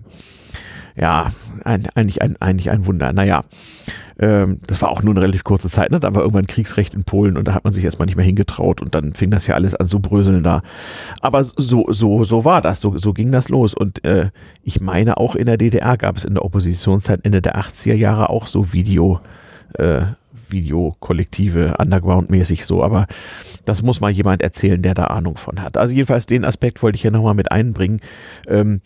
ja, 0.99 1.31
ein, 1.63 1.87
eigentlich, 1.95 2.21
ein, 2.21 2.35
eigentlich 2.39 2.71
ein 2.71 2.85
Wunder. 2.85 3.13
Naja, 3.13 3.43
ähm, 4.19 4.59
das 4.65 4.81
war 4.81 4.89
auch 4.89 5.03
nur 5.03 5.13
eine 5.13 5.21
relativ 5.21 5.43
kurze 5.43 5.69
Zeit. 5.69 5.91
Ne? 5.91 5.99
Da 5.99 6.13
war 6.15 6.21
irgendwann 6.21 6.47
Kriegsrecht 6.47 6.95
in 6.95 7.03
Polen 7.03 7.37
und 7.37 7.47
da 7.47 7.53
hat 7.53 7.63
man 7.63 7.73
sich 7.73 7.83
erstmal 7.83 8.07
nicht 8.07 8.15
mehr 8.15 8.25
hingetraut 8.25 8.81
und 8.81 8.95
dann 8.95 9.13
fing 9.13 9.29
das 9.29 9.45
ja 9.45 9.55
alles 9.55 9.75
an 9.75 9.87
zu 9.87 9.99
bröseln 9.99 10.43
da. 10.43 10.61
Aber 11.21 11.43
so, 11.43 11.85
so, 11.89 12.23
so 12.23 12.45
war 12.45 12.61
das, 12.61 12.81
so, 12.81 12.97
so 12.97 13.13
ging 13.13 13.31
das 13.31 13.49
los. 13.49 13.75
Und 13.75 14.03
äh, 14.05 14.31
ich 14.63 14.81
meine, 14.81 15.17
auch 15.17 15.35
in 15.35 15.45
der 15.45 15.57
DDR 15.57 15.97
gab 15.97 16.17
es 16.17 16.25
in 16.25 16.33
der 16.33 16.43
Oppositionszeit 16.43 17.23
Ende 17.23 17.41
der 17.41 17.57
80er 17.57 17.93
Jahre 17.93 18.29
auch 18.31 18.47
so 18.47 18.73
Video, 18.73 19.19
äh, 19.75 20.01
Videokollektive, 20.49 21.75
Underground-mäßig 21.77 22.65
so, 22.65 22.81
aber 22.81 23.05
das 23.65 23.81
muss 23.81 23.99
mal 23.99 24.11
jemand 24.11 24.41
erzählen, 24.41 24.81
der 24.81 24.93
da 24.93 25.05
Ahnung 25.05 25.35
von 25.35 25.61
hat. 25.61 25.77
Also 25.77 25.93
jedenfalls 25.93 26.25
den 26.25 26.45
Aspekt 26.45 26.81
wollte 26.81 26.95
ich 26.95 27.01
hier 27.01 27.11
nochmal 27.11 27.33
mit 27.33 27.51
einbringen. 27.51 27.99
Ähm, 28.47 28.81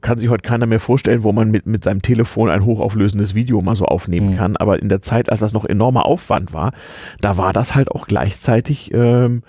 kann 0.00 0.18
sich 0.18 0.28
heute 0.28 0.46
keiner 0.46 0.66
mehr 0.66 0.80
vorstellen, 0.80 1.22
wo 1.22 1.32
man 1.32 1.50
mit, 1.50 1.66
mit 1.66 1.84
seinem 1.84 2.02
Telefon 2.02 2.50
ein 2.50 2.64
hochauflösendes 2.64 3.34
Video 3.34 3.60
mal 3.60 3.76
so 3.76 3.84
aufnehmen 3.84 4.30
mhm. 4.30 4.36
kann. 4.36 4.56
Aber 4.56 4.80
in 4.80 4.88
der 4.88 5.02
Zeit, 5.02 5.30
als 5.30 5.40
das 5.40 5.52
noch 5.52 5.64
enormer 5.64 6.06
Aufwand 6.06 6.52
war, 6.52 6.72
da 7.20 7.36
war 7.36 7.52
das 7.52 7.74
halt 7.74 7.90
auch 7.90 8.06
gleichzeitig, 8.06 8.92
ähm, 8.94 9.42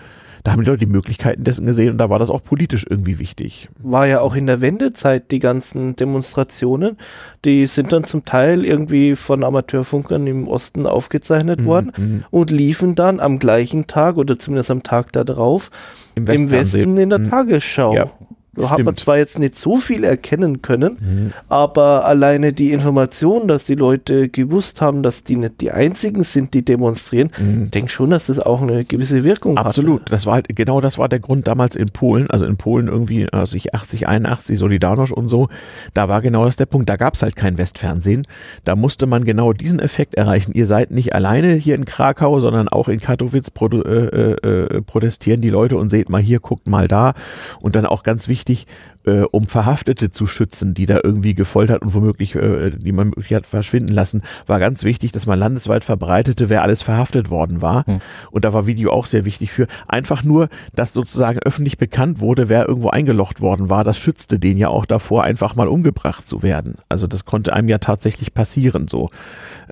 da 0.44 0.54
haben 0.54 0.64
die 0.64 0.70
Leute 0.70 0.86
die 0.86 0.92
Möglichkeiten 0.92 1.44
dessen 1.44 1.66
gesehen 1.66 1.92
und 1.92 1.98
da 1.98 2.10
war 2.10 2.18
das 2.18 2.30
auch 2.30 2.42
politisch 2.42 2.86
irgendwie 2.90 3.20
wichtig. 3.20 3.70
War 3.84 4.08
ja 4.08 4.22
auch 4.22 4.36
in 4.36 4.48
der 4.48 4.62
Wendezeit 4.62 5.32
die 5.32 5.40
ganzen 5.40 5.96
Demonstrationen, 5.96 6.98
die 7.44 7.66
sind 7.66 7.92
dann 7.92 8.06
zum 8.06 8.24
Teil 8.24 8.66
irgendwie 8.66 9.16
von 9.16 9.44
Amateurfunkern 9.44 10.26
im 10.28 10.48
Osten 10.48 10.86
aufgezeichnet 10.86 11.62
mhm. 11.62 11.66
worden 11.66 11.92
mhm. 11.98 12.24
und 12.32 12.52
liefen 12.52 12.96
dann 12.96 13.20
am 13.20 13.40
gleichen 13.40 13.88
Tag 13.88 14.18
oder 14.18 14.40
zumindest 14.40 14.72
am 14.72 14.84
Tag 14.84 15.12
darauf 15.12 15.72
im, 16.16 16.26
im 16.28 16.52
Westen 16.52 16.98
in 16.98 17.10
der 17.10 17.20
mhm. 17.20 17.30
Tagesschau. 17.30 17.96
Ja. 17.96 18.12
Da 18.54 18.72
hat 18.72 18.84
man 18.84 18.98
zwar 18.98 19.18
jetzt 19.18 19.38
nicht 19.38 19.58
so 19.58 19.78
viel 19.78 20.04
erkennen 20.04 20.62
können, 20.62 20.98
mhm. 21.00 21.34
aber 21.50 22.06
alleine 22.06 22.52
die 22.52 22.72
Information, 22.72 23.48
dass 23.48 23.64
die 23.64 23.76
Leute 23.76 24.28
gewusst 24.28 24.82
haben, 24.82 25.04
dass 25.04 25.24
die 25.24 25.36
nicht 25.36 25.62
die 25.62 25.72
einzigen 25.72 26.24
sind, 26.24 26.54
die 26.54 26.66
demonstrieren, 26.66 27.32
mhm. 27.38 27.66
ich 27.66 27.70
denke 27.72 27.92
schon, 27.92 28.10
dass 28.10 28.26
das 28.26 28.40
auch 28.40 28.62
eine 28.62 28.86
gewisse 28.86 29.24
Wirkung 29.24 29.58
hat. 29.60 29.68
Absolut. 29.68 30.02
Hatte. 30.02 30.12
Das 30.12 30.26
war 30.26 30.34
halt, 30.34 30.48
genau 30.56 30.82
das 30.82 30.98
war 30.98 31.08
der 31.10 31.20
Grund 31.20 31.48
damals 31.48 31.76
in 31.76 31.90
Polen, 31.90 32.30
also 32.30 32.46
in 32.46 32.58
Polen 32.58 32.88
irgendwie, 32.88 33.32
also 33.32 33.56
ich 33.56 33.76
80, 33.76 34.08
81, 34.08 34.60
Solidarność 34.60 35.14
und 35.14 35.30
so, 35.30 35.48
da 35.94 36.10
war 36.10 36.22
genau 36.22 36.46
das 36.46 36.56
der 36.56 36.66
Punkt. 36.66 36.90
Da 36.90 36.96
gab 36.98 37.14
es 37.14 37.22
halt 37.22 37.36
kein 37.36 37.58
Westfernsehen. 37.58 38.24
Da 38.64 38.76
musste 38.76 39.06
man 39.06 39.26
genau 39.26 39.54
diesen 39.54 39.80
Effekt 39.80 40.16
erreichen. 40.16 40.54
Ihr 40.54 40.66
seid 40.66 40.90
nicht 40.92 41.14
alleine 41.14 41.54
hier 41.54 41.76
in 41.76 41.86
Krakau, 41.86 42.40
sondern 42.40 42.68
auch 42.68 42.88
in 42.88 43.00
Katowice 43.00 43.52
äh, 43.62 43.76
äh, 43.76 44.78
äh 44.78 44.82
protestieren 44.82 45.42
die 45.42 45.50
Leute 45.50 45.78
und 45.78 45.90
seht 45.90 46.10
mal 46.10 46.22
hier, 46.22 46.40
guckt 46.40 46.68
mal 46.68 46.88
da. 46.88 47.14
Und 47.62 47.76
dann 47.76 47.86
auch 47.86 48.02
ganz 48.02 48.28
wichtig, 48.28 48.39
wichtig, 48.40 48.68
äh, 49.06 49.22
um 49.32 49.48
Verhaftete 49.48 50.10
zu 50.12 50.26
schützen, 50.26 50.74
die 50.74 50.86
da 50.86 51.00
irgendwie 51.04 51.36
gefoltert 51.36 51.82
und 51.82 51.94
womöglich, 51.94 52.36
äh, 52.36 52.72
die 52.72 52.92
man 52.92 53.08
möglich 53.08 53.34
hat 53.34 53.46
verschwinden 53.46 53.94
lassen, 53.94 54.22
war 54.48 54.60
ganz 54.60 54.84
wichtig, 54.84 55.12
dass 55.12 55.26
man 55.26 55.38
landesweit 55.38 55.84
verbreitete, 55.84 56.50
wer 56.50 56.64
alles 56.64 56.82
verhaftet 56.82 57.30
worden 57.30 57.62
war. 57.62 57.86
Hm. 57.86 58.00
Und 58.32 58.46
da 58.46 58.54
war 58.54 58.66
Video 58.66 58.92
auch 58.92 59.06
sehr 59.06 59.26
wichtig 59.26 59.52
für. 59.52 59.68
Einfach 59.88 60.24
nur, 60.24 60.48
dass 60.74 60.94
sozusagen 60.94 61.40
öffentlich 61.40 61.78
bekannt 61.78 62.22
wurde, 62.22 62.48
wer 62.48 62.68
irgendwo 62.68 62.90
eingelocht 62.90 63.42
worden 63.42 63.70
war. 63.70 63.84
Das 63.84 63.98
schützte 63.98 64.40
den 64.40 64.58
ja 64.58 64.70
auch 64.70 64.86
davor, 64.86 65.24
einfach 65.24 65.56
mal 65.56 65.68
umgebracht 65.68 66.28
zu 66.28 66.42
werden. 66.42 66.78
Also 66.88 67.08
das 67.08 67.26
konnte 67.26 67.54
einem 67.54 67.68
ja 67.68 67.80
tatsächlich 67.80 68.34
passieren, 68.34 68.88
so. 68.88 69.10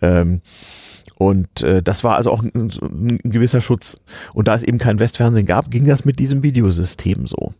Ähm, 0.01 0.41
und 1.17 1.63
äh, 1.63 1.81
das 1.81 2.03
war 2.03 2.15
also 2.15 2.31
auch 2.31 2.43
ein, 2.43 2.71
ein, 2.81 3.19
gewisser 3.23 3.61
Schutz. 3.61 3.97
Und 4.33 4.47
da 4.47 4.55
es 4.55 4.63
eben 4.63 4.77
kein 4.77 4.99
Westfernsehen 4.99 5.47
gab, 5.47 5.71
ging 5.71 5.85
das 5.85 6.05
mit 6.05 6.19
diesem 6.19 6.43
Videosystem 6.43 7.25
so. 7.25 7.53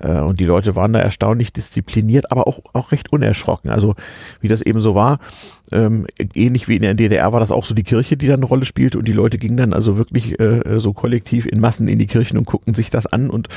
Äh, 0.00 0.20
und 0.20 0.40
die 0.40 0.44
Leute 0.44 0.76
waren 0.76 0.92
da 0.92 1.00
erstaunlich 1.00 1.52
diszipliniert, 1.52 2.30
aber 2.30 2.46
auch, 2.46 2.60
auch 2.72 2.92
recht 2.92 3.12
unerschrocken. 3.12 3.70
Also 3.70 3.94
wie 4.40 4.48
das 4.48 4.62
eben 4.62 4.80
so 4.80 4.94
war, 4.94 5.18
ähm, 5.72 6.06
ähnlich 6.34 6.68
wie 6.68 6.76
in 6.76 6.82
der 6.82 6.94
DDR 6.94 7.32
war 7.32 7.40
das 7.40 7.52
auch 7.52 7.64
so 7.64 7.74
die 7.74 7.82
Kirche, 7.82 8.16
die 8.16 8.26
dann 8.26 8.36
eine 8.36 8.46
Rolle 8.46 8.64
spielte 8.64 8.98
und 8.98 9.08
die 9.08 9.12
Leute 9.12 9.38
gingen 9.38 9.56
dann 9.56 9.72
also 9.72 9.98
wirklich 9.98 10.38
äh, 10.38 10.78
so 10.78 10.92
kollektiv 10.92 11.46
in 11.46 11.60
Massen 11.60 11.88
in 11.88 11.98
die 11.98 12.06
Kirchen 12.06 12.38
und 12.38 12.46
guckten 12.46 12.74
sich 12.74 12.90
das 12.90 13.06
an 13.06 13.30
und 13.30 13.48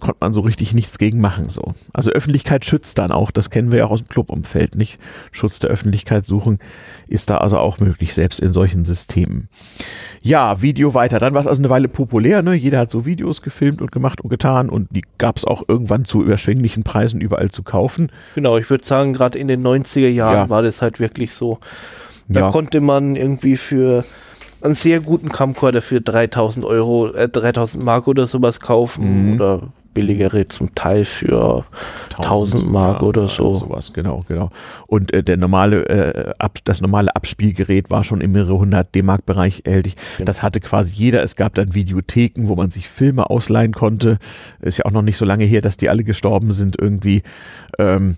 konnte 0.00 0.18
man 0.20 0.32
so 0.32 0.40
richtig 0.40 0.74
nichts 0.74 0.98
gegen 0.98 1.20
machen. 1.20 1.48
So. 1.48 1.74
Also 1.92 2.10
Öffentlichkeit 2.10 2.64
schützt 2.64 2.98
dann 2.98 3.12
auch, 3.12 3.30
das 3.30 3.50
kennen 3.50 3.70
wir 3.70 3.78
ja 3.78 3.86
auch 3.86 3.92
aus 3.92 4.02
dem 4.02 4.08
Clubumfeld, 4.08 4.76
nicht? 4.76 4.98
Schutz 5.32 5.58
der 5.58 5.70
Öffentlichkeit 5.70 6.26
suchen 6.26 6.58
ist 7.08 7.30
da 7.30 7.38
also 7.38 7.58
auch 7.58 7.78
möglich, 7.78 8.14
selbst 8.14 8.40
in 8.40 8.52
solchen 8.52 8.84
Systemen. 8.84 9.48
Ja, 10.22 10.60
Video 10.60 10.92
weiter. 10.92 11.20
Dann 11.20 11.34
war 11.34 11.40
es 11.40 11.46
also 11.46 11.60
eine 11.60 11.70
Weile 11.70 11.86
populär, 11.86 12.42
ne? 12.42 12.54
Jeder 12.54 12.80
hat 12.80 12.90
so 12.90 13.06
Videos 13.06 13.42
gefilmt 13.42 13.80
und 13.80 13.92
gemacht 13.92 14.20
und 14.20 14.28
getan 14.28 14.68
und 14.68 14.88
die 14.90 15.04
gab 15.18 15.36
es 15.36 15.44
auch 15.44 15.62
irgendwann 15.68 16.04
zu 16.04 16.22
überschwänglichen 16.24 16.82
Preisen 16.82 17.20
überall 17.20 17.50
zu 17.50 17.62
kaufen. 17.62 18.10
Genau, 18.34 18.56
ich 18.56 18.68
würde 18.68 18.84
sagen, 18.84 19.12
gerade 19.12 19.38
in 19.38 19.46
den 19.46 19.64
90er 19.64 20.08
Jahren 20.08 20.34
ja. 20.34 20.48
war 20.48 20.62
das 20.62 20.82
halt 20.82 20.98
wirklich 20.98 21.32
so. 21.32 21.45
Da 22.28 22.40
ja. 22.40 22.50
konnte 22.50 22.80
man 22.80 23.16
irgendwie 23.16 23.56
für 23.56 24.04
einen 24.62 24.74
sehr 24.74 25.00
guten 25.00 25.28
Camcorder 25.28 25.80
für 25.80 26.00
3000 26.00 26.64
Euro, 26.64 27.08
äh, 27.12 27.28
3000 27.28 27.82
Mark 27.82 28.08
oder 28.08 28.26
sowas 28.26 28.60
kaufen 28.60 29.26
mhm. 29.26 29.34
oder 29.34 29.62
billigere 29.96 30.46
zum 30.48 30.74
Teil 30.74 31.06
für 31.06 31.64
1000 32.18 32.70
Mark 32.70 33.00
ja, 33.00 33.06
oder 33.06 33.28
so. 33.28 33.54
Sowas, 33.54 33.94
genau, 33.94 34.20
genau. 34.28 34.50
Und 34.86 35.12
äh, 35.14 35.22
der 35.22 35.38
normale, 35.38 35.88
äh, 35.88 36.32
ab, 36.38 36.58
das 36.64 36.82
normale 36.82 37.16
Abspielgerät 37.16 37.88
war 37.88 38.04
schon 38.04 38.20
im 38.20 38.32
mehrere 38.32 38.58
hundert 38.58 38.94
D-Mark 38.94 39.24
Bereich 39.24 39.62
erhältlich. 39.64 39.94
Genau. 40.18 40.26
Das 40.26 40.42
hatte 40.42 40.60
quasi 40.60 40.92
jeder. 40.92 41.22
Es 41.22 41.34
gab 41.34 41.54
dann 41.54 41.74
Videotheken, 41.74 42.46
wo 42.46 42.56
man 42.56 42.70
sich 42.70 42.88
Filme 42.88 43.30
ausleihen 43.30 43.72
konnte. 43.72 44.18
Ist 44.60 44.78
ja 44.78 44.84
auch 44.84 44.90
noch 44.90 45.00
nicht 45.00 45.16
so 45.16 45.24
lange 45.24 45.46
her, 45.46 45.62
dass 45.62 45.78
die 45.78 45.88
alle 45.88 46.04
gestorben 46.04 46.52
sind 46.52 46.76
irgendwie. 46.78 47.22
Ähm, 47.78 48.16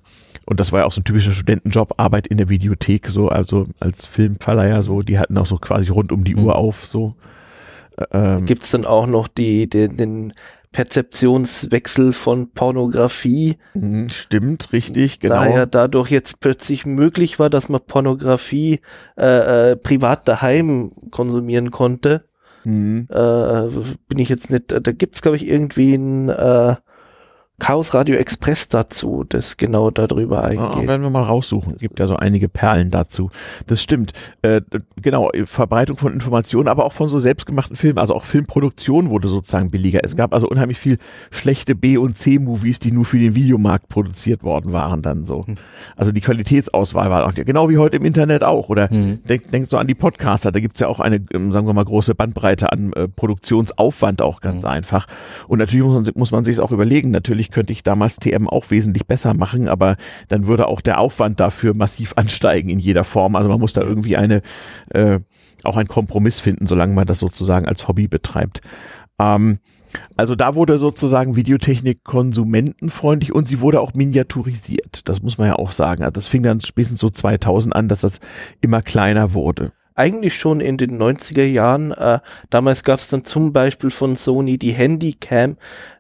und 0.49 0.61
das 0.61 0.73
war 0.73 0.81
ja 0.81 0.87
auch 0.87 0.93
so 0.93 1.03
ein 1.03 1.05
typischer 1.05 1.33
Studentenjob, 1.33 1.95
Arbeit 1.99 2.27
in 2.27 2.39
der 2.39 2.49
Videothek, 2.49 3.09
so, 3.09 3.29
also 3.29 3.67
als 3.81 4.07
Filmverleiher, 4.07 4.83
so, 4.83 5.03
die 5.03 5.19
hatten 5.19 5.37
auch 5.37 5.45
so 5.45 5.59
quasi 5.59 5.91
rund 5.91 6.11
um 6.11 6.25
die 6.25 6.35
mhm. 6.35 6.45
Uhr 6.45 6.57
auf, 6.57 6.87
so. 6.87 7.15
Ähm, 8.13 8.47
Gibt 8.47 8.63
es 8.63 8.71
dann 8.71 8.87
auch 8.87 9.07
noch 9.07 9.29
die, 9.29 9.69
den, 9.69 9.99
den 9.99 10.33
Perzeptionswechsel 10.73 12.15
von 12.15 12.51
Pornografie. 12.53 13.59
Mhm, 13.75 14.09
stimmt, 14.09 14.73
richtig, 14.73 15.21
genau. 15.21 15.35
Daher 15.35 15.67
dadurch 15.67 16.11
jetzt 16.11 16.41
plötzlich 16.41 16.87
möglich 16.87 17.39
war, 17.39 17.51
dass 17.51 17.69
man 17.69 17.83
Pornografie 17.87 18.81
äh, 19.19 19.73
äh, 19.73 19.77
privat 19.77 20.27
daheim 20.29 20.93
konsumieren 21.11 21.71
konnte. 21.71 22.25
Mhm. 22.65 23.07
Äh, 23.11 23.69
bin 24.09 24.19
ich 24.19 24.31
jetzt 24.31 24.51
nicht, 24.51 24.71
da 24.71 24.93
gibt's 24.93 25.21
glaube 25.21 25.37
ich 25.37 25.47
irgendwie 25.47 25.95
ein 25.95 26.31
äh, 26.31 26.77
Chaos 27.61 27.93
Radio 27.93 28.17
Express 28.17 28.69
dazu, 28.69 29.25
das 29.29 29.57
genau 29.57 29.91
darüber 29.91 30.45
ah, 30.45 30.47
eingeht. 30.47 30.85
Ah, 30.85 30.87
werden 30.87 31.03
wir 31.03 31.11
mal 31.11 31.25
raussuchen. 31.25 31.75
Es 31.75 31.81
gibt 31.81 31.99
ja 31.99 32.07
so 32.07 32.15
einige 32.15 32.49
Perlen 32.49 32.91
dazu. 32.91 33.31
Das 33.67 33.83
stimmt. 33.83 34.13
Äh, 34.43 34.61
genau, 35.03 35.31
Verbreitung 35.45 35.97
von 35.97 36.13
Informationen, 36.13 36.69
aber 36.69 36.85
auch 36.85 36.93
von 36.93 37.09
so 37.09 37.19
selbstgemachten 37.19 37.75
Filmen. 37.75 37.99
Also 37.99 38.15
auch 38.15 38.25
Filmproduktion 38.25 39.11
wurde 39.11 39.27
sozusagen 39.27 39.71
billiger. 39.71 40.01
Es 40.05 40.17
gab 40.17 40.35
also 40.35 40.49
unheimlich 40.49 40.79
viel 40.79 40.99
schlechte 41.33 41.75
B- 41.75 41.97
und 41.97 42.17
C-Movies, 42.17 42.79
die 42.79 42.93
nur 42.93 43.05
für 43.05 43.19
den 43.19 43.35
Videomarkt 43.35 43.89
produziert 43.89 44.45
worden 44.45 44.73
waren 44.73 45.03
dann 45.03 45.25
so. 45.25 45.45
Hm. 45.45 45.57
Also 45.97 46.13
die 46.13 46.21
Qualitätsauswahl 46.21 47.11
war 47.11 47.27
auch 47.27 47.35
genau 47.35 47.69
wie 47.69 47.79
heute 47.79 47.97
im 47.97 48.05
Internet 48.05 48.45
auch. 48.45 48.69
Oder 48.69 48.93
mhm. 48.93 49.25
denkt 49.25 49.53
denk 49.53 49.69
so 49.69 49.79
an 49.79 49.89
die 49.89 49.95
Podcaster. 49.95 50.53
Da 50.53 50.61
gibt's 50.61 50.79
ja 50.79 50.87
auch 50.87 51.01
eine, 51.01 51.21
ähm, 51.35 51.51
sagen 51.51 51.67
wir 51.67 51.75
mal, 51.75 51.85
große 51.85 52.15
Bandbreite 52.15 52.71
an 52.71 52.93
äh, 52.93 53.09
Produktionsaufwand 53.09 54.23
auch 54.23 54.41
ganz 54.41 54.63
mhm. 54.63 54.69
einfach. 54.69 55.07
Und 55.49 55.59
natürlich 55.59 55.85
muss 55.85 55.95
man, 55.95 56.13
muss 56.15 56.33
man 56.33 56.45
sich 56.45 56.61
auch 56.61 56.71
überlegen. 56.71 57.11
Natürlich 57.11 57.48
Natürlich 57.49 57.51
könnte 57.51 57.73
ich 57.73 57.83
damals 57.83 58.17
TM 58.17 58.49
auch 58.49 58.71
wesentlich 58.71 59.07
besser 59.07 59.35
machen, 59.35 59.69
aber 59.69 59.97
dann 60.29 60.47
würde 60.47 60.69
auch 60.69 60.81
der 60.81 60.99
Aufwand 60.99 61.41
dafür 61.41 61.75
massiv 61.75 62.13
ansteigen 62.17 62.69
in 62.71 62.79
jeder 62.79 63.05
Form. 63.05 63.37
Also 63.37 63.49
man 63.49 63.61
muss 63.61 63.73
da 63.73 63.83
irgendwie 63.83 64.17
eine, 64.17 64.43
äh, 64.91 65.21
auch 65.65 65.77
einen 65.77 65.89
Kompromiss 65.89 66.41
finden, 66.41 66.67
solange 66.67 66.95
man 66.95 67.07
das 67.07 67.19
sozusagen 67.19 67.67
als 67.67 67.89
Hobby 67.89 68.09
betreibt. 68.09 68.61
Ähm, 69.19 69.59
also 70.17 70.35
da 70.35 70.55
wurde 70.55 70.77
sozusagen 70.77 71.35
Videotechnik 71.37 72.05
konsumentenfreundlich 72.05 73.35
und 73.35 73.49
sie 73.49 73.61
wurde 73.61 73.81
auch 73.81 73.95
miniaturisiert. 73.95 75.09
Das 75.09 75.23
muss 75.23 75.39
man 75.39 75.49
ja 75.49 75.57
auch 75.57 75.73
sagen. 75.73 76.03
Also 76.03 76.13
das 76.13 76.29
fing 76.29 76.43
dann 76.43 76.61
spätestens 76.61 77.01
so 77.01 77.09
2000 77.09 77.75
an, 77.75 77.89
dass 77.89 78.01
das 78.03 78.21
immer 78.61 78.83
kleiner 78.83 79.33
wurde. 79.33 79.73
Eigentlich 79.99 80.39
schon 80.39 80.61
in 80.61 80.77
den 80.77 81.01
90er 81.01 81.45
Jahren. 81.45 81.91
Äh, 81.91 82.21
damals 82.51 82.85
gab 82.85 83.01
es 83.01 83.09
dann 83.09 83.25
zum 83.25 83.53
Beispiel 83.53 83.91
von 83.91 84.17
Sony 84.17 84.57
die 84.57 84.73
Handycam, 84.73 85.57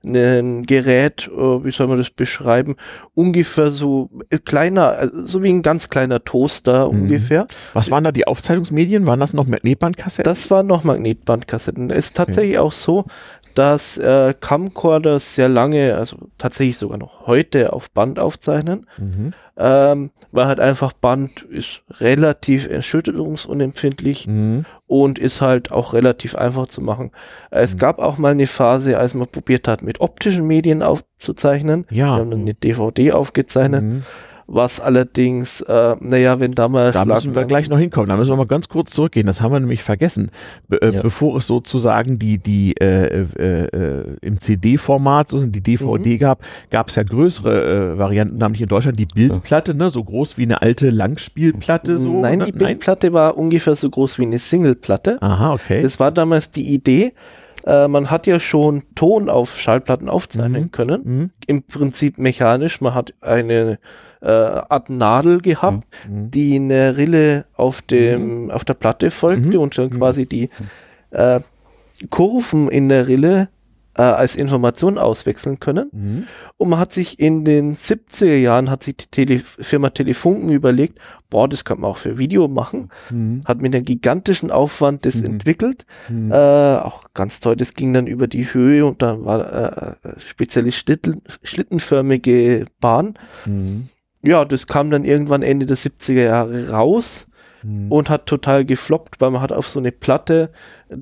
ein 0.07 0.65
Gerät, 0.65 1.29
äh, 1.29 1.65
wie 1.65 1.73
soll 1.73 1.89
man 1.89 1.99
das 1.99 2.11
beschreiben, 2.11 2.77
ungefähr 3.15 3.69
so 3.69 4.11
äh, 4.31 4.39
kleiner, 4.39 5.03
äh, 5.03 5.11
so 5.13 5.43
wie 5.43 5.51
ein 5.51 5.63
ganz 5.63 5.89
kleiner 5.89 6.23
Toaster 6.23 6.91
mhm. 6.91 7.03
ungefähr. 7.03 7.47
Was 7.75 7.91
waren 7.91 8.05
da 8.05 8.13
die 8.13 8.27
Aufzeichnungsmedien? 8.27 9.07
Waren 9.07 9.21
das 9.21 9.35
noch 9.35 9.47
Magnetbandkassetten? 9.47 10.31
Das 10.31 10.51
waren 10.51 10.67
noch 10.67 10.85
Magnetbandkassetten. 10.85 11.91
Es 11.91 12.07
ist 12.07 12.17
tatsächlich 12.17 12.59
okay. 12.59 12.67
auch 12.67 12.73
so, 12.73 13.05
dass 13.59 13.99
äh, 13.99 14.35
Camcorders 14.39 15.35
sehr 15.35 15.49
lange, 15.49 15.97
also 15.97 16.17
tatsächlich 16.39 16.79
sogar 16.79 16.97
noch 16.97 17.27
heute 17.27 17.73
auf 17.73 17.91
Band 17.91 18.21
aufzeichnen, 18.21 18.87
mhm. 18.99 19.33
ähm, 19.57 20.11
weil 20.31 20.47
halt 20.47 20.61
einfach 20.61 20.93
Band 20.93 21.43
ist 21.43 21.83
relativ 21.99 22.69
erschütterungsunempfindlich 22.69 24.29
mhm. 24.29 24.65
und 24.87 25.19
ist 25.19 25.41
halt 25.41 25.73
auch 25.73 25.93
relativ 25.93 26.37
einfach 26.37 26.69
zu 26.69 26.81
machen. 26.81 27.11
Es 27.51 27.75
mhm. 27.75 27.79
gab 27.79 27.99
auch 27.99 28.17
mal 28.17 28.31
eine 28.31 28.47
Phase, 28.47 28.97
als 28.97 29.15
man 29.15 29.27
probiert 29.27 29.67
hat, 29.67 29.83
mit 29.83 30.01
optischen 30.01 30.47
Medien 30.47 30.85
aufzuzeichnen. 30.85 31.85
Ja. 31.91 32.15
Wir 32.15 32.21
haben 32.21 32.31
dann 32.31 32.43
eine 32.43 32.55
DVD 32.55 33.11
aufgezeichnet. 33.11 34.05
Was 34.51 34.81
allerdings, 34.81 35.61
äh, 35.61 35.97
naja, 36.01 36.41
wenn 36.41 36.53
da 36.53 36.69
mal. 36.69 36.91
Da 36.91 37.05
müssen 37.05 37.35
wir 37.35 37.45
gleich 37.45 37.69
noch 37.69 37.79
hinkommen. 37.79 38.09
Da 38.09 38.17
müssen 38.17 38.33
wir 38.33 38.37
mal 38.37 38.47
ganz 38.47 38.71
kurz 38.71 38.93
zurückgehen. 38.93 39.27
Das 39.27 39.43
haben 39.43 39.53
wir 39.53 39.61
nämlich 39.61 39.83
vergessen. 39.83 40.31
Be 40.69 40.81
äh, 40.81 40.95
ja. 40.95 41.03
Bevor 41.03 41.37
es 41.37 41.47
sozusagen 41.47 42.19
die, 42.19 42.39
die 42.39 42.75
äh, 42.81 43.27
äh, 43.39 43.65
äh 43.65 44.17
im 44.23 44.41
CD-Format, 44.41 45.29
so 45.29 45.45
die 45.45 45.61
DVD 45.61 46.15
mhm. 46.15 46.19
gab, 46.19 46.43
gab 46.71 46.89
es 46.89 46.95
ja 46.95 47.03
größere 47.03 47.93
äh, 47.93 47.99
Varianten, 47.99 48.39
nämlich 48.39 48.63
in 48.63 48.69
Deutschland 48.69 48.99
die 48.99 49.05
Bildplatte, 49.05 49.75
ne, 49.75 49.91
so 49.91 50.03
groß 50.03 50.39
wie 50.39 50.45
eine 50.45 50.63
alte 50.63 50.89
Langspielplatte. 50.89 51.99
So, 51.99 52.19
Nein, 52.19 52.39
ne? 52.39 52.47
die 52.47 52.53
Bildplatte 52.53 53.09
Nein? 53.09 53.15
war 53.15 53.37
ungefähr 53.37 53.77
so 53.77 53.91
groß 53.91 54.19
wie 54.19 54.23
eine 54.23 54.39
Singleplatte. 54.39 55.21
Aha, 55.21 55.53
okay. 55.53 55.83
Das 55.83 56.01
war 56.01 56.11
damals 56.11 56.51
die 56.51 56.73
Idee, 56.73 57.13
man 57.67 58.11
hat 58.11 58.27
ja 58.27 58.41
schon 58.41 58.85
Ton 58.95 59.29
auf 59.29 59.61
Schallplatten 59.61 60.09
aufzeichnen 60.09 60.63
mhm. 60.63 60.71
können. 60.71 61.01
Mhm. 61.05 61.31
Im 61.47 61.63
Prinzip 61.65 62.17
mechanisch. 62.17 62.81
Man 62.81 62.95
hat 62.95 63.13
eine 63.21 63.79
äh, 64.21 64.29
Art 64.29 64.91
Nadel 64.91 65.41
gehabt, 65.41 65.87
mhm. 66.09 66.23
mhm. 66.23 66.31
die 66.31 66.57
eine 66.57 66.97
Rille 66.97 67.47
auf 67.55 67.83
dem 67.83 68.45
mhm. 68.45 68.51
auf 68.51 68.65
der 68.65 68.75
Platte 68.75 69.11
folgte 69.11 69.57
mhm. 69.57 69.61
und 69.61 69.79
dann 69.79 69.91
quasi 69.91 70.27
die 70.27 70.51
äh, 71.11 71.41
Kurven 72.11 72.69
in 72.69 72.89
der 72.89 73.09
Rille 73.09 73.49
äh, 73.99 74.03
als 74.03 74.37
Information 74.37 74.97
auswechseln 74.97 75.59
können. 75.59 75.91
Mhm. 75.93 76.27
Und 76.57 76.69
man 76.71 76.79
hat 76.79 76.93
sich 76.93 77.19
in 77.19 77.45
den 77.45 77.77
70er 77.77 78.37
Jahren, 78.37 78.71
hat 78.71 78.85
sich 78.85 78.97
die 78.97 79.07
Tele 79.07 79.41
Firma 79.41 79.91
Telefunken 79.91 80.51
überlegt, 80.51 80.99
boah, 81.31 81.49
das 81.49 81.65
kann 81.65 81.81
man 81.81 81.91
auch 81.91 81.97
für 81.97 82.17
Video 82.17 82.49
machen. 82.49 82.91
Mhm. 83.11 83.41
Hat 83.45 83.61
mit 83.61 83.75
einem 83.75 83.85
gigantischen 83.85 84.51
Aufwand 84.51 85.05
das 85.05 85.17
mhm. 85.17 85.25
entwickelt. 85.25 85.85
Äh, 86.31 86.35
auch 86.35 87.05
ganz 87.13 87.41
toll, 87.41 87.57
das 87.57 87.75
ging 87.75 87.93
dann 87.93 88.07
über 88.07 88.29
die 88.29 88.53
Höhe 88.53 88.87
und 88.87 89.03
dann 89.03 89.25
war 89.25 89.97
äh, 90.05 90.21
spezielle 90.21 90.71
Schlitten, 90.71 91.23
schlittenförmige 91.43 92.67
Bahn 92.81 93.15
ja, 94.23 94.45
das 94.45 94.67
kam 94.67 94.91
dann 94.91 95.05
irgendwann 95.05 95.43
Ende 95.43 95.67
der 95.67 95.77
70er 95.77 96.25
Jahre 96.25 96.71
raus 96.71 97.29
hm. 97.61 97.91
und 97.91 98.11
hat 98.11 98.27
total 98.27 98.65
gefloppt, 98.65 99.21
weil 99.21 99.31
man 99.31 99.41
hat 99.41 99.53
auf 99.53 99.69
so 99.69 99.79
eine 99.79 99.93
Platte 99.93 100.51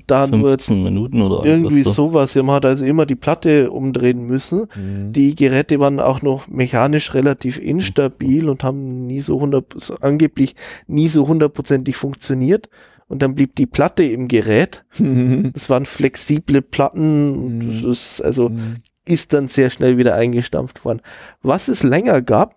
da 0.05 0.27
15 0.27 0.75
nur 0.75 0.91
Minuten 0.91 1.21
oder 1.21 1.45
irgendwie 1.45 1.83
so. 1.83 1.91
sowas. 1.91 2.33
Ja, 2.33 2.43
man 2.43 2.55
hat 2.55 2.65
also 2.65 2.85
immer 2.85 3.05
die 3.05 3.15
Platte 3.15 3.71
umdrehen 3.71 4.25
müssen. 4.25 4.67
Hm. 4.73 5.13
Die 5.13 5.35
Geräte 5.35 5.79
waren 5.79 5.99
auch 5.99 6.21
noch 6.21 6.47
mechanisch 6.47 7.13
relativ 7.13 7.59
instabil 7.59 8.49
und 8.49 8.63
haben 8.63 9.05
nie 9.07 9.21
so 9.21 9.39
hundert, 9.39 9.75
angeblich 10.01 10.55
nie 10.87 11.07
so 11.07 11.27
hundertprozentig 11.27 11.95
funktioniert. 11.95 12.69
Und 13.07 13.21
dann 13.21 13.35
blieb 13.35 13.55
die 13.55 13.67
Platte 13.67 14.03
im 14.03 14.27
Gerät. 14.27 14.83
das 15.53 15.69
waren 15.69 15.85
flexible 15.85 16.61
Platten. 16.61 17.61
Hm. 17.61 17.67
Das 17.71 17.83
ist 17.83 18.21
also 18.21 18.49
hm. 18.49 18.77
ist 19.05 19.31
dann 19.33 19.47
sehr 19.47 19.69
schnell 19.69 19.97
wieder 19.97 20.15
eingestampft 20.15 20.83
worden. 20.83 21.01
Was 21.41 21.69
es 21.69 21.83
länger 21.83 22.21
gab, 22.21 22.56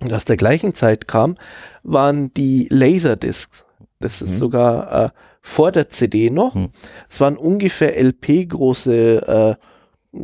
und 0.00 0.12
aus 0.12 0.24
der 0.24 0.36
gleichen 0.36 0.74
Zeit 0.74 1.08
kam, 1.08 1.36
waren 1.82 2.32
die 2.34 2.66
Laserdiscs. 2.70 3.64
Das 4.00 4.22
ist 4.22 4.32
mhm. 4.32 4.36
sogar 4.36 5.04
äh, 5.04 5.10
vor 5.40 5.72
der 5.72 5.88
CD 5.88 6.30
noch. 6.30 6.54
Mhm. 6.54 6.70
Es 7.08 7.20
waren 7.20 7.36
ungefähr 7.36 7.96
LP-große 7.96 9.56
äh, 9.60 9.64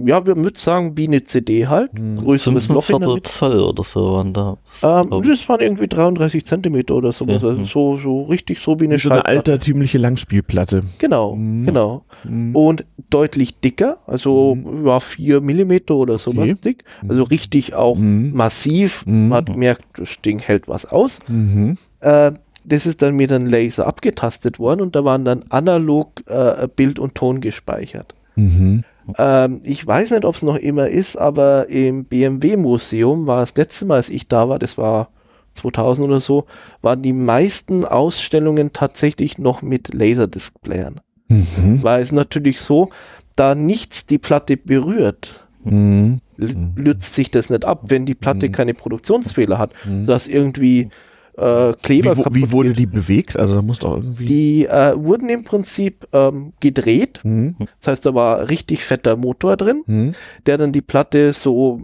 ja, 0.04 0.24
wir 0.24 0.36
würden 0.36 0.56
sagen, 0.56 0.96
wie 0.96 1.08
eine 1.08 1.24
CD 1.24 1.66
halt. 1.66 1.92
Hm, 1.98 2.18
größeres 2.18 2.68
Loch 2.68 2.88
in 2.90 3.00
der 3.00 3.08
Mitte. 3.08 3.30
Zoll 3.30 3.60
oder 3.60 3.82
so 3.82 4.12
waren 4.12 4.32
da. 4.32 4.56
Ähm, 4.82 5.10
das 5.26 5.48
waren 5.48 5.60
irgendwie 5.60 5.88
33 5.88 6.44
Zentimeter 6.46 6.94
oder 6.94 7.12
so. 7.12 7.24
Ja. 7.26 7.34
Also 7.34 7.64
so, 7.64 7.96
so 7.98 8.22
richtig 8.22 8.60
so 8.60 8.78
wie 8.78 8.84
eine 8.84 8.98
So 8.98 9.10
eine 9.10 9.24
altertümliche 9.24 9.98
Langspielplatte. 9.98 10.82
Genau, 10.98 11.34
mhm. 11.34 11.66
genau. 11.66 12.04
Mhm. 12.24 12.54
Und 12.54 12.84
deutlich 13.10 13.60
dicker, 13.60 13.98
also 14.06 14.54
mhm. 14.54 14.86
ja, 14.86 15.00
4 15.00 15.40
Millimeter 15.40 15.94
oder 15.94 16.18
sowas 16.18 16.50
okay. 16.50 16.58
dick. 16.64 16.84
Also 17.08 17.22
richtig 17.24 17.74
auch 17.74 17.96
mhm. 17.96 18.32
massiv. 18.34 19.04
Mhm. 19.06 19.28
Man 19.28 19.36
hat 19.38 19.46
gemerkt, 19.46 19.84
das 19.96 20.20
Ding 20.24 20.38
hält 20.38 20.68
was 20.68 20.86
aus. 20.86 21.18
Mhm. 21.28 21.76
Äh, 22.00 22.32
das 22.64 22.86
ist 22.86 23.02
dann 23.02 23.16
mit 23.16 23.32
einem 23.32 23.46
Laser 23.46 23.86
abgetastet 23.86 24.58
worden 24.58 24.82
und 24.82 24.94
da 24.94 25.04
waren 25.04 25.24
dann 25.24 25.44
analog 25.48 26.22
äh, 26.26 26.68
Bild 26.74 26.98
und 26.98 27.14
Ton 27.14 27.40
gespeichert. 27.40 28.14
Mhm. 28.36 28.84
Ähm, 29.18 29.60
ich 29.64 29.86
weiß 29.86 30.10
nicht, 30.10 30.24
ob 30.24 30.34
es 30.34 30.42
noch 30.42 30.56
immer 30.56 30.88
ist, 30.88 31.16
aber 31.16 31.68
im 31.68 32.04
BMW-Museum 32.04 33.26
war 33.26 33.40
das 33.40 33.56
letzte 33.56 33.86
Mal, 33.86 33.96
als 33.96 34.10
ich 34.10 34.28
da 34.28 34.48
war, 34.48 34.58
das 34.58 34.78
war 34.78 35.08
2000 35.54 36.06
oder 36.06 36.20
so, 36.20 36.46
waren 36.82 37.02
die 37.02 37.12
meisten 37.12 37.84
Ausstellungen 37.84 38.72
tatsächlich 38.72 39.38
noch 39.38 39.62
mit 39.62 39.92
Laserdisc-Playern. 39.92 41.00
Mhm. 41.30 41.82
Weil 41.82 42.02
es 42.02 42.12
natürlich 42.12 42.60
so, 42.60 42.90
da 43.36 43.54
nichts 43.54 44.04
die 44.04 44.18
Platte 44.18 44.56
berührt, 44.56 45.46
mhm. 45.64 46.20
lützt 46.36 47.14
sich 47.14 47.30
das 47.30 47.48
nicht 47.48 47.64
ab, 47.64 47.84
wenn 47.88 48.04
die 48.04 48.14
Platte 48.14 48.48
mhm. 48.48 48.52
keine 48.52 48.74
Produktionsfehler 48.74 49.58
hat, 49.58 49.72
mhm. 49.86 50.06
dass 50.06 50.28
irgendwie 50.28 50.90
äh, 51.38 51.72
Kleber 51.82 52.16
wie, 52.16 52.34
wie 52.34 52.50
wurde 52.50 52.72
die 52.72 52.86
bewegt? 52.86 53.38
Also 53.38 53.54
da 53.54 53.62
muss 53.62 53.78
doch 53.78 53.96
irgendwie. 53.96 54.24
Die 54.24 54.66
äh, 54.66 54.94
wurden 54.96 55.28
im 55.28 55.44
Prinzip 55.44 56.06
ähm, 56.12 56.52
gedreht. 56.60 57.20
Mhm. 57.22 57.54
Das 57.78 57.88
heißt, 57.88 58.06
da 58.06 58.14
war 58.14 58.50
richtig 58.50 58.84
fetter 58.84 59.16
Motor 59.16 59.56
drin, 59.56 59.82
mhm. 59.86 60.14
der 60.46 60.58
dann 60.58 60.72
die 60.72 60.82
Platte 60.82 61.32
so 61.32 61.82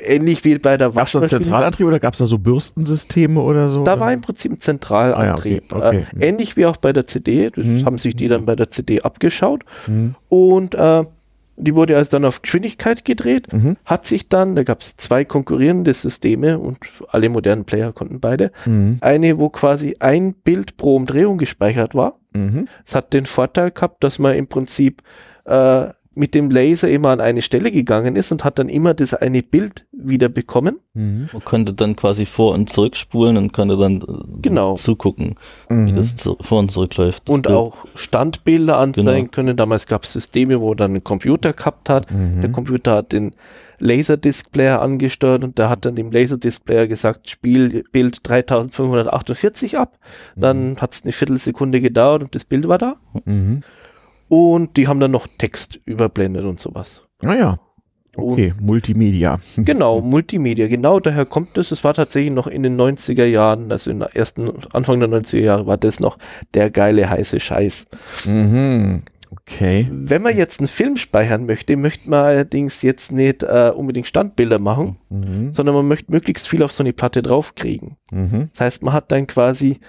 ähnlich 0.00 0.44
wie 0.44 0.58
bei 0.58 0.76
der 0.76 0.94
Waschmaschine. 0.94 1.20
Gab 1.20 1.24
es 1.24 1.30
da 1.30 1.42
Zentralantrieb 1.42 1.86
oder 1.86 2.00
gab 2.00 2.14
es 2.14 2.18
da 2.18 2.26
so 2.26 2.38
Bürstensysteme 2.38 3.40
oder 3.40 3.68
so? 3.68 3.84
Da 3.84 4.00
war 4.00 4.12
im 4.12 4.20
Prinzip 4.20 4.52
ein 4.52 4.60
Zentralantrieb. 4.60 5.64
Ah, 5.72 5.78
ja, 5.78 5.86
okay, 5.86 6.04
okay. 6.10 6.20
Äh, 6.20 6.28
ähnlich 6.28 6.56
wie 6.56 6.66
auch 6.66 6.76
bei 6.76 6.92
der 6.92 7.06
CD. 7.06 7.50
Das 7.50 7.64
mhm. 7.64 7.84
haben 7.84 7.98
sich 7.98 8.16
die 8.16 8.28
dann 8.28 8.46
bei 8.46 8.56
der 8.56 8.70
CD 8.70 9.02
abgeschaut. 9.02 9.64
Mhm. 9.86 10.14
Und 10.28 10.74
äh, 10.74 11.04
die 11.56 11.74
wurde 11.74 11.96
also 11.96 12.10
dann 12.10 12.24
auf 12.24 12.42
Geschwindigkeit 12.42 13.04
gedreht, 13.04 13.52
mhm. 13.52 13.76
hat 13.84 14.06
sich 14.06 14.28
dann, 14.28 14.54
da 14.54 14.62
gab 14.62 14.82
es 14.82 14.96
zwei 14.96 15.24
konkurrierende 15.24 15.92
Systeme 15.94 16.58
und 16.58 16.78
alle 17.08 17.28
modernen 17.28 17.64
Player 17.64 17.92
konnten 17.92 18.20
beide. 18.20 18.52
Mhm. 18.66 18.98
Eine, 19.00 19.38
wo 19.38 19.48
quasi 19.48 19.96
ein 20.00 20.34
Bild 20.34 20.76
pro 20.76 20.96
Umdrehung 20.96 21.38
gespeichert 21.38 21.94
war. 21.94 22.18
Mhm. 22.34 22.68
Es 22.84 22.94
hat 22.94 23.12
den 23.12 23.26
Vorteil 23.26 23.70
gehabt, 23.70 24.04
dass 24.04 24.18
man 24.18 24.34
im 24.34 24.48
Prinzip 24.48 25.02
äh, 25.44 25.88
mit 26.16 26.34
dem 26.34 26.50
Laser 26.50 26.88
immer 26.88 27.10
an 27.10 27.20
eine 27.20 27.42
Stelle 27.42 27.70
gegangen 27.70 28.16
ist 28.16 28.32
und 28.32 28.42
hat 28.42 28.58
dann 28.58 28.70
immer 28.70 28.94
das 28.94 29.12
eine 29.12 29.42
Bild 29.42 29.86
wieder 29.92 30.30
bekommen. 30.30 30.80
Mhm. 30.94 31.28
Man 31.30 31.44
konnte 31.44 31.74
dann 31.74 31.94
quasi 31.94 32.24
vor 32.24 32.54
und 32.54 32.70
zurückspulen 32.70 33.36
und 33.36 33.52
konnte 33.52 33.76
dann 33.76 34.00
äh, 34.00 34.40
genau. 34.40 34.76
zugucken, 34.76 35.34
mhm. 35.68 35.86
wie 35.86 35.92
das 35.92 36.16
zu, 36.16 36.38
vor 36.40 36.60
und 36.60 36.70
zurückläuft. 36.70 37.28
Und 37.28 37.46
ja. 37.46 37.54
auch 37.54 37.84
Standbilder 37.94 38.78
anzeigen 38.78 39.26
genau. 39.26 39.30
können. 39.30 39.56
Damals 39.58 39.86
gab 39.86 40.04
es 40.04 40.14
Systeme, 40.14 40.60
wo 40.62 40.74
dann 40.74 40.94
ein 40.94 41.04
Computer 41.04 41.52
gehabt 41.52 41.90
hat. 41.90 42.10
Mhm. 42.10 42.40
Der 42.40 42.50
Computer 42.50 42.94
hat 42.94 43.12
den 43.12 43.32
Laserdisc-Player 43.78 44.80
angesteuert 44.80 45.44
und 45.44 45.58
der 45.58 45.68
hat 45.68 45.84
dann 45.84 45.96
dem 45.96 46.10
Laserdisc-Player 46.10 46.86
gesagt, 46.86 47.28
spiel 47.28 47.84
Bild 47.92 48.20
3548 48.22 49.76
ab. 49.76 49.98
Dann 50.34 50.70
mhm. 50.70 50.76
hat 50.78 50.94
es 50.94 51.02
eine 51.02 51.12
Viertelsekunde 51.12 51.82
gedauert 51.82 52.22
und 52.22 52.34
das 52.34 52.46
Bild 52.46 52.68
war 52.68 52.78
da. 52.78 52.96
Mhm. 53.26 53.62
Und 54.28 54.76
die 54.76 54.88
haben 54.88 55.00
dann 55.00 55.10
noch 55.10 55.26
Text 55.38 55.78
überblendet 55.84 56.44
und 56.44 56.60
sowas. 56.60 57.04
Naja. 57.22 57.58
Ah 58.16 58.22
okay, 58.22 58.52
und 58.56 58.60
Multimedia. 58.66 59.40
Genau, 59.56 60.00
Multimedia. 60.00 60.68
Genau 60.68 61.00
daher 61.00 61.26
kommt 61.26 61.56
es. 61.58 61.70
Es 61.70 61.84
war 61.84 61.94
tatsächlich 61.94 62.32
noch 62.32 62.46
in 62.46 62.62
den 62.62 62.80
90er 62.80 63.24
Jahren, 63.24 63.70
also 63.70 63.90
in 63.90 64.00
der 64.00 64.16
ersten, 64.16 64.50
Anfang 64.72 65.00
der 65.00 65.08
90er 65.08 65.40
Jahre 65.40 65.66
war 65.66 65.76
das 65.76 66.00
noch 66.00 66.18
der 66.54 66.70
geile 66.70 67.08
heiße 67.08 67.40
Scheiß. 67.40 67.86
Mhm. 68.24 69.02
Okay. 69.30 69.88
Wenn 69.90 70.22
man 70.22 70.36
jetzt 70.36 70.60
einen 70.60 70.68
Film 70.68 70.96
speichern 70.96 71.46
möchte, 71.46 71.76
möchte 71.76 72.08
man 72.08 72.24
allerdings 72.24 72.82
jetzt 72.82 73.12
nicht 73.12 73.42
äh, 73.42 73.72
unbedingt 73.74 74.06
Standbilder 74.06 74.58
machen, 74.58 74.96
mhm. 75.08 75.52
sondern 75.52 75.74
man 75.74 75.88
möchte 75.88 76.10
möglichst 76.10 76.48
viel 76.48 76.62
auf 76.62 76.72
so 76.72 76.82
eine 76.82 76.92
Platte 76.92 77.22
draufkriegen. 77.22 77.96
Mhm. 78.12 78.48
Das 78.52 78.60
heißt, 78.60 78.82
man 78.82 78.94
hat 78.94 79.12
dann 79.12 79.26
quasi 79.26 79.80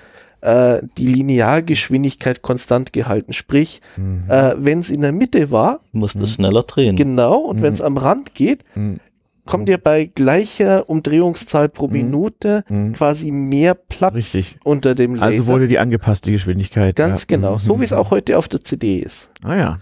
äh, 0.42 0.82
die 0.98 1.08
Lineargeschwindigkeit 1.08 2.42
konstant 2.42 2.94
gehalten. 2.94 3.34
Sprich, 3.34 3.82
mhm. 3.96 4.26
äh, 4.28 4.56
wenn 4.58 4.80
es 4.80 4.90
in 4.90 5.02
der 5.02 5.12
Mitte 5.12 5.52
war, 5.52 5.82
muss 5.92 6.14
das 6.14 6.32
schneller 6.32 6.64
drehen. 6.64 6.96
Genau, 6.96 7.38
und 7.38 7.58
mhm. 7.58 7.62
wenn 7.64 7.74
es 7.74 7.82
am 7.82 7.98
Rand 7.98 8.36
geht, 8.36 8.64
mhm. 8.76 8.98
kommt 9.46 9.64
mhm. 9.64 9.66
dir 9.66 9.78
bei 9.78 10.06
gleicher 10.06 10.90
Umdrehungszahl 10.90 11.70
pro 11.70 11.88
mhm. 11.88 11.94
Minute 11.94 12.64
mhm. 12.70 12.94
quasi 12.94 13.32
mehr 13.32 13.74
Platz 13.74 14.14
Richtig. 14.14 14.58
unter 14.64 14.96
dem 14.96 15.16
Laser. 15.16 15.26
Also 15.26 15.48
wurde 15.48 15.68
die 15.68 15.80
angepasste 15.80 16.32
Geschwindigkeit. 16.32 16.96
Ganz 16.96 17.22
ja. 17.22 17.26
genau, 17.28 17.56
mhm. 17.56 17.60
so 17.60 17.80
wie 17.80 17.86
es 17.86 17.94
auch 17.94 18.12
heute 18.12 18.38
auf 18.38 18.48
der 18.48 18.64
CD 18.64 19.00
ist. 19.00 19.30
Ah 19.44 19.56
ja. 19.56 19.80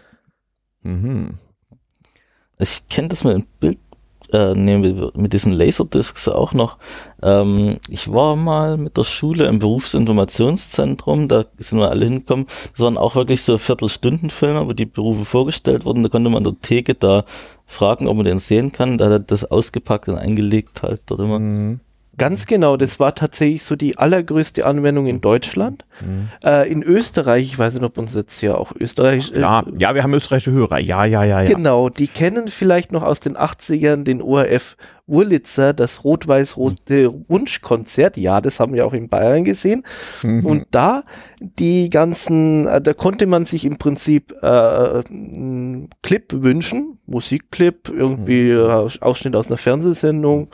Mhm. 0.83 1.35
Ich 2.57 2.87
kenne 2.87 3.09
das 3.09 3.23
mit 3.23 3.33
dem 3.33 3.45
Bild 3.59 3.79
äh, 4.33 4.53
nee, 4.55 4.77
mit 5.13 5.33
diesen 5.33 5.53
Laserdiscs 5.53 6.27
auch 6.27 6.53
noch. 6.53 6.77
Ähm, 7.21 7.77
ich 7.89 8.11
war 8.11 8.35
mal 8.35 8.77
mit 8.77 8.97
der 8.97 9.03
Schule 9.03 9.45
im 9.47 9.59
Berufsinformationszentrum, 9.59 11.27
da 11.27 11.45
sind 11.57 11.79
wir 11.79 11.89
alle 11.89 12.05
hingekommen. 12.05 12.47
Das 12.71 12.81
waren 12.81 12.97
auch 12.97 13.15
wirklich 13.15 13.41
so 13.43 13.57
Viertelstundenfilme, 13.57 14.67
wo 14.67 14.73
die 14.73 14.85
Berufe 14.85 15.25
vorgestellt 15.25 15.85
wurden. 15.85 16.03
Da 16.03 16.09
konnte 16.09 16.29
man 16.29 16.45
an 16.45 16.53
der 16.53 16.61
Theke 16.61 16.95
da 16.95 17.25
fragen, 17.65 18.07
ob 18.07 18.17
man 18.17 18.25
den 18.25 18.39
sehen 18.39 18.71
kann. 18.71 18.97
Da 18.97 19.05
hat 19.05 19.11
er 19.11 19.19
das 19.19 19.45
ausgepackt 19.45 20.09
und 20.09 20.17
eingelegt 20.17 20.83
halt 20.83 21.01
dort 21.07 21.21
immer. 21.21 21.39
Mhm. 21.39 21.79
Ganz 22.17 22.45
genau, 22.45 22.77
das 22.77 22.99
war 22.99 23.13
tatsächlich 23.13 23.63
so 23.63 23.75
die 23.75 23.97
allergrößte 23.97 24.65
Anwendung 24.65 25.05
in 25.07 25.19
Deutschland. 25.19 25.85
Mhm. 25.99 26.29
Äh, 26.45 26.71
in 26.71 26.81
Österreich, 26.81 27.43
ich 27.43 27.59
weiß 27.59 27.73
nicht, 27.73 27.83
ob 27.83 27.97
uns 27.97 28.13
jetzt 28.13 28.41
ja 28.41 28.55
auch 28.55 28.71
Österreich. 28.79 29.33
Äh, 29.33 29.41
ja, 29.41 29.63
ja, 29.77 29.95
wir 29.95 30.03
haben 30.03 30.13
österreichische 30.13 30.51
Hörer. 30.51 30.79
Ja, 30.79 31.03
ja, 31.03 31.23
ja, 31.23 31.41
ja. 31.41 31.49
Genau, 31.49 31.89
die 31.89 32.07
kennen 32.07 32.47
vielleicht 32.47 32.91
noch 32.93 33.03
aus 33.03 33.19
den 33.19 33.35
80ern 33.35 34.03
den 34.03 34.21
ORF 34.21 34.77
Wurlitzer, 35.07 35.73
das 35.73 36.03
rot-weiß-rote 36.03 37.13
Wunschkonzert. 37.27 38.17
Ja, 38.17 38.39
das 38.39 38.59
haben 38.59 38.73
wir 38.73 38.85
auch 38.85 38.93
in 38.93 39.09
Bayern 39.09 39.43
gesehen. 39.43 39.83
Mhm. 40.23 40.45
Und 40.45 40.67
da 40.71 41.03
die 41.39 41.89
ganzen, 41.89 42.65
äh, 42.65 42.81
da 42.81 42.93
konnte 42.93 43.27
man 43.27 43.45
sich 43.45 43.65
im 43.65 43.77
Prinzip 43.77 44.33
äh, 44.41 44.47
einen 44.47 45.89
Clip 46.01 46.31
wünschen, 46.31 46.97
Musikclip, 47.07 47.89
irgendwie 47.89 48.53
mhm. 48.53 48.89
Ausschnitt 49.01 49.35
aus 49.35 49.47
einer 49.47 49.57
Fernsehsendung. 49.57 50.41
Mhm 50.43 50.49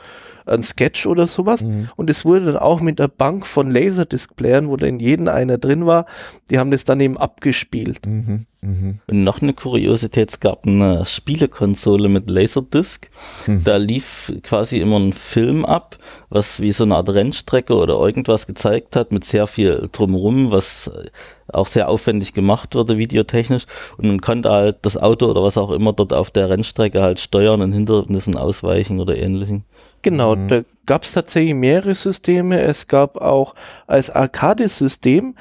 ein 0.46 0.62
Sketch 0.62 1.06
oder 1.06 1.26
sowas. 1.26 1.62
Mhm. 1.62 1.88
Und 1.96 2.10
es 2.10 2.24
wurde 2.24 2.46
dann 2.46 2.56
auch 2.56 2.80
mit 2.80 2.98
der 2.98 3.08
Bank 3.08 3.46
von 3.46 3.70
Laserdisc-Playern, 3.70 4.68
wo 4.68 4.76
dann 4.76 5.00
jeden 5.00 5.28
einer 5.28 5.58
drin 5.58 5.86
war, 5.86 6.06
die 6.50 6.58
haben 6.58 6.70
das 6.70 6.84
dann 6.84 7.00
eben 7.00 7.16
abgespielt. 7.16 8.06
Mhm. 8.06 8.46
Mhm. 8.64 9.00
Und 9.08 9.24
noch 9.24 9.42
eine 9.42 9.54
Kuriosität, 9.54 10.30
es 10.30 10.38
gab 10.38 10.66
eine 10.66 11.04
Spielekonsole 11.04 12.08
mit 12.08 12.30
Laserdisc. 12.30 13.10
Mhm. 13.48 13.64
Da 13.64 13.76
lief 13.76 14.32
quasi 14.44 14.78
immer 14.78 15.00
ein 15.00 15.12
Film 15.12 15.64
ab, 15.64 15.98
was 16.30 16.60
wie 16.60 16.70
so 16.70 16.84
eine 16.84 16.94
Art 16.94 17.08
Rennstrecke 17.08 17.74
oder 17.74 17.94
irgendwas 17.94 18.46
gezeigt 18.46 18.94
hat, 18.94 19.10
mit 19.10 19.24
sehr 19.24 19.48
viel 19.48 19.88
drumherum, 19.90 20.52
was 20.52 20.90
auch 21.48 21.66
sehr 21.66 21.88
aufwendig 21.88 22.34
gemacht 22.34 22.76
wurde, 22.76 22.98
videotechnisch. 22.98 23.66
Und 23.96 24.06
man 24.06 24.20
konnte 24.20 24.50
halt 24.50 24.76
das 24.82 24.96
Auto 24.96 25.26
oder 25.26 25.42
was 25.42 25.58
auch 25.58 25.72
immer 25.72 25.92
dort 25.92 26.12
auf 26.12 26.30
der 26.30 26.48
Rennstrecke 26.48 27.02
halt 27.02 27.18
steuern 27.18 27.62
und 27.62 27.72
Hindernissen 27.72 28.36
ausweichen 28.36 29.00
oder 29.00 29.16
ähnlichen. 29.16 29.64
Genau, 30.02 30.36
mhm. 30.36 30.48
da 30.48 30.60
gab 30.86 31.04
es 31.04 31.12
tatsächlich 31.12 31.54
mehrere 31.54 31.94
Systeme. 31.94 32.60
Es 32.60 32.88
gab 32.88 33.16
auch 33.16 33.54
als 33.86 34.10
Arcade-System, 34.10 35.34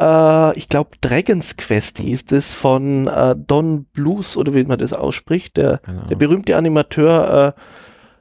äh, 0.00 0.58
ich 0.58 0.68
glaube 0.68 0.90
Dragon's 1.00 1.56
Quest 1.56 1.98
hieß 1.98 2.26
das 2.26 2.54
von 2.54 3.06
äh, 3.06 3.34
Don 3.36 3.84
Blues 3.92 4.36
oder 4.36 4.54
wie 4.54 4.64
man 4.64 4.78
das 4.78 4.92
ausspricht, 4.92 5.56
der, 5.56 5.80
genau. 5.84 6.02
der 6.08 6.16
berühmte 6.16 6.56
Animateur 6.56 7.54
äh, 7.56 7.60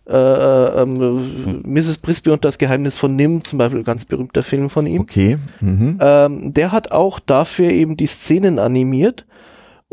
äh, 0.06 0.82
ähm, 0.82 1.62
Mrs. 1.66 2.00
Brisby 2.00 2.32
und 2.32 2.44
das 2.44 2.58
Geheimnis 2.58 2.98
von 2.98 3.16
Nim, 3.16 3.44
zum 3.44 3.58
Beispiel, 3.58 3.84
ganz 3.84 4.04
berühmter 4.06 4.44
Film 4.44 4.70
von 4.70 4.86
ihm. 4.86 5.02
Okay. 5.02 5.38
Mhm. 5.62 5.98
Ähm, 6.02 6.54
der 6.54 6.74
hat 6.74 6.92
auch 6.92 7.20
dafür 7.20 7.70
eben 7.70 7.96
die 7.96 8.08
Szenen 8.08 8.60
animiert 8.60 9.26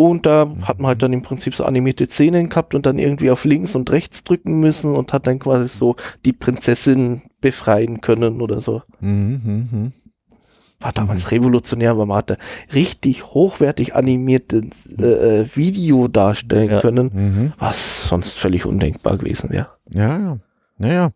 und 0.00 0.24
da 0.24 0.50
hat 0.62 0.78
man 0.78 0.88
halt 0.88 1.02
dann 1.02 1.12
im 1.12 1.20
Prinzip 1.20 1.54
so 1.54 1.62
animierte 1.66 2.06
Szenen 2.06 2.48
gehabt 2.48 2.74
und 2.74 2.86
dann 2.86 2.98
irgendwie 2.98 3.30
auf 3.30 3.44
links 3.44 3.74
und 3.74 3.92
rechts 3.92 4.24
drücken 4.24 4.58
müssen 4.58 4.94
und 4.94 5.12
hat 5.12 5.26
dann 5.26 5.38
quasi 5.38 5.68
so 5.68 5.94
die 6.24 6.32
Prinzessin 6.32 7.20
befreien 7.42 8.00
können 8.00 8.40
oder 8.40 8.62
so. 8.62 8.80
Mhm, 9.00 9.42
mh, 9.44 9.78
mh. 9.78 9.90
War 10.80 10.92
damals 10.92 11.24
mhm. 11.24 11.36
revolutionär, 11.36 11.90
aber 11.90 12.06
man 12.06 12.16
hatte 12.16 12.38
richtig 12.72 13.26
hochwertig 13.26 13.94
animiertes 13.94 14.70
äh, 14.98 15.02
äh, 15.40 15.46
Video 15.54 16.08
darstellen 16.08 16.70
ja. 16.70 16.80
können, 16.80 17.10
mhm. 17.12 17.52
was 17.58 18.08
sonst 18.08 18.38
völlig 18.38 18.64
undenkbar 18.64 19.18
gewesen 19.18 19.50
wäre. 19.50 19.68
Ja, 19.92 20.18
ja. 20.18 20.38
Naja, 20.80 21.12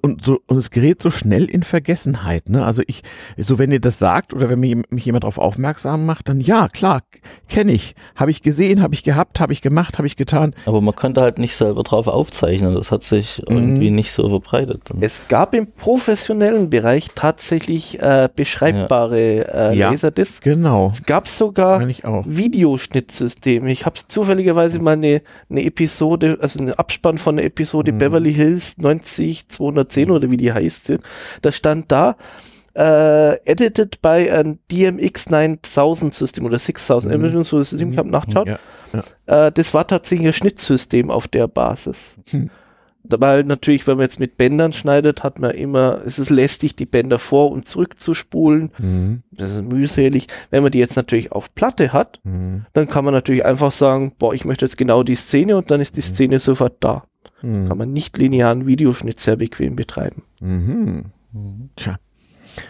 und, 0.00 0.24
so, 0.24 0.40
und 0.46 0.56
es 0.56 0.70
gerät 0.70 1.02
so 1.02 1.10
schnell 1.10 1.44
in 1.44 1.62
Vergessenheit. 1.62 2.48
Ne? 2.48 2.64
Also 2.64 2.82
ich, 2.86 3.02
so 3.36 3.58
wenn 3.58 3.70
ihr 3.70 3.78
das 3.78 3.98
sagt 3.98 4.32
oder 4.32 4.48
wenn 4.48 4.58
mich, 4.58 4.78
mich 4.88 5.04
jemand 5.04 5.24
darauf 5.24 5.36
aufmerksam 5.36 6.06
macht, 6.06 6.30
dann 6.30 6.40
ja, 6.40 6.68
klar, 6.68 7.02
kenne 7.50 7.72
ich, 7.72 7.94
habe 8.16 8.30
ich 8.30 8.40
gesehen, 8.40 8.80
habe 8.80 8.94
ich 8.94 9.02
gehabt, 9.02 9.40
habe 9.40 9.52
ich 9.52 9.60
gemacht, 9.60 9.98
habe 9.98 10.06
ich 10.06 10.16
getan. 10.16 10.54
Aber 10.64 10.80
man 10.80 10.96
konnte 10.96 11.20
halt 11.20 11.38
nicht 11.38 11.54
selber 11.54 11.82
drauf 11.82 12.06
aufzeichnen. 12.06 12.74
Das 12.74 12.90
hat 12.90 13.02
sich 13.02 13.42
mhm. 13.46 13.56
irgendwie 13.56 13.90
nicht 13.90 14.10
so 14.10 14.26
verbreitet. 14.26 14.80
Es 15.02 15.28
gab 15.28 15.54
im 15.54 15.66
professionellen 15.70 16.70
Bereich 16.70 17.08
tatsächlich 17.14 18.00
äh, 18.00 18.30
beschreibbare 18.34 19.72
äh, 19.72 19.76
ja, 19.76 19.90
Laserdiscs. 19.90 20.40
Genau. 20.40 20.92
Es 20.94 21.02
gab 21.02 21.28
sogar 21.28 21.86
Videoschnittsysteme. 22.24 23.70
Ich 23.70 23.84
habe 23.84 24.00
zufälligerweise 24.08 24.80
mal 24.80 24.92
eine, 24.92 25.20
eine 25.50 25.62
Episode, 25.62 26.38
also 26.40 26.58
einen 26.58 26.72
Abspann 26.72 27.18
von 27.18 27.34
einer 27.34 27.46
Episode 27.46 27.92
mhm. 27.92 27.98
Beverly 27.98 28.32
Hills 28.32 28.78
90 28.78 28.93
210 29.02 30.10
oder 30.10 30.30
wie 30.30 30.36
die 30.36 30.52
heißt, 30.52 30.92
da 31.42 31.52
stand 31.52 31.90
da, 31.90 32.16
äh, 32.74 33.36
edited 33.44 34.02
by 34.02 34.30
ein 34.30 34.58
DMX 34.70 35.30
9000 35.30 36.14
System 36.14 36.44
oder 36.44 36.58
6000, 36.58 37.16
mhm. 37.16 37.32
das 37.32 37.48
System, 37.48 37.92
ich 37.92 37.98
habe 37.98 38.10
nachgeschaut. 38.10 38.48
Ja, 38.48 38.58
ja. 39.26 39.46
Äh, 39.46 39.52
das 39.52 39.74
war 39.74 39.86
tatsächlich 39.86 40.26
ein 40.26 40.32
Schnittsystem 40.32 41.10
auf 41.10 41.28
der 41.28 41.46
Basis. 41.46 42.16
Hm. 42.30 42.50
Weil 43.06 43.44
natürlich, 43.44 43.86
wenn 43.86 43.98
man 43.98 44.04
jetzt 44.04 44.18
mit 44.18 44.38
Bändern 44.38 44.72
schneidet, 44.72 45.22
hat 45.22 45.38
man 45.38 45.50
immer, 45.50 46.00
es 46.06 46.18
ist 46.18 46.30
lästig, 46.30 46.74
die 46.74 46.86
Bänder 46.86 47.18
vor 47.18 47.52
und 47.52 47.68
zurück 47.68 47.98
zu 47.98 48.14
spulen. 48.14 48.70
Mhm. 48.78 49.22
Das 49.30 49.50
ist 49.50 49.62
mühselig. 49.62 50.26
Wenn 50.48 50.62
man 50.62 50.72
die 50.72 50.78
jetzt 50.78 50.96
natürlich 50.96 51.30
auf 51.30 51.54
Platte 51.54 51.92
hat, 51.92 52.20
mhm. 52.24 52.64
dann 52.72 52.88
kann 52.88 53.04
man 53.04 53.12
natürlich 53.12 53.44
einfach 53.44 53.72
sagen, 53.72 54.14
boah, 54.18 54.32
ich 54.32 54.46
möchte 54.46 54.64
jetzt 54.64 54.78
genau 54.78 55.02
die 55.02 55.16
Szene 55.16 55.58
und 55.58 55.70
dann 55.70 55.82
ist 55.82 55.98
die 55.98 56.00
mhm. 56.00 56.14
Szene 56.14 56.38
sofort 56.38 56.76
da. 56.80 57.04
Mhm. 57.44 57.68
Kann 57.68 57.78
man 57.78 57.92
nicht 57.92 58.18
linearen 58.18 58.66
Videoschnitt 58.66 59.20
sehr 59.20 59.36
bequem 59.36 59.76
betreiben. 59.76 60.22
Mhm. 60.40 61.04
Tja. 61.76 61.96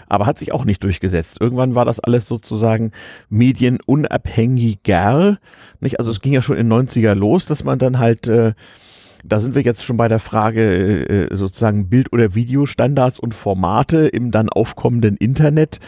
Aber 0.09 0.27
hat 0.27 0.39
sich 0.39 0.53
auch 0.53 0.65
nicht 0.65 0.83
durchgesetzt. 0.83 1.39
Irgendwann 1.41 1.75
war 1.75 1.85
das 1.85 2.01
alles 2.01 2.27
sozusagen 2.27 2.93
medienunabhängiger. 3.29 5.39
Nicht? 5.81 5.99
Also 5.99 6.11
es 6.11 6.23
ging 6.23 6.33
ja 6.33 6.41
schon 6.41 6.57
in 6.57 6.71
den 6.71 6.89
90er 6.89 7.15
los, 7.15 7.45
dass 7.45 7.65
man 7.65 7.79
dann 7.79 7.99
halt, 7.99 8.27
äh, 8.27 8.55
da 9.25 9.41
sind 9.41 9.55
wir 9.55 9.63
jetzt 9.63 9.85
schon 9.85 9.97
bei 9.97 10.09
der 10.09 10.19
Frage 10.19 10.61
äh, 10.61 11.25
äh, 11.25 11.35
sozusagen 11.35 11.89
Bild- 11.89 12.13
oder 12.13 12.35
Videostandards 12.35 13.19
und 13.19 13.35
Formate 13.35 14.07
im 14.09 14.31
dann 14.31 14.49
aufkommenden 14.51 15.17
Internet. 15.17 15.81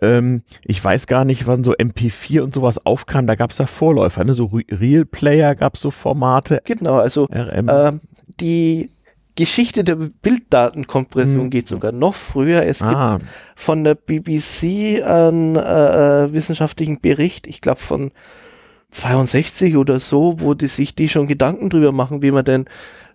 Ähm, 0.00 0.42
ich 0.62 0.82
weiß 0.82 1.06
gar 1.06 1.24
nicht, 1.24 1.46
wann 1.46 1.64
so 1.64 1.72
MP4 1.72 2.40
und 2.40 2.54
sowas 2.54 2.84
aufkam. 2.86 3.26
Da 3.26 3.34
gab 3.34 3.50
es 3.50 3.58
ja 3.58 3.66
Vorläufer, 3.66 4.24
ne? 4.24 4.34
so 4.34 4.50
Real 4.70 5.04
Player 5.04 5.54
gab 5.54 5.74
es 5.74 5.80
so 5.80 5.90
Formate. 5.90 6.62
Genau, 6.64 6.96
also 6.96 7.24
RM. 7.24 7.68
Ähm, 7.70 8.00
die 8.40 8.90
Geschichte 9.34 9.84
der 9.84 9.96
Bilddatenkompression 9.96 11.42
hm. 11.42 11.50
geht 11.50 11.68
sogar 11.68 11.92
noch 11.92 12.14
früher. 12.14 12.62
Es 12.64 12.80
ah. 12.82 13.18
gibt 13.18 13.30
von 13.54 13.84
der 13.84 13.94
BBC 13.94 15.02
einen 15.04 15.56
äh, 15.56 16.24
äh, 16.24 16.32
wissenschaftlichen 16.32 17.00
Bericht, 17.00 17.46
ich 17.46 17.60
glaube 17.60 17.80
von 17.80 18.12
62 18.90 19.76
oder 19.76 20.00
so, 20.00 20.36
wo 20.38 20.54
die 20.54 20.68
sich 20.68 20.94
die 20.94 21.08
schon 21.08 21.26
Gedanken 21.26 21.70
drüber 21.70 21.92
machen, 21.92 22.22
wie 22.22 22.30
man 22.30 22.44
denn 22.44 22.66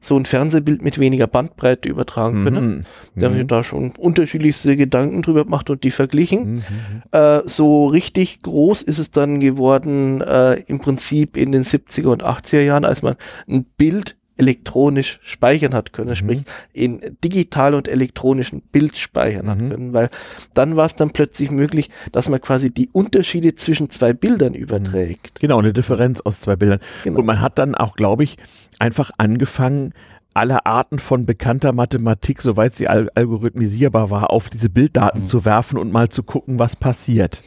so 0.03 0.17
ein 0.17 0.25
Fernsehbild 0.25 0.81
mit 0.81 0.97
weniger 0.97 1.27
Bandbreite 1.27 1.87
übertragen 1.87 2.43
können. 2.43 2.69
Mhm. 2.69 2.85
Die 3.15 3.25
haben 3.25 3.33
sich 3.33 3.43
mhm. 3.43 3.47
da 3.47 3.63
schon 3.63 3.91
unterschiedlichste 3.91 4.75
Gedanken 4.75 5.21
drüber 5.21 5.45
gemacht 5.45 5.69
und 5.69 5.83
die 5.83 5.91
verglichen. 5.91 6.55
Mhm. 6.55 6.63
Äh, 7.11 7.41
so 7.45 7.85
richtig 7.85 8.41
groß 8.41 8.81
ist 8.81 8.97
es 8.97 9.11
dann 9.11 9.39
geworden 9.39 10.21
äh, 10.21 10.55
im 10.61 10.79
Prinzip 10.79 11.37
in 11.37 11.51
den 11.51 11.63
70er 11.63 12.07
und 12.07 12.25
80er 12.25 12.61
Jahren, 12.61 12.83
als 12.83 13.03
man 13.03 13.15
ein 13.47 13.65
Bild 13.77 14.17
elektronisch 14.41 15.19
speichern 15.21 15.75
hat 15.75 15.93
können, 15.93 16.09
mhm. 16.09 16.15
sprich 16.15 16.41
in 16.73 16.99
digital 17.23 17.75
und 17.75 17.87
elektronischen 17.87 18.61
Bild 18.71 18.97
speichern 18.97 19.45
mhm. 19.45 19.49
hat 19.49 19.59
können, 19.59 19.93
weil 19.93 20.09
dann 20.55 20.75
war 20.75 20.87
es 20.87 20.95
dann 20.95 21.11
plötzlich 21.11 21.51
möglich, 21.51 21.91
dass 22.11 22.27
man 22.27 22.41
quasi 22.41 22.73
die 22.73 22.89
Unterschiede 22.91 23.53
zwischen 23.53 23.91
zwei 23.91 24.13
Bildern 24.13 24.55
überträgt. 24.55 25.39
Genau, 25.39 25.59
eine 25.59 25.73
Differenz 25.73 26.21
aus 26.21 26.41
zwei 26.41 26.55
Bildern. 26.55 26.79
Genau. 27.03 27.19
Und 27.19 27.25
man 27.27 27.39
hat 27.39 27.59
dann 27.59 27.75
auch, 27.75 27.95
glaube 27.95 28.23
ich, 28.23 28.37
einfach 28.79 29.11
angefangen, 29.17 29.93
alle 30.33 30.65
Arten 30.65 30.97
von 30.97 31.25
bekannter 31.25 31.73
Mathematik, 31.73 32.41
soweit 32.41 32.73
sie 32.73 32.87
al 32.87 33.09
algorithmisierbar 33.13 34.09
war, 34.09 34.31
auf 34.31 34.49
diese 34.49 34.69
Bilddaten 34.69 35.21
mhm. 35.21 35.25
zu 35.25 35.45
werfen 35.45 35.77
und 35.77 35.91
mal 35.91 36.09
zu 36.09 36.23
gucken, 36.23 36.57
was 36.57 36.75
passiert. 36.75 37.43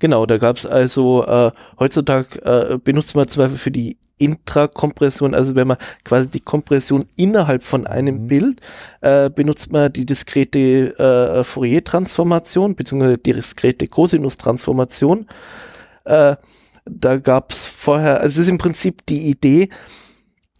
Genau, 0.00 0.26
da 0.26 0.36
gab 0.36 0.56
es 0.56 0.66
also 0.66 1.24
äh, 1.24 1.52
heutzutage 1.78 2.42
äh, 2.44 2.78
benutzt 2.78 3.14
man 3.14 3.28
zum 3.28 3.42
Beispiel 3.42 3.58
für 3.58 3.70
die 3.70 3.96
Intrakompression, 4.18 5.34
also 5.34 5.54
wenn 5.56 5.68
man 5.68 5.76
quasi 6.04 6.28
die 6.28 6.40
Kompression 6.40 7.06
innerhalb 7.16 7.62
von 7.62 7.86
einem 7.86 8.22
mhm. 8.22 8.26
Bild 8.28 8.60
äh, 9.02 9.28
benutzt 9.28 9.72
man 9.72 9.92
die 9.92 10.06
diskrete 10.06 10.98
äh, 10.98 11.44
Fourier-Transformation 11.44 12.74
beziehungsweise 12.74 13.18
die 13.18 13.34
diskrete 13.34 13.88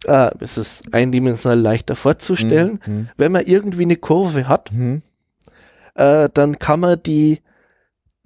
äh, 0.05 0.29
es 0.39 0.57
ist 0.57 0.93
eindimensional 0.93 1.59
leichter 1.59 1.95
vorzustellen. 1.95 2.79
Mhm. 2.85 3.09
Wenn 3.17 3.31
man 3.31 3.45
irgendwie 3.45 3.83
eine 3.83 3.95
Kurve 3.95 4.47
hat, 4.47 4.71
mhm. 4.71 5.01
äh, 5.95 6.29
dann 6.33 6.59
kann 6.59 6.79
man 6.79 7.01
die 7.01 7.39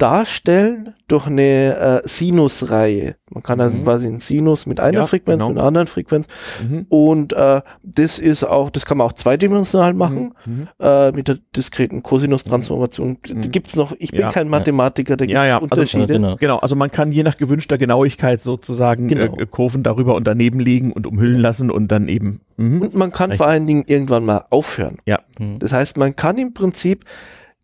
darstellen 0.02 0.96
durch 1.08 1.28
eine 1.28 2.02
äh, 2.04 2.08
Sinusreihe. 2.08 3.16
Man 3.30 3.44
kann 3.44 3.62
also 3.62 3.78
mhm. 3.78 3.84
quasi 3.84 4.08
einen 4.08 4.20
Sinus 4.20 4.66
mit 4.66 4.80
einer 4.80 5.00
ja, 5.00 5.06
Frequenz, 5.06 5.38
genau. 5.38 5.50
mit 5.50 5.60
einer 5.60 5.68
anderen 5.68 5.86
Frequenz. 5.86 6.26
Mhm. 6.62 6.88
Und 6.90 7.34
äh, 7.34 7.62
das 7.84 8.18
ist 8.18 8.44
auch, 8.44 8.72
das 8.72 8.86
kann 8.86 8.98
man 8.98 9.06
auch 9.06 9.14
zweidimensional 9.14 9.94
machen, 9.94 10.34
mhm. 10.46 10.54
mhm. 10.54 10.68
äh, 10.80 11.12
mit 11.12 11.28
der 11.28 11.38
diskreten 11.56 12.02
Cosinus-Transformation. 12.02 13.18
Mhm. 13.28 13.52
Gibt 13.52 13.68
es 13.68 13.76
noch, 13.76 13.94
ich 14.00 14.12
bin 14.12 14.22
ja, 14.22 14.32
kein 14.32 14.50
Mathematiker, 14.50 15.18
da 15.18 15.26
gibt 15.26 15.38
es 15.38 15.46
ja, 15.46 15.56
also, 15.56 15.64
Unterschiede. 15.66 16.16
Also, 16.16 16.36
genau. 16.38 16.58
also 16.58 16.76
man 16.76 16.90
kann 16.90 17.12
je 17.12 17.22
nach 17.22 17.38
gewünschter 17.38 17.78
Genauigkeit 17.78 18.42
sozusagen 18.42 19.08
genau. 19.08 19.38
äh, 19.38 19.46
Kurven 19.46 19.84
darüber 19.84 20.16
und 20.16 20.26
daneben 20.26 20.60
legen 20.60 20.94
und 20.94 21.06
umhüllen 21.06 21.40
lassen 21.40 21.70
und 21.70 21.90
dann 21.90 22.08
eben. 22.08 22.42
Mhm. 22.58 22.82
Und 22.82 22.96
man 22.96 23.12
kann 23.12 23.30
Recht. 23.30 23.38
vor 23.38 23.48
allen 23.48 23.68
Dingen 23.68 23.84
irgendwann 23.86 24.26
mal 24.26 24.46
aufhören. 24.50 24.98
Ja. 25.06 25.20
Das 25.60 25.72
heißt, 25.74 25.98
man 25.98 26.16
kann 26.16 26.38
im 26.38 26.54
Prinzip 26.54 27.06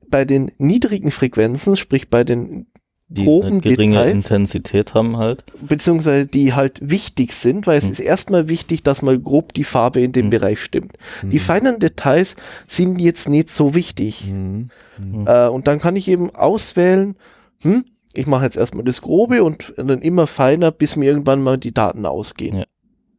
bei 0.10 0.26
den 0.26 0.52
niedrigen 0.58 1.12
Frequenzen, 1.12 1.76
sprich 1.76 2.10
bei 2.10 2.24
den 2.24 2.68
die 3.10 3.24
groben 3.24 3.62
geringe 3.62 4.00
Details, 4.00 4.16
Intensität 4.16 4.94
haben 4.94 5.16
halt. 5.16 5.46
Beziehungsweise 5.62 6.26
die 6.26 6.54
halt 6.54 6.80
wichtig 6.82 7.34
sind, 7.34 7.66
weil 7.66 7.78
es 7.78 7.86
hm. 7.86 7.92
ist 7.94 8.00
erstmal 8.02 8.50
wichtig, 8.50 8.84
dass 8.84 9.02
mal 9.02 9.18
grob 9.18 9.54
die 9.54 9.64
Farbe 9.64 10.02
in 10.02 10.12
dem 10.12 10.26
hm. 10.26 10.30
Bereich 10.32 10.62
stimmt. 10.62 10.98
Hm. 11.22 11.30
Die 11.30 11.40
feinen 11.40 11.80
Details 11.80 12.36
sind 12.68 13.00
jetzt 13.00 13.30
nicht 13.30 13.50
so 13.50 13.76
wichtig. 13.76 14.26
Hm. 14.26 14.70
Hm. 14.98 15.26
Äh, 15.26 15.48
und 15.48 15.68
dann 15.68 15.80
kann 15.80 15.96
ich 15.96 16.10
eben 16.10 16.36
auswählen, 16.36 17.16
hm, 17.62 17.86
ich 18.14 18.28
mache 18.28 18.44
jetzt 18.44 18.58
erstmal 18.58 18.84
das 18.84 19.02
Grobe 19.02 19.44
und 19.44 19.74
dann 19.78 20.02
immer 20.02 20.28
feiner, 20.28 20.72
bis 20.72 20.98
mir 20.98 21.06
irgendwann 21.06 21.42
mal 21.42 21.58
die 21.58 21.74
Daten 21.74 22.06
ausgehen. 22.06 22.58
Ja. 22.58 22.66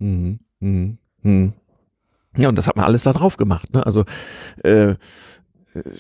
Mhm. 0.01 0.39
Mhm. 0.61 1.53
Ja, 2.37 2.49
und 2.49 2.57
das 2.57 2.67
hat 2.67 2.77
man 2.77 2.85
alles 2.85 3.05
da 3.05 3.13
drauf 3.13 3.37
gemacht. 3.37 3.73
Ne? 3.73 3.85
Also 3.85 4.05
äh, 4.63 4.95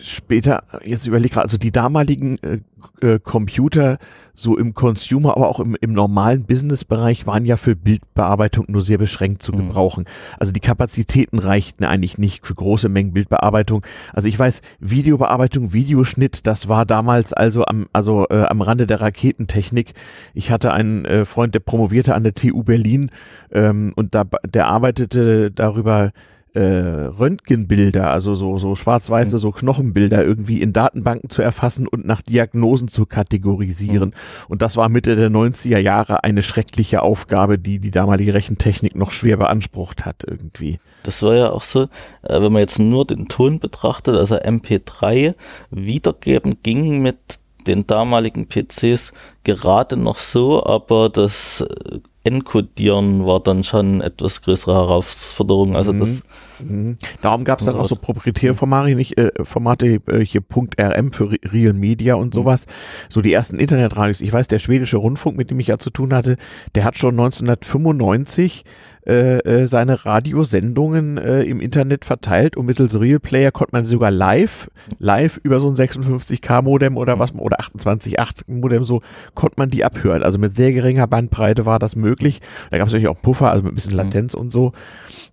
später, 0.02 0.64
jetzt 0.84 1.06
überlege 1.06 1.34
gerade, 1.34 1.44
also 1.44 1.56
die 1.56 1.70
damaligen 1.70 2.38
äh, 2.42 2.58
äh, 3.00 3.18
Computer 3.18 3.98
so 4.34 4.56
im 4.56 4.74
Consumer, 4.74 5.36
aber 5.36 5.48
auch 5.48 5.60
im, 5.60 5.76
im 5.80 5.92
normalen 5.92 6.44
Business-Bereich 6.44 7.26
waren 7.26 7.44
ja 7.44 7.56
für 7.56 7.76
Bildbearbeitung 7.76 8.66
nur 8.68 8.80
sehr 8.80 8.98
beschränkt 8.98 9.42
zu 9.42 9.52
mhm. 9.52 9.58
gebrauchen. 9.58 10.04
Mhm. 10.04 10.36
Also 10.38 10.52
die 10.52 10.60
Kapazitäten 10.60 11.38
reichten 11.38 11.84
eigentlich 11.84 12.18
nicht 12.18 12.46
für 12.46 12.54
große 12.54 12.88
Mengen 12.88 13.12
Bildbearbeitung. 13.12 13.84
Also 14.12 14.28
ich 14.28 14.38
weiß, 14.38 14.62
Videobearbeitung, 14.80 15.72
Videoschnitt, 15.72 16.46
das 16.46 16.68
war 16.68 16.86
damals 16.86 17.32
also 17.32 17.64
am, 17.66 17.88
also 17.92 18.26
äh, 18.30 18.44
am 18.44 18.62
Rande 18.62 18.86
der 18.86 19.00
Raketentechnik. 19.00 19.92
Ich 20.34 20.50
hatte 20.50 20.72
einen 20.72 21.04
äh, 21.04 21.24
Freund, 21.24 21.54
der 21.54 21.60
promovierte 21.60 22.14
an 22.14 22.24
der 22.24 22.34
TU 22.34 22.62
Berlin 22.62 23.10
ähm, 23.52 23.92
und 23.96 24.14
da, 24.14 24.24
der 24.24 24.66
arbeitete 24.66 25.50
darüber 25.50 26.12
äh, 26.54 26.60
Röntgenbilder, 26.60 28.10
also 28.10 28.34
so, 28.34 28.58
so 28.58 28.74
schwarz-weiße, 28.74 29.36
mhm. 29.36 29.40
so 29.40 29.50
Knochenbilder 29.50 30.24
irgendwie 30.24 30.60
in 30.60 30.72
Datenbanken 30.72 31.30
zu 31.30 31.42
erfassen 31.42 31.86
und 31.86 32.06
nach 32.06 32.22
Diagnosen 32.22 32.88
zu 32.88 33.06
kategorisieren. 33.06 34.10
Mhm. 34.10 34.14
Und 34.48 34.62
das 34.62 34.76
war 34.76 34.88
Mitte 34.88 35.16
der 35.16 35.30
90er 35.30 35.78
Jahre 35.78 36.24
eine 36.24 36.42
schreckliche 36.42 37.02
Aufgabe, 37.02 37.58
die 37.58 37.78
die 37.78 37.90
damalige 37.90 38.34
Rechentechnik 38.34 38.94
noch 38.94 39.10
schwer 39.10 39.36
beansprucht 39.36 40.04
hat 40.04 40.24
irgendwie. 40.26 40.78
Das 41.02 41.22
war 41.22 41.34
ja 41.34 41.50
auch 41.50 41.62
so, 41.62 41.82
äh, 42.22 42.40
wenn 42.40 42.52
man 42.52 42.60
jetzt 42.60 42.78
nur 42.78 43.06
den 43.06 43.28
Ton 43.28 43.60
betrachtet, 43.60 44.16
also 44.16 44.36
MP3 44.36 45.34
wiedergeben 45.70 46.56
ging 46.62 47.00
mit 47.00 47.18
den 47.66 47.86
damaligen 47.86 48.48
PCs 48.48 49.12
gerade 49.44 49.96
noch 49.96 50.18
so, 50.18 50.64
aber 50.64 51.10
das 51.10 51.60
äh, 51.60 51.98
Encodieren 52.28 53.24
war 53.26 53.40
dann 53.40 53.64
schon 53.64 54.00
etwas 54.00 54.42
größere 54.42 54.74
Herausforderung. 54.74 55.76
Also 55.76 55.92
mhm. 55.92 56.00
das 56.00 56.22
Mhm. 56.60 56.96
Darum 57.22 57.44
gab 57.44 57.60
es 57.60 57.66
dann 57.66 57.76
auch 57.76 57.86
so 57.86 57.96
proprietäre 57.96 58.54
Formate, 58.54 58.94
nicht 58.94 59.18
äh, 59.18 59.30
Formate 59.42 60.00
äh, 60.06 60.24
hier 60.24 60.42
.rm 60.78 61.12
für 61.12 61.30
Real 61.52 61.72
Media 61.72 62.14
und 62.14 62.34
mhm. 62.34 62.38
sowas. 62.38 62.66
So 63.08 63.20
die 63.20 63.32
ersten 63.32 63.58
Internetradios. 63.58 64.20
Ich 64.20 64.32
weiß, 64.32 64.48
der 64.48 64.58
schwedische 64.58 64.96
Rundfunk, 64.96 65.36
mit 65.36 65.50
dem 65.50 65.60
ich 65.60 65.68
ja 65.68 65.78
zu 65.78 65.90
tun 65.90 66.14
hatte, 66.14 66.36
der 66.74 66.84
hat 66.84 66.98
schon 66.98 67.14
1995 67.14 68.64
äh, 69.08 69.38
äh, 69.38 69.66
seine 69.66 70.04
Radiosendungen 70.04 71.16
äh, 71.16 71.42
im 71.44 71.60
Internet 71.60 72.04
verteilt 72.04 72.58
und 72.58 72.66
mittels 72.66 73.00
Real 73.00 73.18
Player 73.18 73.50
konnte 73.50 73.72
man 73.72 73.84
sogar 73.86 74.10
live, 74.10 74.70
live 74.98 75.40
über 75.42 75.60
so 75.60 75.68
ein 75.68 75.76
56k 75.76 76.60
Modem 76.60 76.98
oder 76.98 77.18
was 77.18 77.34
oder 77.34 77.58
28.8 77.58 78.42
Modem 78.48 78.84
so 78.84 79.00
konnte 79.34 79.54
man 79.56 79.70
die 79.70 79.82
abhören. 79.82 80.22
Also 80.22 80.38
mit 80.38 80.56
sehr 80.56 80.74
geringer 80.74 81.06
Bandbreite 81.06 81.64
war 81.64 81.78
das 81.78 81.96
möglich. 81.96 82.42
Da 82.70 82.76
gab 82.76 82.88
es 82.88 82.92
natürlich 82.92 83.08
auch 83.08 83.22
Puffer, 83.22 83.50
also 83.50 83.62
mit 83.62 83.72
ein 83.72 83.76
bisschen 83.76 83.92
mhm. 83.92 83.98
Latenz 83.98 84.34
und 84.34 84.52
so 84.52 84.72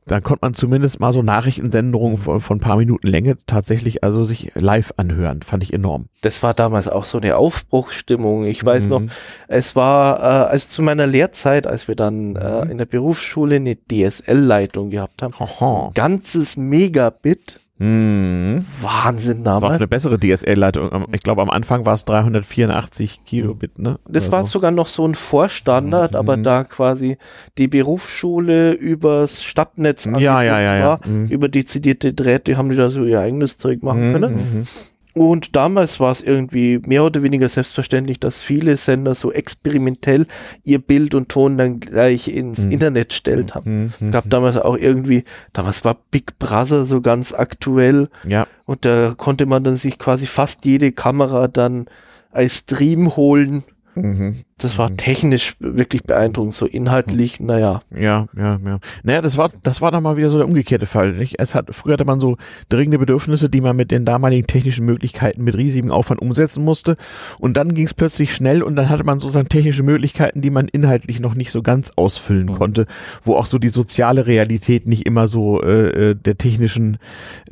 da 0.08 0.22
konnte 0.22 0.46
man 0.46 0.54
zumindest 0.54 1.00
mal 1.00 1.12
so 1.12 1.22
Nachrichtensendungen 1.22 2.18
von, 2.18 2.40
von 2.40 2.58
ein 2.58 2.62
paar 2.62 2.78
Minuten 2.78 3.08
Länge 3.08 3.38
tatsächlich 3.48 4.04
also 4.04 4.24
sich 4.24 4.52
live 4.56 4.94
anhören. 4.98 5.42
Fand 5.42 5.64
ich 5.64 5.74
enorm. 5.74 6.06
Das 6.22 6.44
war 6.44 6.54
damals 6.54 6.88
auch 6.88 7.06
so 7.06 7.18
eine 7.18 7.38
Aufbruchsstimmung. 7.38 8.46
Ich 8.46 8.64
weiß 8.64 8.86
mhm. 8.86 8.90
noch, 8.90 9.02
es 9.48 9.76
war, 9.76 10.20
äh, 10.20 10.50
also 10.52 10.68
zu 10.68 10.84
meiner 10.84 11.08
Lehrzeit, 11.08 11.66
als 11.66 11.88
wir 11.88 11.96
dann 11.96 12.36
äh, 12.36 12.66
mhm. 12.66 12.72
in 12.72 12.78
der 12.78 12.86
Berufsschule 12.86 13.56
eine 13.56 13.76
DSL-Leitung 13.76 14.92
gehabt 14.92 15.24
haben, 15.24 15.34
Aha. 15.40 15.92
ganzes 15.96 16.56
Megabit 16.56 17.60
Mhm. 17.78 18.66
Wahnsinn 18.82 19.44
damals. 19.44 19.60
Das 19.60 19.62
war 19.62 19.70
auch 19.72 19.80
eine 19.80 19.88
bessere 19.88 20.18
DSL-Leitung. 20.18 21.08
Ich 21.12 21.22
glaube, 21.22 21.42
am 21.42 21.50
Anfang 21.50 21.86
war 21.86 21.94
es 21.94 22.06
384 22.06 23.26
Kilobit, 23.26 23.80
ne? 23.80 24.00
Das 24.08 24.32
war 24.32 24.46
so. 24.46 24.52
sogar 24.52 24.72
noch 24.72 24.88
so 24.88 25.06
ein 25.06 25.14
Vorstandard, 25.14 26.14
mhm. 26.14 26.18
aber 26.18 26.38
da 26.38 26.64
quasi 26.64 27.18
die 27.58 27.68
Berufsschule 27.68 28.72
übers 28.72 29.44
Stadtnetz 29.44 30.06
ja, 30.06 30.42
ja, 30.42 30.60
ja, 30.60 30.78
ja. 30.78 30.86
War, 30.86 31.00
mhm. 31.06 31.28
über 31.28 31.50
dezidierte 31.50 32.14
Drähte 32.14 32.56
haben 32.58 32.70
die 32.70 32.78
da 32.78 32.90
so 32.90 33.04
ihr 33.04 33.20
eigenes 33.20 33.58
Zeug 33.58 33.84
machen 33.84 34.10
mhm. 34.10 34.14
können. 34.14 34.68
Und 35.16 35.56
damals 35.56 36.02
war 36.02 36.12
es 36.12 36.22
irgendwie 36.22 36.82
mehr 36.86 37.06
oder 37.06 37.24
weniger 37.24 37.48
selbstverständlich, 37.48 38.20
dass 38.20 38.42
viele 38.42 38.76
Sender 38.76 39.16
so 39.16 39.32
experimentell 39.32 40.28
ihr 40.66 40.80
Bild 40.80 41.16
und 41.16 41.30
Ton 41.30 41.58
dann 41.58 41.80
gleich 41.80 42.28
ins 42.28 42.60
mhm. 42.60 42.72
Internet 42.72 43.14
stellt 43.14 43.56
haben. 43.56 43.94
Mhm. 43.98 44.12
Gab 44.12 44.30
damals 44.30 44.58
auch 44.58 44.78
irgendwie, 44.78 45.24
damals 45.54 45.86
war 45.86 45.96
Big 46.12 46.38
Brother 46.38 46.84
so 46.84 47.00
ganz 47.00 47.34
aktuell. 47.34 48.10
Ja. 48.26 48.46
Und 48.66 48.84
da 48.84 49.14
konnte 49.16 49.46
man 49.46 49.64
dann 49.64 49.78
sich 49.78 50.00
quasi 50.00 50.26
fast 50.26 50.66
jede 50.66 50.92
Kamera 50.92 51.48
dann 51.48 51.86
als 52.32 52.58
Stream 52.58 53.16
holen 53.16 53.64
Mhm. 53.96 54.44
Das 54.58 54.78
war 54.78 54.90
mhm. 54.90 54.98
technisch 54.98 55.56
wirklich 55.60 56.04
beeindruckend, 56.04 56.54
so 56.54 56.66
inhaltlich, 56.66 57.40
mhm. 57.40 57.48
naja. 57.48 57.82
Ja, 57.94 58.28
ja, 58.38 58.60
ja. 58.64 58.80
Naja, 59.04 59.22
das 59.22 59.38
war, 59.38 59.52
das 59.64 59.82
war 59.82 59.92
dann 59.92 60.04
mal 60.04 60.18
wieder 60.18 60.30
so 60.30 60.38
der 60.38 60.48
umgekehrte 60.48 60.86
Fall. 60.86 61.14
Nicht? 61.14 61.36
Es 61.40 61.56
hat, 61.56 61.68
früher 61.74 61.94
hatte 61.94 62.06
man 62.06 62.20
so 62.20 62.38
dringende 62.70 63.00
Bedürfnisse, 63.00 63.50
die 63.50 63.62
man 63.62 63.76
mit 63.76 63.92
den 63.92 64.06
damaligen 64.06 64.48
technischen 64.48 64.86
Möglichkeiten 64.86 65.44
mit 65.44 65.58
riesigem 65.58 65.92
Aufwand 65.92 66.22
umsetzen 66.22 66.64
musste. 66.64 66.96
Und 67.40 67.58
dann 67.58 67.74
ging 67.74 67.86
es 67.86 67.94
plötzlich 67.94 68.34
schnell 68.34 68.64
und 68.64 68.76
dann 68.76 68.90
hatte 68.90 69.04
man 69.04 69.20
sozusagen 69.20 69.50
technische 69.50 69.84
Möglichkeiten, 69.84 70.42
die 70.42 70.50
man 70.50 70.68
inhaltlich 70.68 71.20
noch 71.20 71.36
nicht 71.36 71.52
so 71.52 71.62
ganz 71.62 71.92
ausfüllen 71.96 72.48
mhm. 72.48 72.56
konnte, 72.56 72.86
wo 73.24 73.36
auch 73.36 73.46
so 73.46 73.60
die 73.60 73.70
soziale 73.70 74.28
Realität 74.28 74.88
nicht 74.88 75.06
immer 75.06 75.28
so 75.28 75.62
äh, 75.62 76.12
äh 76.12 76.16
der 76.16 76.38
technischen 76.38 76.98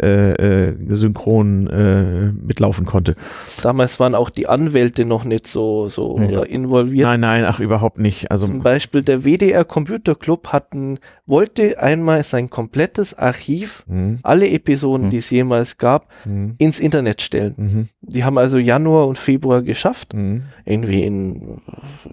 äh, 0.02 0.70
äh, 0.70 0.76
synchron 0.90 1.68
äh, 1.68 2.32
mitlaufen 2.32 2.86
konnte. 2.86 3.16
Damals 3.62 4.00
waren 4.00 4.16
auch 4.16 4.30
die 4.30 4.48
Anwälte 4.48 5.06
noch 5.06 5.26
nicht 5.26 5.48
so, 5.48 5.90
so 5.90 6.18
ja 6.18 6.33
ja. 6.34 6.44
involviert. 6.44 7.08
Nein, 7.08 7.20
nein, 7.20 7.46
ach 7.46 7.60
überhaupt 7.60 8.00
nicht. 8.00 8.32
Also 8.32 8.48
Zum 8.48 8.62
Beispiel 8.62 9.02
der 9.02 9.24
WDR 9.24 9.66
Computer 9.66 10.16
Club 10.16 10.50
hatten, 10.50 11.00
wollte 11.26 11.80
einmal 11.80 12.24
sein 12.24 12.50
komplettes 12.50 13.18
Archiv, 13.18 13.84
mhm. 13.88 14.20
alle 14.24 14.50
Episoden, 14.50 15.08
mhm. 15.08 15.12
die 15.12 15.18
es 15.18 15.30
jemals 15.30 15.78
gab, 15.78 16.10
mhm. 16.26 16.56
ins 16.58 16.80
Internet 16.80 17.22
stellen. 17.22 17.54
Mhm. 17.58 17.90
Die 18.02 18.24
haben 18.24 18.38
also 18.38 18.58
Januar 18.58 19.08
und 19.08 19.18
Februar 19.18 19.62
geschafft, 19.62 20.14
mhm. 20.14 20.44
irgendwie 20.66 21.04
in 21.04 21.62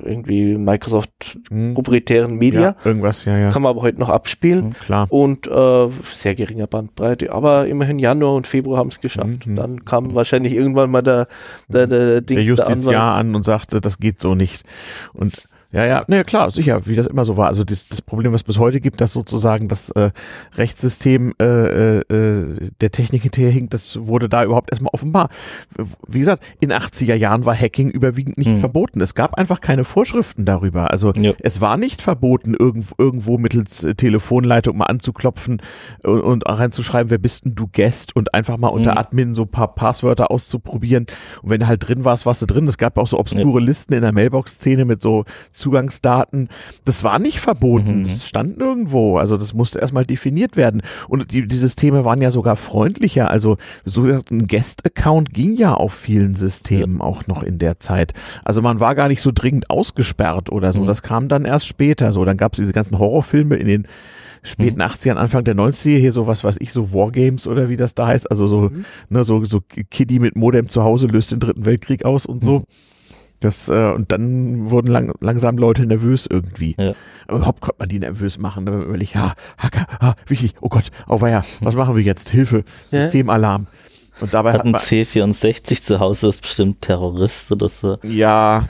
irgendwie 0.04 0.56
Microsoft 0.56 1.38
mhm. 1.50 1.74
proprietären 1.74 2.36
Media. 2.36 2.60
Ja, 2.60 2.76
irgendwas, 2.84 3.24
ja, 3.24 3.36
ja. 3.36 3.50
Kann 3.50 3.62
man 3.62 3.70
aber 3.70 3.82
heute 3.82 3.98
noch 3.98 4.08
abspielen. 4.08 4.74
klar. 4.74 5.06
Und 5.10 5.46
äh, 5.46 5.88
sehr 6.12 6.34
geringer 6.34 6.66
Bandbreite, 6.66 7.32
aber 7.32 7.66
immerhin 7.66 7.98
Januar 7.98 8.34
und 8.34 8.46
Februar 8.46 8.78
haben 8.78 8.88
es 8.88 9.00
geschafft. 9.00 9.46
Dann 9.46 9.84
kam 9.84 10.14
wahrscheinlich 10.14 10.54
irgendwann 10.54 10.90
mal 10.90 11.02
der, 11.02 11.28
der, 11.68 11.86
der, 11.86 12.20
der 12.20 12.42
Justiziar 12.42 13.14
an 13.14 13.34
und 13.34 13.44
sagte, 13.44 13.80
das 13.80 13.98
geht 13.98 14.09
so 14.18 14.34
nicht. 14.34 14.64
Und 15.12 15.46
ja, 15.72 15.86
ja, 15.86 16.04
ne, 16.08 16.24
klar, 16.24 16.50
sicher, 16.50 16.84
wie 16.86 16.96
das 16.96 17.06
immer 17.06 17.24
so 17.24 17.36
war. 17.36 17.46
Also 17.46 17.62
das, 17.62 17.86
das 17.86 18.02
Problem, 18.02 18.32
was 18.32 18.40
es 18.40 18.44
bis 18.44 18.58
heute 18.58 18.80
gibt, 18.80 19.00
dass 19.00 19.12
sozusagen 19.12 19.68
das 19.68 19.90
äh, 19.90 20.10
Rechtssystem 20.56 21.32
äh, 21.40 21.44
äh, 21.44 21.98
äh 22.08 22.70
der 22.80 22.90
Technik 22.90 23.22
hinterherhinkt, 23.22 23.72
das 23.72 23.96
wurde 24.00 24.28
da 24.28 24.42
überhaupt 24.42 24.72
erstmal 24.72 24.90
offenbar. 24.92 25.28
Wie 26.08 26.18
gesagt, 26.18 26.42
in 26.58 26.72
80er 26.72 27.14
Jahren 27.14 27.44
war 27.44 27.54
Hacking 27.54 27.88
überwiegend 27.88 28.36
nicht 28.36 28.50
hm. 28.50 28.56
verboten. 28.56 29.00
Es 29.00 29.14
gab 29.14 29.34
einfach 29.34 29.60
keine 29.60 29.84
Vorschriften 29.84 30.44
darüber. 30.44 30.90
Also 30.90 31.12
ja. 31.12 31.34
es 31.40 31.60
war 31.60 31.76
nicht 31.76 32.02
verboten, 32.02 32.54
irgendwo, 32.58 32.94
irgendwo 32.98 33.38
mittels 33.38 33.84
äh, 33.84 33.94
Telefonleitung 33.94 34.76
mal 34.76 34.86
anzuklopfen 34.86 35.62
und, 36.02 36.20
und 36.20 36.48
reinzuschreiben, 36.48 37.10
wer 37.10 37.18
bist 37.18 37.44
denn 37.44 37.54
du 37.54 37.68
Guest 37.72 38.16
und 38.16 38.34
einfach 38.34 38.56
mal 38.56 38.68
unter 38.68 38.92
hm. 38.92 38.98
Admin 38.98 39.34
so 39.36 39.42
ein 39.42 39.48
paar 39.48 39.72
Passwörter 39.76 40.32
auszuprobieren. 40.32 41.06
Und 41.42 41.50
wenn 41.50 41.60
du 41.60 41.68
halt 41.68 41.86
drin 41.86 42.04
warst, 42.04 42.26
warst 42.26 42.42
du 42.42 42.46
drin. 42.46 42.66
Es 42.66 42.76
gab 42.76 42.98
auch 42.98 43.06
so 43.06 43.20
obskure 43.20 43.60
ja. 43.60 43.66
Listen 43.66 43.92
in 43.92 44.02
der 44.02 44.12
Mailbox-Szene 44.12 44.84
mit 44.84 45.00
so 45.00 45.24
Zugangsdaten, 45.60 46.48
das 46.84 47.04
war 47.04 47.18
nicht 47.18 47.40
verboten, 47.40 48.00
mhm. 48.00 48.04
das 48.04 48.26
stand 48.26 48.58
nirgendwo. 48.58 49.18
Also 49.18 49.36
das 49.36 49.54
musste 49.54 49.78
erstmal 49.78 50.04
definiert 50.04 50.56
werden. 50.56 50.82
Und 51.08 51.32
die, 51.32 51.46
die 51.46 51.56
Systeme 51.56 52.04
waren 52.04 52.20
ja 52.20 52.30
sogar 52.30 52.56
freundlicher. 52.56 53.30
Also 53.30 53.58
so 53.84 54.04
ein 54.04 54.48
Guest-Account 54.48 55.32
ging 55.32 55.54
ja 55.54 55.74
auf 55.74 55.92
vielen 55.92 56.34
Systemen 56.34 56.98
ja. 56.98 57.04
auch 57.04 57.26
noch 57.26 57.42
in 57.42 57.58
der 57.58 57.78
Zeit. 57.80 58.12
Also 58.44 58.62
man 58.62 58.80
war 58.80 58.94
gar 58.94 59.08
nicht 59.08 59.22
so 59.22 59.30
dringend 59.32 59.70
ausgesperrt 59.70 60.50
oder 60.50 60.72
so. 60.72 60.82
Mhm. 60.82 60.86
Das 60.86 61.02
kam 61.02 61.28
dann 61.28 61.44
erst 61.44 61.66
später. 61.66 62.12
So, 62.12 62.24
dann 62.24 62.36
gab 62.36 62.54
es 62.54 62.58
diese 62.58 62.72
ganzen 62.72 62.98
Horrorfilme 62.98 63.56
in 63.56 63.66
den 63.66 63.88
späten 64.42 64.76
mhm. 64.76 64.86
80ern, 64.86 65.14
Anfang 65.14 65.44
der 65.44 65.54
90er, 65.54 65.98
hier 65.98 66.12
so 66.12 66.26
was 66.26 66.44
weiß 66.44 66.56
ich, 66.60 66.72
so 66.72 66.92
Wargames 66.92 67.46
oder 67.46 67.68
wie 67.68 67.76
das 67.76 67.94
da 67.94 68.06
heißt, 68.06 68.30
also 68.30 68.46
so, 68.46 68.60
mhm. 68.62 68.84
ne, 69.10 69.24
so, 69.24 69.44
so 69.44 69.60
Kiddie 69.60 70.18
mit 70.18 70.36
Modem 70.36 70.68
zu 70.68 70.82
Hause 70.82 71.08
löst 71.08 71.30
den 71.30 71.40
dritten 71.40 71.66
Weltkrieg 71.66 72.04
aus 72.04 72.26
und 72.26 72.42
so. 72.42 72.60
Mhm. 72.60 72.64
Das, 73.40 73.68
äh, 73.68 73.92
und 73.92 74.12
dann 74.12 74.70
wurden 74.70 74.88
lang, 74.88 75.14
langsam 75.20 75.56
Leute 75.56 75.86
nervös 75.86 76.26
irgendwie. 76.30 76.76
Ja. 76.78 76.94
Aber 77.26 77.38
überhaupt 77.38 77.60
konnte 77.60 77.76
man 77.78 77.88
die 77.88 77.98
nervös 77.98 78.38
machen. 78.38 78.66
Da 78.66 78.72
ne? 78.72 78.98
ich, 78.98 79.14
ja, 79.14 79.34
Hacker, 79.56 79.86
ah, 80.00 80.14
wichtig, 80.26 80.54
oh 80.60 80.68
Gott, 80.68 80.90
oh 81.08 81.24
ja, 81.26 81.42
was 81.60 81.74
machen 81.74 81.96
wir 81.96 82.02
jetzt? 82.02 82.30
Hilfe, 82.30 82.64
Systemalarm. 82.88 83.66
Und 84.20 84.34
dabei 84.34 84.52
hat 84.52 84.64
ein 84.64 84.74
C64 84.74 85.82
zu 85.82 85.98
Hause 85.98 86.28
ist 86.28 86.42
bestimmt 86.42 86.82
Terrorist 86.82 87.50
oder 87.50 87.70
so. 87.70 87.98
Ja. 88.02 88.68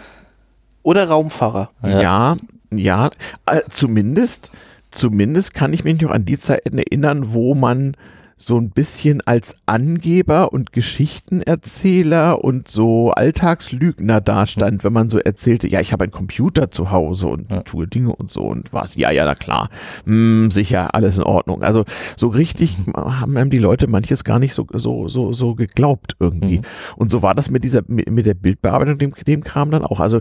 Oder 0.83 1.09
Raumfahrer. 1.09 1.71
Ja, 1.83 2.01
ja, 2.01 2.37
ja 2.71 3.11
äh, 3.47 3.63
zumindest 3.69 4.53
zumindest 4.91 5.55
kann 5.55 5.73
ich 5.73 5.85
mich 5.85 6.01
noch 6.01 6.11
an 6.11 6.25
die 6.25 6.39
Zeiten 6.39 6.79
erinnern, 6.79 7.33
wo 7.33 7.55
man 7.55 7.97
so 8.41 8.57
ein 8.57 8.71
bisschen 8.71 9.21
als 9.27 9.57
Angeber 9.67 10.55
und 10.55 10.73
Geschichtenerzähler 10.73 12.43
und 12.43 12.71
so 12.71 13.11
Alltagslügner 13.11 14.23
dastand, 14.23 14.79
mhm. 14.79 14.85
wenn 14.85 14.93
man 14.95 15.11
so 15.11 15.19
erzählte, 15.19 15.69
ja, 15.69 15.81
ich 15.81 15.93
habe 15.93 16.05
einen 16.05 16.13
Computer 16.13 16.71
zu 16.71 16.91
Hause 16.91 17.27
und 17.27 17.51
ja. 17.51 17.61
tue 17.61 17.87
Dinge 17.87 18.17
und 18.17 18.31
so 18.31 18.41
und 18.45 18.73
was, 18.73 18.97
ja, 18.97 19.11
ja, 19.11 19.27
na 19.27 19.35
klar, 19.35 19.69
hm, 20.07 20.51
sicher, 20.51 20.95
alles 20.95 21.19
in 21.19 21.25
Ordnung. 21.25 21.63
Also 21.63 21.85
so 22.17 22.29
richtig 22.29 22.79
mhm. 22.79 22.95
haben 22.95 23.37
einem 23.37 23.51
die 23.51 23.59
Leute 23.59 23.89
manches 23.89 24.25
gar 24.25 24.39
nicht 24.39 24.55
so, 24.55 24.67
so, 24.73 25.09
so, 25.09 25.35
so 25.35 25.55
geglaubt 25.55 26.17
irgendwie. 26.19 26.59
Mhm. 26.59 26.65
Und 26.97 27.11
so 27.11 27.23
war 27.23 27.35
das 27.35 27.51
mit 27.51 27.63
dieser, 27.63 27.83
mit, 27.89 28.25
der 28.25 28.35
Bildbearbeitung, 28.35 28.97
dem, 28.97 29.13
dem 29.13 29.45
Kram 29.45 29.71
dann 29.71 29.85
auch. 29.85 30.01
Also 30.01 30.21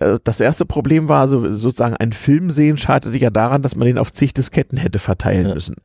äh, 0.00 0.18
das 0.22 0.40
erste 0.40 0.66
Problem 0.66 1.08
war 1.08 1.22
also 1.22 1.50
sozusagen 1.50 1.96
ein 1.96 2.12
Film 2.12 2.50
sehen 2.50 2.76
scheiterte 2.76 3.16
ja 3.16 3.30
daran, 3.30 3.62
dass 3.62 3.74
man 3.74 3.86
den 3.86 3.96
auf 3.96 4.12
zig 4.12 4.34
Disketten 4.34 4.76
hätte 4.76 4.98
verteilen 4.98 5.48
ja. 5.48 5.54
müssen 5.54 5.76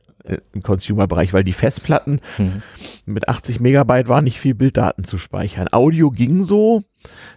im 0.52 0.62
Consumer-Bereich, 0.62 1.32
weil 1.32 1.44
die 1.44 1.52
Festplatten 1.52 2.20
mhm. 2.38 2.62
mit 3.04 3.28
80 3.28 3.60
Megabyte 3.60 4.08
war 4.08 4.22
nicht 4.22 4.40
viel 4.40 4.54
Bilddaten 4.54 5.04
zu 5.04 5.18
speichern. 5.18 5.68
Audio 5.70 6.10
ging 6.10 6.42
so, 6.42 6.82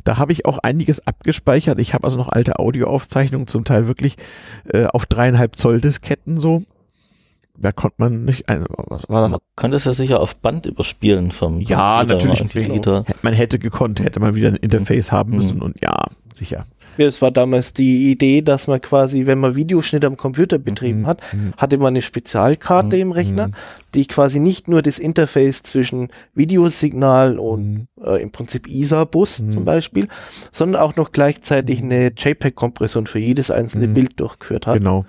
da 0.03 0.17
habe 0.17 0.31
ich 0.31 0.45
auch 0.45 0.59
einiges 0.59 1.05
abgespeichert. 1.05 1.79
Ich 1.79 1.93
habe 1.93 2.05
also 2.05 2.17
noch 2.17 2.29
alte 2.29 2.59
Audioaufzeichnungen, 2.59 3.47
zum 3.47 3.65
Teil 3.65 3.87
wirklich 3.87 4.15
äh, 4.71 4.85
auf 4.85 5.05
dreieinhalb 5.05 5.55
Zoll 5.55 5.81
Disketten 5.81 6.39
so. 6.39 6.63
Da 7.59 7.71
konnte 7.71 7.95
man 7.97 8.23
nicht, 8.23 8.45
was 8.47 9.09
war 9.09 9.21
das? 9.21 9.31
Man 9.31 9.41
könnte 9.55 9.77
es 9.77 9.85
ja 9.85 9.93
sicher 9.93 10.19
auf 10.19 10.35
Band 10.35 10.67
überspielen 10.67 11.31
vom 11.31 11.59
Ja, 11.59 12.03
natürlich. 12.03 12.39
Man 13.23 13.33
hätte 13.33 13.57
gekonnt, 13.57 13.99
hätte 13.99 14.19
man 14.19 14.35
wieder 14.35 14.49
ein 14.49 14.55
Interface 14.55 15.11
haben 15.11 15.35
müssen 15.35 15.57
mhm. 15.57 15.63
und 15.63 15.81
ja, 15.81 16.05
sicher. 16.35 16.67
Es 17.05 17.21
war 17.21 17.31
damals 17.31 17.73
die 17.73 18.11
Idee, 18.11 18.41
dass 18.41 18.67
man 18.67 18.81
quasi, 18.81 19.27
wenn 19.27 19.39
man 19.39 19.55
Videoschnitt 19.55 20.05
am 20.05 20.17
Computer 20.17 20.57
betrieben 20.57 21.01
mhm. 21.01 21.07
hat, 21.07 21.21
mhm. 21.33 21.53
hatte 21.57 21.77
man 21.77 21.87
eine 21.87 22.01
Spezialkarte 22.01 22.95
mhm. 22.95 23.01
im 23.01 23.11
Rechner, 23.11 23.51
die 23.93 24.07
quasi 24.07 24.39
nicht 24.39 24.67
nur 24.67 24.81
das 24.81 24.99
Interface 24.99 25.63
zwischen 25.63 26.09
Videosignal 26.33 27.39
und 27.39 27.73
mhm. 27.73 27.87
äh, 28.03 28.21
im 28.21 28.31
Prinzip 28.31 28.67
ISA-Bus 28.67 29.41
mhm. 29.41 29.51
zum 29.51 29.65
Beispiel, 29.65 30.07
sondern 30.51 30.81
auch 30.81 30.95
noch 30.95 31.11
gleichzeitig 31.11 31.81
eine 31.81 32.11
JPEG-Kompression 32.17 33.07
für 33.07 33.19
jedes 33.19 33.51
einzelne 33.51 33.87
Bild 33.87 34.19
durchgeführt 34.19 34.67
hat. 34.67 34.79
Genau. 34.79 35.05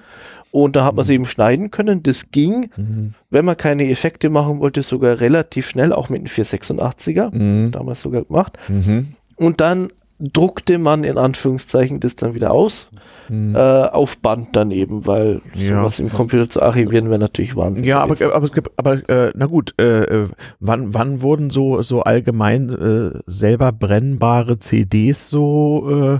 Und 0.50 0.76
da 0.76 0.84
hat 0.84 0.94
man 0.94 1.02
es 1.02 1.10
eben 1.10 1.26
schneiden 1.26 1.70
können. 1.70 2.02
Das 2.02 2.30
ging, 2.30 2.70
mhm. 2.76 3.14
wenn 3.30 3.44
man 3.44 3.56
keine 3.56 3.88
Effekte 3.90 4.30
machen 4.30 4.60
wollte, 4.60 4.82
sogar 4.82 5.20
relativ 5.20 5.68
schnell, 5.68 5.92
auch 5.92 6.08
mit 6.08 6.22
dem 6.22 6.26
486er, 6.26 7.34
mhm. 7.34 7.70
damals 7.70 8.00
sogar 8.00 8.24
gemacht. 8.24 8.58
Mhm. 8.68 9.08
Und 9.36 9.60
dann 9.60 9.92
druckte 10.18 10.78
man 10.78 11.04
in 11.04 11.16
Anführungszeichen 11.16 12.00
das 12.00 12.16
dann 12.16 12.34
wieder 12.34 12.50
aus. 12.50 12.88
Hm. 13.28 13.54
Äh, 13.54 13.58
auf 13.58 14.18
Band 14.18 14.48
daneben, 14.52 15.06
weil 15.06 15.42
ja. 15.54 15.80
sowas 15.80 16.00
im 16.00 16.10
Computer 16.10 16.48
zu 16.48 16.62
archivieren 16.62 17.10
wäre 17.10 17.18
natürlich 17.18 17.56
wahnsinnig. 17.56 17.88
Ja, 17.88 18.00
aber, 18.00 18.16
aber, 18.34 18.48
aber 18.76 19.08
äh, 19.08 19.32
na 19.34 19.46
gut, 19.46 19.74
äh, 19.78 20.04
äh, 20.04 20.28
wann, 20.60 20.94
wann 20.94 21.20
wurden 21.20 21.50
so, 21.50 21.82
so 21.82 22.02
allgemein 22.02 22.70
äh, 22.70 23.18
selber 23.26 23.70
brennbare 23.72 24.58
CDs 24.58 25.28
so 25.28 25.90
äh, 25.90 26.18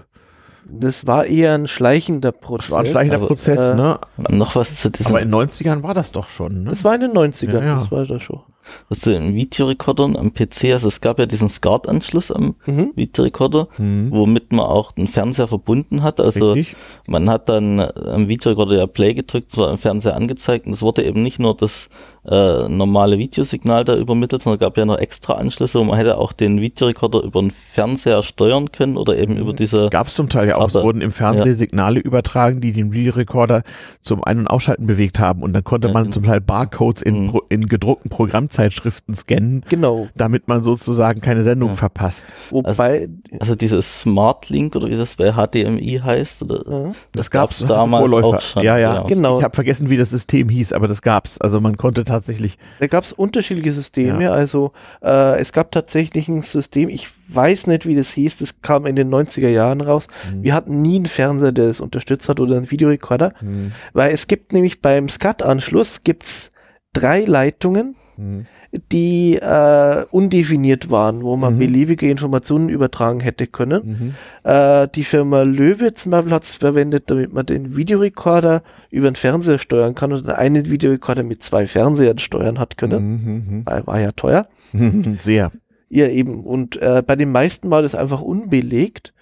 das 0.71 1.07
war 1.07 1.25
eher 1.25 1.55
ein 1.55 1.67
schleichender 1.67 2.31
Prozess. 2.31 2.71
War 2.71 2.81
ein 2.81 2.87
schleichender 2.87 3.17
also, 3.17 3.29
Prozess, 3.29 3.71
äh, 3.71 3.75
ne? 3.75 3.99
Noch 4.29 4.55
was 4.55 4.75
zu 4.75 4.91
diesem. 4.91 5.13
Aber 5.13 5.23
in 5.23 5.31
den 5.31 5.41
90ern 5.41 5.83
war 5.83 5.95
das 5.95 6.13
doch 6.13 6.29
schon, 6.29 6.65
ne? 6.65 6.71
Das 6.71 6.85
war 6.85 6.95
in 6.95 7.01
den 7.01 7.13
90ern, 7.13 7.53
ja, 7.53 7.65
ja. 7.65 7.79
das 7.81 7.91
war 7.91 8.05
das 8.05 8.23
schon. 8.23 8.41
Was 8.89 9.01
du 9.01 9.15
in 9.15 9.35
Videorekordern 9.35 10.17
am 10.17 10.33
PC, 10.33 10.73
also 10.73 10.89
es 10.89 11.01
gab 11.01 11.19
ja 11.19 11.27
diesen 11.27 11.49
SCART-Anschluss 11.49 12.31
am 12.31 12.55
mhm. 12.67 12.93
Videorekorder, 12.95 13.69
mhm. 13.79 14.11
womit 14.11 14.53
man 14.53 14.67
auch 14.67 14.93
den 14.93 15.07
Fernseher 15.07 15.49
verbunden 15.49 16.03
hat. 16.03 16.21
Also 16.21 16.53
Richtig. 16.53 16.77
man 17.07 17.29
hat 17.31 17.49
dann 17.49 17.81
am 17.81 18.29
Videorekorder 18.29 18.77
ja 18.77 18.87
Play 18.87 19.15
gedrückt, 19.15 19.51
zwar 19.51 19.71
im 19.71 19.79
Fernseher 19.79 20.17
angezeigt 20.17 20.67
und 20.67 20.73
es 20.73 20.83
wurde 20.83 21.05
eben 21.05 21.23
nicht 21.23 21.39
nur 21.39 21.57
das 21.57 21.89
äh, 22.29 22.69
normale 22.69 23.17
Videosignal 23.19 23.85
da 23.85 23.97
übermittelt, 23.97 24.43
sondern 24.43 24.59
gab 24.61 24.77
ja 24.77 24.85
noch 24.85 24.99
extra 24.99 25.35
Anschlüsse, 25.35 25.79
wo 25.81 25.85
man 25.85 25.97
hätte 25.97 26.19
auch 26.19 26.33
den 26.33 26.61
Videorekorder 26.61 27.23
über 27.23 27.41
den 27.41 27.51
Fernseher 27.51 28.23
steuern 28.23 28.71
können 28.71 28.97
oder 28.97 29.17
eben 29.17 29.35
mhm. 29.35 29.41
über 29.41 29.53
diese. 29.55 29.89
Gab 29.89 30.09
es 30.09 30.15
zum 30.15 30.29
Teil 30.29 30.49
ja 30.49 30.57
auch. 30.57 30.69
es 30.69 30.75
wurden 30.75 31.01
im 31.01 31.11
Fernsehen 31.11 31.47
ja. 31.47 31.55
Signale 31.55 32.01
übertragen, 32.01 32.61
die 32.61 32.73
den 32.73 32.93
Videorekorder 32.93 33.63
zum 34.03 34.23
Ein- 34.25 34.41
und 34.41 34.47
Ausschalten 34.47 34.87
bewegt 34.87 35.19
haben 35.19 35.43
und 35.43 35.53
dann 35.55 35.65
konnte 35.65 35.89
man 35.89 36.07
ja, 36.07 36.11
zum 36.11 36.25
Teil 36.25 36.41
Barcodes 36.41 37.03
in, 37.03 37.27
mhm. 37.27 37.41
in 37.49 37.67
gedruckten 37.67 38.11
Programmzeitschriften 38.59 39.15
scannen, 39.15 39.65
genau. 39.69 40.09
damit 40.15 40.49
man 40.49 40.63
sozusagen 40.63 41.21
keine 41.21 41.43
Sendung 41.45 41.71
ja. 41.71 41.77
verpasst. 41.77 42.35
Wobei, 42.51 42.69
also, 42.71 43.09
also 43.41 43.55
dieses 43.55 44.01
Smart 44.01 44.49
Link 44.49 44.75
oder 44.75 44.89
wie 44.89 44.97
das 44.97 45.17
bei 45.17 45.33
HDMI 45.33 46.01
heißt, 46.03 46.43
oder, 46.43 46.59
das, 46.59 46.97
das 47.13 47.31
gab 47.31 47.51
es 47.51 47.65
damals 47.65 48.13
auch 48.13 48.41
schon. 48.41 48.63
Ja, 48.65 48.79
ja, 48.79 49.03
genau. 49.03 49.39
Ich 49.39 49.45
habe 49.45 49.55
vergessen, 49.55 49.91
wie 49.91 49.97
das 49.97 50.11
System 50.11 50.49
hieß, 50.49 50.73
aber 50.73 50.89
das 50.89 51.03
gab 51.03 51.27
es. 51.27 51.41
Also 51.41 51.61
man 51.61 51.77
konnte 51.77 52.05
tatsächlich. 52.05 52.59
Da 52.81 52.87
gab 52.87 53.05
es 53.05 53.13
unterschiedliche 53.13 53.73
Systeme. 53.73 54.25
Ja. 54.25 54.33
Also 54.33 54.73
äh, 55.03 55.39
es 55.39 55.53
gab 55.53 55.71
tatsächlich 55.73 56.29
ein 56.29 56.43
System, 56.43 56.89
ich 56.89 57.09
weiß 57.29 57.67
nicht, 57.67 57.87
wie 57.87 57.95
das 57.95 58.11
hieß, 58.11 58.39
das 58.39 58.63
kam 58.63 58.87
in 58.87 58.97
den 58.97 59.11
90er 59.11 59.49
Jahren 59.49 59.81
raus. 59.81 60.09
Mhm. 60.33 60.43
Wir 60.43 60.55
hatten 60.55 60.83
nie 60.83 60.97
einen 60.97 61.07
Fernseher, 61.07 61.53
der 61.53 61.67
es 61.67 61.81
unterstützt 61.81 62.29
hat 62.29 62.41
oder 62.41 62.57
einen 62.57 62.71
Videorekorder. 62.71 63.35
Mhm. 63.41 63.73
Weil 63.93 64.13
es 64.13 64.27
gibt 64.27 64.53
nämlich 64.53 64.81
beim 64.81 65.09
SCAT-Anschluss 65.09 66.05
gibt's 66.05 66.51
drei 66.93 67.25
Leitungen. 67.25 67.97
Mhm 68.19 68.47
die 68.93 69.37
äh, 69.37 70.05
undefiniert 70.11 70.91
waren, 70.91 71.23
wo 71.23 71.37
man 71.37 71.55
mhm. 71.55 71.59
beliebige 71.59 72.11
Informationen 72.11 72.69
übertragen 72.69 73.21
hätte 73.21 73.47
können. 73.47 74.15
Mhm. 74.45 74.51
Äh, 74.51 74.89
die 74.89 75.05
Firma 75.05 75.43
Löwe 75.43 75.95
zum 75.95 76.13
Beispiel 76.13 76.33
hat 76.33 76.45
es 76.45 76.53
verwendet, 76.53 77.05
damit 77.07 77.33
man 77.33 77.47
den 77.47 77.77
Videorekorder 77.77 78.63
über 78.91 79.11
den 79.11 79.17
Fernseher 79.17 79.59
steuern 79.59 79.95
kann 79.95 80.13
und 80.13 80.29
einen 80.29 80.69
Videorekorder 80.69 81.23
mit 81.23 81.43
zwei 81.43 81.67
Fernsehern 81.67 82.19
steuern 82.19 82.59
hat 82.59 82.77
können. 82.77 83.09
Mhm. 83.09 83.25
mhm. 83.35 83.67
War, 83.67 83.87
war, 83.87 84.01
ja 84.01 84.13
teuer. 84.13 84.49
Sehr. 85.21 85.51
Ja, 85.89 86.07
eben. 86.07 86.45
Und 86.45 86.81
äh, 86.83 87.03
bei 87.07 87.17
den 87.17 87.33
meisten 87.33 87.71
war 87.71 87.81
das 87.81 87.95
einfach 87.95 88.21
unbelegt. 88.21 89.15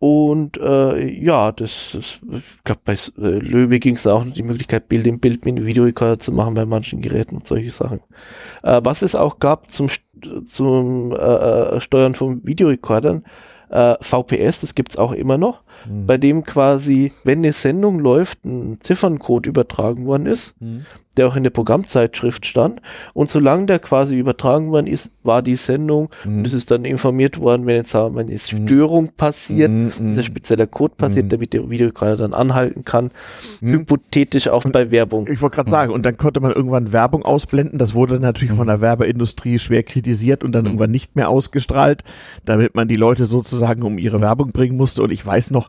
Und 0.00 0.58
äh, 0.58 1.08
ja, 1.12 1.50
das, 1.50 1.90
das 1.92 2.20
ich 2.30 2.64
glaube, 2.64 2.80
bei 2.84 2.92
äh, 2.92 3.38
Löwe 3.38 3.80
ging 3.80 3.96
es 3.96 4.06
auch 4.06 4.24
noch 4.24 4.32
die 4.32 4.44
Möglichkeit, 4.44 4.88
Bild 4.88 5.06
im 5.08 5.18
Bild 5.18 5.44
mit 5.44 5.64
Videorekorder 5.64 6.20
zu 6.20 6.30
machen 6.30 6.54
bei 6.54 6.64
manchen 6.66 7.02
Geräten 7.02 7.36
und 7.36 7.48
solche 7.48 7.72
Sachen. 7.72 8.00
Äh, 8.62 8.80
was 8.84 9.02
es 9.02 9.16
auch 9.16 9.40
gab 9.40 9.72
zum, 9.72 9.88
zum 10.46 11.10
äh, 11.10 11.16
äh, 11.16 11.80
Steuern 11.80 12.14
von 12.14 12.46
Videorekordern, 12.46 13.24
äh, 13.70 13.96
VPS, 14.00 14.60
das 14.60 14.76
gibt's 14.76 14.96
auch 14.96 15.12
immer 15.12 15.36
noch, 15.36 15.62
mhm. 15.86 16.06
bei 16.06 16.18
dem 16.18 16.44
quasi, 16.44 17.12
wenn 17.24 17.38
eine 17.38 17.52
Sendung 17.52 17.98
läuft, 17.98 18.44
ein 18.44 18.78
Zifferncode 18.82 19.46
übertragen 19.46 20.06
worden 20.06 20.26
ist, 20.26 20.60
mhm 20.60 20.86
der 21.18 21.26
auch 21.26 21.36
in 21.36 21.42
der 21.42 21.50
Programmzeitschrift 21.50 22.46
stand. 22.46 22.80
Und 23.12 23.30
solange 23.30 23.66
der 23.66 23.80
quasi 23.80 24.16
übertragen 24.16 24.70
worden 24.70 24.86
ist, 24.86 25.10
war 25.24 25.42
die 25.42 25.56
Sendung 25.56 26.08
mhm. 26.24 26.38
und 26.38 26.46
es 26.46 26.54
ist 26.54 26.70
dann 26.70 26.84
informiert 26.84 27.38
worden, 27.38 27.66
wenn 27.66 27.76
jetzt 27.76 27.90
sagen 27.90 28.14
wir, 28.14 28.20
eine 28.20 28.32
mhm. 28.32 28.38
Störung 28.38 29.08
passiert, 29.16 29.70
mhm. 29.70 29.92
dieser 29.98 30.22
spezieller 30.22 30.66
Code 30.66 30.94
passiert, 30.96 31.26
mhm. 31.26 31.30
damit 31.30 31.52
der 31.52 31.68
Videorekorder 31.68 32.16
dann 32.16 32.34
anhalten 32.34 32.84
kann. 32.84 33.10
Hypothetisch 33.60 34.48
auch 34.48 34.64
und 34.64 34.72
bei 34.72 34.90
Werbung. 34.90 35.28
Ich 35.30 35.42
wollte 35.42 35.56
gerade 35.56 35.70
sagen, 35.70 35.92
und 35.92 36.06
dann 36.06 36.16
konnte 36.16 36.40
man 36.40 36.52
irgendwann 36.52 36.92
Werbung 36.92 37.24
ausblenden. 37.24 37.78
Das 37.78 37.94
wurde 37.94 38.20
natürlich 38.20 38.54
von 38.54 38.68
der 38.68 38.80
Werbeindustrie 38.80 39.58
schwer 39.58 39.82
kritisiert 39.82 40.44
und 40.44 40.52
dann 40.52 40.66
irgendwann 40.66 40.92
nicht 40.92 41.16
mehr 41.16 41.28
ausgestrahlt, 41.28 42.04
damit 42.44 42.76
man 42.76 42.86
die 42.86 42.96
Leute 42.96 43.26
sozusagen 43.26 43.82
um 43.82 43.98
ihre 43.98 44.20
Werbung 44.20 44.52
bringen 44.52 44.76
musste. 44.76 45.02
Und 45.02 45.10
ich 45.10 45.26
weiß 45.26 45.50
noch, 45.50 45.67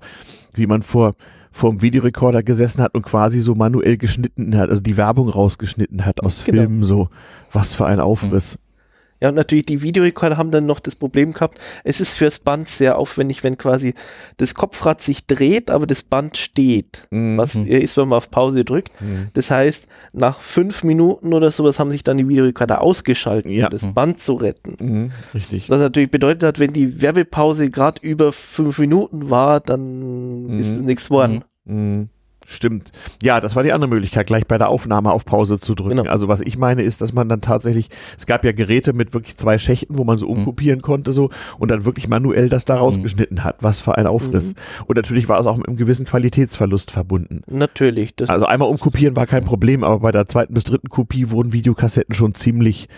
wie 0.53 0.67
man 0.67 0.81
vor 0.81 1.15
vorm 1.51 1.81
Videorekorder 1.81 2.43
gesessen 2.43 2.81
hat 2.81 2.93
und 2.95 3.01
quasi 3.01 3.39
so 3.39 3.55
manuell 3.55 3.97
geschnitten 3.97 4.55
hat, 4.55 4.69
also 4.69 4.81
die 4.81 4.97
Werbung 4.97 5.29
rausgeschnitten 5.29 6.05
hat 6.05 6.23
aus 6.23 6.43
genau. 6.43 6.61
Filmen, 6.61 6.83
so 6.83 7.09
was 7.51 7.73
für 7.73 7.85
ein 7.85 7.99
Aufriss. 7.99 8.57
Ja, 9.21 9.29
und 9.29 9.35
natürlich 9.35 9.65
die 9.65 9.81
Videorekorder 9.81 10.37
haben 10.37 10.51
dann 10.51 10.65
noch 10.65 10.79
das 10.79 10.95
Problem 10.95 11.33
gehabt, 11.33 11.59
es 11.83 11.99
ist 11.99 12.13
fürs 12.15 12.39
Band 12.39 12.69
sehr 12.69 12.97
aufwendig, 12.97 13.43
wenn 13.43 13.57
quasi 13.57 13.93
das 14.37 14.55
Kopfrad 14.55 15.01
sich 15.01 15.27
dreht, 15.27 15.69
aber 15.69 15.87
das 15.87 16.03
Band 16.03 16.37
steht, 16.37 17.03
mhm. 17.11 17.37
was 17.37 17.55
ist, 17.55 17.97
wenn 17.97 18.07
man 18.07 18.17
auf 18.17 18.31
Pause 18.31 18.63
drückt. 18.63 18.91
Mhm. 19.01 19.27
Das 19.33 19.51
heißt, 19.51 19.87
nach 20.13 20.39
fünf 20.39 20.83
Minuten 20.83 21.33
oder 21.33 21.51
sowas 21.51 21.79
haben 21.79 21.91
sich 21.91 22.03
dann 22.03 22.17
die 22.17 22.27
Videorekorder 22.27 22.81
ausgeschaltet, 22.81 23.51
ja. 23.51 23.65
um 23.65 23.71
das 23.71 23.83
mhm. 23.83 23.93
Band 23.93 24.21
zu 24.21 24.33
retten. 24.33 24.75
Mhm. 24.79 25.11
Richtig. 25.33 25.69
Was 25.69 25.79
natürlich 25.79 26.11
bedeutet 26.11 26.43
hat, 26.43 26.59
wenn 26.59 26.73
die 26.73 27.01
Werbepause 27.01 27.69
gerade 27.69 28.01
über 28.01 28.31
fünf 28.31 28.79
Minuten 28.79 29.29
war, 29.29 29.59
dann 29.59 30.59
ist 30.59 30.67
es 30.67 30.81
nichts 30.81 31.05
geworden. 31.05 31.43
Mhm. 31.65 32.09
Stimmt. 32.51 32.91
Ja, 33.21 33.39
das 33.39 33.55
war 33.55 33.61
die 33.61 33.71
andere 33.71 33.91
Möglichkeit, 33.91 34.25
gleich 34.25 34.47
bei 34.47 34.57
der 34.57 34.69
Aufnahme 34.69 35.11
auf 35.11 35.23
Pause 35.23 35.59
zu 35.59 35.75
drücken. 35.75 35.97
Genau. 35.97 36.09
Also 36.09 36.27
was 36.27 36.41
ich 36.41 36.57
meine 36.57 36.81
ist, 36.81 36.99
dass 36.99 37.13
man 37.13 37.29
dann 37.29 37.41
tatsächlich, 37.41 37.89
es 38.17 38.25
gab 38.25 38.43
ja 38.43 38.53
Geräte 38.53 38.93
mit 38.93 39.13
wirklich 39.13 39.37
zwei 39.37 39.59
Schächten, 39.59 39.99
wo 39.99 40.03
man 40.03 40.17
so 40.17 40.25
mhm. 40.25 40.39
umkopieren 40.39 40.79
mhm. 40.79 40.81
konnte 40.81 41.13
so 41.13 41.29
und 41.59 41.69
dann 41.69 41.85
wirklich 41.85 42.07
manuell 42.07 42.49
das 42.49 42.65
da 42.65 42.73
mhm. 42.73 42.79
rausgeschnitten 42.79 43.37
mhm. 43.37 43.43
hat. 43.43 43.57
Was 43.61 43.81
für 43.81 43.99
ein 43.99 44.07
Aufriss. 44.07 44.55
Mhm. 44.55 44.85
Und 44.87 44.95
natürlich 44.95 45.29
war 45.29 45.39
es 45.39 45.45
auch 45.45 45.57
mit 45.57 45.67
einem 45.67 45.77
gewissen 45.77 46.07
Qualitätsverlust 46.07 46.89
verbunden. 46.89 47.43
Natürlich. 47.45 48.15
also 48.27 48.47
einmal 48.47 48.67
umkopieren 48.67 49.15
war 49.15 49.27
kein 49.27 49.45
Problem, 49.45 49.83
aber 49.83 49.99
bei 49.99 50.11
der 50.11 50.25
zweiten 50.25 50.55
bis 50.55 50.63
dritten 50.63 50.89
Kopie 50.89 51.29
wurden 51.29 51.53
Videokassetten 51.53 52.15
schon 52.15 52.33
ziemlich, 52.33 52.89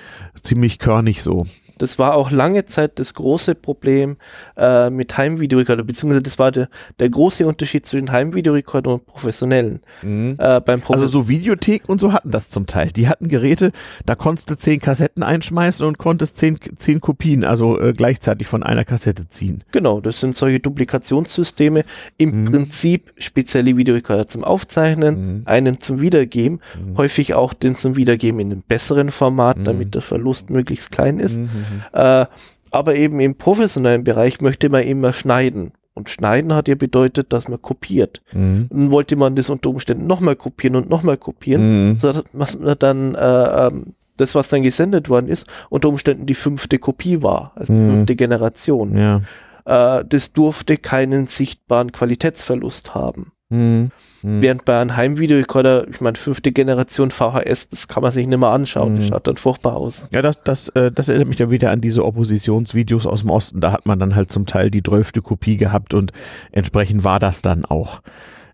ziemlich 0.41 0.79
körnig 0.79 1.23
so. 1.23 1.45
Das 1.77 1.99
war 1.99 2.15
auch 2.15 2.31
lange 2.31 2.65
Zeit 2.65 2.99
das 2.99 3.13
große 3.13 3.55
Problem 3.55 4.17
äh, 4.57 4.89
mit 4.89 5.17
Heimvideorekorder, 5.17 5.83
beziehungsweise 5.83 6.21
das 6.21 6.39
war 6.39 6.51
der, 6.51 6.69
der 6.99 7.09
große 7.09 7.45
Unterschied 7.45 7.85
zwischen 7.85 8.11
Heimvideorekorder 8.11 8.93
und 8.93 9.05
professionellen. 9.05 9.81
Mhm. 10.01 10.35
Äh, 10.37 10.61
beim 10.61 10.81
Profe 10.81 11.01
also 11.01 11.19
so 11.19 11.27
Videotheken 11.27 11.91
und 11.91 11.99
so 11.99 12.13
hatten 12.13 12.31
das 12.31 12.49
zum 12.49 12.67
Teil. 12.67 12.91
Die 12.91 13.07
hatten 13.07 13.27
Geräte, 13.27 13.71
da 14.05 14.15
konntest 14.15 14.49
du 14.49 14.57
zehn 14.57 14.79
Kassetten 14.79 15.23
einschmeißen 15.23 15.85
und 15.85 15.97
konntest 15.97 16.37
zehn, 16.37 16.57
zehn 16.77 17.01
Kopien, 17.01 17.43
also 17.43 17.79
äh, 17.79 17.93
gleichzeitig 17.93 18.47
von 18.47 18.63
einer 18.63 18.85
Kassette 18.85 19.29
ziehen. 19.29 19.63
Genau, 19.71 20.01
das 20.01 20.19
sind 20.19 20.37
solche 20.37 20.59
Duplikationssysteme. 20.59 21.83
Im 22.17 22.41
mhm. 22.41 22.45
Prinzip 22.45 23.11
spezielle 23.17 23.77
Videorekorder 23.77 24.27
zum 24.27 24.43
Aufzeichnen, 24.43 25.39
mhm. 25.39 25.41
einen 25.45 25.81
zum 25.81 26.01
Wiedergeben, 26.01 26.59
mhm. 26.75 26.97
häufig 26.97 27.33
auch 27.33 27.53
den 27.53 27.75
zum 27.77 27.95
Wiedergeben 27.95 28.39
in 28.39 28.51
einem 28.51 28.63
besseren 28.67 29.11
Format, 29.11 29.57
mhm. 29.57 29.63
damit 29.63 29.95
der 29.95 30.01
Verlust 30.01 30.49
möglichst 30.49 30.91
klein 30.91 31.19
ist. 31.19 31.37
Mhm. 31.37 31.60
Äh, 31.93 32.25
aber 32.71 32.95
eben 32.95 33.19
im 33.19 33.35
professionellen 33.35 34.03
Bereich 34.03 34.41
möchte 34.41 34.69
man 34.69 34.83
immer 34.83 35.13
schneiden. 35.13 35.71
Und 35.93 36.09
schneiden 36.09 36.53
hat 36.53 36.69
ja 36.69 36.75
bedeutet, 36.75 37.33
dass 37.33 37.49
man 37.49 37.61
kopiert. 37.61 38.21
Mhm. 38.31 38.67
Dann 38.69 38.91
wollte 38.91 39.17
man 39.17 39.35
das 39.35 39.49
unter 39.49 39.69
Umständen 39.69 40.07
nochmal 40.07 40.37
kopieren 40.37 40.77
und 40.77 40.89
nochmal 40.89 41.17
kopieren, 41.17 41.89
mhm. 41.89 41.97
so 41.97 42.13
dass 42.13 42.57
man 42.57 42.75
dann 42.79 43.15
äh, 43.15 43.67
ähm, 43.67 43.93
das, 44.15 44.33
was 44.33 44.47
dann 44.47 44.63
gesendet 44.63 45.09
worden 45.09 45.27
ist, 45.27 45.47
unter 45.69 45.89
Umständen 45.89 46.25
die 46.25 46.33
fünfte 46.33 46.79
Kopie 46.79 47.21
war, 47.21 47.51
also 47.55 47.73
die 47.73 47.79
mhm. 47.79 47.91
fünfte 47.91 48.15
Generation. 48.15 48.97
Ja. 48.97 49.21
Äh, 49.65 50.05
das 50.07 50.31
durfte 50.31 50.77
keinen 50.77 51.27
sichtbaren 51.27 51.91
Qualitätsverlust 51.91 52.95
haben. 52.95 53.33
Mhm. 53.51 53.91
Mhm. 54.23 54.41
Während 54.41 54.65
bei 54.65 54.79
einem 54.79 54.95
Heimvideorekorder, 54.95 55.87
ich 55.87 55.99
meine, 55.99 56.15
fünfte 56.15 56.51
Generation 56.51 57.11
VHS, 57.11 57.69
das 57.69 57.87
kann 57.87 58.03
man 58.03 58.11
sich 58.11 58.27
nicht 58.27 58.39
mehr 58.39 58.49
anschauen. 58.49 58.93
Mhm. 58.93 58.99
Das 58.99 59.07
schaut 59.09 59.27
dann 59.27 59.37
furchtbar 59.37 59.75
aus. 59.75 60.03
Ja, 60.11 60.21
das, 60.21 60.41
das, 60.43 60.69
äh, 60.69 60.91
das 60.91 61.09
erinnert 61.09 61.27
mich 61.27 61.37
dann 61.37 61.51
wieder 61.51 61.71
an 61.71 61.81
diese 61.81 62.05
Oppositionsvideos 62.05 63.05
aus 63.05 63.21
dem 63.21 63.29
Osten. 63.29 63.61
Da 63.61 63.71
hat 63.71 63.85
man 63.85 63.99
dann 63.99 64.15
halt 64.15 64.31
zum 64.31 64.45
Teil 64.45 64.71
die 64.71 64.83
zwölfte 64.83 65.21
Kopie 65.21 65.57
gehabt 65.57 65.93
und 65.93 66.13
entsprechend 66.51 67.03
war 67.03 67.19
das 67.19 67.41
dann 67.41 67.65
auch. 67.65 68.01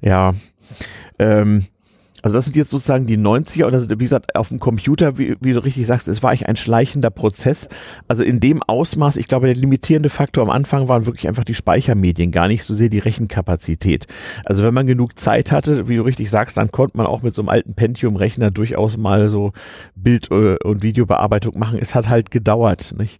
Ja. 0.02 0.34
Ähm, 1.20 1.66
also 2.24 2.36
das 2.36 2.46
sind 2.46 2.56
jetzt 2.56 2.72
sozusagen 2.72 3.06
die 3.06 3.18
90er 3.18 3.66
und 3.66 3.74
das, 3.74 3.90
wie 3.90 3.96
gesagt, 3.98 4.36
auf 4.36 4.50
dem 4.50 4.60
Computer, 4.60 5.18
wie, 5.18 5.36
wie, 5.40 5.54
du 5.54 5.64
richtig 5.64 5.86
sagst, 5.86 6.08
es 6.08 6.24
war 6.24 6.32
eigentlich 6.32 6.48
ein 6.48 6.56
schleichender 6.56 7.12
Prozess. 7.12 7.70
Also 8.08 8.24
in 8.24 8.40
dem 8.40 8.64
Ausmaß, 8.64 9.18
ich 9.18 9.28
glaube, 9.28 9.48
der 9.48 9.56
limitierende 9.56 10.10
Faktor 10.10 10.44
am 10.44 10.50
Anfang 10.50 10.88
waren 10.88 11.06
wirklich 11.06 11.28
einfach 11.28 11.44
die 11.44 11.54
Speichermedien, 11.54 12.32
gar 12.32 12.48
nicht 12.48 12.64
so 12.64 12.74
sehr 12.74 12.90
die 12.90 13.00
Rechenkapazität. 13.00 14.08
Also 14.46 14.64
wenn 14.64 14.74
man 14.74 14.88
genug 14.88 15.20
Zeit 15.20 15.52
hatte, 15.52 15.90
wie 15.90 15.98
du 15.98 16.02
richtig 16.02 16.32
sagst, 16.32 16.58
dann 16.58 16.72
konnte 16.72 16.98
man 16.98 17.06
auch 17.06 17.22
mit 17.22 17.36
so 17.36 17.44
einem 17.44 17.50
alten 17.50 17.76
Pentium-Rechner 17.76 18.50
durchaus 18.50 18.98
mal 18.98 19.30
so 19.30 19.54
Bild- 19.96 20.32
äh, 20.32 20.58
und 20.64 20.82
Videobearbeitung 20.82 21.58
machen. 21.60 21.78
Es 21.80 21.94
hat 21.94 22.10
halt 22.10 22.32
gedauert, 22.32 22.96
nicht? 22.98 23.20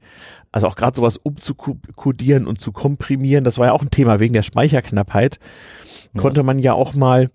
Also 0.52 0.68
auch 0.68 0.76
gerade 0.76 0.96
sowas 0.96 1.18
umzukodieren 1.18 2.48
und 2.48 2.60
zu 2.60 2.72
komprimieren, 2.72 3.44
das 3.44 3.60
war 3.60 3.68
ja 3.68 3.74
auch 3.74 3.84
ein 3.84 3.92
Thema 3.92 4.20
wegen 4.20 4.34
der 4.34 4.44
Speicherknappheit. 4.44 5.40
Ja. 6.14 6.22
Konnte 6.22 6.42
man 6.42 6.58
ja 6.58 6.74
auch 6.74 6.96
mal 6.96 7.30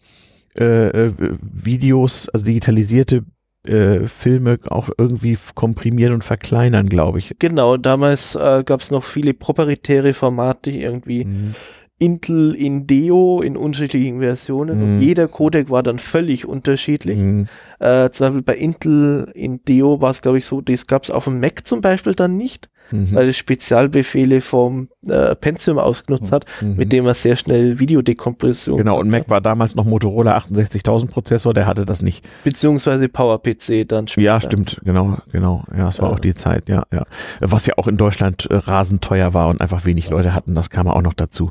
äh, 0.59 0.89
äh, 0.89 1.13
Videos, 1.41 2.29
also 2.29 2.45
digitalisierte 2.45 3.25
äh, 3.65 4.09
Filme 4.09 4.59
auch 4.69 4.91
irgendwie 4.99 5.39
komprimieren 5.55 6.15
und 6.15 6.25
verkleinern, 6.25 6.89
glaube 6.89 7.21
ich. 7.21 7.35
Genau, 7.39 7.77
damals 7.77 8.35
äh, 8.35 8.63
gab 8.65 8.81
es 8.81 8.91
noch 8.91 9.05
viele 9.05 9.35
proprietäre 9.35 10.13
Formate, 10.13 10.71
irgendwie 10.71 11.25
mhm. 11.25 11.55
Intel 11.99 12.57
Indeo 12.57 13.41
in 13.43 13.57
unterschiedlichen 13.57 14.19
Versionen 14.19 14.79
mhm. 14.79 14.83
und 14.83 15.01
jeder 15.03 15.29
Codec 15.29 15.71
war 15.71 15.85
dann 15.85 16.01
völlig 16.01 16.45
unterschiedlich. 16.47 17.19
Mhm. 17.19 17.47
Äh, 17.79 18.11
zum 18.11 18.27
Beispiel 18.27 18.43
bei 18.43 18.57
Intel 18.57 19.31
Indeo 19.35 20.01
war 20.01 20.11
es, 20.11 20.21
glaube 20.21 20.39
ich, 20.39 20.47
so, 20.47 20.61
das 20.61 20.89
gab 20.89 21.05
es 21.05 21.11
auf 21.11 21.25
dem 21.25 21.39
Mac 21.39 21.65
zum 21.65 21.81
Beispiel 21.81 22.15
dann 22.15 22.37
nicht 22.37 22.69
mhm. 22.93 23.15
weil 23.15 23.29
es 23.29 23.37
Spezialbefehle 23.37 24.41
vom 24.41 24.89
äh, 25.09 25.35
Pentium 25.35 25.79
ausgenutzt 25.79 26.33
hat, 26.33 26.45
mhm. 26.61 26.77
mit 26.77 26.93
dem 26.93 27.07
er 27.07 27.15
sehr 27.15 27.37
schnell 27.37 27.79
Videodekompression. 27.79 28.79
Genau, 28.79 29.01
und 29.01 29.11
Mac 29.11 29.29
war 29.29 29.41
damals 29.41 29.75
noch 29.75 29.85
Motorola 29.85 30.37
68000 30.37 31.11
Prozessor, 31.11 31.55
der 31.55 31.67
hatte 31.67 31.85
das 31.85 32.03
nicht. 32.03 32.25
Beziehungsweise 32.45 33.09
PowerPC 33.09 33.89
dann 33.89 34.09
später. 34.09 34.25
Ja, 34.25 34.41
stimmt, 34.41 34.81
genau, 34.85 35.19
genau. 35.33 35.65
Ja, 35.77 35.89
es 35.89 36.01
war 36.01 36.09
ja. 36.09 36.15
auch 36.15 36.21
die 36.21 36.35
Zeit, 36.35 36.69
ja, 36.69 36.85
ja. 36.93 37.05
Was 37.41 37.67
ja 37.67 37.75
auch 37.79 37.89
in 37.89 37.97
Deutschland 37.97 38.47
äh, 38.51 38.57
rasend 38.57 39.03
teuer 39.03 39.35
war 39.35 39.49
und 39.49 39.61
einfach 39.61 39.85
wenig 39.85 40.09
Leute 40.11 40.35
hatten, 40.35 40.55
das 40.55 40.71
kam 40.71 40.87
auch 40.89 41.03
noch 41.03 41.15
dazu. 41.15 41.51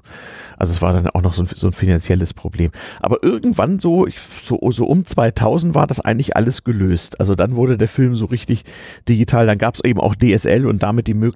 Also 0.61 0.73
es 0.73 0.81
war 0.83 0.93
dann 0.93 1.07
auch 1.07 1.23
noch 1.23 1.33
so 1.33 1.41
ein, 1.41 1.49
so 1.55 1.67
ein 1.67 1.73
finanzielles 1.73 2.35
Problem. 2.35 2.69
Aber 2.99 3.23
irgendwann 3.23 3.79
so, 3.79 4.05
ich, 4.05 4.19
so, 4.19 4.59
so 4.69 4.85
um 4.85 5.05
2000 5.05 5.73
war 5.73 5.87
das 5.87 5.99
eigentlich 5.99 6.35
alles 6.35 6.63
gelöst. 6.63 7.19
Also 7.19 7.33
dann 7.33 7.55
wurde 7.55 7.79
der 7.79 7.87
Film 7.87 8.15
so 8.15 8.25
richtig 8.25 8.63
digital. 9.09 9.47
Dann 9.47 9.57
gab 9.57 9.73
es 9.73 9.83
eben 9.83 9.99
auch 9.99 10.15
DSL 10.15 10.67
und 10.67 10.83
damit 10.83 11.07
die 11.07 11.15
Möglichkeit, 11.15 11.30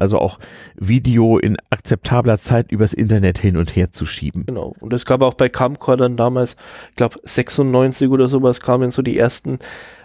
also 0.00 0.18
auch 0.18 0.38
Video 0.76 1.38
in 1.38 1.56
akzeptabler 1.70 2.38
Zeit 2.38 2.70
übers 2.70 2.92
Internet 2.92 3.38
hin 3.38 3.56
und 3.56 3.74
her 3.76 3.92
zu 3.92 4.06
schieben. 4.06 4.44
Genau. 4.46 4.74
Und 4.80 4.92
es 4.92 5.04
gab 5.04 5.22
auch 5.22 5.34
bei 5.34 5.48
Camcordern 5.48 6.16
damals, 6.16 6.56
ich 6.90 6.96
glaube 6.96 7.18
96 7.24 8.08
oder 8.08 8.28
sowas, 8.28 8.60
kamen 8.60 8.90
so 8.90 9.02
die 9.02 9.18
ersten 9.18 9.58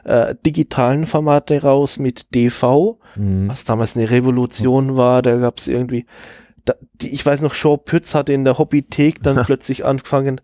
äh, 0.04 0.36
digitalen 0.46 1.06
Formate 1.06 1.62
raus 1.62 2.00
mit 2.00 2.34
DV, 2.34 3.00
mhm. 3.16 3.48
was 3.48 3.64
damals 3.64 3.96
eine 3.96 4.10
Revolution 4.10 4.96
war. 4.96 5.22
Da 5.22 5.38
gab 5.38 5.58
es 5.58 5.68
irgendwie 5.68 6.06
da, 6.66 6.76
die, 7.02 7.10
ich 7.10 7.26
weiß 7.26 7.42
noch, 7.42 7.54
Shaw 7.54 7.78
Pütz 7.78 8.14
hatte 8.14 8.34
in 8.34 8.46
der 8.46 8.58
Hobbythek 8.58 9.24
dann 9.24 9.42
plötzlich 9.46 9.86
angefangen, 9.86 10.42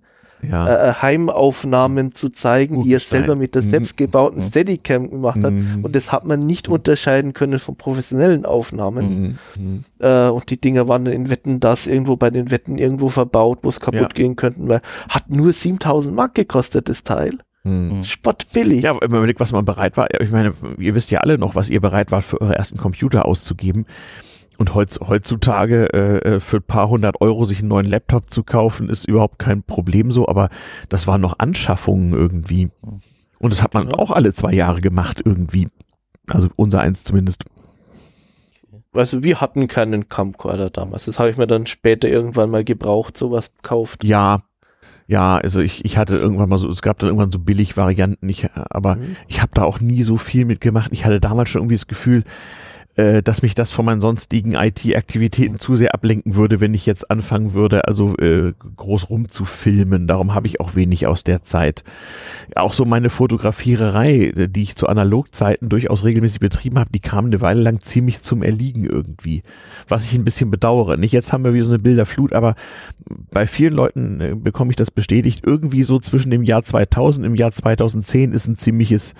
ja. 0.49 0.67
Äh, 0.67 0.89
äh, 0.89 0.93
Heimaufnahmen 1.01 2.13
zu 2.13 2.29
zeigen, 2.29 2.83
die 2.83 2.93
er 2.93 2.99
selber 2.99 3.35
mit 3.35 3.55
der 3.55 3.63
mhm. 3.63 3.69
selbstgebauten 3.69 4.39
mhm. 4.39 4.43
Steadicam 4.43 5.09
gemacht 5.09 5.43
hat. 5.43 5.51
Mhm. 5.51 5.83
Und 5.83 5.95
das 5.95 6.11
hat 6.11 6.25
man 6.25 6.45
nicht 6.45 6.67
unterscheiden 6.67 7.33
können 7.33 7.59
von 7.59 7.75
professionellen 7.75 8.45
Aufnahmen. 8.45 9.37
Mhm. 9.57 9.83
Äh, 9.99 10.29
und 10.29 10.49
die 10.49 10.59
Dinger 10.59 10.87
waren 10.87 11.05
in 11.07 11.29
Wetten 11.29 11.59
das 11.59 11.87
irgendwo 11.87 12.15
bei 12.15 12.29
den 12.29 12.51
Wetten 12.51 12.77
irgendwo 12.77 13.09
verbaut, 13.09 13.59
wo 13.63 13.69
es 13.69 13.79
kaputt 13.79 14.01
ja. 14.01 14.07
gehen 14.07 14.35
könnten, 14.35 14.67
weil 14.67 14.81
hat 15.09 15.29
nur 15.29 15.51
7000 15.51 16.15
Mark 16.15 16.35
gekostet, 16.35 16.89
das 16.89 17.03
Teil. 17.03 17.37
Mhm. 17.65 18.03
Spottbillig. 18.03 18.83
Ja, 18.83 18.99
wenn 19.01 19.09
man 19.09 19.17
überlegt, 19.17 19.39
was 19.39 19.51
man 19.51 19.65
bereit 19.65 19.97
war. 19.97 20.07
Ich 20.21 20.31
meine, 20.31 20.53
ihr 20.77 20.93
wisst 20.93 21.09
ja 21.09 21.19
alle 21.19 21.37
noch, 21.37 21.55
was 21.55 21.69
ihr 21.69 21.81
bereit 21.81 22.11
wart, 22.11 22.23
für 22.23 22.39
eure 22.39 22.55
ersten 22.55 22.77
Computer 22.77 23.25
auszugeben. 23.25 23.85
Und 24.57 24.73
heutzutage 24.73 25.93
äh, 25.93 26.35
äh, 26.35 26.39
für 26.39 26.57
ein 26.57 26.63
paar 26.63 26.89
hundert 26.89 27.21
Euro 27.21 27.45
sich 27.45 27.59
einen 27.59 27.67
neuen 27.67 27.87
Laptop 27.87 28.29
zu 28.29 28.43
kaufen, 28.43 28.89
ist 28.89 29.07
überhaupt 29.07 29.39
kein 29.39 29.63
Problem 29.63 30.11
so, 30.11 30.27
aber 30.27 30.49
das 30.89 31.07
waren 31.07 31.21
noch 31.21 31.39
Anschaffungen 31.39 32.13
irgendwie. 32.13 32.69
Und 33.39 33.53
das 33.53 33.61
hat 33.61 33.73
man 33.73 33.89
ja. 33.89 33.95
auch 33.95 34.11
alle 34.11 34.33
zwei 34.33 34.53
Jahre 34.53 34.81
gemacht 34.81 35.21
irgendwie. 35.23 35.67
Also 36.29 36.49
unser 36.55 36.81
eins 36.81 37.03
zumindest. 37.03 37.43
Also 38.93 39.23
wir 39.23 39.41
hatten 39.41 39.67
keinen 39.67 40.07
Camcorder 40.07 40.69
damals. 40.69 41.05
Das 41.05 41.19
habe 41.19 41.29
ich 41.29 41.37
mir 41.37 41.47
dann 41.47 41.67
später 41.67 42.07
irgendwann 42.07 42.49
mal 42.49 42.63
gebraucht, 42.63 43.17
sowas 43.17 43.51
gekauft. 43.53 44.05
Ja, 44.05 44.43
ja, 45.07 45.37
also 45.37 45.59
ich, 45.59 45.85
ich 45.85 45.97
hatte 45.97 46.15
irgendwann 46.15 46.49
mal 46.49 46.57
so, 46.57 46.69
es 46.69 46.81
gab 46.81 46.97
dann 46.97 47.09
irgendwann 47.09 47.31
so 47.31 47.37
billig 47.37 47.77
Varianten, 47.77 48.27
ich, 48.27 48.47
aber 48.55 48.95
mhm. 48.95 49.17
ich 49.27 49.41
habe 49.41 49.51
da 49.53 49.63
auch 49.63 49.79
nie 49.79 50.01
so 50.01 50.17
viel 50.17 50.45
mitgemacht. 50.45 50.91
Ich 50.93 51.05
hatte 51.05 51.19
damals 51.19 51.49
schon 51.49 51.61
irgendwie 51.61 51.75
das 51.75 51.87
Gefühl, 51.87 52.23
äh, 52.95 53.21
dass 53.21 53.41
mich 53.41 53.55
das 53.55 53.71
von 53.71 53.85
meinen 53.85 54.01
sonstigen 54.01 54.53
IT-Aktivitäten 54.53 55.59
zu 55.59 55.75
sehr 55.75 55.93
ablenken 55.93 56.35
würde, 56.35 56.61
wenn 56.61 56.73
ich 56.73 56.85
jetzt 56.85 57.11
anfangen 57.11 57.53
würde, 57.53 57.87
also 57.87 58.15
äh, 58.17 58.53
groß 58.77 59.09
rumzufilmen. 59.09 60.07
Darum 60.07 60.33
habe 60.33 60.47
ich 60.47 60.59
auch 60.61 60.75
wenig 60.75 61.05
aus 61.07 61.23
der 61.23 61.41
Zeit. 61.41 61.83
Auch 62.55 62.73
so 62.73 62.85
meine 62.85 63.09
Fotografiererei, 63.09 64.31
die 64.35 64.61
ich 64.61 64.75
zu 64.75 64.87
Analogzeiten 64.87 65.67
durchaus 65.67 66.03
regelmäßig 66.05 66.39
betrieben 66.39 66.79
habe, 66.79 66.91
die 66.93 66.99
kam 67.01 67.25
eine 67.25 67.41
Weile 67.41 67.61
lang 67.61 67.81
ziemlich 67.81 68.21
zum 68.21 68.43
Erliegen 68.43 68.85
irgendwie. 68.85 69.43
Was 69.87 70.05
ich 70.05 70.13
ein 70.13 70.25
bisschen 70.25 70.49
bedauere. 70.49 70.97
Nicht 70.97 71.11
jetzt 71.11 71.33
haben 71.33 71.43
wir 71.43 71.53
wieder 71.53 71.65
so 71.65 71.71
eine 71.71 71.79
Bilderflut, 71.79 72.33
aber 72.33 72.55
bei 73.31 73.45
vielen 73.45 73.73
Leuten 73.73 74.21
äh, 74.21 74.35
bekomme 74.35 74.71
ich 74.71 74.77
das 74.77 74.91
bestätigt. 74.91 75.41
Irgendwie 75.45 75.83
so 75.83 75.99
zwischen 75.99 76.31
dem 76.31 76.43
Jahr 76.43 76.63
2000 76.63 77.25
und 77.25 77.31
im 77.31 77.35
Jahr 77.35 77.51
2010 77.51 78.31
ist 78.31 78.47
ein 78.47 78.57
ziemliches 78.57 79.15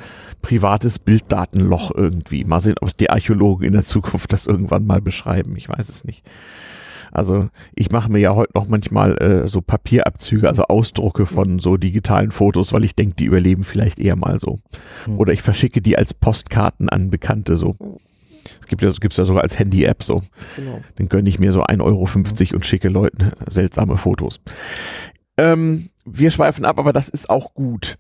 privates 0.46 1.00
Bilddatenloch 1.00 1.90
irgendwie. 1.96 2.44
Mal 2.44 2.62
sehen, 2.62 2.76
ob 2.80 2.96
die 2.96 3.10
Archäologen 3.10 3.66
in 3.66 3.74
der 3.74 3.82
Zukunft 3.82 4.32
das 4.32 4.46
irgendwann 4.46 4.86
mal 4.86 5.02
beschreiben. 5.02 5.56
Ich 5.58 5.68
weiß 5.68 5.90
es 5.90 6.04
nicht. 6.04 6.24
Also 7.12 7.50
ich 7.74 7.90
mache 7.90 8.12
mir 8.12 8.20
ja 8.20 8.36
heute 8.36 8.52
noch 8.54 8.68
manchmal 8.68 9.18
äh, 9.18 9.48
so 9.48 9.62
Papierabzüge, 9.62 10.48
also 10.48 10.66
Ausdrucke 10.66 11.26
von 11.26 11.58
so 11.58 11.78
digitalen 11.78 12.30
Fotos, 12.30 12.74
weil 12.74 12.84
ich 12.84 12.94
denke, 12.94 13.16
die 13.16 13.26
überleben 13.26 13.64
vielleicht 13.64 13.98
eher 13.98 14.16
mal 14.16 14.38
so. 14.38 14.60
Hm. 15.06 15.18
Oder 15.18 15.34
ich 15.34 15.42
verschicke 15.42 15.82
die 15.82 15.98
als 15.98 16.14
Postkarten 16.14 16.90
an 16.90 17.10
Bekannte 17.10 17.58
so. 17.58 17.74
Es 18.62 18.68
gibt 18.68 18.84
ja, 18.84 18.92
gibt's 18.92 19.18
ja 19.18 19.26
sogar 19.26 19.42
als 19.42 19.58
Handy-App 19.58 20.04
so. 20.04 20.22
Genau. 20.58 20.80
Dann 20.98 21.10
gönne 21.10 21.28
ich 21.28 21.40
mir 21.40 21.52
so 21.52 21.64
1,50 21.64 21.82
Euro 21.82 22.08
und 22.56 22.66
schicke 22.68 22.90
Leuten 22.90 23.32
seltsame 23.50 23.98
Fotos. 23.98 24.42
Ähm, 25.38 25.90
wir 26.06 26.30
schweifen 26.30 26.66
ab, 26.66 26.78
aber 26.78 26.94
das 26.94 27.10
ist 27.10 27.32
auch 27.32 27.56
gut. 27.56 27.98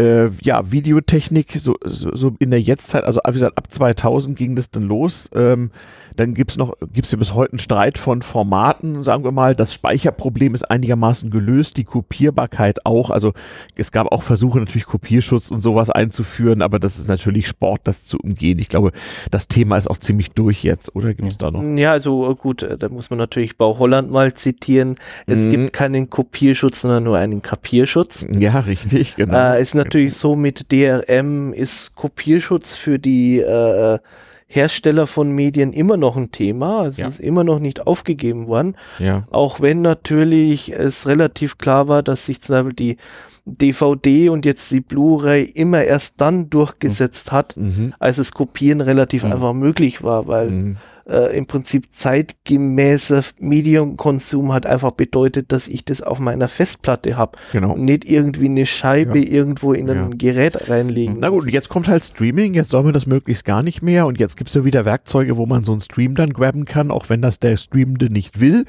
Äh, 0.00 0.30
ja, 0.42 0.70
Videotechnik, 0.70 1.52
so, 1.58 1.76
so, 1.84 2.14
so 2.14 2.34
in 2.38 2.50
der 2.50 2.60
Jetztzeit, 2.60 3.04
also 3.04 3.20
wie 3.26 3.32
gesagt, 3.32 3.58
ab 3.58 3.70
2000 3.70 4.36
ging 4.36 4.56
das 4.56 4.70
dann 4.70 4.84
los. 4.84 5.28
Ähm, 5.34 5.70
dann 6.16 6.34
gibt's 6.34 6.56
noch, 6.56 6.74
gibt's 6.92 7.10
ja 7.10 7.18
bis 7.18 7.34
heute 7.34 7.52
einen 7.52 7.58
Streit 7.58 7.98
von 7.98 8.22
Formaten, 8.22 9.04
sagen 9.04 9.24
wir 9.24 9.32
mal. 9.32 9.54
Das 9.54 9.72
Speicherproblem 9.72 10.54
ist 10.54 10.70
einigermaßen 10.70 11.30
gelöst, 11.30 11.76
die 11.76 11.84
Kopierbarkeit 11.84 12.84
auch. 12.84 13.10
Also 13.10 13.32
es 13.76 13.92
gab 13.92 14.10
auch 14.12 14.22
Versuche, 14.22 14.58
natürlich 14.58 14.86
Kopierschutz 14.86 15.50
und 15.50 15.60
sowas 15.60 15.90
einzuführen, 15.90 16.62
aber 16.62 16.78
das 16.78 16.98
ist 16.98 17.08
natürlich 17.08 17.48
Sport, 17.48 17.82
das 17.84 18.04
zu 18.04 18.18
umgehen. 18.18 18.58
Ich 18.58 18.68
glaube, 18.68 18.92
das 19.30 19.48
Thema 19.48 19.76
ist 19.76 19.88
auch 19.88 19.98
ziemlich 19.98 20.30
durch 20.32 20.62
jetzt, 20.62 20.94
oder 20.94 21.14
gibt's 21.14 21.38
da 21.38 21.50
noch? 21.50 21.62
Ja, 21.78 21.92
also 21.92 22.34
gut, 22.34 22.66
da 22.78 22.88
muss 22.88 23.10
man 23.10 23.18
natürlich 23.18 23.56
Bau 23.56 23.78
Holland 23.78 24.10
mal 24.10 24.34
zitieren. 24.34 24.96
Es 25.26 25.38
mhm. 25.38 25.50
gibt 25.50 25.72
keinen 25.72 26.10
Kopierschutz, 26.10 26.82
sondern 26.82 27.04
nur 27.04 27.18
einen 27.18 27.42
Kapierschutz. 27.42 28.26
Ja, 28.30 28.60
richtig, 28.60 29.16
genau. 29.16 29.54
Äh, 29.54 29.62
ist 29.62 29.74
natürlich 29.74 29.89
so 30.10 30.36
mit 30.36 30.72
DRM 30.72 31.52
ist 31.52 31.94
Kopierschutz 31.94 32.74
für 32.74 32.98
die 32.98 33.40
äh, 33.40 33.98
Hersteller 34.46 35.06
von 35.06 35.30
Medien 35.30 35.72
immer 35.72 35.96
noch 35.96 36.16
ein 36.16 36.32
Thema. 36.32 36.86
Es 36.86 36.96
ja. 36.96 37.06
ist 37.06 37.20
immer 37.20 37.44
noch 37.44 37.60
nicht 37.60 37.86
aufgegeben 37.86 38.48
worden. 38.48 38.76
Ja. 38.98 39.26
Auch 39.30 39.60
wenn 39.60 39.80
natürlich 39.80 40.72
es 40.72 41.06
relativ 41.06 41.58
klar 41.58 41.86
war, 41.86 42.02
dass 42.02 42.26
sich 42.26 42.40
zum 42.40 42.56
Beispiel 42.56 42.72
die 42.72 42.96
DVD 43.44 44.28
und 44.28 44.44
jetzt 44.44 44.70
die 44.70 44.80
Blu-ray 44.80 45.44
immer 45.44 45.84
erst 45.84 46.20
dann 46.20 46.50
durchgesetzt 46.50 47.30
hat, 47.30 47.56
mhm. 47.56 47.94
als 48.00 48.16
das 48.16 48.32
Kopieren 48.32 48.80
relativ 48.80 49.22
mhm. 49.22 49.32
einfach 49.32 49.52
möglich 49.52 50.02
war, 50.02 50.26
weil 50.26 50.50
mhm 50.50 50.76
äh, 51.10 51.36
im 51.36 51.46
Prinzip 51.46 51.88
zeitgemäßer 51.92 53.22
Medienkonsum 53.38 54.52
hat 54.52 54.66
einfach 54.66 54.92
bedeutet, 54.92 55.52
dass 55.52 55.68
ich 55.68 55.84
das 55.84 56.02
auf 56.02 56.20
meiner 56.20 56.48
Festplatte 56.48 57.16
habe 57.16 57.38
genau. 57.52 57.72
und 57.72 57.84
nicht 57.84 58.04
irgendwie 58.04 58.46
eine 58.46 58.66
Scheibe 58.66 59.18
ja. 59.18 59.30
irgendwo 59.30 59.72
in 59.72 59.90
ein 59.90 59.96
ja. 59.96 60.10
Gerät 60.16 60.70
reinlegen. 60.70 61.18
Na 61.20 61.28
gut, 61.28 61.50
jetzt 61.50 61.68
kommt 61.68 61.88
halt 61.88 62.04
Streaming, 62.04 62.54
jetzt 62.54 62.70
soll 62.70 62.84
man 62.84 62.92
das 62.92 63.06
möglichst 63.06 63.44
gar 63.44 63.62
nicht 63.62 63.82
mehr 63.82 64.06
und 64.06 64.18
jetzt 64.18 64.36
gibt 64.36 64.48
es 64.50 64.54
ja 64.54 64.64
wieder 64.64 64.84
Werkzeuge, 64.84 65.36
wo 65.36 65.46
man 65.46 65.64
so 65.64 65.72
einen 65.72 65.80
Stream 65.80 66.14
dann 66.14 66.32
grabben 66.32 66.64
kann, 66.64 66.90
auch 66.90 67.08
wenn 67.08 67.20
das 67.20 67.40
der 67.40 67.56
Streamende 67.56 68.12
nicht 68.12 68.40
will. 68.40 68.64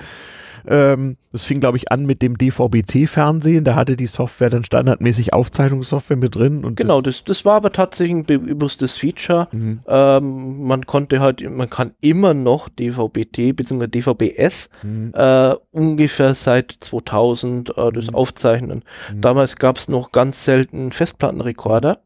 Ähm, 0.67 1.17
das 1.31 1.43
fing, 1.43 1.59
glaube 1.59 1.77
ich, 1.77 1.91
an 1.91 2.05
mit 2.05 2.21
dem 2.21 2.37
DVB-T-Fernsehen. 2.37 3.63
Da 3.63 3.75
hatte 3.75 3.95
die 3.95 4.07
Software 4.07 4.49
dann 4.49 4.63
standardmäßig 4.63 5.33
Aufzeichnungssoftware 5.33 6.17
mit 6.17 6.35
drin. 6.35 6.65
Und 6.65 6.75
genau, 6.75 7.01
das, 7.01 7.23
das 7.23 7.45
war 7.45 7.55
aber 7.55 7.71
tatsächlich 7.71 8.15
ein 8.15 8.25
bewusstes 8.25 8.97
Feature. 8.97 9.47
Mhm. 9.51 9.79
Ähm, 9.87 10.63
man 10.65 10.85
konnte 10.85 11.21
halt, 11.21 11.49
man 11.49 11.69
kann 11.69 11.91
immer 12.01 12.33
noch 12.33 12.67
DVB-T 12.67 13.53
bzw. 13.53 13.87
DVB-S 13.87 14.69
mhm. 14.83 15.13
äh, 15.15 15.55
ungefähr 15.71 16.33
seit 16.33 16.75
2000 16.79 17.77
äh, 17.77 17.91
das 17.91 18.07
mhm. 18.07 18.15
aufzeichnen. 18.15 18.83
Mhm. 19.13 19.21
Damals 19.21 19.55
gab 19.55 19.77
es 19.77 19.87
noch 19.87 20.11
ganz 20.11 20.43
selten 20.43 20.91
Festplattenrekorder. 20.91 21.99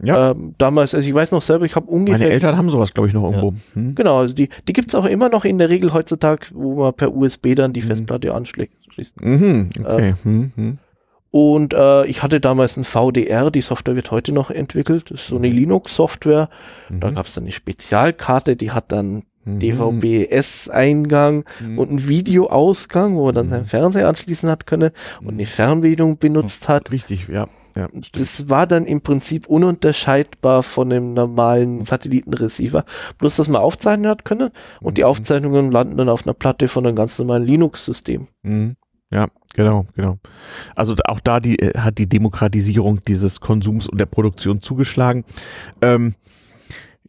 Mhm. 0.00 0.06
Ja. 0.06 0.30
Ähm, 0.30 0.54
damals, 0.58 0.94
also 0.94 1.08
ich 1.08 1.14
weiß 1.14 1.32
noch 1.32 1.42
selber, 1.42 1.64
ich 1.64 1.76
habe 1.76 1.86
ungefähr. 1.86 2.20
Meine 2.20 2.32
Eltern 2.32 2.56
haben 2.56 2.70
sowas, 2.70 2.94
glaube 2.94 3.08
ich, 3.08 3.14
noch 3.14 3.24
irgendwo. 3.24 3.50
Ja. 3.50 3.74
Hm? 3.74 3.94
Genau, 3.94 4.18
also 4.18 4.34
die, 4.34 4.48
die 4.66 4.72
gibt 4.72 4.88
es 4.88 4.94
auch 4.94 5.04
immer 5.04 5.28
noch 5.28 5.44
in 5.44 5.58
der 5.58 5.68
Regel 5.70 5.92
heutzutage, 5.92 6.48
wo 6.54 6.76
man 6.76 6.94
per 6.94 7.14
USB 7.14 7.54
dann 7.54 7.72
die 7.72 7.80
hm. 7.80 7.88
Festplatte 7.88 8.34
anschlägt. 8.34 8.74
Mhm, 9.20 9.70
okay. 9.80 10.08
Äh, 10.10 10.14
hm, 10.24 10.52
hm. 10.56 10.78
Und 11.30 11.74
äh, 11.74 12.06
ich 12.06 12.22
hatte 12.22 12.40
damals 12.40 12.76
ein 12.76 12.84
VDR, 12.84 13.50
die 13.50 13.60
Software 13.60 13.96
wird 13.96 14.10
heute 14.10 14.32
noch 14.32 14.50
entwickelt, 14.50 15.10
das 15.10 15.20
ist 15.20 15.26
so 15.28 15.36
eine 15.36 15.48
mhm. 15.48 15.56
Linux-Software. 15.56 16.48
Mhm. 16.88 17.00
Da 17.00 17.10
gab 17.10 17.26
es 17.26 17.34
dann 17.34 17.44
eine 17.44 17.52
Spezialkarte, 17.52 18.56
die 18.56 18.70
hat 18.70 18.92
dann 18.92 19.24
mhm. 19.44 19.58
DVB-S-Eingang 19.58 21.44
mhm. 21.60 21.78
und 21.78 21.90
einen 21.90 22.08
Videoausgang, 22.08 23.14
wo 23.14 23.26
man 23.26 23.34
dann 23.34 23.46
mhm. 23.46 23.50
seinen 23.50 23.66
Fernseher 23.66 24.08
anschließen 24.08 24.48
hat 24.48 24.66
können 24.66 24.90
und 25.20 25.34
eine 25.34 25.46
Fernbedienung 25.46 26.18
benutzt 26.18 26.68
hat. 26.68 26.90
Richtig, 26.90 27.28
ja. 27.28 27.46
Ja, 27.78 27.88
das 28.10 28.48
war 28.48 28.66
dann 28.66 28.86
im 28.86 29.02
Prinzip 29.02 29.46
ununterscheidbar 29.46 30.64
von 30.64 30.92
einem 30.92 31.14
normalen 31.14 31.84
Satellitenreceiver. 31.84 32.84
Bloß, 33.18 33.36
dass 33.36 33.46
man 33.46 33.62
aufzeichnen 33.62 34.10
hat 34.10 34.24
können 34.24 34.50
und 34.80 34.92
mhm. 34.92 34.94
die 34.94 35.04
Aufzeichnungen 35.04 35.70
landen 35.70 35.96
dann 35.96 36.08
auf 36.08 36.26
einer 36.26 36.34
Platte 36.34 36.66
von 36.66 36.84
einem 36.84 36.96
ganz 36.96 37.16
normalen 37.20 37.44
Linux-System. 37.44 38.26
Mhm. 38.42 38.74
Ja, 39.12 39.28
genau, 39.54 39.86
genau. 39.94 40.18
Also 40.74 40.96
auch 41.06 41.20
da 41.20 41.38
die, 41.38 41.56
äh, 41.60 41.78
hat 41.78 41.98
die 41.98 42.08
Demokratisierung 42.08 43.00
dieses 43.04 43.40
Konsums 43.40 43.88
und 43.88 43.98
der 43.98 44.06
Produktion 44.06 44.60
zugeschlagen. 44.60 45.24
Ähm, 45.80 46.16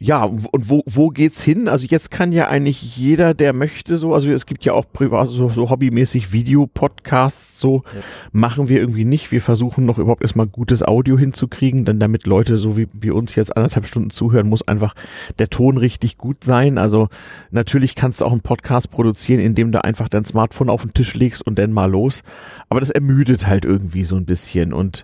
ja, 0.02 0.24
und 0.24 0.70
wo, 0.70 0.82
wo 0.86 1.10
geht's 1.10 1.44
hin? 1.44 1.68
Also 1.68 1.86
jetzt 1.86 2.10
kann 2.10 2.32
ja 2.32 2.48
eigentlich 2.48 2.96
jeder, 2.96 3.34
der 3.34 3.52
möchte, 3.52 3.98
so, 3.98 4.14
also 4.14 4.30
es 4.30 4.46
gibt 4.46 4.64
ja 4.64 4.72
auch 4.72 4.86
privat, 4.94 5.28
so, 5.28 5.50
so 5.50 5.70
hobbymäßig 5.70 6.32
Videopodcasts, 6.32 7.60
so 7.60 7.84
ja. 7.94 8.02
machen 8.32 8.70
wir 8.70 8.80
irgendwie 8.80 9.04
nicht. 9.04 9.34
Wir 9.34 9.42
versuchen 9.42 9.86
noch 9.86 9.98
überhaupt 9.98 10.22
erstmal 10.22 10.48
gutes 10.48 10.84
Audio 10.84 11.18
hinzukriegen, 11.18 11.84
denn 11.84 12.00
damit 12.00 12.28
Leute, 12.28 12.58
so 12.58 12.78
wie 12.78 12.88
wir 12.94 13.14
uns 13.14 13.36
jetzt 13.36 13.58
anderthalb 13.58 13.88
Stunden 13.88 14.10
zuhören, 14.10 14.48
muss 14.48 14.66
einfach 14.66 14.94
der 15.38 15.50
Ton 15.50 15.78
richtig 15.78 16.18
gut 16.18 16.46
sein. 16.46 16.78
Also 16.78 17.10
natürlich 17.52 17.94
kannst 17.94 18.22
du 18.22 18.26
auch 18.26 18.32
einen 18.32 18.40
Podcast 18.40 18.92
produzieren, 18.92 19.42
indem 19.42 19.74
du 19.74 19.84
einfach 19.84 20.08
dein 20.08 20.24
Smartphone 20.24 20.70
auf 20.70 20.84
den 20.84 20.94
Tisch 20.94 21.14
legst 21.14 21.46
und 21.46 21.60
dann 21.60 21.74
mal 21.74 21.92
los. 21.92 22.24
Aber 22.70 22.80
das 22.80 22.90
ermüdet 22.90 23.48
halt 23.48 23.66
irgendwie 23.66 24.06
so 24.06 24.16
ein 24.16 24.26
bisschen 24.26 24.72
und 24.72 25.04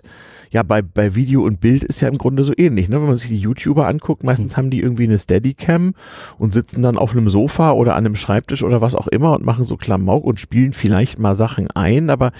ja, 0.50 0.62
bei, 0.62 0.82
bei 0.82 1.14
Video 1.14 1.44
und 1.44 1.60
Bild 1.60 1.84
ist 1.84 2.00
ja 2.00 2.08
im 2.08 2.18
Grunde 2.18 2.44
so 2.44 2.52
ähnlich. 2.56 2.88
Ne? 2.88 3.00
Wenn 3.00 3.08
man 3.08 3.16
sich 3.16 3.28
die 3.28 3.38
YouTuber 3.38 3.86
anguckt, 3.86 4.24
meistens 4.24 4.52
mhm. 4.52 4.56
haben 4.56 4.70
die 4.70 4.80
irgendwie 4.80 5.04
eine 5.04 5.18
Steadicam 5.18 5.94
und 6.38 6.52
sitzen 6.52 6.82
dann 6.82 6.98
auf 6.98 7.12
einem 7.12 7.28
Sofa 7.28 7.72
oder 7.72 7.94
an 7.94 8.06
einem 8.06 8.16
Schreibtisch 8.16 8.62
oder 8.62 8.80
was 8.80 8.94
auch 8.94 9.08
immer 9.08 9.34
und 9.34 9.44
machen 9.44 9.64
so 9.64 9.76
Klamauk 9.76 10.24
und 10.24 10.40
spielen 10.40 10.72
vielleicht 10.72 11.18
mal 11.18 11.34
Sachen 11.34 11.70
ein, 11.72 12.10
aber 12.10 12.32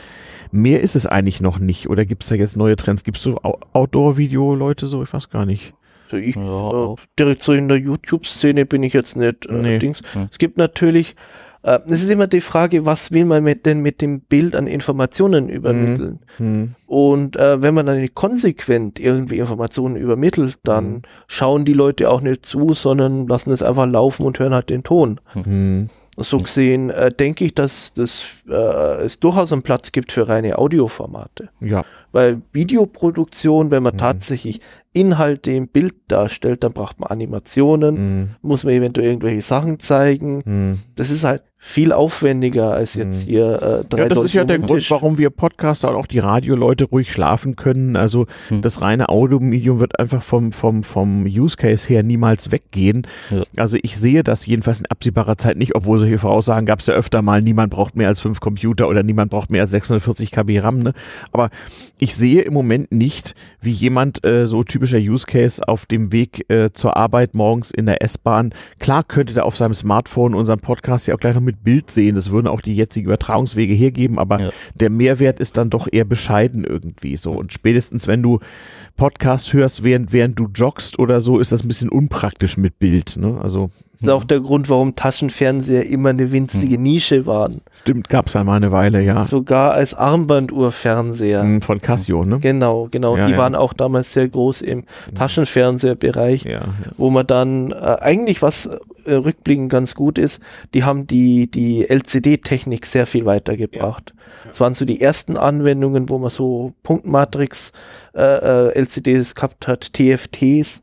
mehr 0.52 0.80
ist 0.80 0.96
es 0.96 1.06
eigentlich 1.06 1.40
noch 1.40 1.58
nicht. 1.58 1.88
Oder 1.88 2.04
gibt 2.04 2.22
es 2.22 2.28
da 2.28 2.34
jetzt 2.34 2.56
neue 2.56 2.76
Trends? 2.76 3.04
Gibt 3.04 3.16
es 3.18 3.22
so 3.22 3.38
Outdoor-Video-Leute 3.42 4.86
so? 4.86 5.02
Ich 5.02 5.12
weiß 5.12 5.30
gar 5.30 5.46
nicht. 5.46 5.74
Also 6.06 6.16
ich, 6.18 6.36
ja, 6.36 6.92
äh, 6.92 6.96
direkt 7.18 7.42
so 7.42 7.52
in 7.52 7.68
der 7.68 7.78
YouTube-Szene 7.78 8.64
bin 8.64 8.82
ich 8.82 8.92
jetzt 8.92 9.16
nicht. 9.16 9.46
Äh, 9.46 9.54
nee. 9.54 9.78
Dings. 9.78 10.00
Hm. 10.12 10.28
Es 10.30 10.38
gibt 10.38 10.56
natürlich 10.56 11.16
äh, 11.66 11.80
es 11.86 12.04
ist 12.04 12.10
immer 12.10 12.28
die 12.28 12.40
Frage, 12.40 12.86
was 12.86 13.10
will 13.10 13.24
man 13.24 13.42
mit, 13.42 13.66
denn 13.66 13.80
mit 13.80 14.00
dem 14.00 14.20
Bild 14.20 14.54
an 14.54 14.68
Informationen 14.68 15.48
übermitteln? 15.48 16.20
Mhm. 16.38 16.76
Und 16.86 17.36
äh, 17.36 17.60
wenn 17.60 17.74
man 17.74 17.86
dann 17.86 18.00
nicht 18.00 18.14
konsequent 18.14 19.00
irgendwie 19.00 19.38
Informationen 19.38 19.96
übermittelt, 19.96 20.58
dann 20.62 20.84
mhm. 20.86 21.02
schauen 21.26 21.64
die 21.64 21.72
Leute 21.72 22.08
auch 22.08 22.20
nicht 22.20 22.46
zu, 22.46 22.72
sondern 22.72 23.26
lassen 23.26 23.50
es 23.50 23.62
einfach 23.62 23.86
laufen 23.86 24.24
und 24.24 24.38
hören 24.38 24.54
halt 24.54 24.70
den 24.70 24.84
Ton. 24.84 25.20
Mhm. 25.34 25.88
So 26.18 26.38
gesehen 26.38 26.88
äh, 26.90 27.10
denke 27.10 27.44
ich, 27.44 27.54
dass, 27.54 27.92
dass 27.94 28.22
äh, 28.48 29.02
es 29.02 29.20
durchaus 29.20 29.52
einen 29.52 29.62
Platz 29.62 29.92
gibt 29.92 30.12
für 30.12 30.28
reine 30.28 30.56
Audioformate. 30.56 31.50
Ja. 31.60 31.84
Weil 32.12 32.40
Videoproduktion, 32.52 33.70
wenn 33.70 33.82
man 33.82 33.94
mhm. 33.94 33.98
tatsächlich 33.98 34.60
Inhalte 34.94 35.50
im 35.50 35.68
Bild 35.68 35.94
darstellt, 36.08 36.64
dann 36.64 36.72
braucht 36.72 37.00
man 37.00 37.10
Animationen, 37.10 37.94
mhm. 37.94 38.28
muss 38.40 38.64
man 38.64 38.72
eventuell 38.72 39.08
irgendwelche 39.08 39.42
Sachen 39.42 39.78
zeigen. 39.78 40.42
Mhm. 40.46 40.78
Das 40.94 41.10
ist 41.10 41.22
halt 41.24 41.42
viel 41.66 41.92
aufwendiger 41.92 42.70
als 42.70 42.94
jetzt 42.94 43.26
mhm. 43.26 43.30
hier 43.30 43.54
äh, 43.54 43.84
drei 43.88 44.02
Ja, 44.02 44.08
das 44.08 44.16
Leute 44.16 44.26
ist 44.26 44.32
ja 44.34 44.44
der 44.44 44.60
Grund, 44.60 44.88
warum 44.88 45.18
wir 45.18 45.30
Podcaster 45.30 45.90
und 45.90 45.96
auch 45.96 46.06
die 46.06 46.20
Radioleute 46.20 46.84
ruhig 46.84 47.10
schlafen 47.10 47.56
können. 47.56 47.96
Also 47.96 48.26
mhm. 48.50 48.62
das 48.62 48.82
reine 48.82 49.08
Audiomedium 49.08 49.80
wird 49.80 49.98
einfach 49.98 50.22
vom, 50.22 50.52
vom, 50.52 50.84
vom 50.84 51.24
Use 51.24 51.56
Case 51.56 51.88
her 51.88 52.04
niemals 52.04 52.52
weggehen. 52.52 53.06
Ja. 53.30 53.42
Also 53.56 53.78
ich 53.82 53.98
sehe 53.98 54.22
das 54.22 54.46
jedenfalls 54.46 54.78
in 54.78 54.86
absehbarer 54.86 55.36
Zeit 55.38 55.56
nicht, 55.56 55.74
obwohl 55.74 55.98
solche 55.98 56.18
Voraussagen 56.18 56.66
gab 56.66 56.78
es 56.78 56.86
ja 56.86 56.94
öfter 56.94 57.20
mal, 57.20 57.42
niemand 57.42 57.70
braucht 57.70 57.96
mehr 57.96 58.08
als 58.08 58.20
fünf 58.20 58.38
Computer 58.38 58.88
oder 58.88 59.02
niemand 59.02 59.32
braucht 59.32 59.50
mehr 59.50 59.62
als 59.62 59.72
640 59.72 60.30
KB 60.30 60.60
RAM. 60.60 60.78
Ne? 60.78 60.92
Aber 61.32 61.50
ich 61.98 62.14
sehe 62.14 62.42
im 62.42 62.52
Moment 62.52 62.92
nicht, 62.92 63.34
wie 63.60 63.70
jemand 63.70 64.24
äh, 64.24 64.46
so 64.46 64.62
typischer 64.62 64.98
Use 64.98 65.26
Case 65.26 65.66
auf 65.66 65.86
dem 65.86 66.12
Weg 66.12 66.48
äh, 66.50 66.70
zur 66.72 66.96
Arbeit 66.96 67.34
morgens 67.34 67.70
in 67.70 67.86
der 67.86 68.02
S-Bahn, 68.02 68.52
klar 68.78 69.02
könnte 69.02 69.34
der 69.34 69.44
auf 69.44 69.56
seinem 69.56 69.74
Smartphone 69.74 70.34
unseren 70.34 70.60
Podcast 70.60 71.06
ja 71.06 71.14
auch 71.14 71.20
gleich 71.20 71.34
noch 71.34 71.40
mit 71.40 71.64
Bild 71.64 71.90
sehen. 71.90 72.14
Das 72.14 72.30
würden 72.30 72.48
auch 72.48 72.60
die 72.60 72.74
jetzigen 72.74 73.06
Übertragungswege 73.06 73.74
hergeben, 73.74 74.18
aber 74.18 74.40
ja. 74.40 74.50
der 74.74 74.90
Mehrwert 74.90 75.40
ist 75.40 75.56
dann 75.56 75.70
doch 75.70 75.88
eher 75.90 76.04
bescheiden 76.04 76.64
irgendwie 76.64 77.16
so. 77.16 77.32
Und 77.32 77.52
spätestens, 77.52 78.06
wenn 78.06 78.22
du 78.22 78.40
Podcast 78.96 79.52
hörst, 79.52 79.84
während, 79.84 80.12
während 80.12 80.38
du 80.38 80.48
joggst 80.54 80.98
oder 80.98 81.20
so, 81.20 81.38
ist 81.38 81.52
das 81.52 81.62
ein 81.62 81.68
bisschen 81.68 81.88
unpraktisch 81.88 82.56
mit 82.56 82.78
Bild. 82.78 83.16
Ne? 83.16 83.38
Also 83.40 83.70
das 84.00 84.08
ist 84.08 84.10
auch 84.10 84.24
der 84.24 84.40
Grund, 84.40 84.68
warum 84.68 84.94
Taschenfernseher 84.94 85.86
immer 85.86 86.10
eine 86.10 86.30
winzige 86.30 86.74
hm. 86.74 86.82
Nische 86.82 87.24
waren. 87.24 87.62
Stimmt, 87.80 88.10
gab 88.10 88.26
es 88.26 88.36
einmal 88.36 88.56
eine 88.56 88.70
Weile, 88.70 89.00
ja. 89.00 89.24
Sogar 89.24 89.72
als 89.72 89.94
Armbanduhrfernseher. 89.94 91.42
Hm, 91.42 91.62
von 91.62 91.80
Casio, 91.80 92.24
ne? 92.24 92.38
Genau, 92.40 92.88
genau. 92.90 93.16
Ja, 93.16 93.26
die 93.26 93.32
ja. 93.32 93.38
waren 93.38 93.54
auch 93.54 93.72
damals 93.72 94.12
sehr 94.12 94.28
groß 94.28 94.60
im 94.60 94.84
Taschenfernseherbereich, 95.14 96.44
ja, 96.44 96.74
wo 96.98 97.08
man 97.08 97.26
dann 97.26 97.72
äh, 97.72 97.74
eigentlich 97.74 98.42
was 98.42 98.66
äh, 98.66 99.14
rückblickend 99.14 99.70
ganz 99.70 99.94
gut 99.94 100.18
ist, 100.18 100.42
die 100.74 100.84
haben 100.84 101.06
die, 101.06 101.50
die 101.50 101.88
LCD-Technik 101.88 102.84
sehr 102.84 103.06
viel 103.06 103.24
weitergebracht. 103.24 104.12
Ja. 104.44 104.60
waren 104.60 104.74
so 104.74 104.84
die 104.84 105.00
ersten 105.00 105.36
Anwendungen, 105.36 106.08
wo 106.08 106.18
man 106.18 106.30
so 106.30 106.72
Punktmatrix 106.82 107.72
äh, 108.14 108.20
äh, 108.22 108.78
LCDs 108.78 109.34
gehabt 109.34 109.66
hat, 109.66 109.92
TFTs 109.92 110.82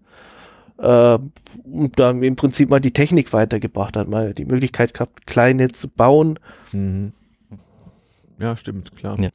äh, 0.78 1.18
und 1.64 2.00
da 2.00 2.12
im 2.12 2.36
Prinzip 2.36 2.70
mal 2.70 2.80
die 2.80 2.92
Technik 2.92 3.34
weitergebracht 3.34 3.98
hat, 3.98 4.08
mal 4.08 4.34
die 4.34 4.46
Möglichkeit 4.46 4.94
gehabt, 4.94 5.26
kleine 5.28 5.70
zu 5.70 5.88
bauen. 5.88 6.40
Mhm. 6.72 7.14
Ja, 8.40 8.56
stimmt, 8.58 8.96
klar. 8.96 9.20
Ja. 9.20 9.30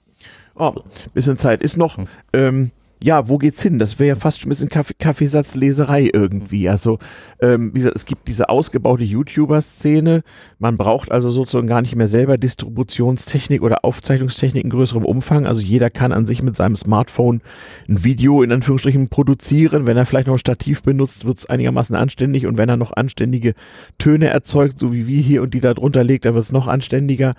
Oh, 0.55 0.75
bisschen 1.15 1.37
Zeit 1.39 1.63
ist 1.63 1.77
noch. 1.77 1.97
Mhm. 1.97 2.09
Ähm, 2.33 2.71
ja, 3.03 3.29
wo 3.29 3.39
geht's 3.39 3.62
hin? 3.62 3.79
Das 3.79 3.99
wäre 3.99 4.09
ja 4.09 4.16
fast 4.16 4.41
schon 4.41 4.49
ein 4.49 4.51
bisschen 4.51 4.69
Kaffee 4.69 4.95
Kaffeesatzleserei 4.99 6.11
irgendwie. 6.12 6.69
Also, 6.69 6.99
ähm, 7.41 7.73
wie 7.73 7.79
gesagt, 7.79 7.97
es 7.97 8.07
gibt 8.07 8.27
diese 8.27 8.49
ausgebaute 8.49 9.05
YouTuber-Szene. 9.05 10.23
Man 10.59 10.77
braucht 10.77 11.12
also 11.12 11.31
sozusagen 11.31 11.69
gar 11.69 11.81
nicht 11.81 11.95
mehr 11.95 12.09
selber 12.09 12.37
Distributionstechnik 12.37 13.62
oder 13.62 13.85
Aufzeichnungstechnik 13.85 14.65
in 14.65 14.70
größerem 14.70 15.05
Umfang. 15.05 15.47
Also 15.47 15.61
jeder 15.61 15.91
kann 15.91 16.12
an 16.12 16.27
sich 16.27 16.43
mit 16.43 16.57
seinem 16.57 16.77
Smartphone 16.77 17.41
ein 17.89 18.03
Video 18.03 18.43
in 18.43 18.51
Anführungsstrichen 18.51 19.09
produzieren. 19.09 19.87
Wenn 19.87 19.97
er 19.97 20.07
vielleicht 20.07 20.27
noch 20.27 20.35
ein 20.35 20.41
Stativ 20.41 20.83
benutzt, 20.83 21.25
wird's 21.25 21.47
einigermaßen 21.47 21.95
anständig. 21.95 22.47
Und 22.47 22.59
wenn 22.59 22.69
er 22.69 22.77
noch 22.77 22.93
anständige 22.93 23.55
Töne 23.99 24.29
erzeugt, 24.29 24.79
so 24.79 24.93
wie 24.93 25.07
wir 25.07 25.20
hier 25.20 25.43
und 25.43 25.55
die 25.55 25.61
da 25.61 25.75
drunter 25.75 26.03
legt, 26.03 26.25
dann 26.25 26.35
wird's 26.35 26.53
noch 26.53 26.66
anständiger. 26.66 27.35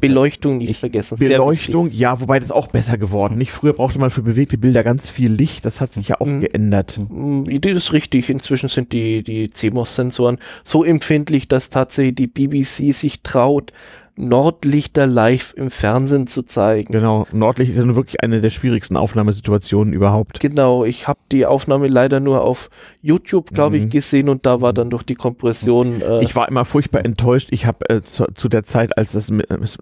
Beleuchtung 0.00 0.58
nicht 0.58 0.70
ich, 0.70 0.78
vergessen. 0.78 1.18
Beleuchtung, 1.18 1.90
ja, 1.92 2.20
wobei 2.20 2.38
das 2.38 2.50
auch 2.50 2.68
besser 2.68 2.98
geworden. 2.98 3.38
Nicht 3.38 3.52
früher 3.52 3.72
brauchte 3.72 3.98
man 3.98 4.10
für 4.10 4.22
bewegte 4.22 4.58
Bilder 4.58 4.84
ganz 4.84 5.10
viel 5.10 5.32
Licht. 5.32 5.64
Das 5.64 5.80
hat 5.80 5.94
sich 5.94 6.08
ja 6.08 6.20
auch 6.20 6.26
mhm. 6.26 6.40
geändert. 6.40 7.00
Mhm, 7.08 7.60
das 7.60 7.72
ist 7.72 7.92
richtig. 7.92 8.30
Inzwischen 8.30 8.68
sind 8.68 8.92
die, 8.92 9.22
die 9.22 9.50
CMOS-Sensoren 9.50 10.38
so 10.64 10.84
empfindlich, 10.84 11.48
dass 11.48 11.68
tatsächlich 11.68 12.14
die 12.14 12.26
BBC 12.26 12.94
sich 12.94 13.22
traut, 13.22 13.72
Nordlichter 14.18 15.06
live 15.06 15.54
im 15.56 15.70
Fernsehen 15.70 16.26
zu 16.26 16.42
zeigen. 16.42 16.92
Genau, 16.92 17.26
Nordlicht 17.32 17.70
ist 17.70 17.78
ja 17.78 17.84
nun 17.84 17.94
wirklich 17.94 18.20
eine 18.20 18.40
der 18.40 18.50
schwierigsten 18.50 18.96
Aufnahmesituationen 18.96 19.92
überhaupt. 19.92 20.40
Genau, 20.40 20.84
ich 20.84 21.06
habe 21.06 21.20
die 21.30 21.46
Aufnahme 21.46 21.86
leider 21.86 22.18
nur 22.18 22.42
auf 22.42 22.68
YouTube, 23.00 23.54
glaube 23.54 23.78
mhm. 23.78 23.84
ich, 23.84 23.90
gesehen 23.90 24.28
und 24.28 24.44
da 24.44 24.60
war 24.60 24.72
dann 24.72 24.90
durch 24.90 25.04
die 25.04 25.14
Kompression. 25.14 26.02
Äh 26.02 26.24
ich 26.24 26.34
war 26.34 26.48
immer 26.48 26.64
furchtbar 26.64 27.04
enttäuscht. 27.04 27.48
Ich 27.52 27.64
habe 27.64 27.88
äh, 27.88 28.02
zu, 28.02 28.26
zu, 28.34 28.48
der 28.48 28.64
Zeit, 28.64 28.98
als 28.98 29.14
es 29.14 29.30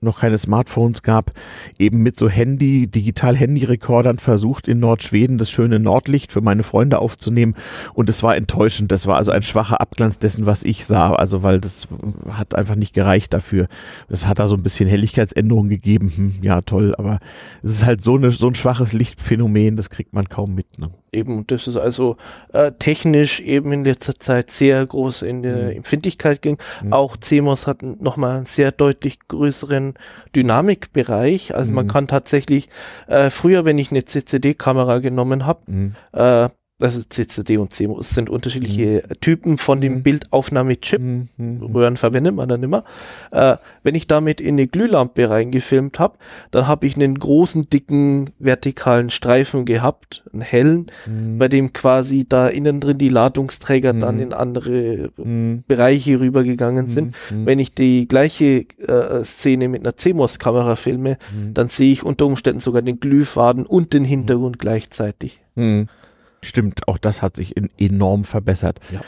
noch 0.02 0.20
keine 0.20 0.36
Smartphones 0.36 1.02
gab, 1.02 1.30
eben 1.78 2.02
mit 2.02 2.18
so 2.18 2.28
Handy, 2.28 2.88
Digital-Handy-Rekordern 2.88 4.18
versucht, 4.18 4.68
in 4.68 4.80
Nordschweden 4.80 5.38
das 5.38 5.50
schöne 5.50 5.78
Nordlicht 5.78 6.30
für 6.30 6.42
meine 6.42 6.62
Freunde 6.62 6.98
aufzunehmen 6.98 7.54
und 7.94 8.10
es 8.10 8.22
war 8.22 8.36
enttäuschend. 8.36 8.92
Das 8.92 9.06
war 9.06 9.16
also 9.16 9.30
ein 9.30 9.42
schwacher 9.42 9.80
Abglanz 9.80 10.18
dessen, 10.18 10.44
was 10.44 10.62
ich 10.62 10.84
sah. 10.84 11.14
Also, 11.14 11.42
weil 11.42 11.58
das 11.58 11.88
hat 12.30 12.54
einfach 12.54 12.74
nicht 12.74 12.92
gereicht 12.92 13.32
dafür. 13.32 13.68
Das 14.10 14.25
hat 14.28 14.38
da 14.38 14.48
so 14.48 14.56
ein 14.56 14.62
bisschen 14.62 14.88
Helligkeitsänderung 14.88 15.68
gegeben. 15.68 16.12
Hm, 16.14 16.34
ja, 16.42 16.60
toll, 16.60 16.94
aber 16.96 17.20
es 17.62 17.72
ist 17.72 17.86
halt 17.86 18.02
so, 18.02 18.16
eine, 18.16 18.30
so 18.30 18.48
ein 18.48 18.54
schwaches 18.54 18.92
Lichtphänomen, 18.92 19.76
das 19.76 19.90
kriegt 19.90 20.12
man 20.12 20.28
kaum 20.28 20.54
mit. 20.54 20.78
Ne? 20.78 20.90
Eben, 21.12 21.46
das 21.46 21.66
ist 21.66 21.76
also 21.76 22.16
äh, 22.52 22.72
technisch 22.72 23.40
eben 23.40 23.72
in 23.72 23.84
letzter 23.84 24.18
Zeit 24.18 24.50
sehr 24.50 24.84
groß 24.84 25.22
in 25.22 25.42
der 25.42 25.70
mhm. 25.70 25.76
Empfindlichkeit 25.78 26.42
ging. 26.42 26.58
Mhm. 26.82 26.92
Auch 26.92 27.16
CMOS 27.16 27.66
hat 27.66 27.82
nochmal 27.82 28.38
einen 28.38 28.46
sehr 28.46 28.72
deutlich 28.72 29.20
größeren 29.28 29.94
Dynamikbereich. 30.34 31.54
Also 31.54 31.70
mhm. 31.70 31.76
man 31.76 31.88
kann 31.88 32.06
tatsächlich, 32.06 32.68
äh, 33.06 33.30
früher, 33.30 33.64
wenn 33.64 33.78
ich 33.78 33.90
eine 33.90 34.04
CCD-Kamera 34.04 34.98
genommen 34.98 35.46
habe, 35.46 35.60
mhm. 35.66 35.94
äh, 36.12 36.48
also 36.78 37.00
CCD 37.02 37.56
und 37.56 37.72
CMOS 37.72 38.10
sind 38.10 38.28
unterschiedliche 38.28 39.02
mhm. 39.08 39.20
Typen 39.20 39.58
von 39.58 39.80
dem 39.80 39.94
mhm. 39.94 40.02
Bildaufnahmechip. 40.02 41.00
Mhm. 41.00 41.62
Röhren 41.74 41.96
verwendet 41.96 42.34
man 42.34 42.50
dann 42.50 42.62
immer. 42.62 42.84
Äh, 43.30 43.56
wenn 43.82 43.94
ich 43.94 44.06
damit 44.06 44.42
in 44.42 44.56
eine 44.56 44.66
Glühlampe 44.66 45.30
reingefilmt 45.30 45.98
habe, 45.98 46.18
dann 46.50 46.66
habe 46.66 46.86
ich 46.86 46.96
einen 46.96 47.18
großen, 47.18 47.70
dicken, 47.70 48.30
vertikalen 48.38 49.08
Streifen 49.08 49.64
gehabt, 49.64 50.24
einen 50.32 50.42
hellen, 50.42 50.86
mhm. 51.06 51.38
bei 51.38 51.48
dem 51.48 51.72
quasi 51.72 52.26
da 52.28 52.48
innen 52.48 52.80
drin 52.80 52.98
die 52.98 53.08
Ladungsträger 53.08 53.94
dann 53.94 54.16
mhm. 54.16 54.22
in 54.22 54.32
andere 54.34 55.10
mhm. 55.16 55.64
Bereiche 55.66 56.20
rübergegangen 56.20 56.90
sind. 56.90 57.14
Wenn 57.30 57.58
ich 57.58 57.74
die 57.74 58.06
gleiche 58.06 58.66
äh, 58.86 59.24
Szene 59.24 59.68
mit 59.68 59.80
einer 59.80 59.96
CMOS-Kamera 59.96 60.76
filme, 60.76 61.16
dann 61.54 61.68
sehe 61.68 61.92
ich 61.92 62.02
unter 62.02 62.26
Umständen 62.26 62.60
sogar 62.60 62.82
den 62.82 63.00
Glühfaden 63.00 63.64
und 63.64 63.94
den 63.94 64.04
Hintergrund 64.04 64.58
gleichzeitig. 64.58 65.40
Stimmt, 66.46 66.86
auch 66.88 66.98
das 66.98 67.22
hat 67.22 67.36
sich 67.36 67.54
enorm 67.78 68.24
verbessert. 68.24 68.78
Ja. 68.92 69.00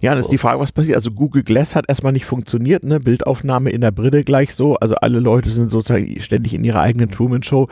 ja, 0.00 0.10
dann 0.12 0.20
ist 0.20 0.30
die 0.30 0.38
Frage, 0.38 0.60
was 0.60 0.72
passiert. 0.72 0.96
Also 0.96 1.10
Google 1.10 1.42
Glass 1.42 1.74
hat 1.74 1.86
erstmal 1.88 2.12
nicht 2.12 2.24
funktioniert, 2.24 2.84
ne? 2.84 3.00
Bildaufnahme 3.00 3.70
in 3.70 3.80
der 3.80 3.90
Brille 3.90 4.22
gleich 4.22 4.54
so. 4.54 4.76
Also 4.76 4.94
alle 4.96 5.18
Leute 5.18 5.50
sind 5.50 5.70
sozusagen 5.70 6.20
ständig 6.20 6.54
in 6.54 6.64
ihrer 6.64 6.80
eigenen 6.80 7.10
Truman-Show. 7.10 7.68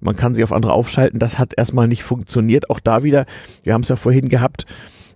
Man 0.00 0.16
kann 0.16 0.34
sich 0.34 0.44
auf 0.44 0.52
andere 0.52 0.72
aufschalten. 0.72 1.18
Das 1.18 1.38
hat 1.38 1.52
erstmal 1.56 1.88
nicht 1.88 2.02
funktioniert. 2.02 2.70
Auch 2.70 2.80
da 2.80 3.02
wieder, 3.02 3.26
wir 3.62 3.74
haben 3.74 3.82
es 3.82 3.88
ja 3.88 3.96
vorhin 3.96 4.28
gehabt, 4.28 4.66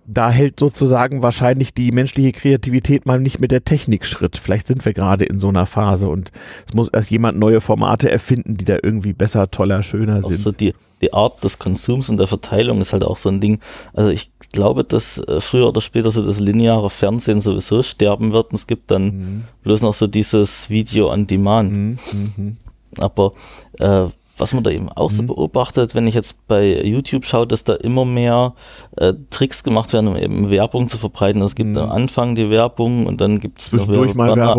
da 0.07 0.29
hält 0.29 0.59
sozusagen 0.59 1.23
wahrscheinlich 1.23 1.73
die 1.73 1.91
menschliche 1.91 2.31
Kreativität 2.31 3.05
mal 3.05 3.19
nicht 3.19 3.39
mit 3.39 3.51
der 3.51 3.63
Technik 3.63 4.05
Schritt. 4.05 4.37
Vielleicht 4.37 4.67
sind 4.67 4.85
wir 4.85 4.93
gerade 4.93 5.25
in 5.25 5.39
so 5.39 5.49
einer 5.49 5.65
Phase 5.65 6.07
und 6.07 6.31
es 6.67 6.73
muss 6.73 6.89
erst 6.89 7.09
jemand 7.09 7.39
neue 7.39 7.61
Formate 7.61 8.11
erfinden, 8.11 8.57
die 8.57 8.65
da 8.65 8.77
irgendwie 8.81 9.13
besser, 9.13 9.49
toller, 9.49 9.81
schöner 9.83 10.21
sind. 10.21 10.33
Also 10.33 10.51
die, 10.51 10.73
die 11.01 11.13
Art 11.13 11.43
des 11.43 11.59
Konsums 11.59 12.09
und 12.09 12.17
der 12.17 12.27
Verteilung 12.27 12.81
ist 12.81 12.93
halt 12.93 13.03
auch 13.03 13.17
so 13.17 13.29
ein 13.29 13.41
Ding. 13.41 13.59
Also 13.93 14.09
ich 14.09 14.31
glaube, 14.51 14.83
dass 14.83 15.17
äh, 15.17 15.39
früher 15.41 15.67
oder 15.67 15.81
später 15.81 16.11
so 16.11 16.25
das 16.25 16.39
lineare 16.39 16.89
Fernsehen 16.89 17.41
sowieso 17.41 17.83
sterben 17.83 18.31
wird 18.31 18.51
und 18.51 18.55
es 18.55 18.67
gibt 18.67 18.91
dann 18.91 19.03
mhm. 19.05 19.43
bloß 19.63 19.81
noch 19.81 19.93
so 19.93 20.07
dieses 20.07 20.69
Video 20.69 21.11
on 21.11 21.27
Demand. 21.27 21.71
Mhm. 21.71 21.97
Mhm. 22.11 22.57
Aber 22.99 23.33
äh, 23.79 24.07
was 24.37 24.53
man 24.53 24.63
da 24.63 24.71
eben 24.71 24.89
auch 24.89 25.11
mhm. 25.11 25.15
so 25.15 25.23
beobachtet, 25.23 25.95
wenn 25.95 26.07
ich 26.07 26.13
jetzt 26.13 26.47
bei 26.47 26.83
YouTube 26.83 27.25
schaue, 27.25 27.47
dass 27.47 27.63
da 27.63 27.73
immer 27.75 28.03
mehr 28.05 28.53
äh, 28.97 29.13
Tricks 29.29 29.63
gemacht 29.63 29.93
werden, 29.93 30.07
um 30.07 30.17
eben 30.17 30.49
Werbung 30.49 30.89
zu 30.89 30.97
verbreiten. 30.97 31.41
Es 31.41 31.55
gibt 31.55 31.71
mhm. 31.71 31.77
am 31.77 31.91
Anfang 31.91 32.35
die 32.35 32.49
Werbung 32.49 33.05
und 33.05 33.21
dann 33.21 33.39
gibt 33.39 33.59
es 33.59 33.71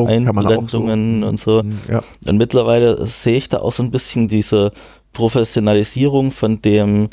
Einblendungen 0.06 1.20
so. 1.20 1.26
und 1.28 1.40
so. 1.40 1.62
Mhm, 1.62 1.78
ja. 1.90 2.02
Und 2.26 2.38
mittlerweile 2.38 3.06
sehe 3.06 3.36
ich 3.36 3.48
da 3.48 3.58
auch 3.58 3.72
so 3.72 3.82
ein 3.82 3.90
bisschen 3.90 4.28
diese 4.28 4.72
Professionalisierung 5.16 6.30
von 6.30 6.60
dem 6.60 7.08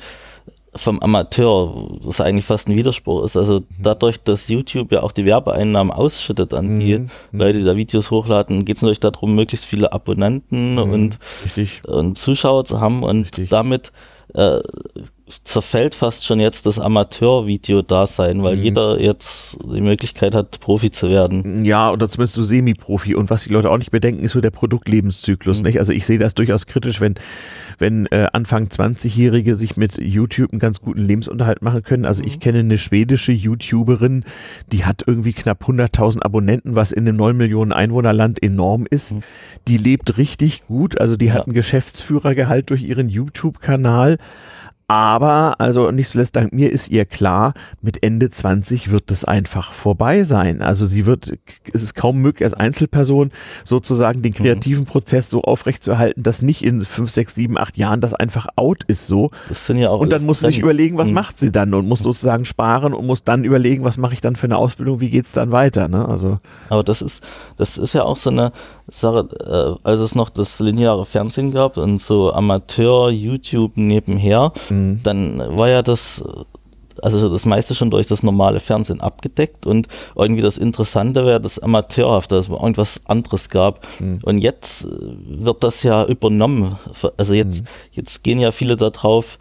vom 0.76 1.00
Amateur, 1.00 1.88
was 2.04 2.20
eigentlich 2.20 2.46
fast 2.46 2.68
ein 2.68 2.76
Widerspruch 2.76 3.24
ist. 3.24 3.38
Also 3.38 3.60
mhm. 3.60 3.66
dadurch, 3.80 4.22
dass 4.22 4.50
YouTube 4.50 4.92
ja 4.92 5.04
auch 5.04 5.12
die 5.12 5.24
Werbeeinnahmen 5.24 5.94
ausschüttet 5.94 6.54
an 6.54 6.80
die 6.80 6.98
mhm. 7.00 7.10
Leute, 7.32 7.60
die 7.60 7.64
da 7.64 7.76
Videos 7.76 8.12
hochladen, 8.12 8.66
geht 8.66 8.78
es 8.78 8.82
natürlich 8.82 9.00
darum, 9.00 9.36
möglichst 9.36 9.66
viele 9.66 9.94
Abonnenten 9.94 10.74
mhm. 10.74 10.80
und, 10.80 11.20
und, 11.86 12.18
Zuschauer 12.18 12.66
zu 12.66 12.82
haben 12.82 13.04
und 13.04 13.26
Richtig. 13.26 13.50
damit 13.50 13.92
äh, 14.34 14.60
zerfällt 15.44 15.96
fast 15.96 16.26
schon 16.26 16.40
jetzt 16.40 16.66
das 16.66 16.80
Amateur-Video-Dasein, 16.80 18.44
weil 18.44 18.58
mhm. 18.58 18.64
jeder 18.64 19.02
jetzt 19.02 19.58
die 19.64 19.82
Möglichkeit 19.82 20.34
hat, 20.34 20.60
Profi 20.60 20.92
zu 20.92 21.10
werden. 21.10 21.66
Ja, 21.66 21.92
oder 21.92 22.08
zumindest 22.08 22.36
so 22.36 22.44
Semi-Profi. 22.44 23.16
Und 23.16 23.30
was 23.30 23.44
die 23.44 23.54
Leute 23.54 23.70
auch 23.70 23.78
nicht 23.78 23.92
bedenken, 23.92 24.24
ist 24.24 24.34
so 24.34 24.42
der 24.42 24.52
Produktlebenszyklus. 24.52 25.60
Mhm. 25.60 25.66
Nicht? 25.66 25.80
Also 25.80 25.94
ich 25.94 26.06
sehe 26.06 26.20
das 26.20 26.36
durchaus 26.36 26.66
kritisch, 26.66 27.02
wenn, 27.02 27.16
wenn 27.80 28.06
äh, 28.08 28.28
Anfang 28.34 28.68
20-Jährige 28.68 29.56
sich 29.56 29.78
mit 29.78 29.98
YouTube 30.02 30.52
einen 30.52 30.60
ganz 30.60 30.82
guten 30.82 31.02
Lebensunterhalt 31.02 31.62
machen 31.62 31.84
können. 31.84 32.06
Also 32.06 32.22
mhm. 32.22 32.28
ich 32.28 32.40
kenne 32.40 32.60
eine 32.60 32.78
schwedische 32.78 33.32
YouTuberin, 33.32 34.24
die 34.72 34.86
hat 34.86 35.04
irgendwie 35.06 35.34
knapp 35.34 35.64
100.000 35.64 36.22
Abonnenten, 36.22 36.76
was 36.76 36.92
in 36.92 37.08
einem 37.08 37.18
9 37.18 37.36
Millionen 37.36 37.72
Einwohnerland 37.72 38.42
enorm 38.42 38.86
ist. 38.90 39.14
Mhm. 39.14 39.24
Die 39.68 39.78
lebt 39.78 40.18
richtig 40.18 40.66
gut. 40.68 41.00
Also 41.00 41.16
die 41.16 41.28
ja. 41.28 41.34
hat 41.34 41.48
einen 41.48 41.54
Geschäftsführergehalt 41.54 42.70
durch 42.70 42.84
ihren 42.84 43.10
YouTube-Kanal. 43.10 44.18
Aber, 44.94 45.60
also 45.60 45.90
nicht 45.90 46.10
zuletzt 46.10 46.36
dank 46.36 46.54
mir 46.54 46.72
ist 46.72 46.88
ihr 46.88 47.06
klar, 47.06 47.56
mit 47.82 48.04
Ende 48.04 48.30
20 48.30 48.92
wird 48.92 49.10
das 49.10 49.26
einfach 49.26 49.74
vorbei 49.74 50.24
sein. 50.24 50.62
Also 50.62 50.86
sie 50.86 51.08
wird, 51.08 51.34
es 51.74 51.82
ist 51.82 51.96
kaum 51.96 52.20
möglich 52.22 52.46
als 52.46 52.54
Einzelperson 52.54 53.32
sozusagen 53.64 54.22
den 54.22 54.36
kreativen 54.36 54.84
mhm. 54.84 54.88
Prozess 54.88 55.32
so 55.32 55.42
aufrechtzuerhalten, 55.42 56.22
dass 56.22 56.44
nicht 56.44 56.64
in 56.64 56.86
5, 56.86 57.10
6, 57.10 57.34
7, 57.34 57.58
8 57.58 57.76
Jahren 57.76 58.02
das 58.02 58.14
einfach 58.14 58.46
out 58.56 58.84
ist 58.84 59.08
so. 59.08 59.32
Das 59.50 59.66
sind 59.66 59.80
ja 59.80 59.90
auch 59.90 60.00
und 60.00 60.12
dann 60.12 60.28
muss 60.28 60.42
sie 60.42 60.46
sich 60.46 60.60
überlegen, 60.60 60.96
was 61.00 61.08
mhm. 61.08 61.16
macht 61.16 61.40
sie 61.40 61.52
dann 61.52 61.74
und 61.74 61.88
muss 61.88 62.02
sozusagen 62.02 62.46
sparen 62.46 62.94
und 62.94 63.08
muss 63.08 63.24
dann 63.24 63.46
überlegen, 63.46 63.86
was 63.86 63.98
mache 63.98 64.14
ich 64.14 64.22
dann 64.22 64.36
für 64.36 64.46
eine 64.46 64.58
Ausbildung, 64.58 65.00
wie 65.00 65.10
geht's 65.10 65.32
dann 65.32 65.52
weiter. 65.52 65.88
Ne? 65.88 66.08
Also. 66.08 66.38
Aber 66.70 66.84
das 66.84 67.02
ist, 67.02 67.24
das 67.58 67.80
ist 67.80 67.94
ja 67.96 68.04
auch 68.04 68.18
so 68.18 68.30
eine 68.30 68.52
Sache, 68.92 69.28
äh, 69.84 69.88
als 69.88 70.02
es 70.02 70.14
noch 70.14 70.30
das 70.30 70.60
lineare 70.60 71.08
Fernsehen 71.08 71.50
gab 71.50 71.78
und 71.78 72.00
so 72.00 72.32
Amateur, 72.32 73.10
YouTube 73.10 73.72
nebenher, 73.76 74.52
Mhm. 74.70 74.83
Dann 75.04 75.40
war 75.58 75.70
ja 75.70 75.82
das, 75.82 76.24
also 77.02 77.30
das 77.30 77.46
meiste 77.46 77.76
schon 77.76 77.92
durch 77.92 78.08
das 78.08 78.24
normale 78.24 78.60
Fernsehen 78.60 79.02
abgedeckt 79.02 79.66
und 79.66 79.88
irgendwie 80.16 80.42
das 80.42 80.58
Interessante 80.58 81.26
wäre 81.26 81.42
das 81.42 81.60
Amateurhafte, 81.60 82.36
dass 82.36 82.46
es 82.46 82.52
irgendwas 82.52 83.02
anderes 83.08 83.50
gab. 83.50 83.86
Mhm. 84.00 84.20
Und 84.24 84.38
jetzt 84.40 84.86
wird 84.88 85.64
das 85.64 85.84
ja 85.84 86.06
übernommen. 86.06 86.78
Also 87.18 87.34
jetzt, 87.34 87.62
mhm. 87.62 87.68
jetzt 87.92 88.24
gehen 88.24 88.40
ja 88.40 88.52
viele 88.52 88.76
darauf, 88.76 89.38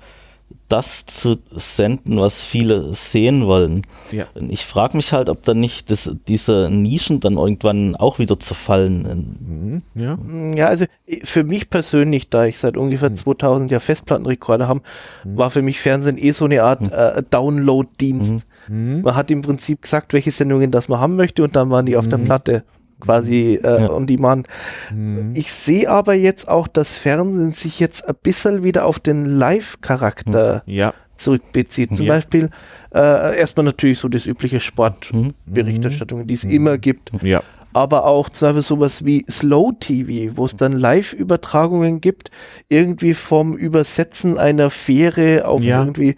das 0.73 1.05
zu 1.05 1.37
senden, 1.51 2.19
was 2.19 2.43
viele 2.43 2.95
sehen 2.95 3.47
wollen. 3.47 3.83
Ja. 4.11 4.25
Und 4.33 4.51
ich 4.51 4.65
frage 4.65 4.97
mich 4.97 5.13
halt, 5.13 5.29
ob 5.29 5.43
dann 5.45 5.61
nicht 5.61 5.91
das, 5.91 6.11
diese 6.27 6.71
Nischen 6.71 7.21
dann 7.21 7.35
irgendwann 7.35 7.95
auch 7.95 8.19
wieder 8.19 8.39
zerfallen. 8.39 9.83
Mhm. 9.95 10.03
Ja. 10.03 10.17
ja, 10.57 10.69
also 10.69 10.87
für 11.25 11.45
mich 11.45 11.69
persönlich, 11.69 12.31
da 12.31 12.47
ich 12.47 12.57
seit 12.57 12.79
ungefähr 12.79 13.15
2000 13.15 13.71
mhm. 13.71 13.75
ja 13.75 13.81
Festplattenrekorder 13.81 14.67
habe, 14.67 14.81
mhm. 15.25 15.37
war 15.37 15.51
für 15.51 15.61
mich 15.61 15.79
Fernsehen 15.79 16.17
eh 16.17 16.31
so 16.31 16.47
eine 16.47 16.63
Art 16.63 16.81
mhm. 16.81 16.91
äh, 16.91 17.23
Download-Dienst. 17.23 18.47
Mhm. 18.69 19.03
Man 19.03 19.15
hat 19.15 19.31
im 19.31 19.43
Prinzip 19.43 19.83
gesagt, 19.83 20.15
welche 20.15 20.31
Sendungen 20.31 20.71
das 20.71 20.89
man 20.89 21.01
haben 21.01 21.17
möchte 21.17 21.45
und 21.45 21.55
dann 21.55 21.69
waren 21.69 21.85
die 21.85 21.99
auf 21.99 22.09
der 22.09 22.17
Platte 22.17 22.65
quasi 23.03 23.61
äh, 23.63 23.83
ja. 23.83 23.91
on 23.91 24.07
demand. 24.07 24.47
Mhm. 24.95 25.33
Ich 25.35 25.53
sehe 25.53 25.91
aber 25.91 26.15
jetzt 26.15 26.49
auch, 26.49 26.69
dass 26.69 26.97
Fernsehen 26.97 27.53
sich 27.53 27.81
jetzt 27.81 28.09
ein 28.09 28.15
bisschen 28.23 28.63
wieder 28.63 28.87
auf 28.87 28.99
den 28.99 29.27
Live-Charakter 29.27 30.63
mhm. 30.65 30.73
ja. 30.73 30.95
zurückbezieht. 31.17 31.97
Zum 31.97 32.07
ja. 32.07 32.15
Beispiel 32.15 32.51
äh, 32.95 33.39
erstmal 33.39 33.65
natürlich 33.65 33.99
so 33.99 34.09
das 34.09 34.27
übliche 34.27 34.61
Sportberichterstattung, 34.61 36.27
die 36.27 36.35
es 36.35 36.45
mhm. 36.45 36.51
immer 36.51 36.79
gibt. 36.79 37.11
Ja. 37.23 37.43
Aber 37.75 38.07
auch 38.07 38.29
zum 38.29 38.49
Beispiel 38.49 38.63
sowas 38.63 39.05
wie 39.05 39.25
Slow 39.31 39.73
TV, 39.81 40.37
wo 40.37 40.45
es 40.45 40.57
dann 40.57 40.73
Live-Übertragungen 40.73 42.01
gibt, 42.01 42.31
irgendwie 42.69 43.15
vom 43.15 43.57
Übersetzen 43.57 44.39
einer 44.39 44.69
Fähre 44.69 45.47
auf 45.47 45.65
irgendwie 45.65 46.17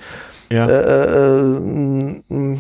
ja. 0.51 0.67
Äh, 0.69 1.39
äh, 1.39 2.59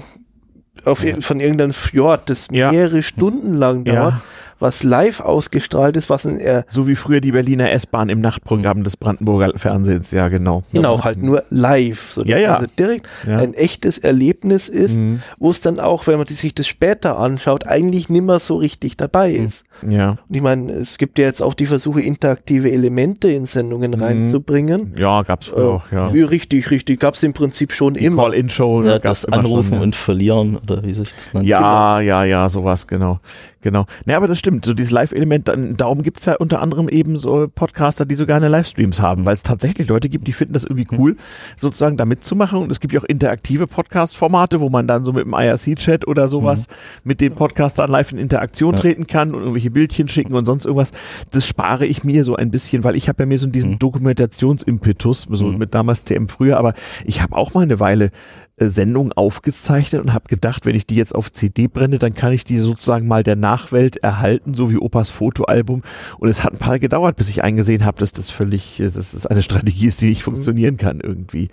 auf, 0.84 1.04
von 1.20 1.40
irgendeinem 1.40 1.72
Fjord, 1.72 2.30
das 2.30 2.50
mehrere 2.50 3.02
Stunden 3.02 3.54
lang 3.54 3.84
dauert 3.84 4.14
was 4.58 4.82
live 4.82 5.20
ausgestrahlt 5.20 5.96
ist, 5.96 6.10
was 6.10 6.24
in 6.24 6.38
er 6.38 6.64
so 6.68 6.86
wie 6.86 6.96
früher 6.96 7.20
die 7.20 7.32
Berliner 7.32 7.70
S-Bahn 7.72 8.08
im 8.08 8.20
Nachtprogramm 8.20 8.84
des 8.84 8.96
Brandenburger 8.96 9.58
Fernsehens, 9.58 10.10
ja 10.10 10.28
genau. 10.28 10.62
Genau, 10.72 11.04
halt 11.04 11.22
nur 11.22 11.44
live, 11.50 12.12
so 12.12 12.24
ja, 12.24 12.38
ja. 12.38 12.56
Also 12.56 12.70
direkt 12.78 13.08
ja. 13.26 13.38
ein 13.38 13.54
echtes 13.54 13.98
Erlebnis 13.98 14.68
ist, 14.68 14.96
mhm. 14.96 15.22
wo 15.38 15.50
es 15.50 15.60
dann 15.60 15.80
auch, 15.80 16.06
wenn 16.06 16.18
man 16.18 16.26
sich 16.26 16.54
das 16.54 16.66
später 16.66 17.18
anschaut, 17.18 17.66
eigentlich 17.66 18.08
nimmer 18.08 18.38
so 18.38 18.56
richtig 18.56 18.96
dabei 18.96 19.32
mhm. 19.32 19.46
ist. 19.46 19.64
Ja. 19.88 20.10
Und 20.28 20.36
ich 20.36 20.42
meine, 20.42 20.72
es 20.72 20.98
gibt 20.98 21.18
ja 21.18 21.26
jetzt 21.26 21.42
auch 21.42 21.54
die 21.54 21.66
Versuche, 21.66 22.00
interaktive 22.00 22.70
Elemente 22.70 23.28
in 23.30 23.46
Sendungen 23.46 23.92
mhm. 23.92 24.02
reinzubringen. 24.02 24.94
Ja, 24.98 25.22
gab's 25.22 25.48
äh, 25.48 25.60
auch, 25.60 25.90
ja. 25.90 26.06
Richtig, 26.06 26.70
richtig, 26.70 27.00
gab's 27.00 27.22
im 27.22 27.32
Prinzip 27.32 27.72
schon 27.72 27.94
die 27.94 28.04
immer. 28.04 28.24
Call-in-Show, 28.24 28.82
ja, 28.84 28.98
das 28.98 29.24
Anrufen 29.24 29.74
schon, 29.74 29.82
und 29.82 29.96
Verlieren 29.96 30.56
oder 30.56 30.82
wie 30.82 30.94
sich 30.94 31.10
das 31.10 31.34
nennt. 31.34 31.46
Ja, 31.46 31.98
genau. 31.98 32.08
ja, 32.08 32.24
ja, 32.24 32.48
sowas, 32.48 32.86
genau. 32.86 33.20
Genau. 33.64 33.86
Ne, 34.04 34.14
aber 34.14 34.28
das 34.28 34.38
stimmt. 34.38 34.66
So 34.66 34.74
dieses 34.74 34.92
Live-Element, 34.92 35.50
darum 35.78 36.02
gibt 36.02 36.18
es 36.18 36.26
ja 36.26 36.34
unter 36.36 36.60
anderem 36.60 36.86
eben 36.90 37.16
so 37.16 37.48
Podcaster, 37.48 38.04
die 38.04 38.14
so 38.14 38.26
gerne 38.26 38.48
Livestreams 38.48 39.00
haben, 39.00 39.24
weil 39.24 39.32
es 39.32 39.42
tatsächlich 39.42 39.88
Leute 39.88 40.10
gibt, 40.10 40.28
die 40.28 40.34
finden 40.34 40.52
das 40.52 40.64
irgendwie 40.64 40.86
cool, 40.92 41.16
sozusagen 41.56 41.96
da 41.96 42.04
mitzumachen. 42.04 42.58
Und 42.58 42.70
es 42.70 42.78
gibt 42.78 42.92
ja 42.92 43.00
auch 43.00 43.04
interaktive 43.04 43.66
Podcast-Formate, 43.66 44.60
wo 44.60 44.68
man 44.68 44.86
dann 44.86 45.02
so 45.02 45.14
mit 45.14 45.24
dem 45.24 45.32
IRC-Chat 45.32 46.06
oder 46.06 46.28
sowas 46.28 46.68
mhm. 46.68 46.74
mit 47.04 47.22
den 47.22 47.34
Podcastern 47.34 47.90
live 47.90 48.12
in 48.12 48.18
Interaktion 48.18 48.74
ja. 48.74 48.80
treten 48.80 49.06
kann 49.06 49.34
und 49.34 49.40
irgendwelche 49.40 49.70
Bildchen 49.70 50.08
schicken 50.08 50.34
und 50.34 50.44
sonst 50.44 50.66
irgendwas. 50.66 50.92
Das 51.30 51.46
spare 51.46 51.86
ich 51.86 52.04
mir 52.04 52.22
so 52.22 52.36
ein 52.36 52.50
bisschen, 52.50 52.84
weil 52.84 52.96
ich 52.96 53.08
habe 53.08 53.22
ja 53.22 53.26
mir 53.26 53.38
so 53.38 53.46
diesen 53.46 53.72
mhm. 53.72 53.78
Dokumentationsimpetus, 53.78 55.26
so 55.30 55.46
mhm. 55.46 55.56
mit 55.56 55.72
damals 55.72 56.04
TM 56.04 56.28
früher, 56.28 56.58
aber 56.58 56.74
ich 57.06 57.22
habe 57.22 57.34
auch 57.34 57.54
mal 57.54 57.62
eine 57.62 57.80
Weile 57.80 58.10
Sendung 58.56 59.12
aufgezeichnet 59.12 60.00
und 60.02 60.12
habe 60.12 60.28
gedacht, 60.28 60.64
wenn 60.64 60.76
ich 60.76 60.86
die 60.86 60.94
jetzt 60.94 61.14
auf 61.14 61.32
CD 61.32 61.66
brenne, 61.66 61.98
dann 61.98 62.14
kann 62.14 62.32
ich 62.32 62.44
die 62.44 62.58
sozusagen 62.58 63.08
mal 63.08 63.24
der 63.24 63.34
Nachwelt 63.34 63.96
erhalten, 63.96 64.54
so 64.54 64.70
wie 64.70 64.78
Opas 64.78 65.10
Fotoalbum. 65.10 65.82
Und 66.18 66.28
es 66.28 66.44
hat 66.44 66.52
ein 66.52 66.58
paar 66.58 66.78
gedauert, 66.78 67.16
bis 67.16 67.28
ich 67.28 67.42
eingesehen 67.42 67.84
habe, 67.84 67.98
dass 67.98 68.12
das 68.12 68.30
völlig, 68.30 68.78
äh, 68.78 68.90
dass 68.90 69.10
das 69.10 69.26
eine 69.26 69.42
Strategie 69.42 69.86
ist, 69.86 70.00
die 70.00 70.08
nicht 70.08 70.22
funktionieren 70.22 70.76
kann 70.76 71.00
irgendwie. 71.00 71.48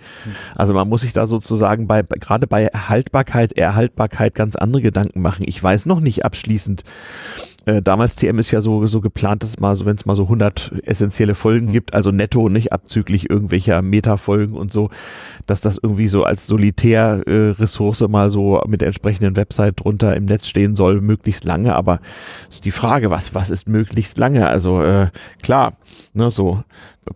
Also 0.54 0.74
man 0.74 0.88
muss 0.88 1.00
sich 1.00 1.12
da 1.12 1.26
sozusagen 1.26 1.88
bei, 1.88 2.02
gerade 2.02 2.46
bei 2.46 2.66
Erhaltbarkeit, 2.66 3.52
Erhaltbarkeit 3.52 4.34
ganz 4.34 4.54
andere 4.54 4.82
Gedanken 4.82 5.20
machen. 5.20 5.44
Ich 5.46 5.60
weiß 5.62 5.86
noch 5.86 6.00
nicht 6.00 6.24
abschließend, 6.24 6.84
äh, 7.66 7.82
damals 7.82 8.16
TM 8.16 8.38
ist 8.38 8.50
ja 8.50 8.60
so, 8.60 8.86
so 8.86 9.00
geplant, 9.00 9.42
dass 9.42 9.50
es 9.50 9.60
mal 9.60 9.76
so, 9.76 9.86
wenn 9.86 9.96
es 9.96 10.06
mal 10.06 10.16
so 10.16 10.24
100 10.24 10.72
essentielle 10.84 11.34
Folgen 11.34 11.66
mhm. 11.66 11.72
gibt, 11.72 11.94
also 11.94 12.10
netto, 12.10 12.48
nicht 12.48 12.72
abzüglich 12.72 13.30
irgendwelcher 13.30 13.82
Meta-Folgen 13.82 14.56
und 14.56 14.72
so, 14.72 14.90
dass 15.46 15.60
das 15.60 15.78
irgendwie 15.80 16.08
so 16.08 16.24
als 16.24 16.46
Solitär-Ressource 16.46 18.02
äh, 18.02 18.08
mal 18.08 18.30
so 18.30 18.60
mit 18.66 18.80
der 18.80 18.88
entsprechenden 18.88 19.36
Website 19.36 19.80
drunter 19.80 20.16
im 20.16 20.24
Netz 20.24 20.48
stehen 20.48 20.74
soll, 20.74 21.00
möglichst 21.00 21.44
lange. 21.44 21.74
Aber 21.74 22.00
ist 22.50 22.64
die 22.64 22.70
Frage, 22.70 23.10
was, 23.10 23.34
was 23.34 23.50
ist 23.50 23.68
möglichst 23.68 24.18
lange? 24.18 24.48
Also 24.48 24.82
äh, 24.82 25.08
klar, 25.42 25.74
ne, 26.14 26.30
so 26.30 26.62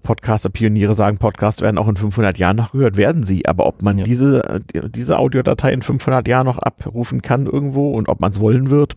Podcaster-Pioniere 0.02 0.94
sagen, 0.94 1.18
Podcasts 1.18 1.60
werden 1.60 1.78
auch 1.78 1.88
in 1.88 1.96
500 1.96 2.38
Jahren 2.38 2.56
noch 2.56 2.72
gehört, 2.72 2.96
werden 2.96 3.22
sie. 3.22 3.46
Aber 3.46 3.66
ob 3.66 3.82
man 3.82 3.98
ja. 3.98 4.04
diese, 4.04 4.60
diese 4.88 5.18
Audiodatei 5.18 5.72
in 5.72 5.82
500 5.82 6.26
Jahren 6.26 6.46
noch 6.46 6.58
abrufen 6.58 7.22
kann 7.22 7.46
irgendwo 7.46 7.92
und 7.92 8.08
ob 8.08 8.20
man 8.20 8.32
es 8.32 8.40
wollen 8.40 8.70
wird, 8.70 8.96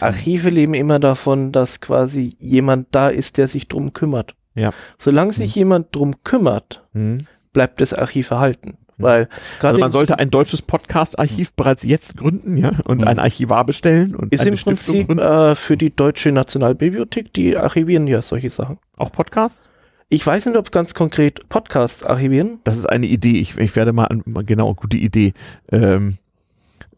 Archive 0.00 0.50
leben 0.50 0.74
immer 0.74 0.98
davon, 0.98 1.52
dass 1.52 1.80
quasi 1.80 2.34
jemand 2.38 2.88
da 2.92 3.08
ist, 3.08 3.38
der 3.38 3.48
sich 3.48 3.68
drum 3.68 3.92
kümmert. 3.92 4.34
Ja. 4.54 4.72
Solange 4.98 5.32
sich 5.32 5.56
mhm. 5.56 5.60
jemand 5.60 5.96
drum 5.96 6.22
kümmert, 6.24 6.84
mhm. 6.92 7.18
bleibt 7.52 7.80
das 7.80 7.92
Archiv 7.92 8.30
erhalten. 8.30 8.78
Mhm. 8.96 9.02
Weil 9.02 9.28
also 9.60 9.80
man 9.80 9.90
sollte 9.90 10.18
ein 10.18 10.30
deutsches 10.30 10.62
Podcast-Archiv 10.62 11.52
bereits 11.54 11.84
jetzt 11.84 12.16
gründen, 12.16 12.56
ja, 12.56 12.72
und 12.84 13.00
mhm. 13.00 13.08
ein 13.08 13.18
Archivar 13.18 13.64
bestellen 13.64 14.14
und 14.14 14.32
ist 14.32 14.44
im 14.44 14.56
Prinzip 14.56 15.10
äh, 15.10 15.54
für 15.54 15.76
die 15.76 15.94
Deutsche 15.94 16.32
Nationalbibliothek, 16.32 17.32
die 17.32 17.56
archivieren 17.56 18.06
ja 18.06 18.22
solche 18.22 18.50
Sachen. 18.50 18.78
Auch 18.96 19.12
Podcasts? 19.12 19.70
Ich 20.12 20.26
weiß 20.26 20.46
nicht, 20.46 20.56
ob 20.58 20.72
ganz 20.72 20.94
konkret 20.94 21.48
Podcasts 21.48 22.04
archivieren. 22.04 22.58
Das 22.64 22.76
ist 22.76 22.86
eine 22.86 23.06
Idee. 23.06 23.38
Ich, 23.38 23.56
ich 23.56 23.76
werde 23.76 23.92
mal, 23.92 24.08
genau, 24.44 24.74
gute 24.74 24.96
Idee. 24.96 25.34
Ähm, 25.70 26.18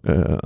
äh, 0.03 0.39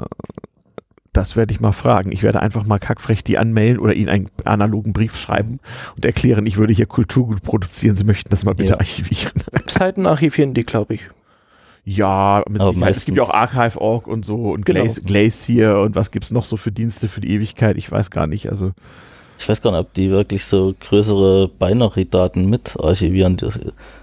das 1.17 1.35
werde 1.35 1.53
ich 1.53 1.61
mal 1.61 1.73
fragen. 1.73 2.13
Ich 2.13 2.23
werde 2.23 2.41
einfach 2.41 2.67
mal 2.67 2.79
kackfrech 2.79 3.25
die 3.25 3.39
anmelden 3.39 3.79
oder 3.79 3.95
ihnen 3.95 4.09
einen 4.09 4.27
analogen 4.45 4.93
Brief 4.93 5.17
schreiben 5.17 5.61
und 5.97 6.05
erklären, 6.05 6.45
ich 6.47 6.59
würde 6.59 6.75
hier 6.75 6.87
Kulturgut 6.87 7.43
produzieren. 7.43 7.97
Sie 7.97 8.05
möchten 8.05 8.29
das 8.29 8.45
mal 8.45 8.55
bitte 8.55 8.73
ja. 8.73 8.79
archivieren. 8.79 9.43
Webseiten 9.53 10.07
archivieren 10.07 10.53
die, 10.53 10.65
glaube 10.65 10.95
ich. 10.95 11.09
Ja, 11.85 12.43
mit 12.49 12.61
Aber 12.61 12.73
Sicherheit. 12.73 12.97
Es 12.97 13.05
gibt 13.07 13.17
ja 13.17 13.23
auch 13.23 13.31
Archive.org 13.31 14.07
und 14.09 14.25
so 14.27 14.51
und 14.51 14.67
genau. 14.67 14.85
Glacier 15.05 15.81
und 15.81 15.95
was 15.95 16.11
gibt 16.11 16.27
es 16.27 16.33
noch 16.33 16.45
so 16.45 16.57
für 16.57 16.73
Dienste 16.73 17.09
für 17.09 17.21
die 17.21 17.31
Ewigkeit? 17.31 17.77
Ich 17.79 17.91
weiß 17.91 18.11
gar 18.11 18.27
nicht. 18.27 18.51
Also 18.51 18.73
ich 19.39 19.49
weiß 19.49 19.63
gar 19.63 19.71
nicht, 19.71 19.81
ob 19.81 19.93
die 19.95 20.11
wirklich 20.11 20.45
so 20.45 20.75
größere 20.81 21.49
Binary-Daten 21.49 22.49
mit 22.49 22.77
archivieren. 22.81 23.37
Die, 23.37 23.49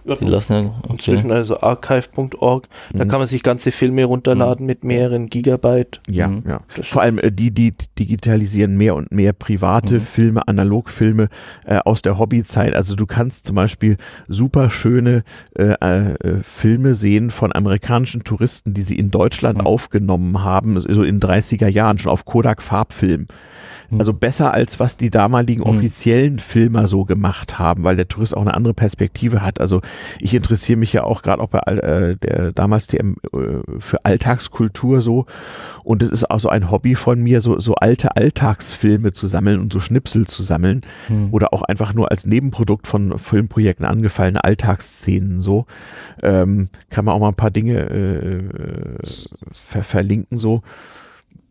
die 0.05 0.25
lassen 0.25 0.53
ja 0.53 0.73
inzwischen 0.89 1.31
also 1.31 1.59
archive.org. 1.59 2.67
Da 2.93 3.03
mhm. 3.03 3.09
kann 3.09 3.19
man 3.19 3.27
sich 3.27 3.41
ganze 3.41 3.71
Filme 3.71 4.05
runterladen 4.05 4.63
mhm. 4.63 4.67
mit 4.67 4.83
mehreren 4.83 5.29
Gigabyte. 5.29 6.01
Ja, 6.07 6.27
mhm. 6.27 6.43
ja. 6.47 6.61
Vor 6.83 7.01
allem 7.01 7.17
äh, 7.19 7.31
die, 7.31 7.51
die 7.51 7.73
digitalisieren 7.97 8.77
mehr 8.77 8.95
und 8.95 9.11
mehr 9.11 9.33
private 9.33 9.95
mhm. 9.95 10.01
Filme, 10.01 10.47
Analogfilme 10.47 11.29
äh, 11.65 11.79
aus 11.83 12.01
der 12.01 12.19
Hobbyzeit. 12.19 12.75
Also 12.75 12.95
du 12.95 13.05
kannst 13.05 13.47
zum 13.47 13.55
Beispiel 13.55 13.97
super 14.27 14.69
schöne 14.69 15.23
äh, 15.57 15.73
äh, 15.73 16.43
Filme 16.43 16.95
sehen 16.95 17.31
von 17.31 17.53
amerikanischen 17.53 18.23
Touristen, 18.23 18.73
die 18.73 18.83
sie 18.83 18.97
in 18.97 19.09
Deutschland 19.09 19.59
mhm. 19.59 19.67
aufgenommen 19.67 20.43
haben, 20.43 20.79
so 20.79 21.03
in 21.03 21.19
30er 21.19 21.67
Jahren 21.67 21.97
schon 21.97 22.11
auf 22.11 22.25
Kodak 22.25 22.61
Farbfilm. 22.61 23.27
Hm. 23.93 23.99
Also 23.99 24.13
besser 24.13 24.53
als 24.53 24.79
was 24.79 24.97
die 24.97 25.09
damaligen 25.09 25.63
hm. 25.63 25.69
offiziellen 25.69 26.39
Filmer 26.39 26.87
so 26.87 27.05
gemacht 27.05 27.59
haben, 27.59 27.83
weil 27.83 27.95
der 27.95 28.07
Tourist 28.07 28.35
auch 28.35 28.41
eine 28.41 28.53
andere 28.53 28.73
Perspektive 28.73 29.41
hat. 29.41 29.61
Also 29.61 29.81
ich 30.19 30.33
interessiere 30.33 30.77
mich 30.77 30.93
ja 30.93 31.03
auch 31.03 31.21
gerade 31.21 31.41
auch 31.41 31.49
bei 31.49 31.59
äh, 31.59 32.15
der 32.17 32.51
damals 32.51 32.87
DM 32.87 33.15
äh, 33.33 33.79
für 33.79 34.03
Alltagskultur 34.03 35.01
so 35.01 35.25
und 35.83 36.01
es 36.01 36.09
ist 36.09 36.29
auch 36.29 36.39
so 36.39 36.49
ein 36.49 36.71
Hobby 36.71 36.95
von 36.95 37.21
mir, 37.21 37.41
so, 37.41 37.59
so 37.59 37.75
alte 37.75 38.15
Alltagsfilme 38.15 39.13
zu 39.13 39.27
sammeln 39.27 39.59
und 39.59 39.71
so 39.71 39.79
Schnipsel 39.79 40.27
zu 40.27 40.41
sammeln 40.41 40.81
hm. 41.07 41.29
oder 41.31 41.53
auch 41.53 41.63
einfach 41.63 41.93
nur 41.93 42.09
als 42.11 42.25
Nebenprodukt 42.25 42.87
von 42.87 43.17
Filmprojekten 43.17 43.85
angefallene 43.85 44.43
Alltagsszenen 44.43 45.39
so. 45.39 45.65
Ähm, 46.21 46.69
kann 46.89 47.05
man 47.05 47.13
auch 47.13 47.19
mal 47.19 47.29
ein 47.29 47.35
paar 47.35 47.51
Dinge 47.51 47.79
äh, 47.79 48.43
ver 49.53 49.83
verlinken 49.83 50.39
so 50.39 50.63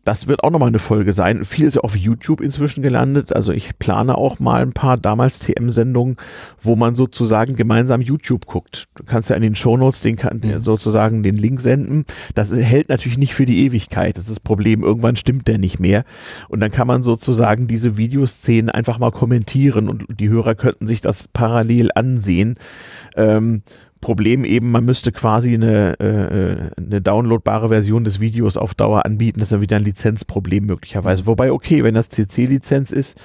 das 0.03 0.27
wird 0.27 0.43
auch 0.43 0.51
nochmal 0.51 0.67
eine 0.67 0.79
Folge 0.79 1.13
sein. 1.13 1.45
Viel 1.45 1.65
ist 1.65 1.75
ja 1.75 1.81
auf 1.81 1.95
YouTube 1.95 2.41
inzwischen 2.41 2.81
gelandet. 2.81 3.33
Also 3.33 3.53
ich 3.53 3.79
plane 3.79 4.17
auch 4.17 4.39
mal 4.39 4.61
ein 4.61 4.73
paar 4.73 4.97
damals 4.97 5.39
TM-Sendungen, 5.39 6.17
wo 6.61 6.75
man 6.75 6.93
sozusagen 6.95 7.55
gemeinsam 7.55 8.01
YouTube 8.01 8.45
guckt. 8.45 8.89
Du 8.95 9.03
kannst 9.03 9.29
ja 9.29 9.37
in 9.37 9.41
den 9.41 9.55
Shownotes 9.55 10.01
den 10.01 10.15
mhm. 10.15 10.61
sozusagen 10.61 11.23
den 11.23 11.35
Link 11.35 11.61
senden. 11.61 12.05
Das 12.35 12.53
hält 12.53 12.89
natürlich 12.89 13.17
nicht 13.17 13.33
für 13.33 13.45
die 13.45 13.65
Ewigkeit. 13.65 14.17
Das 14.17 14.25
ist 14.25 14.31
das 14.31 14.39
Problem. 14.41 14.83
Irgendwann 14.83 15.15
stimmt 15.15 15.47
der 15.47 15.57
nicht 15.57 15.79
mehr. 15.79 16.03
Und 16.49 16.59
dann 16.59 16.71
kann 16.71 16.87
man 16.87 17.01
sozusagen 17.01 17.67
diese 17.67 17.95
Videoszenen 17.95 18.69
einfach 18.69 18.99
mal 18.99 19.11
kommentieren 19.11 19.87
und 19.87 20.19
die 20.19 20.29
Hörer 20.29 20.55
könnten 20.55 20.85
sich 20.85 20.99
das 20.99 21.29
parallel 21.29 21.91
ansehen. 21.95 22.57
Ähm, 23.15 23.61
Problem 24.03 24.43
eben, 24.43 24.69
man 24.69 24.83
müsste 24.83 25.13
quasi 25.13 25.53
eine, 25.53 25.97
äh, 25.99 26.81
eine 26.81 27.01
downloadbare 27.01 27.69
Version 27.69 28.03
des 28.03 28.19
Videos 28.19 28.57
auf 28.57 28.75
Dauer 28.75 29.05
anbieten. 29.05 29.39
Das 29.39 29.47
ist 29.47 29.53
dann 29.53 29.61
wieder 29.61 29.77
ein 29.77 29.85
Lizenzproblem 29.85 30.65
möglicherweise. 30.65 31.25
Wobei, 31.25 31.53
okay, 31.53 31.83
wenn 31.85 31.95
das 31.95 32.09
CC-Lizenz 32.09 32.91
ist, 32.91 33.17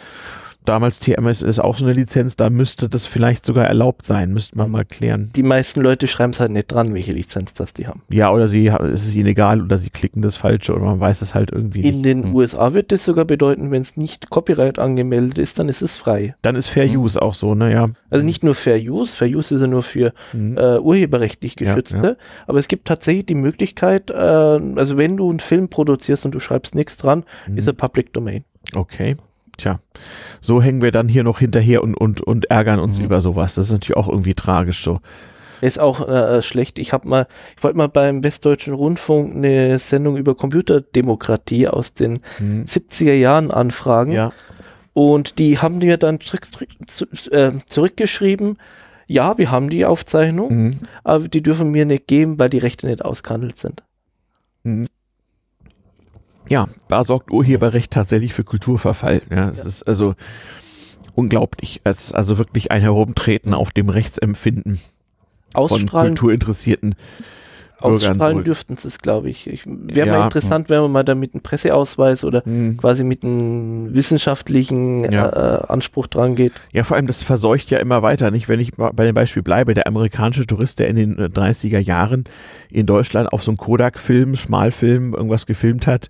damals 0.68 1.00
TMS 1.00 1.42
ist 1.42 1.58
auch 1.58 1.76
so 1.76 1.84
eine 1.84 1.94
Lizenz, 1.94 2.36
da 2.36 2.50
müsste 2.50 2.88
das 2.88 3.06
vielleicht 3.06 3.46
sogar 3.46 3.66
erlaubt 3.66 4.04
sein, 4.04 4.32
müsste 4.32 4.56
man 4.58 4.70
mal 4.70 4.84
klären. 4.84 5.30
Die 5.34 5.42
meisten 5.42 5.80
Leute 5.80 6.06
schreiben 6.06 6.32
es 6.32 6.40
halt 6.40 6.52
nicht 6.52 6.68
dran, 6.68 6.92
welche 6.94 7.12
Lizenz 7.12 7.54
das 7.54 7.72
die 7.72 7.86
haben. 7.86 8.02
Ja, 8.10 8.30
oder 8.30 8.48
sie 8.48 8.66
es 8.66 9.06
ist 9.06 9.14
ihnen 9.14 9.28
egal 9.28 9.62
oder 9.62 9.78
sie 9.78 9.90
klicken 9.90 10.20
das 10.20 10.36
Falsche 10.36 10.74
oder 10.74 10.84
man 10.84 11.00
weiß 11.00 11.22
es 11.22 11.34
halt 11.34 11.50
irgendwie 11.52 11.80
In 11.80 11.96
nicht. 11.96 12.04
den 12.04 12.24
hm. 12.24 12.34
USA 12.34 12.74
wird 12.74 12.92
das 12.92 13.04
sogar 13.04 13.24
bedeuten, 13.24 13.70
wenn 13.70 13.82
es 13.82 13.96
nicht 13.96 14.30
Copyright 14.30 14.78
angemeldet 14.78 15.38
ist, 15.38 15.58
dann 15.58 15.68
ist 15.68 15.80
es 15.80 15.94
frei. 15.94 16.34
Dann 16.42 16.54
ist 16.54 16.68
Fair 16.68 16.86
hm. 16.86 17.00
Use 17.00 17.20
auch 17.20 17.34
so, 17.34 17.54
naja. 17.54 17.88
Also 18.10 18.24
nicht 18.24 18.44
nur 18.44 18.54
Fair 18.54 18.78
Use, 18.78 19.16
Fair 19.16 19.28
Use 19.28 19.54
ist 19.54 19.60
ja 19.62 19.66
nur 19.66 19.82
für 19.82 20.12
hm. 20.32 20.58
äh, 20.58 20.78
urheberrechtlich 20.78 21.56
geschützte, 21.56 21.96
ja, 21.96 22.04
ja. 22.04 22.16
aber 22.46 22.58
es 22.58 22.68
gibt 22.68 22.86
tatsächlich 22.86 23.26
die 23.26 23.34
Möglichkeit, 23.34 24.10
äh, 24.10 24.14
also 24.14 24.98
wenn 24.98 25.16
du 25.16 25.30
einen 25.30 25.40
Film 25.40 25.68
produzierst 25.68 26.26
und 26.26 26.34
du 26.34 26.40
schreibst 26.40 26.74
nichts 26.74 26.96
dran, 26.96 27.24
hm. 27.46 27.56
ist 27.56 27.66
er 27.66 27.72
Public 27.72 28.12
Domain. 28.12 28.44
Okay. 28.74 29.16
Tja, 29.58 29.80
so 30.40 30.62
hängen 30.62 30.82
wir 30.82 30.92
dann 30.92 31.08
hier 31.08 31.24
noch 31.24 31.40
hinterher 31.40 31.82
und, 31.82 31.94
und, 31.94 32.20
und 32.20 32.48
ärgern 32.48 32.78
uns 32.78 33.00
mhm. 33.00 33.06
über 33.06 33.20
sowas. 33.20 33.56
Das 33.56 33.66
ist 33.66 33.72
natürlich 33.72 33.96
auch 33.96 34.08
irgendwie 34.08 34.34
tragisch 34.34 34.82
so. 34.82 35.00
Ist 35.60 35.80
auch 35.80 36.08
äh, 36.08 36.40
schlecht. 36.42 36.78
Ich 36.78 36.92
habe 36.92 37.08
mal, 37.08 37.26
ich 37.56 37.64
wollte 37.64 37.76
mal 37.76 37.88
beim 37.88 38.22
Westdeutschen 38.22 38.72
Rundfunk 38.72 39.34
eine 39.34 39.78
Sendung 39.78 40.16
über 40.16 40.36
Computerdemokratie 40.36 41.66
aus 41.66 41.92
den 41.92 42.20
mhm. 42.38 42.64
70er 42.66 43.14
Jahren 43.14 43.50
anfragen. 43.50 44.12
Ja. 44.12 44.32
Und 44.92 45.40
die 45.40 45.58
haben 45.58 45.78
mir 45.78 45.96
dann 45.96 46.20
äh, 47.30 47.52
zurückgeschrieben, 47.66 48.58
ja, 49.08 49.38
wir 49.38 49.50
haben 49.50 49.70
die 49.70 49.86
Aufzeichnung, 49.86 50.54
mhm. 50.54 50.78
aber 51.02 51.26
die 51.26 51.42
dürfen 51.42 51.72
mir 51.72 51.86
nicht 51.86 52.06
geben, 52.06 52.38
weil 52.38 52.50
die 52.50 52.58
Rechte 52.58 52.86
nicht 52.86 53.04
ausgehandelt 53.04 53.58
sind. 53.58 53.82
Mhm 54.62 54.86
ja, 56.48 56.68
da 56.88 57.04
sorgt 57.04 57.30
Urheberrecht 57.30 57.92
tatsächlich 57.92 58.34
für 58.34 58.44
Kulturverfall. 58.44 59.22
Ja, 59.30 59.48
es 59.50 59.58
ja. 59.58 59.64
ist 59.64 59.88
also 59.88 60.14
unglaublich. 61.14 61.80
Es 61.84 62.06
ist 62.06 62.12
also 62.12 62.38
wirklich 62.38 62.70
ein 62.70 62.80
Herumtreten 62.80 63.54
auf 63.54 63.70
dem 63.70 63.88
Rechtsempfinden 63.88 64.80
Ausstrahlen, 65.54 65.88
von 65.88 66.00
Kulturinteressierten. 66.08 66.94
Ausstrahlen 67.80 68.44
dürften 68.44 68.76
sie 68.76 68.88
es, 68.88 68.98
glaube 68.98 69.30
ich. 69.30 69.46
ich 69.46 69.62
Wäre 69.66 70.08
ja, 70.08 70.18
mal 70.18 70.24
interessant, 70.24 70.68
wenn 70.68 70.80
man 70.80 70.92
mal 70.92 71.04
da 71.04 71.14
mit 71.14 71.34
einem 71.34 71.42
Presseausweis 71.42 72.24
oder 72.24 72.42
hm. 72.44 72.76
quasi 72.76 73.04
mit 73.04 73.22
einem 73.22 73.94
wissenschaftlichen 73.94 75.10
ja. 75.10 75.28
äh, 75.28 75.66
Anspruch 75.68 76.06
dran 76.06 76.34
geht. 76.34 76.52
Ja, 76.72 76.84
vor 76.84 76.96
allem, 76.96 77.06
das 77.06 77.22
verseucht 77.22 77.70
ja 77.70 77.78
immer 77.78 78.02
weiter, 78.02 78.30
nicht? 78.30 78.48
Wenn 78.48 78.60
ich 78.60 78.72
bei 78.74 79.04
dem 79.04 79.14
Beispiel 79.14 79.42
bleibe, 79.42 79.74
der 79.74 79.86
amerikanische 79.86 80.46
Tourist, 80.46 80.78
der 80.78 80.88
in 80.88 80.96
den 80.96 81.16
30er 81.16 81.78
Jahren 81.78 82.24
in 82.70 82.86
Deutschland 82.86 83.32
auf 83.32 83.42
so 83.42 83.50
einem 83.50 83.58
Kodak-Film, 83.58 84.36
Schmalfilm, 84.36 85.14
irgendwas 85.14 85.46
gefilmt 85.46 85.86
hat, 85.86 86.08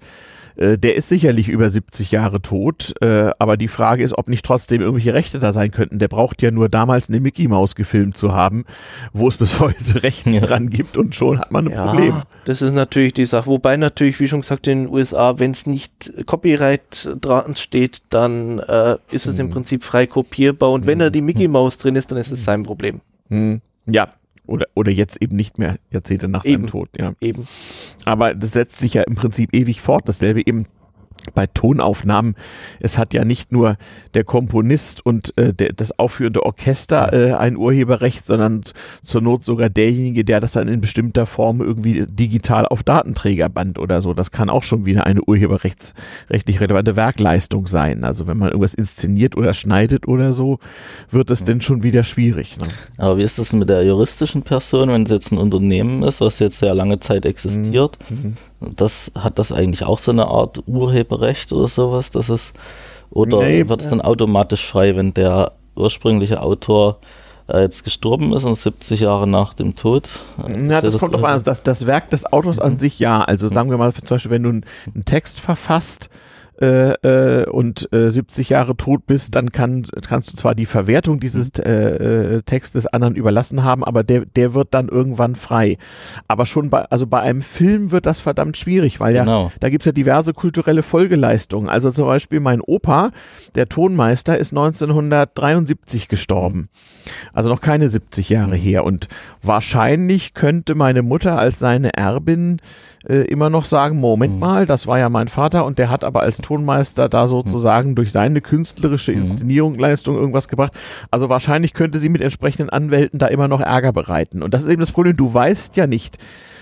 äh, 0.58 0.76
der 0.76 0.96
ist 0.96 1.08
sicherlich 1.08 1.48
über 1.48 1.70
70 1.70 2.10
Jahre 2.10 2.42
tot, 2.42 2.94
äh, 3.00 3.30
aber 3.38 3.56
die 3.56 3.68
Frage 3.68 4.02
ist, 4.02 4.16
ob 4.18 4.28
nicht 4.28 4.44
trotzdem 4.44 4.80
irgendwelche 4.80 5.14
Rechte 5.14 5.38
da 5.38 5.52
sein 5.52 5.70
könnten. 5.70 5.98
Der 5.98 6.08
braucht 6.08 6.42
ja 6.42 6.50
nur 6.50 6.68
damals 6.68 7.08
eine 7.08 7.20
Mickey 7.20 7.46
Maus 7.46 7.76
gefilmt 7.76 8.16
zu 8.16 8.32
haben, 8.32 8.64
wo 9.12 9.28
es 9.28 9.36
bis 9.36 9.60
heute 9.60 10.02
Rechte 10.02 10.30
ja. 10.30 10.40
dran 10.40 10.68
gibt 10.68 10.96
und 10.96 11.14
schon 11.14 11.38
hat 11.38 11.52
man 11.52 11.68
ein 11.68 11.72
ja, 11.72 11.86
Problem. 11.86 12.22
Das 12.44 12.60
ist 12.60 12.72
natürlich 12.72 13.12
die 13.12 13.26
Sache. 13.26 13.46
Wobei 13.46 13.76
natürlich, 13.76 14.18
wie 14.18 14.28
schon 14.28 14.40
gesagt, 14.40 14.66
in 14.66 14.86
den 14.86 14.92
USA, 14.92 15.38
wenn 15.38 15.52
es 15.52 15.66
nicht 15.66 16.12
Copyright 16.26 17.08
dran 17.20 17.54
steht, 17.56 18.02
dann 18.10 18.58
äh, 18.58 18.96
ist 19.10 19.26
es 19.26 19.38
hm. 19.38 19.46
im 19.46 19.50
Prinzip 19.52 19.84
frei 19.84 20.06
kopierbar 20.06 20.72
und 20.72 20.82
hm. 20.82 20.86
wenn 20.88 20.98
da 20.98 21.10
die 21.10 21.22
Mickey 21.22 21.46
Maus 21.46 21.78
drin 21.78 21.94
ist, 21.94 22.10
dann 22.10 22.18
ist 22.18 22.32
es 22.32 22.44
sein 22.44 22.64
Problem. 22.64 23.00
Hm. 23.28 23.60
Ja, 23.86 24.08
oder, 24.48 24.66
oder 24.74 24.90
jetzt 24.90 25.20
eben 25.22 25.36
nicht 25.36 25.58
mehr 25.58 25.78
Jahrzehnte 25.90 26.28
nach 26.28 26.44
seinem 26.44 26.54
eben, 26.54 26.66
Tod. 26.66 26.88
Ja. 26.98 27.14
Eben. 27.20 27.46
Aber 28.04 28.34
das 28.34 28.52
setzt 28.52 28.78
sich 28.78 28.94
ja 28.94 29.02
im 29.02 29.14
Prinzip 29.14 29.54
ewig 29.54 29.80
fort. 29.80 30.08
Dasselbe 30.08 30.40
eben 30.44 30.66
bei 31.34 31.46
Tonaufnahmen, 31.46 32.34
es 32.80 32.98
hat 32.98 33.14
ja 33.14 33.24
nicht 33.24 33.52
nur 33.52 33.76
der 34.14 34.24
Komponist 34.24 35.04
und 35.04 35.36
äh, 35.36 35.52
der, 35.52 35.72
das 35.72 35.98
aufführende 35.98 36.44
Orchester 36.44 37.12
äh, 37.12 37.32
ein 37.34 37.56
Urheberrecht, 37.56 38.26
sondern 38.26 38.62
zur 39.02 39.20
Not 39.20 39.44
sogar 39.44 39.68
derjenige, 39.68 40.24
der 40.24 40.40
das 40.40 40.52
dann 40.52 40.68
in 40.68 40.80
bestimmter 40.80 41.26
Form 41.26 41.60
irgendwie 41.60 42.06
digital 42.06 42.66
auf 42.66 42.82
Datenträger 42.82 43.48
band 43.48 43.78
oder 43.78 44.02
so. 44.02 44.14
Das 44.14 44.30
kann 44.30 44.50
auch 44.50 44.62
schon 44.62 44.86
wieder 44.86 45.06
eine 45.06 45.22
urheberrechtsrechtlich 45.22 46.60
relevante 46.60 46.96
Werkleistung 46.96 47.66
sein. 47.66 48.04
Also 48.04 48.26
wenn 48.26 48.38
man 48.38 48.48
irgendwas 48.48 48.74
inszeniert 48.74 49.36
oder 49.36 49.54
schneidet 49.54 50.08
oder 50.08 50.32
so, 50.32 50.58
wird 51.10 51.30
es 51.30 51.42
mhm. 51.42 51.46
denn 51.46 51.60
schon 51.60 51.82
wieder 51.82 52.04
schwierig. 52.04 52.58
Ne? 52.58 52.68
Aber 52.96 53.18
wie 53.18 53.22
ist 53.22 53.38
das 53.38 53.52
mit 53.52 53.68
der 53.68 53.84
juristischen 53.84 54.42
Person, 54.42 54.88
wenn 54.88 55.04
es 55.04 55.10
jetzt 55.10 55.32
ein 55.32 55.38
Unternehmen 55.38 56.02
ist, 56.02 56.20
was 56.20 56.38
jetzt 56.38 56.58
sehr 56.58 56.74
lange 56.74 56.98
Zeit 57.00 57.26
existiert? 57.26 57.98
Mhm. 58.08 58.36
Mhm. 58.60 58.76
Das 58.76 59.10
hat 59.14 59.38
das 59.38 59.52
eigentlich 59.52 59.84
auch 59.84 59.98
so 59.98 60.10
eine 60.10 60.26
Art 60.26 60.62
Urheberrecht 60.66 61.52
oder 61.52 61.68
sowas, 61.68 62.10
dass 62.10 62.28
es 62.28 62.52
oder 63.10 63.38
nee, 63.38 63.68
wird 63.68 63.80
es 63.80 63.88
dann 63.88 64.00
automatisch 64.00 64.66
frei, 64.66 64.94
wenn 64.96 65.14
der 65.14 65.52
ursprüngliche 65.74 66.42
Autor 66.42 66.98
äh, 67.48 67.62
jetzt 67.62 67.84
gestorben 67.84 68.32
ist 68.34 68.44
und 68.44 68.58
70 68.58 69.00
Jahre 69.00 69.26
nach 69.26 69.54
dem 69.54 69.76
Tod? 69.76 70.08
Ja, 70.46 70.80
das, 70.80 70.92
das 70.92 70.98
kommt 71.00 71.14
doch 71.14 71.22
an. 71.22 71.32
Also 71.32 71.44
das, 71.44 71.62
das 71.62 71.86
Werk 71.86 72.10
des 72.10 72.30
Autors 72.30 72.58
an 72.58 72.74
mhm. 72.74 72.78
sich 72.78 72.98
ja. 72.98 73.22
Also 73.22 73.48
sagen 73.48 73.70
wir 73.70 73.78
mal 73.78 73.92
zum 73.94 74.16
Beispiel, 74.16 74.30
wenn 74.30 74.42
du 74.42 74.50
einen 74.50 74.64
Text 75.04 75.40
verfasst, 75.40 76.10
äh, 76.60 76.92
äh, 77.42 77.48
und 77.48 77.92
äh, 77.92 78.10
70 78.10 78.50
Jahre 78.50 78.76
tot 78.76 79.06
bist, 79.06 79.34
dann 79.34 79.50
kann, 79.50 79.86
kannst 80.06 80.32
du 80.32 80.36
zwar 80.36 80.54
die 80.54 80.66
Verwertung 80.66 81.20
dieses 81.20 81.52
mhm. 81.56 81.64
äh, 81.64 82.36
äh, 82.36 82.42
Textes 82.42 82.86
anderen 82.86 83.14
überlassen 83.14 83.62
haben, 83.62 83.84
aber 83.84 84.02
der, 84.02 84.24
der 84.24 84.54
wird 84.54 84.74
dann 84.74 84.88
irgendwann 84.88 85.36
frei. 85.36 85.78
Aber 86.26 86.46
schon 86.46 86.70
bei, 86.70 86.84
also 86.86 87.06
bei 87.06 87.20
einem 87.20 87.42
Film 87.42 87.90
wird 87.90 88.06
das 88.06 88.20
verdammt 88.20 88.56
schwierig, 88.56 89.00
weil 89.00 89.14
ja, 89.14 89.22
genau. 89.22 89.52
da 89.60 89.68
gibt's 89.68 89.86
ja 89.86 89.92
diverse 89.92 90.34
kulturelle 90.34 90.82
Folgeleistungen. 90.82 91.68
Also 91.68 91.90
zum 91.90 92.06
Beispiel 92.06 92.40
mein 92.40 92.60
Opa, 92.60 93.10
der 93.54 93.68
Tonmeister, 93.68 94.36
ist 94.36 94.52
1973 94.52 96.08
gestorben. 96.08 96.68
Also 97.32 97.48
noch 97.48 97.60
keine 97.60 97.88
70 97.88 98.28
Jahre 98.28 98.56
mhm. 98.56 98.60
her. 98.60 98.84
Und 98.84 99.08
wahrscheinlich 99.48 100.34
könnte 100.34 100.76
meine 100.76 101.02
Mutter 101.02 101.38
als 101.38 101.58
seine 101.58 101.94
Erbin 101.94 102.60
äh, 103.08 103.22
immer 103.22 103.50
noch 103.50 103.64
sagen, 103.64 103.98
Moment 103.98 104.34
mhm. 104.34 104.38
mal, 104.40 104.66
das 104.66 104.86
war 104.86 104.98
ja 104.98 105.08
mein 105.08 105.28
Vater 105.28 105.64
und 105.64 105.78
der 105.78 105.90
hat 105.90 106.04
aber 106.04 106.20
als 106.20 106.38
Tonmeister 106.38 107.08
da 107.08 107.26
sozusagen 107.26 107.90
mhm. 107.90 107.94
durch 107.96 108.12
seine 108.12 108.40
künstlerische 108.40 109.12
mhm. 109.12 109.22
Inszenierungsleistung 109.22 110.14
irgendwas 110.14 110.48
gebracht. 110.48 110.72
Also 111.10 111.28
wahrscheinlich 111.28 111.74
könnte 111.74 111.98
sie 111.98 112.08
mit 112.08 112.22
entsprechenden 112.22 112.70
Anwälten 112.70 113.18
da 113.18 113.26
immer 113.26 113.48
noch 113.48 113.60
Ärger 113.60 113.92
bereiten. 113.92 114.42
Und 114.42 114.54
das 114.54 114.62
ist 114.62 114.68
eben 114.68 114.80
das 114.80 114.92
Problem, 114.92 115.16
du 115.16 115.32
weißt 115.32 115.76
ja 115.76 115.86
nicht, 115.86 116.18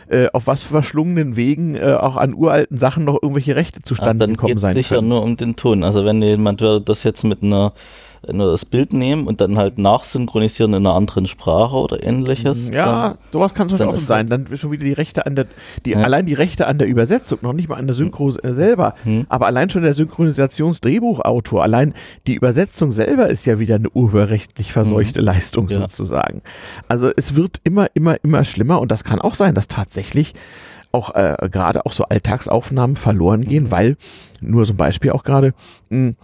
äh, 0.09 0.29
auf 0.33 0.47
was 0.47 0.63
für 0.63 0.69
verschlungenen 0.69 1.35
Wegen 1.37 1.75
äh, 1.75 1.95
auch 1.95 2.17
an 2.17 2.33
uralten 2.33 2.79
Sachen 2.79 3.05
noch 3.05 3.21
irgendwelche 3.21 3.57
Rechte 3.57 3.83
zustande 3.83 4.27
Ach, 4.27 4.29
gekommen 4.29 4.59
sein 4.59 4.75
können. 4.75 4.83
sicher 4.85 5.03
nur 5.03 5.23
um 5.23 5.37
den 5.37 5.57
Ton. 5.57 5.83
Also 5.83 6.05
wenn 6.05 6.23
jemand 6.23 6.61
würde 6.61 6.85
das 6.85 7.03
jetzt 7.03 7.25
mit 7.25 7.43
einer 7.43 7.73
nur 8.33 8.51
das 8.51 8.65
Bild 8.65 8.93
nehmen 8.93 9.27
und 9.27 9.41
dann 9.41 9.57
halt 9.57 9.79
nachsynchronisieren 9.79 10.75
in 10.75 10.87
einer 10.87 10.95
anderen 10.95 11.27
Sprache 11.27 11.77
oder 11.77 12.03
ähnliches. 12.03 12.71
Ja, 12.71 13.09
dann, 13.09 13.19
sowas 13.33 13.55
kann 13.55 13.69
schon 13.69 13.81
auch 13.83 13.97
sein. 13.99 14.27
Dann 14.27 14.47
schon 14.57 14.71
wieder 14.71 14.85
die 14.85 14.93
Rechte 14.93 15.27
an 15.27 15.37
der, 15.37 15.47
die, 15.85 15.93
ja. 15.93 15.99
allein 16.01 16.27
die 16.27 16.35
Rechte 16.35 16.67
an 16.67 16.79
der 16.79 16.89
Übersetzung, 16.89 17.39
noch 17.43 17.53
nicht 17.53 17.69
mal 17.69 17.77
an 17.77 17.87
der 17.87 17.95
Synchro 17.95 18.31
äh, 18.31 18.55
selber, 18.55 18.95
hm. 19.05 19.27
aber 19.29 19.47
allein 19.47 19.71
schon 19.71 19.83
der 19.83 19.95
Synchronisationsdrehbuchautor, 19.95 21.63
allein 21.63 21.95
die 22.27 22.35
Übersetzung 22.35 22.93
selber 22.93 23.29
ist 23.29 23.45
ja 23.45 23.59
wieder 23.59 23.77
eine 23.77 23.91
urheberrechtlich 23.91 24.73
verseuchte 24.73 25.19
hm. 25.19 25.27
Leistung 25.27 25.69
ja. 25.69 25.81
sozusagen. 25.81 26.43
Also 26.89 27.11
es 27.17 27.37
wird 27.37 27.61
immer, 27.65 27.89
immer, 27.95 28.17
immer 28.23 28.45
schlimmer 28.45 28.81
und 28.81 28.91
das 28.91 29.05
kann 29.05 29.21
auch 29.21 29.35
sein, 29.35 29.55
dass 29.55 29.69
tatsächlich 29.69 30.35
auch 30.93 31.15
äh, 31.15 31.37
gerade 31.51 31.85
auch 31.85 31.93
so 31.93 32.05
Alltagsaufnahmen 32.05 32.97
verloren 32.97 33.43
gehen, 33.43 33.71
weil, 33.71 33.97
nur 34.41 34.65
so 34.67 34.73
ein 34.73 34.77
Beispiel 34.77 35.11
auch 35.13 35.25
gerade, 35.25 35.53
hm, 35.91 36.17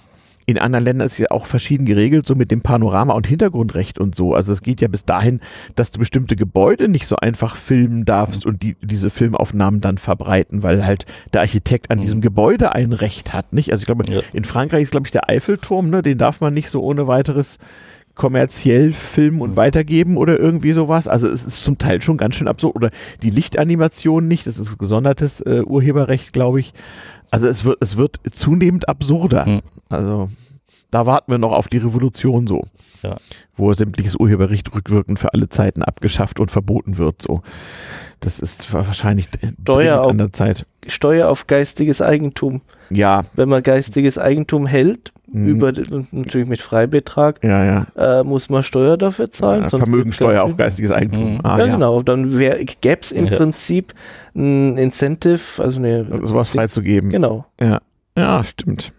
in 0.46 0.58
anderen 0.58 0.84
Ländern 0.84 1.06
ist 1.06 1.18
ja 1.18 1.30
auch 1.30 1.46
verschieden 1.46 1.84
geregelt, 1.84 2.26
so 2.26 2.34
mit 2.34 2.50
dem 2.50 2.62
Panorama- 2.62 3.14
und 3.14 3.26
Hintergrundrecht 3.26 3.98
und 3.98 4.14
so. 4.14 4.34
Also 4.34 4.52
es 4.52 4.62
geht 4.62 4.80
ja 4.80 4.88
bis 4.88 5.04
dahin, 5.04 5.40
dass 5.76 5.92
du 5.92 5.98
bestimmte 5.98 6.36
Gebäude 6.36 6.88
nicht 6.88 7.06
so 7.06 7.16
einfach 7.16 7.56
filmen 7.56 8.04
darfst 8.04 8.44
und 8.44 8.62
die, 8.62 8.76
diese 8.82 9.10
Filmaufnahmen 9.10 9.80
dann 9.80 9.98
verbreiten, 9.98 10.62
weil 10.62 10.84
halt 10.84 11.06
der 11.32 11.42
Architekt 11.42 11.90
an 11.90 11.98
mhm. 11.98 12.02
diesem 12.02 12.20
Gebäude 12.20 12.74
ein 12.74 12.92
Recht 12.92 13.32
hat, 13.32 13.52
nicht? 13.52 13.70
Also 13.72 13.82
ich 13.82 13.86
glaube, 13.86 14.04
ja. 14.10 14.20
in 14.32 14.44
Frankreich 14.44 14.82
ist, 14.82 14.90
glaube 14.90 15.06
ich, 15.06 15.12
der 15.12 15.28
Eiffelturm, 15.28 15.90
ne? 15.90 16.02
Den 16.02 16.18
darf 16.18 16.40
man 16.40 16.54
nicht 16.54 16.70
so 16.70 16.82
ohne 16.82 17.06
weiteres 17.06 17.58
kommerziell 18.14 18.92
filmen 18.92 19.40
und 19.40 19.52
mhm. 19.52 19.56
weitergeben 19.56 20.16
oder 20.16 20.38
irgendwie 20.38 20.72
sowas. 20.72 21.08
Also 21.08 21.28
es 21.28 21.44
ist 21.46 21.64
zum 21.64 21.78
Teil 21.78 22.02
schon 22.02 22.16
ganz 22.16 22.34
schön 22.34 22.48
absurd. 22.48 22.76
Oder 22.76 22.90
die 23.22 23.30
Lichtanimation 23.30 24.28
nicht, 24.28 24.46
das 24.46 24.58
ist 24.58 24.78
gesondertes 24.78 25.40
äh, 25.40 25.62
Urheberrecht, 25.64 26.32
glaube 26.32 26.60
ich. 26.60 26.74
Also 27.32 27.48
es 27.48 27.64
wird, 27.64 27.78
es 27.80 27.96
wird 27.96 28.20
zunehmend 28.30 28.88
absurder. 28.88 29.46
Mhm. 29.46 29.62
Also 29.88 30.28
da 30.90 31.06
warten 31.06 31.32
wir 31.32 31.38
noch 31.38 31.52
auf 31.52 31.66
die 31.66 31.78
Revolution 31.78 32.46
so. 32.46 32.64
Ja. 33.02 33.16
Wo 33.56 33.72
sämtliches 33.72 34.16
Urheberrecht 34.16 34.72
rückwirkend 34.74 35.18
für 35.18 35.32
alle 35.32 35.48
Zeiten 35.48 35.82
abgeschafft 35.82 36.38
und 36.38 36.50
verboten 36.50 36.98
wird. 36.98 37.22
So. 37.22 37.42
Das 38.22 38.38
ist 38.38 38.72
wahrscheinlich 38.72 39.28
Steuer 39.62 40.00
auf, 40.00 40.10
an 40.10 40.18
der 40.18 40.32
Zeit. 40.32 40.64
Steuer 40.86 41.28
auf 41.28 41.46
geistiges 41.48 42.00
Eigentum. 42.00 42.62
Ja. 42.88 43.24
Wenn 43.34 43.48
man 43.48 43.62
geistiges 43.62 44.16
Eigentum 44.16 44.66
hält, 44.66 45.12
mhm. 45.26 45.48
über 45.48 45.72
natürlich 46.12 46.48
mit 46.48 46.62
Freibetrag, 46.62 47.42
ja, 47.42 47.64
ja. 47.64 48.20
Äh, 48.20 48.24
muss 48.24 48.48
man 48.48 48.62
Steuer 48.62 48.96
dafür 48.96 49.30
zahlen. 49.30 49.62
Ja, 49.64 49.68
Vermögensteuer 49.68 50.44
auf 50.44 50.56
geistiges 50.56 50.92
Eigentum. 50.92 51.34
Mhm. 51.34 51.40
Ah, 51.42 51.58
ja, 51.58 51.66
genau. 51.66 52.02
Dann 52.02 52.38
gäbe 52.38 53.00
es 53.00 53.12
im 53.12 53.26
Prinzip 53.26 53.92
ein 54.34 54.78
Incentive, 54.78 55.40
also 55.58 55.78
eine, 55.78 56.06
sowas 56.22 56.50
freizugeben. 56.50 57.10
Genau. 57.10 57.44
Ja. 57.60 57.80
Ja, 58.16 58.44
stimmt. 58.44 58.92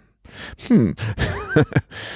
Hm. 0.67 0.95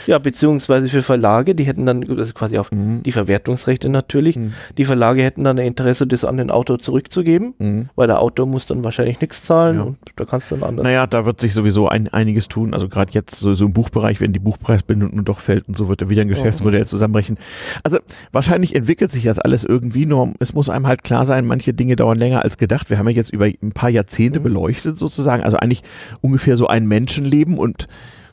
Ja, 0.08 0.20
beziehungsweise 0.20 0.90
für 0.90 1.02
Verlage, 1.02 1.56
die 1.56 1.64
hätten 1.64 1.86
dann, 1.86 2.04
also 2.18 2.34
quasi 2.34 2.58
auf 2.58 2.72
mhm. 2.72 3.04
die 3.04 3.12
Verwertungsrechte 3.12 3.90
natürlich, 3.90 4.36
mhm. 4.36 4.54
die 4.78 4.86
Verlage 4.86 5.24
hätten 5.24 5.44
dann 5.44 5.60
ein 5.60 5.68
Interesse, 5.68 6.08
das 6.08 6.26
an 6.26 6.38
den 6.38 6.52
Autor 6.52 6.80
zurückzugeben, 6.80 7.54
mhm. 7.58 7.90
weil 7.96 8.08
der 8.08 8.22
Autor 8.22 8.46
muss 8.46 8.66
dann 8.66 8.84
wahrscheinlich 8.84 9.22
nichts 9.22 9.44
zahlen 9.44 9.78
ja. 9.78 9.84
und 9.84 9.98
da 10.16 10.26
kannst 10.26 10.52
du 10.52 10.56
dann 10.56 10.70
anders. 10.70 10.84
Naja, 10.84 11.08
da 11.08 11.26
wird 11.26 11.42
sich 11.42 11.54
sowieso 11.54 11.88
ein, 11.88 12.08
einiges 12.10 12.48
tun. 12.48 12.74
Also 12.74 12.90
gerade 12.90 13.14
jetzt 13.14 13.36
so, 13.36 13.54
so 13.54 13.66
im 13.66 13.74
Buchbereich, 13.74 14.22
wenn 14.22 14.34
die 14.34 14.40
Buchpreisbindung 14.40 15.16
nun 15.16 15.26
doch 15.26 15.40
fällt 15.40 15.68
und 15.68 15.78
so 15.78 15.90
wird 15.90 16.02
da 16.02 16.10
wieder 16.10 16.22
ein 16.22 16.28
Geschäftsmodell 16.28 16.86
zusammenbrechen. 16.86 17.38
Also 17.84 18.00
wahrscheinlich 18.32 18.76
entwickelt 18.76 19.12
sich 19.12 19.24
das 19.24 19.40
alles 19.40 19.64
irgendwie, 19.64 20.06
nur 20.06 20.34
es 20.40 20.54
muss 20.54 20.70
einem 20.70 20.88
halt 20.88 21.04
klar 21.04 21.26
sein, 21.26 21.46
manche 21.46 21.74
Dinge 21.74 21.96
dauern 21.96 22.18
länger 22.18 22.44
als 22.44 22.58
gedacht. 22.58 22.90
Wir 22.90 22.98
haben 22.98 23.08
ja 23.10 23.16
jetzt 23.16 23.32
über 23.32 23.46
ein 23.46 23.72
paar 23.74 23.90
Jahrzehnte 23.90 24.40
mhm. 24.40 24.44
beleuchtet 24.44 24.98
sozusagen, 24.98 25.44
also 25.44 25.58
eigentlich 25.58 25.84
ungefähr 26.22 26.58
so 26.58 26.68
ein 26.68 26.86
Menschenleben 26.86 27.58
und 27.58 27.88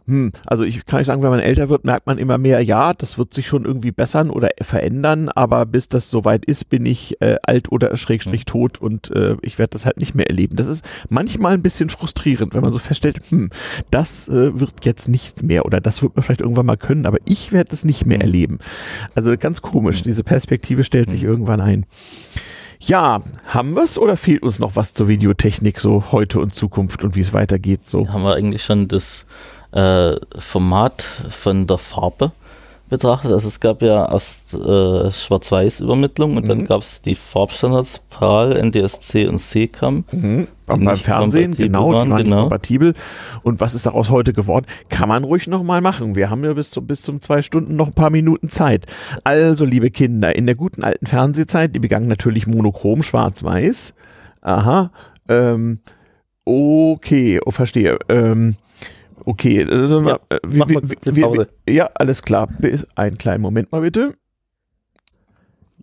hm, 0.06 0.32
also 0.46 0.64
ich 0.64 0.84
kann 0.84 0.98
nicht 0.98 1.06
sagen, 1.06 1.22
wenn 1.22 1.30
man 1.30 1.40
älter 1.40 1.68
wird, 1.68 1.84
merkt 1.84 2.06
man 2.06 2.18
immer 2.18 2.36
mehr, 2.36 2.60
ja, 2.60 2.92
das 2.92 3.16
wird 3.16 3.32
sich 3.32 3.46
schon 3.46 3.64
irgendwie 3.64 3.90
bessern 3.90 4.28
oder 4.28 4.50
verändern, 4.60 5.30
aber 5.30 5.64
bis 5.64 5.88
das 5.88 6.10
soweit 6.10 6.44
ist, 6.44 6.68
bin 6.68 6.84
ich 6.84 7.20
äh, 7.22 7.36
alt 7.42 7.72
oder 7.72 7.96
schrägstrich 7.96 8.42
hm. 8.42 8.46
tot 8.46 8.80
und 8.80 9.10
äh, 9.12 9.36
ich 9.40 9.58
werde 9.58 9.70
das 9.70 9.86
halt 9.86 9.98
nicht 9.98 10.14
mehr 10.14 10.28
erleben. 10.28 10.56
Das 10.56 10.66
ist 10.66 10.84
manchmal 11.08 11.54
ein 11.54 11.62
bisschen 11.62 11.88
frustrierend, 11.88 12.54
wenn 12.54 12.60
man 12.60 12.72
so 12.72 12.78
feststellt, 12.78 13.20
hm, 13.30 13.50
das 13.90 14.28
äh, 14.28 14.60
wird 14.60 14.84
jetzt 14.84 15.08
nichts 15.08 15.42
mehr 15.42 15.64
oder 15.64 15.80
das 15.80 16.02
wird 16.02 16.14
man 16.16 16.22
vielleicht 16.22 16.42
irgendwann 16.42 16.66
mal 16.66 16.76
können, 16.76 17.06
aber 17.06 17.18
ich 17.24 17.52
werde 17.52 17.74
es 17.74 17.84
nicht 17.84 18.04
mehr 18.04 18.18
hm. 18.18 18.26
erleben. 18.26 18.58
Also 19.14 19.34
ganz 19.38 19.62
komisch, 19.62 19.98
hm. 19.98 20.04
diese 20.04 20.24
Perspektive 20.24 20.84
stellt 20.84 21.10
sich 21.10 21.22
irgendwann 21.22 21.60
ein. 21.60 21.86
Ja, 22.78 23.22
haben 23.46 23.74
wir 23.74 23.84
es 23.84 23.98
oder 23.98 24.18
fehlt 24.18 24.42
uns 24.42 24.58
noch 24.58 24.76
was 24.76 24.92
zur 24.92 25.08
Videotechnik 25.08 25.80
so 25.80 26.12
heute 26.12 26.40
und 26.40 26.52
Zukunft 26.52 27.02
und 27.02 27.16
wie 27.16 27.20
es 27.20 27.32
weitergeht? 27.32 27.88
So 27.88 28.12
haben 28.12 28.22
wir 28.24 28.34
eigentlich 28.34 28.62
schon 28.62 28.88
das 28.88 29.24
äh, 29.74 30.16
Format 30.38 31.02
von 31.30 31.66
der 31.66 31.78
Farbe 31.78 32.32
betrachtet. 32.88 33.32
Also 33.32 33.48
es 33.48 33.58
gab 33.58 33.82
ja 33.82 34.10
erst 34.10 34.54
äh, 34.54 35.10
Schwarz-Weiß-Übermittlung 35.10 36.36
und 36.36 36.44
mhm. 36.44 36.48
dann 36.48 36.66
gab 36.66 36.82
es 36.82 37.02
die 37.02 37.14
Farbstandards 37.14 38.00
PAL, 38.10 38.56
NDSC 38.56 39.26
und 39.26 39.38
CCAM. 39.40 40.04
Mhm. 40.12 40.48
Beim 40.66 40.96
Fernsehen, 40.96 41.54
genau, 41.54 41.92
waren, 41.92 42.06
die 42.06 42.12
waren 42.12 42.24
genau. 42.24 42.40
kompatibel. 42.42 42.94
Und 43.42 43.60
was 43.60 43.74
ist 43.74 43.84
daraus 43.84 44.10
heute 44.10 44.32
geworden? 44.32 44.66
Kann 44.88 45.08
man 45.08 45.24
ruhig 45.24 45.46
nochmal 45.46 45.80
machen. 45.80 46.14
Wir 46.14 46.30
haben 46.30 46.44
ja 46.44 46.52
bis, 46.54 46.70
zum 46.70 46.86
bis 46.86 47.02
zum 47.02 47.20
zwei 47.20 47.42
Stunden 47.42 47.76
noch 47.76 47.88
ein 47.88 47.94
paar 47.94 48.10
Minuten 48.10 48.48
Zeit. 48.48 48.86
Also, 49.24 49.64
liebe 49.64 49.90
Kinder, 49.90 50.34
in 50.34 50.46
der 50.46 50.54
guten 50.54 50.84
alten 50.84 51.06
Fernsehzeit, 51.06 51.74
die 51.74 51.80
begann 51.80 52.06
natürlich 52.06 52.46
monochrom 52.46 53.02
schwarz-weiß. 53.02 53.92
Aha. 54.40 54.90
Ähm, 55.28 55.80
okay, 56.44 57.40
oh, 57.44 57.50
verstehe. 57.50 57.98
Ähm, 58.08 58.56
Okay, 59.24 59.64
also, 59.64 60.00
ja, 60.02 60.18
äh, 60.28 60.38
mal 60.46 60.68
wie, 60.68 60.80
wie, 61.66 61.72
ja, 61.72 61.88
alles 61.94 62.22
klar. 62.22 62.48
Einen 62.94 63.18
kleinen 63.18 63.42
Moment 63.42 63.72
mal 63.72 63.80
bitte. 63.80 64.14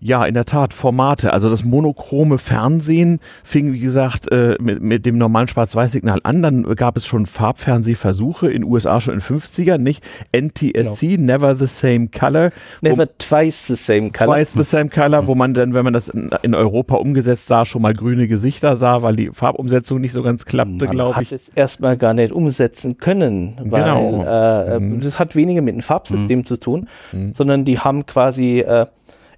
Ja, 0.03 0.25
in 0.25 0.33
der 0.33 0.45
Tat, 0.45 0.73
Formate. 0.73 1.31
Also 1.31 1.51
das 1.51 1.63
monochrome 1.63 2.39
Fernsehen 2.39 3.19
fing, 3.43 3.71
wie 3.71 3.79
gesagt, 3.79 4.31
äh, 4.31 4.55
mit, 4.59 4.81
mit 4.81 5.05
dem 5.05 5.19
normalen 5.19 5.47
Schwarz-Weiß-Signal 5.47 6.21
an. 6.23 6.41
Dann 6.41 6.63
gab 6.75 6.97
es 6.97 7.05
schon 7.05 7.27
Farbfernsehversuche 7.27 8.51
in 8.51 8.63
USA 8.63 8.99
schon 8.99 9.13
in 9.13 9.19
den 9.19 9.39
50ern, 9.39 9.77
nicht? 9.77 10.03
NTSC, 10.31 11.17
genau. 11.17 11.33
Never 11.33 11.55
the 11.55 11.67
Same 11.67 12.07
Color. 12.07 12.49
Never 12.81 13.07
twice 13.19 13.67
the 13.67 13.75
same 13.75 14.09
color. 14.09 14.37
Twice 14.37 14.53
the 14.53 14.63
same 14.63 14.89
color, 14.89 15.27
wo 15.27 15.35
man 15.35 15.53
dann, 15.53 15.75
wenn 15.75 15.83
man 15.83 15.93
das 15.93 16.09
in, 16.09 16.31
in, 16.41 16.55
Europa 16.55 16.95
umgesetzt 16.95 17.45
sah, 17.45 17.63
schon 17.63 17.83
mal 17.83 17.93
grüne 17.93 18.27
Gesichter 18.27 18.75
sah, 18.75 19.03
weil 19.03 19.15
die 19.15 19.29
Farbumsetzung 19.31 20.01
nicht 20.01 20.13
so 20.13 20.23
ganz 20.23 20.45
klappte, 20.45 20.87
glaube 20.87 21.21
ich. 21.21 21.31
hat 21.31 21.39
es 21.39 21.49
erstmal 21.49 21.95
gar 21.95 22.15
nicht 22.15 22.33
umsetzen 22.33 22.97
können, 22.97 23.55
weil 23.65 23.83
genau. 23.83 24.25
äh, 24.25 24.79
mhm. 24.79 24.99
das 24.99 25.19
hat 25.19 25.35
weniger 25.35 25.61
mit 25.61 25.75
dem 25.75 25.83
Farbsystem 25.83 26.39
mhm. 26.39 26.45
zu 26.45 26.57
tun, 26.57 26.87
mhm. 27.11 27.33
sondern 27.35 27.65
die 27.65 27.77
haben 27.77 28.07
quasi 28.07 28.61
äh, 28.61 28.87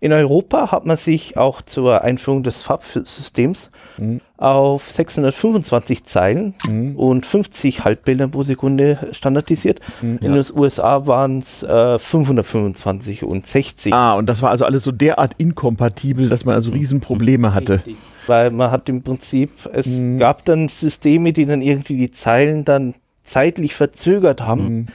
in 0.04 0.12
Europa 0.12 0.74
hat 0.74 0.86
man 0.86 0.98
sich 0.98 1.38
auch 1.38 1.62
zur 1.62 2.02
Einführung 2.02 2.44
des 2.44 2.60
Farbsystems 2.60 3.72
mhm. 3.98 4.20
auf 4.36 4.92
625 4.92 6.04
Zeilen 6.04 6.56
mhm. 6.68 6.98
und 6.98 7.26
50 7.26 7.86
Halbbildern 7.86 8.30
pro 8.30 8.44
Sekunde 8.44 9.12
standardisiert. 9.14 9.80
Mhm, 10.02 10.20
in 10.22 10.34
den 10.34 10.46
USA 10.58 11.08
waren 11.08 11.40
es 11.40 11.64
äh, 11.64 11.98
525 11.98 13.24
und 13.24 13.48
60. 13.48 13.94
Ah, 13.94 14.16
und 14.16 14.26
das 14.28 14.42
war 14.42 14.50
also 14.50 14.66
alles 14.66 14.84
so 14.84 14.92
derart 14.92 15.36
inkompatibel, 15.38 16.28
dass 16.28 16.44
man 16.44 16.56
also 16.56 16.72
Riesenprobleme 16.72 17.54
hatte. 17.54 17.76
Richtig. 17.76 17.96
Weil 18.28 18.52
man 18.52 18.72
hat 18.72 18.90
im 18.90 19.04
Prinzip, 19.04 19.52
es 19.72 19.88
mhm. 19.88 20.20
gab 20.20 20.44
dann 20.44 20.68
Systeme, 20.68 21.32
die 21.32 21.46
dann 21.46 21.62
irgendwie 21.62 21.96
die 21.96 22.12
Zeilen 22.12 22.66
dann 22.66 22.96
zeitlich 23.24 23.74
verzögert 23.74 24.42
haben. 24.42 24.64
Mhm. 24.64 24.88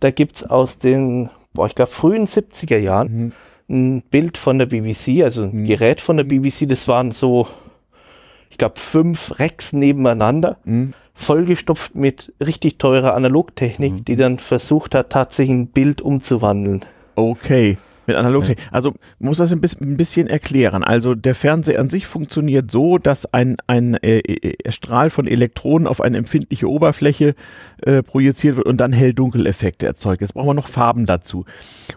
Da 0.00 0.10
gibt 0.10 0.38
es 0.38 0.42
aus 0.42 0.78
den, 0.78 1.30
boah, 1.52 1.68
ich 1.68 1.76
glaube, 1.76 1.92
frühen 1.92 2.26
70er 2.26 2.78
Jahren 2.78 3.12
mhm 3.12 3.32
ein 3.70 4.02
Bild 4.02 4.36
von 4.36 4.58
der 4.58 4.66
BBC, 4.66 5.22
also 5.22 5.44
ein 5.44 5.62
mhm. 5.62 5.64
Gerät 5.64 6.00
von 6.00 6.16
der 6.16 6.24
BBC, 6.24 6.68
das 6.68 6.88
waren 6.88 7.12
so, 7.12 7.46
ich 8.50 8.58
glaube, 8.58 8.78
fünf 8.78 9.38
Racks 9.38 9.72
nebeneinander, 9.72 10.58
mhm. 10.64 10.92
vollgestopft 11.14 11.94
mit 11.94 12.32
richtig 12.44 12.78
teurer 12.78 13.14
Analogtechnik, 13.14 13.92
mhm. 13.92 14.04
die 14.04 14.16
dann 14.16 14.38
versucht 14.38 14.94
hat, 14.94 15.10
tatsächlich 15.10 15.56
ein 15.56 15.66
Bild 15.68 16.02
umzuwandeln. 16.02 16.84
Okay. 17.14 17.78
Mit 18.06 18.16
Analogtechnik. 18.16 18.66
Also 18.70 18.94
muss 19.18 19.38
das 19.38 19.52
ein 19.52 19.60
bisschen, 19.60 20.26
erklären. 20.26 20.84
Also 20.84 21.14
der 21.14 21.34
Fernseher 21.34 21.80
an 21.80 21.90
sich 21.90 22.06
funktioniert 22.06 22.70
so, 22.70 22.98
dass 22.98 23.26
ein, 23.32 23.56
ein 23.66 23.94
äh, 23.94 24.18
äh, 24.18 24.70
Strahl 24.70 25.10
von 25.10 25.26
Elektronen 25.26 25.86
auf 25.86 26.00
eine 26.00 26.18
empfindliche 26.18 26.68
Oberfläche 26.68 27.34
äh, 27.82 28.02
projiziert 28.02 28.56
wird 28.56 28.66
und 28.66 28.78
dann 28.78 28.92
Hell-Dunkel-Effekte 28.92 29.86
erzeugt. 29.86 30.20
Jetzt 30.20 30.34
brauchen 30.34 30.48
wir 30.48 30.54
noch 30.54 30.68
Farben 30.68 31.06
dazu. 31.06 31.44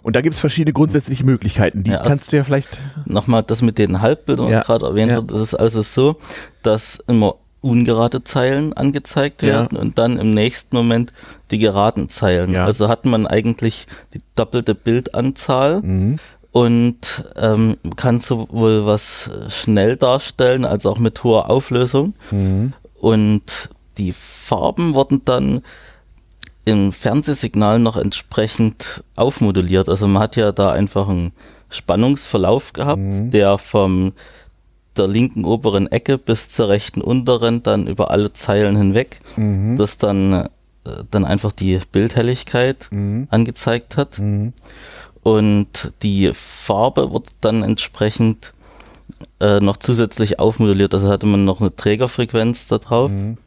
Und 0.02 0.16
da 0.16 0.22
gibt 0.22 0.36
es 0.36 0.40
verschiedene 0.40 0.74
grundsätzliche 0.74 1.26
Möglichkeiten. 1.26 1.84
Die 1.84 1.92
ja, 1.92 2.04
kannst 2.04 2.32
du 2.32 2.38
ja 2.38 2.44
vielleicht. 2.44 2.80
Nochmal 3.06 3.44
das 3.44 3.62
mit 3.62 3.78
den 3.78 4.02
Halbbildern, 4.02 4.50
ja, 4.50 4.60
was 4.60 4.68
gerade 4.68 4.86
erwähnt 4.86 5.12
ja. 5.12 5.18
wird. 5.18 5.32
Das 5.32 5.42
ist 5.42 5.56
also 5.56 5.82
so, 5.82 6.16
dass 6.62 7.02
immer 7.08 7.36
ungerade 7.64 8.24
Zeilen 8.24 8.74
angezeigt 8.74 9.42
werden 9.42 9.76
ja. 9.76 9.82
und 9.82 9.98
dann 9.98 10.20
im 10.20 10.34
nächsten 10.34 10.76
Moment 10.76 11.14
die 11.50 11.60
geraden 11.60 12.10
Zeilen. 12.10 12.52
Ja. 12.52 12.66
Also 12.66 12.90
hat 12.90 13.06
man 13.06 13.26
eigentlich 13.26 13.88
die 14.14 14.22
doppelte 14.36 14.76
Bildanzahl 14.76 15.82
mhm. 15.82 16.20
und 16.52 17.24
ähm, 17.38 17.78
kann 17.96 18.20
sowohl 18.20 18.86
was 18.86 19.30
schnell 19.48 19.96
darstellen 19.96 20.66
als 20.66 20.86
auch 20.86 21.00
mit 21.00 21.24
hoher 21.24 21.50
Auflösung. 21.50 22.14
Mhm. 22.32 22.74
Und 23.00 23.70
die 23.98 24.12
Farben 24.12 24.94
wurden 24.94 25.24
dann 25.24 25.62
im 26.66 26.92
Fernsehsignal 26.92 27.80
noch 27.80 27.98
entsprechend 27.98 29.04
aufmoduliert. 29.16 29.88
Also 29.88 30.08
man 30.08 30.24
hat 30.24 30.36
ja 30.36 30.52
da 30.52 30.72
einfach 30.72 31.08
einen 31.08 31.32
Spannungsverlauf 31.70 32.74
gehabt, 32.74 33.02
mhm. 33.02 33.32
der 33.32 33.58
vom 33.58 34.14
der 34.98 35.08
linken 35.08 35.46
oberen 35.46 35.92
Ecke 35.92 36.18
bis 36.18 36.50
zur 36.50 36.70
rechten 36.70 37.02
unteren, 37.02 37.64
dann 37.64 37.88
über 37.88 38.12
alle 38.12 38.34
Zeilen 38.34 38.76
hinweg, 38.76 39.22
mhm. 39.36 39.78
das 39.78 39.98
dann, 39.98 40.34
äh, 40.34 40.48
dann 41.10 41.26
einfach 41.26 41.52
die 41.52 41.80
Bildhelligkeit 41.92 42.88
mhm. 42.92 43.28
angezeigt 43.30 43.98
hat. 43.98 44.20
Mhm. 44.20 44.54
Und 45.24 45.94
die 46.04 46.32
Farbe 46.34 47.14
wird 47.14 47.28
dann 47.42 47.64
entsprechend 47.64 48.54
äh, 49.40 49.60
noch 49.60 49.78
zusätzlich 49.78 50.40
aufmodelliert. 50.40 50.94
Also 50.94 51.10
hatte 51.10 51.26
man 51.26 51.46
noch 51.46 51.62
eine 51.62 51.76
Trägerfrequenz 51.76 52.68
da 52.68 52.78
drauf. 52.78 53.10
Mhm. 53.10 53.38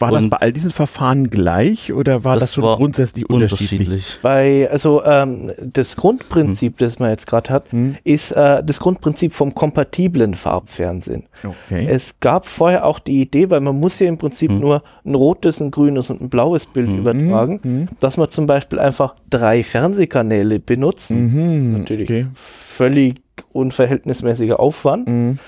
War 0.00 0.12
das 0.12 0.30
bei 0.30 0.36
all 0.38 0.52
diesen 0.52 0.70
Verfahren 0.70 1.30
gleich 1.30 1.92
oder 1.92 2.24
war 2.24 2.34
das, 2.34 2.42
das 2.42 2.54
schon 2.54 2.64
grundsätzlich 2.64 3.28
unterschiedlich? 3.28 3.80
unterschiedlich? 3.80 4.18
Bei, 4.22 4.68
also 4.70 5.04
ähm, 5.04 5.52
das 5.60 5.96
Grundprinzip, 5.96 6.72
hm. 6.72 6.86
das 6.86 6.98
man 6.98 7.10
jetzt 7.10 7.26
gerade 7.26 7.50
hat, 7.50 7.70
hm. 7.70 7.96
ist 8.04 8.32
äh, 8.32 8.62
das 8.64 8.80
Grundprinzip 8.80 9.32
vom 9.32 9.54
kompatiblen 9.54 10.34
Farbfernsehen. 10.34 11.24
Okay. 11.44 11.86
Es 11.88 12.18
gab 12.20 12.46
vorher 12.46 12.86
auch 12.86 12.98
die 12.98 13.20
Idee, 13.20 13.50
weil 13.50 13.60
man 13.60 13.78
muss 13.78 13.98
ja 13.98 14.08
im 14.08 14.18
Prinzip 14.18 14.50
hm. 14.50 14.60
nur 14.60 14.82
ein 15.04 15.14
rotes, 15.14 15.60
ein 15.60 15.70
grünes 15.70 16.10
und 16.10 16.20
ein 16.20 16.30
blaues 16.30 16.66
Bild 16.66 16.88
hm. 16.88 16.98
übertragen, 16.98 17.60
hm. 17.62 17.88
dass 18.00 18.16
man 18.16 18.30
zum 18.30 18.46
Beispiel 18.46 18.78
einfach 18.78 19.14
drei 19.28 19.62
Fernsehkanäle 19.62 20.58
benutzen. 20.58 21.32
Mhm. 21.32 21.78
Natürlich 21.78 22.08
okay. 22.08 22.26
völlig 22.34 23.22
unverhältnismäßiger 23.52 24.60
Aufwand. 24.60 25.08
Mhm. 25.08 25.38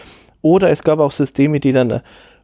Oder 0.40 0.70
es 0.70 0.82
gab 0.82 0.98
auch 0.98 1.12
Systeme, 1.12 1.60
die 1.60 1.72
dann 1.72 2.00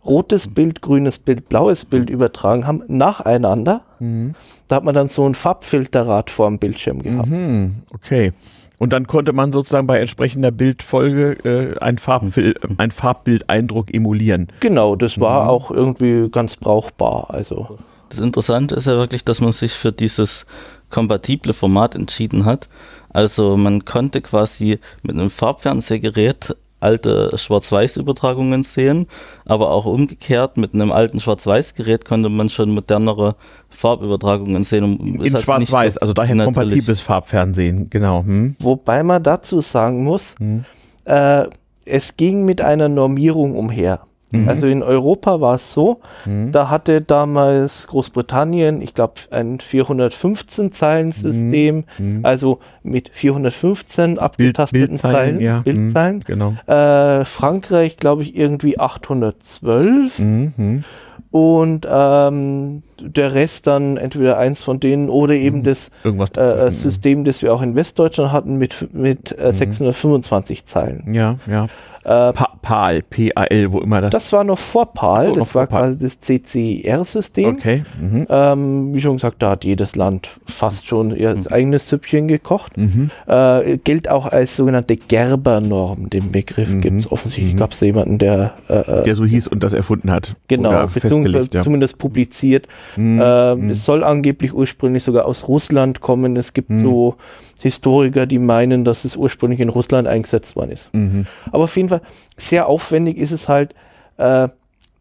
rotes 0.08 0.48
Bild, 0.48 0.82
grünes 0.82 1.18
Bild, 1.18 1.48
blaues 1.48 1.84
Bild 1.84 2.10
übertragen 2.10 2.66
haben, 2.66 2.82
nacheinander. 2.88 3.82
Mhm. 3.98 4.34
Da 4.66 4.76
hat 4.76 4.84
man 4.84 4.94
dann 4.94 5.08
so 5.08 5.26
ein 5.26 5.34
Farbfilterrad 5.34 6.30
vor 6.30 6.48
dem 6.48 6.58
Bildschirm 6.58 7.02
gehabt. 7.02 7.28
Mhm. 7.28 7.76
Okay. 7.92 8.32
Und 8.78 8.92
dann 8.92 9.06
konnte 9.06 9.32
man 9.32 9.52
sozusagen 9.52 9.86
bei 9.86 9.98
entsprechender 9.98 10.52
Bildfolge 10.52 11.32
äh, 11.44 11.78
ein, 11.80 11.98
Farbfil 11.98 12.54
ein 12.78 12.92
Farbbildeindruck 12.92 13.92
emulieren. 13.92 14.48
Genau, 14.60 14.94
das 14.94 15.20
war 15.20 15.44
mhm. 15.44 15.50
auch 15.50 15.70
irgendwie 15.70 16.28
ganz 16.30 16.56
brauchbar. 16.56 17.26
Also. 17.30 17.78
Das 18.08 18.20
Interessante 18.20 18.76
ist 18.76 18.86
ja 18.86 18.96
wirklich, 18.96 19.24
dass 19.24 19.40
man 19.40 19.52
sich 19.52 19.72
für 19.72 19.92
dieses 19.92 20.46
kompatible 20.90 21.52
Format 21.52 21.94
entschieden 21.94 22.44
hat. 22.44 22.68
Also 23.10 23.56
man 23.56 23.84
konnte 23.84 24.20
quasi 24.20 24.78
mit 25.02 25.16
einem 25.16 25.30
Farbfernsehgerät 25.30 26.56
alte 26.80 27.36
Schwarz-Weiß-Übertragungen 27.36 28.62
sehen, 28.62 29.06
aber 29.44 29.70
auch 29.70 29.84
umgekehrt 29.84 30.56
mit 30.56 30.74
einem 30.74 30.92
alten 30.92 31.20
Schwarz-Weiß-Gerät 31.20 32.04
konnte 32.04 32.28
man 32.28 32.48
schon 32.48 32.70
modernere 32.70 33.36
Farbübertragungen 33.68 34.64
sehen. 34.64 35.20
In 35.22 35.38
Schwarz-Weiß, 35.38 35.98
also 35.98 36.12
daher 36.12 36.34
natürlich. 36.34 36.54
kompatibles 36.54 37.00
Farbfernsehen, 37.00 37.90
genau. 37.90 38.22
Hm. 38.22 38.56
Wobei 38.60 39.02
man 39.02 39.22
dazu 39.22 39.60
sagen 39.60 40.04
muss, 40.04 40.34
hm. 40.38 40.64
äh, 41.04 41.46
es 41.84 42.16
ging 42.16 42.44
mit 42.44 42.60
einer 42.60 42.88
Normierung 42.88 43.56
umher. 43.56 44.07
Mhm. 44.32 44.48
Also 44.48 44.66
in 44.66 44.82
Europa 44.82 45.40
war 45.40 45.54
es 45.54 45.72
so, 45.72 46.00
mhm. 46.26 46.52
da 46.52 46.68
hatte 46.68 47.00
damals 47.00 47.86
Großbritannien, 47.86 48.82
ich 48.82 48.94
glaube, 48.94 49.14
ein 49.30 49.60
415 49.60 50.72
Zeilen-System, 50.72 51.84
mhm. 51.98 52.18
mhm. 52.18 52.24
also 52.24 52.58
mit 52.82 53.10
415 53.12 54.18
abgetasteten 54.18 54.80
Bild, 54.80 54.90
Bildzeilen, 54.90 55.14
Zeilen, 55.14 55.40
ja. 55.40 55.60
Bildzeilen. 55.60 56.16
Mhm. 56.16 56.24
Genau. 56.24 56.54
Äh, 56.66 57.24
Frankreich, 57.24 57.96
glaube 57.96 58.22
ich, 58.22 58.36
irgendwie 58.36 58.78
812 58.78 60.18
mhm. 60.18 60.84
und 61.30 61.86
ähm, 61.90 62.82
der 63.00 63.34
Rest 63.34 63.66
dann 63.66 63.96
entweder 63.96 64.38
eins 64.38 64.62
von 64.62 64.80
denen 64.80 65.08
oder 65.08 65.34
eben 65.34 65.62
das 65.62 65.90
äh, 66.04 66.70
System, 66.70 67.24
das 67.24 67.42
wir 67.42 67.54
auch 67.54 67.62
in 67.62 67.74
Westdeutschland 67.74 68.32
hatten 68.32 68.56
mit, 68.56 68.92
mit 68.92 69.38
äh, 69.38 69.52
625 69.52 70.66
Zeilen. 70.66 71.14
Ja, 71.14 71.38
ja. 71.46 71.68
Äh, 72.04 72.32
pa 72.32 72.48
PAL, 72.62 73.02
P-A-L, 73.02 73.72
wo 73.72 73.80
immer 73.80 74.00
das. 74.00 74.10
Das 74.10 74.32
war 74.32 74.44
noch 74.44 74.58
vor 74.58 74.92
PAL, 74.92 75.26
so, 75.26 75.34
das 75.34 75.54
war 75.54 75.66
quasi 75.66 75.98
das 75.98 76.20
CCR-System. 76.20 77.54
Okay. 77.54 77.84
Mhm. 77.98 78.26
Ähm, 78.28 78.94
wie 78.94 79.00
schon 79.00 79.16
gesagt, 79.16 79.42
da 79.42 79.50
hat 79.50 79.64
jedes 79.64 79.94
Land 79.96 80.30
fast 80.46 80.86
schon 80.86 81.14
ihr 81.14 81.34
mhm. 81.34 81.46
eigenes 81.50 81.88
Süppchen 81.88 82.28
gekocht. 82.28 82.76
Mhm. 82.76 83.10
Äh, 83.26 83.78
gilt 83.78 84.10
auch 84.10 84.26
als 84.26 84.56
sogenannte 84.56 84.96
Gerber-Norm. 84.96 86.10
Den 86.10 86.32
Begriff 86.32 86.70
mhm. 86.70 86.80
gibt 86.80 87.00
es 87.00 87.12
offensichtlich. 87.12 87.54
Mhm. 87.54 87.58
Gab 87.58 87.72
es 87.72 87.80
jemanden, 87.80 88.18
der. 88.18 88.54
Äh, 88.68 89.00
äh, 89.00 89.04
der 89.04 89.14
so 89.14 89.24
hieß 89.24 89.48
und 89.48 89.62
das 89.62 89.72
erfunden 89.72 90.10
hat. 90.10 90.36
Genau, 90.48 90.86
beziehungsweise 90.86 91.48
ja. 91.52 91.60
zumindest 91.60 91.98
publiziert. 91.98 92.68
Mhm. 92.96 93.20
Ähm, 93.22 93.70
es 93.70 93.84
soll 93.84 94.04
angeblich 94.04 94.54
ursprünglich 94.54 95.04
sogar 95.04 95.26
aus 95.26 95.48
Russland 95.48 96.00
kommen. 96.00 96.36
Es 96.36 96.52
gibt 96.52 96.70
so 96.70 97.16
Historiker, 97.60 98.26
die 98.26 98.38
meinen, 98.38 98.84
dass 98.84 99.04
es 99.04 99.16
ursprünglich 99.16 99.60
in 99.60 99.68
Russland 99.68 100.08
eingesetzt 100.08 100.56
worden 100.56 100.72
ist. 100.72 100.94
Mhm. 100.94 101.26
Aber 101.50 101.64
auf 101.64 101.76
jeden 101.76 101.88
Fall 101.88 102.02
sehr 102.36 102.68
aufwendig 102.68 103.16
ist 103.18 103.32
es 103.32 103.48
halt, 103.48 103.74
äh, 104.16 104.48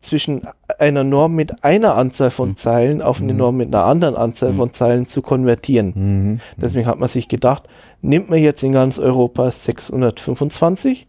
zwischen 0.01 0.47
einer 0.79 1.03
Norm 1.03 1.35
mit 1.35 1.63
einer 1.63 1.95
Anzahl 1.95 2.31
von 2.31 2.49
mhm. 2.49 2.55
Zeilen 2.55 3.01
auf 3.01 3.21
eine 3.21 3.33
mhm. 3.33 3.39
Norm 3.39 3.57
mit 3.57 3.73
einer 3.73 3.83
anderen 3.83 4.15
Anzahl 4.15 4.53
mhm. 4.53 4.57
von 4.57 4.73
Zeilen 4.73 5.05
zu 5.05 5.21
konvertieren. 5.21 5.93
Mhm. 5.95 6.39
Deswegen 6.55 6.87
hat 6.87 6.99
man 6.99 7.09
sich 7.09 7.27
gedacht, 7.27 7.63
nimmt 8.01 8.29
man 8.29 8.39
jetzt 8.39 8.63
in 8.63 8.71
ganz 8.71 8.99
Europa 8.99 9.51
625, 9.51 11.07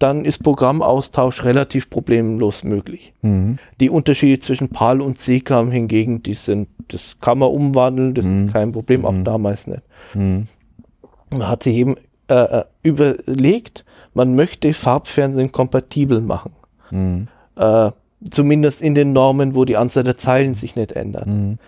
dann 0.00 0.24
ist 0.24 0.42
Programmaustausch 0.42 1.44
relativ 1.44 1.90
problemlos 1.90 2.64
möglich. 2.64 3.12
Mhm. 3.22 3.58
Die 3.80 3.90
Unterschiede 3.90 4.40
zwischen 4.40 4.70
PAL 4.70 5.00
und 5.00 5.18
CKAM 5.18 5.70
hingegen, 5.70 6.22
die 6.22 6.34
sind, 6.34 6.68
das 6.88 7.18
kann 7.20 7.38
man 7.38 7.50
umwandeln, 7.50 8.14
das 8.14 8.24
ist 8.24 8.52
kein 8.52 8.72
Problem, 8.72 9.04
auch 9.04 9.14
damals 9.22 9.66
nicht. 9.66 9.82
Man 10.14 11.48
hat 11.48 11.62
sich 11.62 11.76
eben 11.76 11.96
äh, 12.28 12.60
äh, 12.60 12.64
überlegt, 12.82 13.84
man 14.14 14.34
möchte 14.34 14.72
Farbfernsehen 14.72 15.52
kompatibel 15.52 16.20
machen. 16.20 16.52
Mhm. 16.90 17.28
Äh, 17.56 17.90
zumindest 18.30 18.82
in 18.82 18.94
den 18.94 19.12
Normen, 19.12 19.54
wo 19.54 19.64
die 19.64 19.76
Anzahl 19.76 20.04
der 20.04 20.16
Zeilen 20.16 20.54
sich 20.54 20.76
nicht 20.76 20.92
ändert. 20.92 21.26
Mhm. 21.26 21.58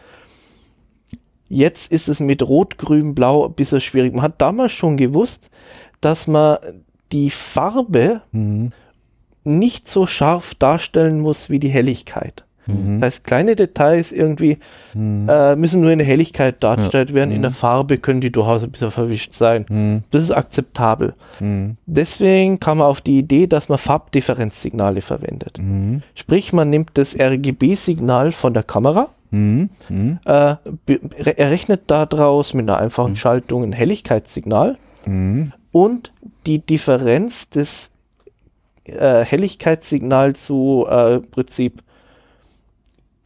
Jetzt 1.48 1.92
ist 1.92 2.08
es 2.08 2.18
mit 2.18 2.42
Rot, 2.42 2.78
Grün, 2.78 3.14
Blau 3.14 3.46
ein 3.46 3.52
bisschen 3.52 3.80
schwierig. 3.80 4.14
Man 4.14 4.22
hat 4.22 4.40
damals 4.40 4.72
schon 4.72 4.96
gewusst, 4.96 5.50
dass 6.00 6.26
man 6.26 6.56
die 7.12 7.30
Farbe 7.30 8.22
mhm. 8.32 8.72
nicht 9.44 9.88
so 9.88 10.06
scharf 10.06 10.54
darstellen 10.54 11.20
muss 11.20 11.50
wie 11.50 11.58
die 11.58 11.68
Helligkeit. 11.68 12.44
Mhm. 12.66 13.00
Das 13.00 13.06
heißt, 13.06 13.24
kleine 13.24 13.56
Details 13.56 14.12
irgendwie 14.12 14.58
mhm. 14.94 15.28
äh, 15.28 15.56
müssen 15.56 15.80
nur 15.80 15.90
in 15.90 15.98
der 15.98 16.06
Helligkeit 16.06 16.62
dargestellt 16.62 17.10
ja. 17.10 17.16
werden. 17.16 17.30
Mhm. 17.30 17.36
In 17.36 17.42
der 17.42 17.50
Farbe 17.50 17.98
können 17.98 18.20
die 18.20 18.30
durchaus 18.30 18.62
ein 18.62 18.70
bisschen 18.70 18.90
verwischt 18.90 19.34
sein. 19.34 19.66
Mhm. 19.68 20.02
Das 20.10 20.22
ist 20.22 20.30
akzeptabel. 20.30 21.14
Mhm. 21.40 21.76
Deswegen 21.86 22.60
kam 22.60 22.78
man 22.78 22.86
auf 22.86 23.00
die 23.00 23.18
Idee, 23.18 23.46
dass 23.46 23.68
man 23.68 23.78
Farbdifferenzsignale 23.78 25.00
verwendet. 25.00 25.58
Mhm. 25.58 26.02
Sprich, 26.14 26.52
man 26.52 26.70
nimmt 26.70 26.90
das 26.94 27.18
RGB-Signal 27.18 28.32
von 28.32 28.54
der 28.54 28.62
Kamera, 28.62 29.08
äh, 30.26 30.54
errechnet 31.36 31.82
daraus 31.86 32.54
mit 32.54 32.68
einer 32.68 32.78
einfachen 32.78 33.16
Schaltung 33.16 33.62
ein 33.62 33.72
Helligkeitssignal 33.72 34.76
und 35.72 36.12
die 36.46 36.60
Differenz 36.60 37.48
des 37.48 37.90
äh, 38.84 39.24
Helligkeitssignals 39.24 40.46
zu 40.46 40.86
äh, 40.88 41.20
Prinzip 41.20 41.82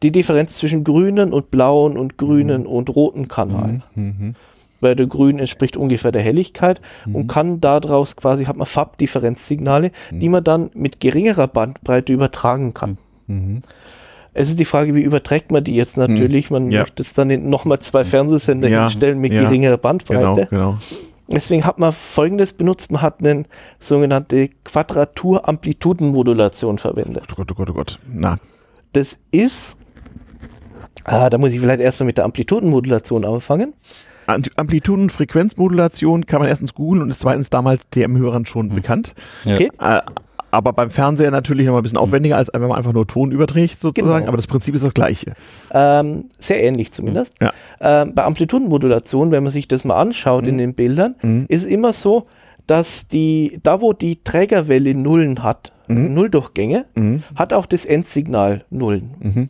die 0.03 0.11
Differenz 0.11 0.55
zwischen 0.55 0.83
grünen 0.83 1.33
und 1.33 1.49
blauen 1.49 1.97
und 1.97 2.17
grünen 2.17 2.61
mhm. 2.61 2.67
und 2.67 2.95
roten 2.95 3.27
Kanal. 3.27 3.81
Mhm. 3.95 4.03
mhm. 4.03 4.35
Weil 4.79 4.95
der 4.95 5.07
Grün 5.07 5.39
entspricht 5.39 5.75
ungefähr 5.75 6.11
der 6.11 6.21
Helligkeit 6.21 6.81
mhm. 7.07 7.15
und 7.15 7.27
kann 7.27 7.59
daraus 7.59 8.15
quasi, 8.15 8.45
hat 8.45 8.57
man 8.57 8.67
Farbdifferenzsignale, 8.67 9.91
mhm. 10.11 10.19
die 10.19 10.29
man 10.29 10.43
dann 10.43 10.69
mit 10.75 10.99
geringerer 10.99 11.47
Bandbreite 11.47 12.13
übertragen 12.13 12.75
kann. 12.75 12.99
Mhm. 13.25 13.63
Es 14.35 14.49
ist 14.49 14.59
die 14.59 14.65
Frage, 14.65 14.93
wie 14.93 15.01
überträgt 15.01 15.51
man 15.51 15.63
die 15.63 15.73
jetzt 15.73 15.97
natürlich? 15.97 16.51
Man 16.51 16.69
ja. 16.69 16.81
möchte 16.81 17.01
es 17.01 17.13
dann 17.13 17.49
nochmal 17.49 17.79
zwei 17.79 18.05
Fernsehsender 18.05 18.67
ja. 18.67 18.81
hinstellen 18.83 19.17
mit 19.17 19.33
ja. 19.33 19.41
geringerer 19.41 19.77
Bandbreite. 19.77 20.47
Genau, 20.51 20.75
genau. 20.75 20.77
Deswegen 21.29 21.65
hat 21.65 21.79
man 21.79 21.91
folgendes 21.91 22.53
benutzt, 22.53 22.89
man 22.91 23.01
hat 23.01 23.19
eine 23.19 23.43
sogenannte 23.79 24.47
Quadratur-Amplitudenmodulation 24.63 26.77
verwendet. 26.77 27.25
Oh 27.31 27.35
Gott, 27.35 27.51
oh 27.51 27.55
Gott, 27.55 27.69
oh 27.69 27.73
Gott. 27.73 27.97
Na. 28.07 28.37
Das 28.93 29.17
ist 29.31 29.75
Ah, 31.07 31.29
da 31.29 31.37
muss 31.37 31.53
ich 31.53 31.61
vielleicht 31.61 31.79
erstmal 31.79 32.07
mit 32.07 32.17
der 32.17 32.25
Amplitudenmodulation 32.25 33.23
anfangen. 33.23 33.73
Amplitudenfrequenzmodulation 34.27 36.25
kann 36.25 36.41
man 36.41 36.49
erstens 36.49 36.73
googeln 36.73 37.01
und 37.01 37.09
ist 37.09 37.21
zweitens 37.21 37.49
damals 37.49 37.89
TM-Hörern 37.89 38.45
schon 38.45 38.67
mhm. 38.67 38.75
bekannt. 38.75 39.15
Ja. 39.45 39.55
Okay. 39.55 39.71
Äh, 39.79 40.01
aber 40.51 40.73
beim 40.73 40.89
Fernseher 40.89 41.31
natürlich 41.31 41.67
noch 41.67 41.75
ein 41.75 41.83
bisschen 41.83 41.97
aufwendiger, 41.97 42.37
als 42.37 42.49
wenn 42.53 42.61
man 42.61 42.77
einfach 42.77 42.93
nur 42.93 43.07
Ton 43.07 43.31
überträgt 43.31 43.81
sozusagen. 43.81 44.19
Genau. 44.19 44.27
Aber 44.27 44.37
das 44.37 44.47
Prinzip 44.47 44.75
ist 44.75 44.83
das 44.83 44.93
gleiche. 44.93 45.33
Ähm, 45.71 46.25
sehr 46.39 46.63
ähnlich 46.63 46.91
zumindest. 46.91 47.33
Ja. 47.41 47.53
Ähm, 47.79 48.13
bei 48.15 48.23
Amplitudenmodulation, 48.23 49.31
wenn 49.31 49.43
man 49.43 49.51
sich 49.51 49.67
das 49.67 49.83
mal 49.83 49.99
anschaut 49.99 50.43
mhm. 50.43 50.49
in 50.49 50.57
den 50.57 50.73
Bildern, 50.73 51.15
mhm. 51.21 51.45
ist 51.49 51.63
es 51.63 51.69
immer 51.69 51.93
so, 51.93 52.27
dass 52.65 53.07
die, 53.07 53.59
da 53.63 53.81
wo 53.81 53.93
die 53.93 54.23
Trägerwelle 54.23 54.93
Nullen 54.93 55.43
hat, 55.43 55.71
mhm. 55.87 56.13
Nulldurchgänge, 56.13 56.85
mhm. 56.95 57.23
hat 57.35 57.53
auch 57.53 57.65
das 57.65 57.85
Endsignal 57.85 58.65
Nullen. 58.69 59.11
Mhm. 59.19 59.49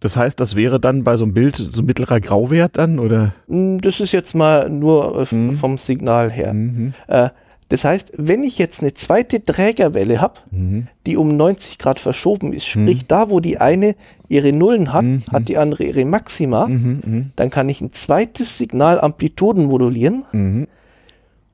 Das 0.00 0.16
heißt, 0.16 0.40
das 0.40 0.56
wäre 0.56 0.80
dann 0.80 1.04
bei 1.04 1.16
so 1.16 1.24
einem 1.24 1.34
Bild 1.34 1.56
so 1.56 1.82
mittlerer 1.82 2.20
Grauwert 2.20 2.78
dann, 2.78 2.98
oder? 2.98 3.34
Mm, 3.48 3.78
das 3.78 4.00
ist 4.00 4.12
jetzt 4.12 4.34
mal 4.34 4.70
nur 4.70 5.26
äh, 5.30 5.34
mhm. 5.34 5.56
vom 5.56 5.76
Signal 5.76 6.30
her. 6.30 6.54
Mhm. 6.54 6.94
Äh, 7.06 7.28
das 7.70 7.84
heißt, 7.84 8.12
wenn 8.16 8.42
ich 8.42 8.58
jetzt 8.58 8.80
eine 8.80 8.94
zweite 8.94 9.42
Trägerwelle 9.42 10.20
habe, 10.20 10.40
mhm. 10.50 10.88
die 11.06 11.16
um 11.16 11.36
90 11.36 11.78
Grad 11.78 12.00
verschoben 12.00 12.52
ist, 12.52 12.66
sprich 12.66 13.02
mhm. 13.02 13.08
da, 13.08 13.30
wo 13.30 13.38
die 13.38 13.58
eine 13.58 13.94
ihre 14.28 14.52
Nullen 14.52 14.92
hat, 14.92 15.04
mhm. 15.04 15.22
hat 15.32 15.48
die 15.48 15.56
andere 15.56 15.84
ihre 15.84 16.04
Maxima, 16.04 16.66
mhm. 16.66 17.02
Mhm. 17.04 17.30
dann 17.36 17.50
kann 17.50 17.68
ich 17.68 17.80
ein 17.80 17.92
zweites 17.92 18.58
Signal 18.58 19.00
Amplituden 19.00 19.66
modulieren 19.66 20.66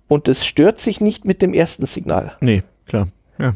und 0.08 0.28
das 0.28 0.46
stört 0.46 0.80
sich 0.80 1.02
nicht 1.02 1.26
mit 1.26 1.42
dem 1.42 1.52
ersten 1.52 1.84
Signal. 1.84 2.32
Nee, 2.40 2.62
klar. 2.86 3.08
Ja. 3.38 3.54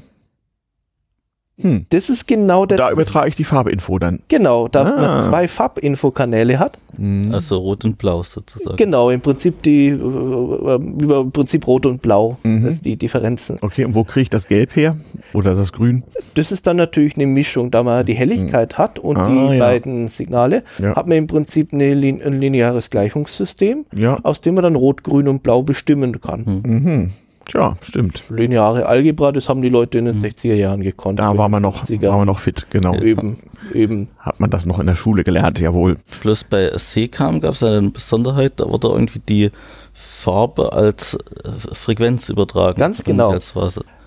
Hm. 1.61 1.87
Das 1.91 2.09
ist 2.09 2.27
genau 2.27 2.67
der. 2.67 2.79
Da 2.79 2.91
übertrage 2.91 3.29
ich 3.29 3.37
die 3.37 3.45
Farbinfo 3.45 3.99
dann. 3.99 4.21
Genau, 4.29 4.69
da 4.69 4.83
ah. 4.83 5.01
man 5.01 5.23
zwei 5.23 5.49
Farbinfokanäle 5.49 6.59
hat. 6.59 6.79
Hm. 6.97 7.33
Also 7.33 7.59
rot 7.59 7.85
und 7.85 7.99
blau 7.99 8.23
sozusagen. 8.23 8.77
Genau, 8.77 9.11
im 9.11 9.21
Prinzip 9.21 9.63
die 9.63 9.89
äh, 9.89 9.95
über 9.95 11.21
im 11.21 11.31
Prinzip 11.33 11.67
rot 11.67 11.87
und 11.87 12.03
blau, 12.03 12.37
mhm. 12.43 12.79
die 12.83 12.97
Differenzen. 12.97 13.59
Okay, 13.61 13.85
und 13.85 13.95
wo 13.95 14.05
kriege 14.05 14.23
ich 14.23 14.31
das 14.31 14.49
Gelb 14.49 14.75
her? 14.77 14.97
Oder 15.33 15.55
das 15.55 15.73
Grün? 15.73 16.03
Das 16.35 16.53
ist 16.53 16.67
dann 16.67 16.77
natürlich 16.77 17.17
eine 17.17 17.27
Mischung, 17.27 17.71
da 17.71 17.83
man 17.83 18.05
die 18.05 18.15
Helligkeit 18.15 18.75
mhm. 18.75 18.83
hat 18.83 18.99
und 18.99 19.17
ah, 19.17 19.29
die 19.29 19.55
ja. 19.55 19.59
beiden 19.59 20.09
Signale, 20.09 20.63
ja. 20.79 20.97
hat 20.97 21.07
man 21.07 21.17
im 21.17 21.27
Prinzip 21.27 21.73
eine, 21.73 21.85
ein 21.85 22.41
lineares 22.41 22.91
Gleichungssystem, 22.91 23.87
ja. 23.95 24.19
aus 24.23 24.41
dem 24.41 24.55
man 24.55 24.65
dann 24.65 24.77
Rot, 24.77 25.05
Grün 25.05 25.29
und 25.29 25.43
Blau 25.43 25.63
bestimmen 25.63 26.21
kann. 26.21 26.63
Mhm. 26.65 27.11
Tja, 27.51 27.77
stimmt. 27.83 28.23
Lineare 28.31 28.87
Algebra, 28.87 29.33
das 29.33 29.49
haben 29.49 29.61
die 29.61 29.71
Leute 29.71 29.99
in 29.99 30.05
den 30.05 30.15
hm. 30.15 30.23
60er 30.23 30.55
Jahren 30.55 30.83
gekonnt. 30.83 31.19
Da 31.19 31.37
war 31.37 31.49
man 31.49 31.61
noch, 31.61 31.83
war 31.89 32.17
man 32.17 32.27
noch 32.27 32.39
fit, 32.39 32.69
genau. 32.71 32.95
Eben, 32.95 33.39
eben. 33.75 34.07
Hat 34.21 34.39
man 34.39 34.51
das 34.51 34.67
noch 34.67 34.79
in 34.79 34.87
der 34.87 34.95
Schule 34.95 35.25
gelernt, 35.25 35.59
jawohl. 35.59 35.97
Plus 36.21 36.45
bei 36.45 36.71
Seekam 36.77 37.41
gab 37.41 37.55
es 37.55 37.65
eine 37.65 37.91
Besonderheit, 37.91 38.61
da 38.61 38.69
wurde 38.71 38.87
irgendwie 38.89 39.19
die 39.19 39.51
Farbe 39.93 40.73
als 40.73 41.15
äh, 41.15 41.75
Frequenz 41.75 42.29
übertragen. 42.29 42.79
Ganz 42.79 43.03
genau. 43.03 43.37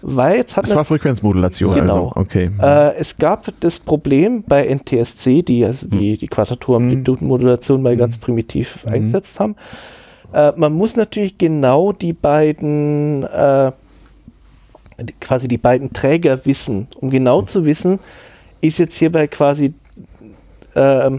Weil 0.01 0.37
jetzt 0.37 0.55
hat 0.55 0.65
das 0.65 0.75
war 0.75 0.85
Frequenzmodulation, 0.85 1.75
genau. 1.75 2.09
also. 2.09 2.11
okay. 2.15 2.49
Äh, 2.61 2.95
es 2.95 3.17
gab 3.17 3.47
das 3.59 3.79
Problem 3.79 4.43
bei 4.47 4.73
NTSC, 4.73 5.43
die 5.43 5.65
also 5.65 5.89
hm. 5.89 5.99
die, 5.99 6.17
die 6.17 6.27
Quadratur-Amplitudenmodulation 6.27 7.77
hm. 7.77 7.83
mal 7.83 7.97
ganz 7.97 8.17
primitiv 8.17 8.83
hm. 8.83 8.93
eingesetzt 8.93 9.37
haben 9.41 9.57
äh, 10.33 10.51
man 10.55 10.73
muss 10.73 10.95
natürlich 10.95 11.37
genau 11.37 11.91
die 11.91 12.13
beiden 12.13 13.23
äh, 13.23 13.71
quasi 15.19 15.47
die 15.47 15.57
beiden 15.57 15.93
Träger 15.93 16.45
wissen, 16.45 16.87
um 16.99 17.09
genau 17.09 17.41
zu 17.41 17.65
wissen, 17.65 17.99
ist 18.61 18.79
jetzt 18.79 18.95
hierbei 18.95 19.27
quasi 19.27 19.73
äh, 20.75 21.11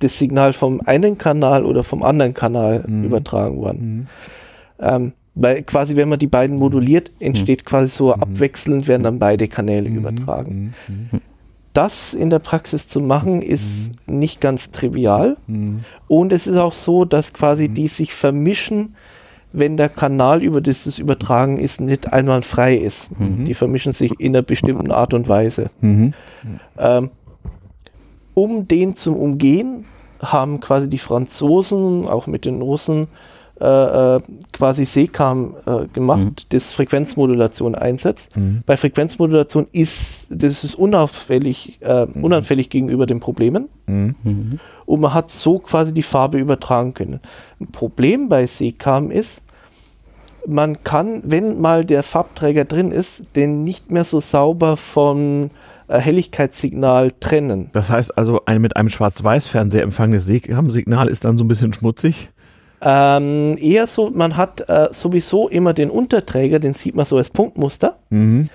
das 0.00 0.18
Signal 0.18 0.52
vom 0.52 0.80
einen 0.84 1.18
Kanal 1.18 1.64
oder 1.64 1.82
vom 1.82 2.02
anderen 2.02 2.34
Kanal 2.34 2.84
mhm. 2.86 3.04
übertragen 3.04 3.58
worden. 3.58 3.80
Mhm. 3.80 4.06
Ähm, 4.80 5.12
weil 5.34 5.62
quasi, 5.62 5.94
wenn 5.94 6.08
man 6.08 6.18
die 6.18 6.26
beiden 6.26 6.56
moduliert, 6.56 7.12
entsteht 7.20 7.64
quasi 7.64 7.94
so 7.94 8.08
mhm. 8.08 8.22
abwechselnd, 8.22 8.88
werden 8.88 9.04
dann 9.04 9.18
beide 9.18 9.46
Kanäle 9.46 9.88
mhm. 9.88 9.96
übertragen. 9.98 10.74
Mhm. 11.68 11.72
Das 11.74 12.14
in 12.14 12.30
der 12.30 12.38
Praxis 12.40 12.88
zu 12.88 13.00
machen, 13.00 13.42
ist 13.42 13.92
nicht 14.06 14.40
ganz 14.40 14.70
trivial. 14.70 15.36
Und 16.08 16.32
es 16.32 16.46
ist 16.46 16.56
auch 16.56 16.72
so, 16.72 17.04
dass 17.04 17.32
quasi 17.32 17.68
die 17.68 17.88
sich 17.88 18.12
vermischen, 18.12 18.96
wenn 19.52 19.76
der 19.76 19.88
Kanal, 19.88 20.42
über 20.42 20.60
das 20.60 20.86
es 20.86 20.98
übertragen 20.98 21.58
ist, 21.58 21.80
nicht 21.80 22.12
einwandfrei 22.12 22.76
ist. 22.76 23.10
Mhm. 23.18 23.44
Die 23.44 23.54
vermischen 23.54 23.92
sich 23.92 24.18
in 24.18 24.34
einer 24.34 24.42
bestimmten 24.42 24.90
Art 24.90 25.14
und 25.14 25.28
Weise. 25.28 25.70
Mhm. 25.80 26.14
Ähm, 26.78 27.10
um 28.34 28.68
den 28.68 28.94
zu 28.94 29.16
umgehen, 29.16 29.84
haben 30.22 30.60
quasi 30.60 30.88
die 30.88 30.98
Franzosen, 30.98 32.06
auch 32.06 32.26
mit 32.26 32.44
den 32.44 32.60
Russen, 32.60 33.06
äh, 33.60 34.16
äh, 34.16 34.20
quasi 34.52 34.84
SECAM 34.84 35.56
äh, 35.66 35.86
gemacht, 35.92 36.20
mhm. 36.20 36.34
das 36.50 36.70
Frequenzmodulation 36.70 37.74
einsetzt. 37.74 38.36
Mhm. 38.36 38.62
Bei 38.64 38.76
Frequenzmodulation 38.76 39.66
ist 39.72 40.28
das 40.30 40.62
ist 40.62 40.76
unauffällig, 40.76 41.78
äh, 41.80 42.06
mhm. 42.06 42.22
unanfällig 42.22 42.70
gegenüber 42.70 43.06
den 43.06 43.18
Problemen. 43.18 43.68
Mhm. 43.86 44.60
Und 44.86 45.00
man 45.00 45.12
hat 45.12 45.30
so 45.30 45.58
quasi 45.58 45.92
die 45.92 46.04
Farbe 46.04 46.38
übertragen 46.38 46.94
können. 46.94 47.20
Ein 47.60 47.72
Problem 47.72 48.28
bei 48.28 48.46
SECAM 48.46 49.10
ist, 49.10 49.42
man 50.46 50.84
kann, 50.84 51.22
wenn 51.24 51.60
mal 51.60 51.84
der 51.84 52.04
Farbträger 52.04 52.64
drin 52.64 52.92
ist, 52.92 53.34
den 53.34 53.64
nicht 53.64 53.90
mehr 53.90 54.04
so 54.04 54.20
sauber 54.20 54.76
vom 54.76 55.50
äh, 55.88 55.98
Helligkeitssignal 55.98 57.12
trennen. 57.18 57.70
Das 57.72 57.90
heißt 57.90 58.16
also, 58.16 58.42
ein 58.46 58.60
mit 58.60 58.76
einem 58.76 58.88
Schwarz-Weiß-Fernseher 58.88 59.82
empfangenes 59.82 60.26
Signal 60.26 61.08
ist 61.08 61.24
dann 61.24 61.38
so 61.38 61.44
ein 61.44 61.48
bisschen 61.48 61.72
schmutzig? 61.72 62.30
Ähm, 62.80 63.56
eher 63.58 63.86
so, 63.86 64.10
man 64.10 64.36
hat 64.36 64.68
äh, 64.68 64.88
sowieso 64.92 65.48
immer 65.48 65.72
den 65.74 65.90
Unterträger, 65.90 66.58
den 66.58 66.74
sieht 66.74 66.94
man 66.94 67.04
so 67.04 67.16
als 67.16 67.30
Punktmuster. 67.30 67.98
Mhm. 68.10 68.48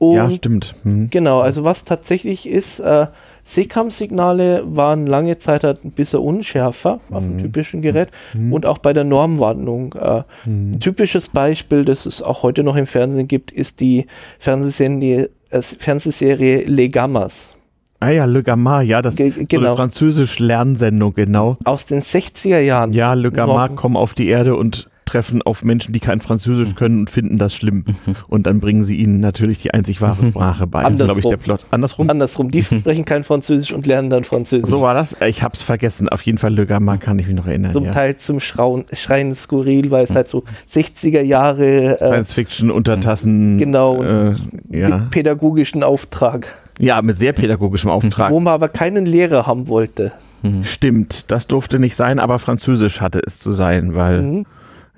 ja, 0.00 0.30
stimmt. 0.30 0.74
Mhm. 0.84 1.10
Genau, 1.10 1.40
also 1.40 1.64
was 1.64 1.84
tatsächlich 1.84 2.48
ist, 2.48 2.80
äh, 2.80 3.06
Seekam-Signale 3.48 4.62
waren 4.66 5.06
lange 5.06 5.38
Zeit 5.38 5.64
halt 5.64 5.82
ein 5.82 5.92
bisschen 5.92 6.20
unschärfer 6.20 7.00
mhm. 7.08 7.16
auf 7.16 7.22
dem 7.22 7.32
mhm. 7.34 7.38
typischen 7.38 7.82
Gerät 7.82 8.10
mhm. 8.34 8.52
und 8.52 8.66
auch 8.66 8.78
bei 8.78 8.92
der 8.92 9.04
Normwarnung. 9.04 9.94
Äh, 9.94 10.22
mhm. 10.44 10.72
Ein 10.72 10.80
typisches 10.80 11.30
Beispiel, 11.30 11.84
das 11.84 12.04
es 12.04 12.22
auch 12.22 12.42
heute 12.42 12.62
noch 12.62 12.76
im 12.76 12.86
Fernsehen 12.86 13.26
gibt, 13.26 13.50
ist 13.50 13.80
die 13.80 14.06
Fernsehserie, 14.38 15.30
äh, 15.50 15.62
Fernsehserie 15.62 16.64
Les 16.64 16.92
Gammas. 16.92 17.54
Ah 18.00 18.10
ja, 18.10 18.26
Le 18.26 18.42
Gamma, 18.44 18.80
ja, 18.82 19.02
das 19.02 19.18
ist 19.18 19.48
genau. 19.48 19.62
so 19.62 19.66
eine 19.66 19.76
französisch 19.76 20.38
Lernsendung, 20.38 21.14
genau. 21.14 21.56
Aus 21.64 21.86
den 21.86 22.02
60er 22.02 22.60
Jahren. 22.60 22.92
Ja, 22.92 23.14
Le 23.14 23.32
Gamma 23.32 23.68
kommen 23.68 23.96
auf 23.96 24.14
die 24.14 24.28
Erde 24.28 24.54
und 24.54 24.88
treffen 25.08 25.42
auf 25.42 25.64
Menschen, 25.64 25.92
die 25.92 26.00
kein 26.00 26.20
Französisch 26.20 26.74
können 26.74 27.00
und 27.00 27.10
finden 27.10 27.38
das 27.38 27.54
schlimm. 27.54 27.84
Und 28.28 28.46
dann 28.46 28.60
bringen 28.60 28.84
sie 28.84 28.96
ihnen 28.96 29.20
natürlich 29.20 29.60
die 29.62 29.72
einzig 29.72 30.00
wahre 30.00 30.26
Sprache 30.30 30.66
bei. 30.66 30.84
Andersrum. 30.84 31.08
Das 31.08 31.18
ist, 31.18 31.24
ich, 31.24 31.30
der 31.30 31.36
Plot. 31.36 31.60
Andersrum? 31.70 32.10
Andersrum. 32.10 32.50
Die 32.50 32.62
sprechen 32.62 33.04
kein 33.04 33.24
Französisch 33.24 33.72
und 33.72 33.86
lernen 33.86 34.10
dann 34.10 34.24
Französisch. 34.24 34.68
So 34.68 34.80
war 34.80 34.94
das? 34.94 35.16
Ich 35.26 35.42
hab's 35.42 35.62
vergessen. 35.62 36.08
Auf 36.08 36.22
jeden 36.22 36.38
Fall 36.38 36.54
Le 36.54 36.66
Gamma 36.66 36.96
kann 36.96 37.18
ich 37.18 37.26
mich 37.26 37.36
noch 37.36 37.46
erinnern. 37.46 37.72
Zum 37.72 37.84
ja. 37.84 37.92
Teil 37.92 38.16
zum 38.16 38.40
Schrauen, 38.40 38.84
Schreien 38.92 39.34
skurril, 39.34 39.90
weil 39.90 40.04
es 40.04 40.14
halt 40.14 40.28
so 40.28 40.44
60er 40.70 41.22
Jahre 41.22 42.00
äh, 42.00 42.06
Science 42.06 42.32
Fiction 42.32 42.70
Untertassen. 42.70 43.58
Genau. 43.58 44.02
Äh, 44.02 44.34
ja. 44.70 45.06
pädagogischen 45.10 45.82
Auftrag. 45.82 46.54
Ja, 46.78 47.02
mit 47.02 47.18
sehr 47.18 47.32
pädagogischem 47.32 47.90
Auftrag. 47.90 48.30
Wo 48.30 48.40
man 48.40 48.54
aber 48.54 48.68
keinen 48.68 49.04
Lehrer 49.04 49.46
haben 49.46 49.68
wollte. 49.68 50.12
Mhm. 50.42 50.64
Stimmt, 50.64 51.30
das 51.30 51.46
durfte 51.46 51.78
nicht 51.78 51.96
sein, 51.96 52.18
aber 52.18 52.38
Französisch 52.38 53.00
hatte 53.00 53.20
es 53.24 53.40
zu 53.40 53.52
sein, 53.52 53.94
weil, 53.94 54.22
mhm. 54.22 54.46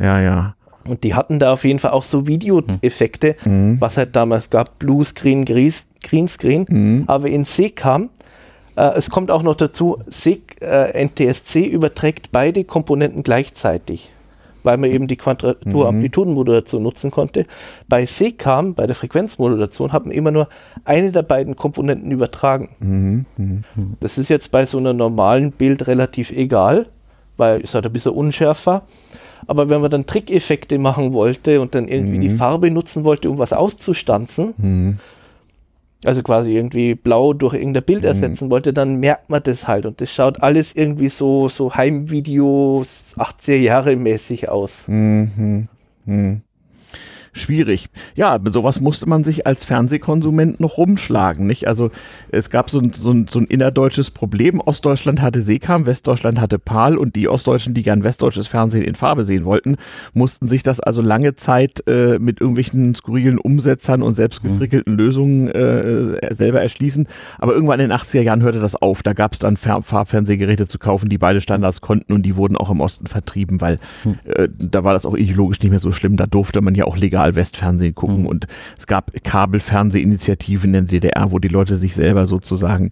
Ja, 0.00 0.20
ja. 0.20 0.54
Und 0.88 1.04
die 1.04 1.14
hatten 1.14 1.38
da 1.38 1.52
auf 1.52 1.64
jeden 1.64 1.78
Fall 1.78 1.90
auch 1.90 2.02
so 2.02 2.26
Videoeffekte, 2.26 3.36
mhm. 3.44 3.80
was 3.80 3.96
halt 3.96 4.16
damals 4.16 4.50
gab, 4.50 4.78
Bluescreen, 4.78 5.44
Greenscreen, 5.44 6.66
mhm. 6.68 7.04
aber 7.06 7.28
in 7.28 7.44
C 7.44 7.70
kam, 7.70 8.08
äh, 8.76 8.92
es 8.96 9.10
kommt 9.10 9.30
auch 9.30 9.42
noch 9.42 9.56
dazu, 9.56 9.98
C, 10.08 10.40
äh, 10.60 11.04
NTSC 11.04 11.66
überträgt 11.66 12.32
beide 12.32 12.64
Komponenten 12.64 13.22
gleichzeitig 13.22 14.10
weil 14.62 14.76
man 14.76 14.90
eben 14.90 15.06
die 15.06 15.16
Quadratur-Amplitudenmodulation 15.16 16.82
mhm. 16.82 16.84
nutzen 16.84 17.10
konnte. 17.10 17.46
Bei 17.88 18.06
SECAM, 18.06 18.74
bei 18.74 18.86
der 18.86 18.96
Frequenzmodulation, 18.96 19.92
hat 19.92 20.04
man 20.04 20.12
immer 20.12 20.30
nur 20.30 20.48
eine 20.84 21.12
der 21.12 21.22
beiden 21.22 21.56
Komponenten 21.56 22.10
übertragen. 22.10 22.70
Mhm. 22.80 23.26
Mhm. 23.36 23.64
Das 24.00 24.18
ist 24.18 24.28
jetzt 24.28 24.50
bei 24.52 24.64
so 24.66 24.78
einem 24.78 24.96
normalen 24.96 25.52
Bild 25.52 25.86
relativ 25.86 26.30
egal, 26.30 26.86
weil 27.36 27.60
es 27.62 27.74
halt 27.74 27.86
ein 27.86 27.92
bisschen 27.92 28.12
unschärfer. 28.12 28.82
Aber 29.46 29.68
wenn 29.70 29.80
man 29.80 29.90
dann 29.90 30.06
Trickeffekte 30.06 30.78
machen 30.78 31.12
wollte 31.12 31.60
und 31.60 31.74
dann 31.74 31.88
irgendwie 31.88 32.18
die 32.18 32.30
mhm. 32.30 32.36
Farbe 32.36 32.70
nutzen 32.70 33.04
wollte, 33.04 33.30
um 33.30 33.38
was 33.38 33.52
auszustanzen, 33.52 34.54
mhm 34.56 34.98
also 36.04 36.22
quasi 36.22 36.56
irgendwie 36.56 36.94
blau 36.94 37.34
durch 37.34 37.54
irgendein 37.54 37.82
Bild 37.82 38.02
mhm. 38.02 38.08
ersetzen 38.08 38.50
wollte, 38.50 38.72
dann 38.72 38.96
merkt 38.96 39.28
man 39.28 39.42
das 39.42 39.68
halt. 39.68 39.84
Und 39.86 40.00
das 40.00 40.10
schaut 40.10 40.42
alles 40.42 40.74
irgendwie 40.74 41.10
so, 41.10 41.48
so 41.48 41.74
Heimvideos 41.74 43.16
80er 43.18 43.56
Jahre 43.56 43.96
mäßig 43.96 44.48
aus. 44.48 44.84
Mhm. 44.88 45.68
Mhm 46.06 46.42
schwierig. 47.32 47.88
Ja, 48.16 48.38
mit 48.38 48.52
sowas 48.52 48.80
musste 48.80 49.08
man 49.08 49.24
sich 49.24 49.46
als 49.46 49.64
Fernsehkonsument 49.64 50.60
noch 50.60 50.76
rumschlagen, 50.78 51.46
nicht? 51.46 51.68
Also 51.68 51.90
es 52.30 52.50
gab 52.50 52.70
so 52.70 52.80
ein, 52.80 52.92
so 52.92 53.10
ein, 53.12 53.26
so 53.28 53.38
ein 53.38 53.46
innerdeutsches 53.46 54.10
Problem. 54.10 54.60
Ostdeutschland 54.60 55.20
hatte 55.20 55.40
Seekam, 55.40 55.86
Westdeutschland 55.86 56.40
hatte 56.40 56.58
PAL 56.58 56.96
und 56.96 57.16
die 57.16 57.28
Ostdeutschen, 57.28 57.74
die 57.74 57.82
gern 57.82 58.04
westdeutsches 58.04 58.46
Fernsehen 58.46 58.82
in 58.82 58.94
Farbe 58.94 59.24
sehen 59.24 59.44
wollten, 59.44 59.76
mussten 60.12 60.48
sich 60.48 60.62
das 60.62 60.80
also 60.80 61.02
lange 61.02 61.34
Zeit 61.34 61.86
äh, 61.86 62.18
mit 62.18 62.40
irgendwelchen 62.40 62.94
skurrilen 62.94 63.38
Umsetzern 63.38 64.02
und 64.02 64.14
selbstgefrickelten 64.14 64.92
mhm. 64.92 64.98
Lösungen 64.98 65.48
äh, 65.48 66.34
selber 66.34 66.60
erschließen. 66.60 67.06
Aber 67.38 67.52
irgendwann 67.52 67.80
in 67.80 67.88
den 67.88 67.96
80er 67.96 68.22
Jahren 68.22 68.42
hörte 68.42 68.60
das 68.60 68.74
auf. 68.74 69.02
Da 69.02 69.12
gab 69.12 69.32
es 69.32 69.38
dann 69.38 69.56
Farb 69.56 69.84
Farbfernsehgeräte 69.84 70.66
zu 70.66 70.78
kaufen, 70.78 71.08
die 71.08 71.18
beide 71.18 71.40
Standards 71.40 71.80
konnten 71.80 72.12
und 72.12 72.22
die 72.22 72.36
wurden 72.36 72.56
auch 72.56 72.70
im 72.70 72.80
Osten 72.80 73.06
vertrieben, 73.06 73.60
weil 73.60 73.78
mhm. 74.04 74.18
äh, 74.24 74.48
da 74.58 74.84
war 74.84 74.92
das 74.92 75.06
auch 75.06 75.16
ideologisch 75.16 75.60
nicht 75.60 75.70
mehr 75.70 75.78
so 75.78 75.92
schlimm. 75.92 76.16
Da 76.16 76.26
durfte 76.26 76.60
man 76.60 76.74
ja 76.74 76.84
auch 76.84 76.96
legal 76.96 77.19
Legal-Westfernsehen 77.20 77.94
gucken 77.94 78.20
mhm. 78.20 78.26
und 78.26 78.46
es 78.78 78.86
gab 78.86 79.12
Kabelfernsehinitiativen 79.22 80.74
in 80.74 80.86
der 80.86 81.00
DDR, 81.00 81.32
wo 81.32 81.38
die 81.38 81.48
Leute 81.48 81.76
sich 81.76 81.94
selber 81.94 82.26
sozusagen 82.26 82.90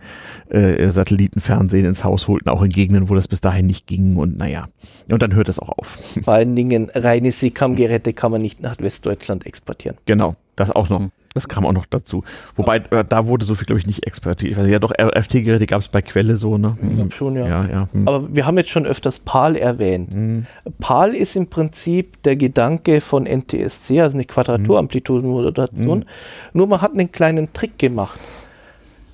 äh, 0.51 0.89
Satellitenfernsehen 0.89 1.87
ins 1.87 2.05
Haus 2.05 2.29
holten, 2.29 2.49
auch 2.49 2.63
in 2.63 2.71
Gegenden, 2.71 3.09
wo 3.09 3.15
das 3.15 3.29
bis 3.29 3.41
dahin 3.41 3.67
nicht 3.67 3.87
ging 3.87 4.17
und 4.17 4.39
naja. 4.39 4.69
Und 5.11 5.23
dann 5.23 5.35
hört 5.35 5.49
es 5.49 5.59
auch 5.59 5.71
auf. 5.71 5.99
Vor 6.23 6.35
allen 6.35 6.55
Dingen 6.55 6.91
reine 6.95 7.33
Seekam-Geräte 7.33 8.13
kann 8.13 8.31
man 8.31 8.43
nicht 8.43 8.61
nach 8.61 8.79
Westdeutschland 8.79 9.47
exportieren. 9.47 9.97
Genau. 10.07 10.37
Das 10.57 10.73
auch 10.73 10.89
noch. 10.89 11.09
Das 11.39 11.49
kam 11.49 11.65
auch 11.65 11.73
noch 11.73 11.87
dazu. 11.87 12.25
Wobei, 12.57 12.79
äh, 12.91 13.05
da 13.09 13.29
wurde 13.29 13.45
so 13.45 13.55
viel, 13.55 13.65
glaube 13.65 13.79
ich, 13.79 13.87
nicht 13.87 14.09
exportiert. 14.09 14.51
Ich 14.51 14.59
weiß, 14.59 14.67
ja, 14.67 14.81
doch, 14.81 14.91
RFT-Geräte 14.91 15.69
gab 15.69 15.81
es 15.81 15.87
bei 15.87 16.03
Quelle 16.03 16.37
so, 16.37 16.59
ne? 16.59 16.77
Ich 16.83 16.97
glaube 16.97 17.13
schon, 17.13 17.37
ja. 17.37 17.47
ja, 17.47 17.65
ja. 17.71 17.89
Hm. 17.93 18.09
Aber 18.09 18.35
wir 18.35 18.45
haben 18.45 18.59
jetzt 18.59 18.71
schon 18.71 18.87
öfters 18.87 19.21
PAL 19.21 19.55
erwähnt. 19.55 20.13
Hm. 20.13 20.47
PAL 20.81 21.15
ist 21.15 21.37
im 21.37 21.47
Prinzip 21.47 22.21
der 22.25 22.35
Gedanke 22.35 23.01
von 23.01 23.25
NTSC, 23.25 24.01
also 24.01 24.17
eine 24.17 24.25
Quadraturamplitudenmodulation. 24.25 26.01
Hm. 26.01 26.09
Nur 26.55 26.67
man 26.67 26.81
hat 26.81 26.91
einen 26.91 27.13
kleinen 27.13 27.53
Trick 27.53 27.79
gemacht. 27.79 28.19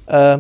Äh, 0.06 0.38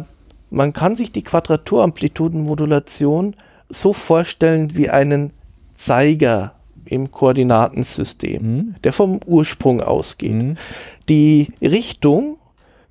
man 0.48 0.72
kann 0.72 0.96
sich 0.96 1.12
die 1.12 1.22
Quadraturamplitudenmodulation 1.22 3.36
so 3.68 3.92
vorstellen 3.92 4.74
wie 4.74 4.88
einen 4.88 5.32
Zeiger 5.76 6.54
im 6.94 7.10
Koordinatensystem, 7.10 8.42
mhm. 8.42 8.74
der 8.82 8.92
vom 8.92 9.20
Ursprung 9.26 9.80
ausgeht. 9.80 10.32
Mhm. 10.32 10.56
Die 11.08 11.48
Richtung 11.60 12.38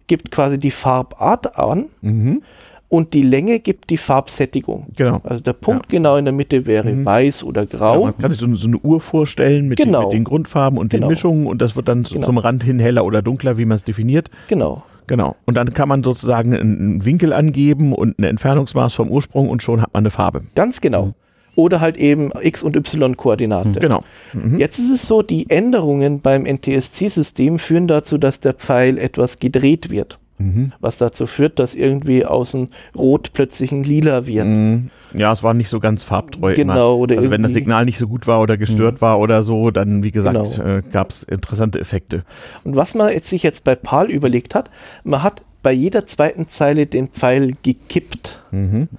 gibt 0.07 0.31
quasi 0.31 0.57
die 0.57 0.71
Farbart 0.71 1.57
an 1.57 1.85
mhm. 2.01 2.43
und 2.89 3.13
die 3.13 3.23
Länge 3.23 3.59
gibt 3.59 3.89
die 3.89 3.97
Farbsättigung. 3.97 4.87
Genau. 4.95 5.21
Also 5.23 5.41
der 5.41 5.53
Punkt 5.53 5.91
ja. 5.91 5.97
genau 5.97 6.17
in 6.17 6.25
der 6.25 6.33
Mitte 6.33 6.65
wäre 6.65 6.91
mhm. 6.91 7.05
weiß 7.05 7.43
oder 7.43 7.65
grau. 7.65 7.99
Ja, 7.99 8.05
man 8.05 8.17
kann 8.17 8.31
sich 8.31 8.39
so, 8.39 8.53
so, 8.55 8.67
eine 8.67 8.77
Uhr 8.77 9.01
vorstellen 9.01 9.67
mit, 9.67 9.77
genau. 9.77 10.01
den, 10.01 10.07
mit, 10.07 10.13
den, 10.13 10.23
Grundfarben 10.25 10.77
und 10.77 10.89
genau. 10.89 11.07
den 11.07 11.09
Mischungen 11.09 11.47
und 11.47 11.61
das 11.61 11.75
wird 11.75 11.87
dann 11.87 12.03
genau. 12.03 12.25
zum 12.25 12.37
Rand 12.37 12.63
hin 12.63 12.79
heller 12.79 13.05
oder 13.05 13.21
dunkler, 13.21 13.57
wie 13.57 13.65
man 13.65 13.75
es 13.75 13.83
definiert. 13.83 14.29
Genau. 14.47 14.83
Genau. 15.07 15.35
Und 15.45 15.55
dann 15.55 15.73
kann 15.73 15.89
man 15.89 16.03
sozusagen 16.03 16.55
einen 16.55 17.03
Winkel 17.03 17.33
angeben 17.33 17.93
und 17.93 18.19
ein 18.19 18.23
Entfernungsmaß 18.23 18.93
vom 18.93 19.09
Ursprung 19.09 19.49
und 19.49 19.61
schon 19.61 19.81
hat 19.81 19.93
man 19.93 20.03
eine 20.03 20.11
Farbe. 20.11 20.43
Ganz 20.55 20.79
genau. 20.79 21.13
Oder 21.55 21.81
halt 21.81 21.97
eben 21.97 22.31
X- 22.41 22.63
und 22.63 22.75
Y-Koordinate. 22.75 23.79
Genau. 23.79 24.03
Mhm. 24.33 24.59
Jetzt 24.59 24.79
ist 24.79 24.91
es 24.91 25.07
so, 25.07 25.21
die 25.21 25.49
Änderungen 25.49 26.21
beim 26.21 26.45
NTSC-System 26.45 27.59
führen 27.59 27.87
dazu, 27.87 28.17
dass 28.17 28.39
der 28.39 28.53
Pfeil 28.53 28.97
etwas 28.97 29.39
gedreht 29.39 29.89
wird. 29.89 30.17
Mhm. 30.39 30.71
Was 30.79 30.97
dazu 30.97 31.27
führt, 31.27 31.59
dass 31.59 31.75
irgendwie 31.75 32.25
außen 32.25 32.69
Rot 32.97 33.31
plötzlich 33.33 33.71
ein 33.71 33.83
Lila 33.83 34.25
wird. 34.25 34.47
Mhm. 34.47 34.89
Ja, 35.13 35.31
es 35.31 35.43
war 35.43 35.53
nicht 35.53 35.69
so 35.69 35.79
ganz 35.79 36.01
farbtreu. 36.01 36.55
Genau. 36.55 36.97
Oder 36.97 37.17
also 37.17 37.29
wenn 37.29 37.43
das 37.43 37.53
Signal 37.53 37.85
nicht 37.85 37.99
so 37.99 38.07
gut 38.07 38.25
war 38.25 38.41
oder 38.41 38.57
gestört 38.57 38.95
mhm. 38.95 39.01
war 39.01 39.19
oder 39.19 39.43
so, 39.43 39.69
dann 39.69 40.03
wie 40.03 40.11
gesagt 40.11 40.35
genau. 40.35 40.77
äh, 40.77 40.81
gab 40.91 41.11
es 41.11 41.23
interessante 41.23 41.79
Effekte. 41.79 42.23
Und 42.63 42.75
was 42.75 42.95
man 42.95 43.13
jetzt 43.13 43.29
sich 43.29 43.43
jetzt 43.43 43.63
bei 43.63 43.75
PAL 43.75 44.09
überlegt 44.09 44.55
hat, 44.55 44.71
man 45.03 45.21
hat 45.21 45.43
bei 45.61 45.71
jeder 45.71 46.05
zweiten 46.07 46.47
Zeile 46.47 46.87
den 46.87 47.07
Pfeil 47.07 47.53
gekippt. 47.61 48.43
Mhm. 48.51 48.89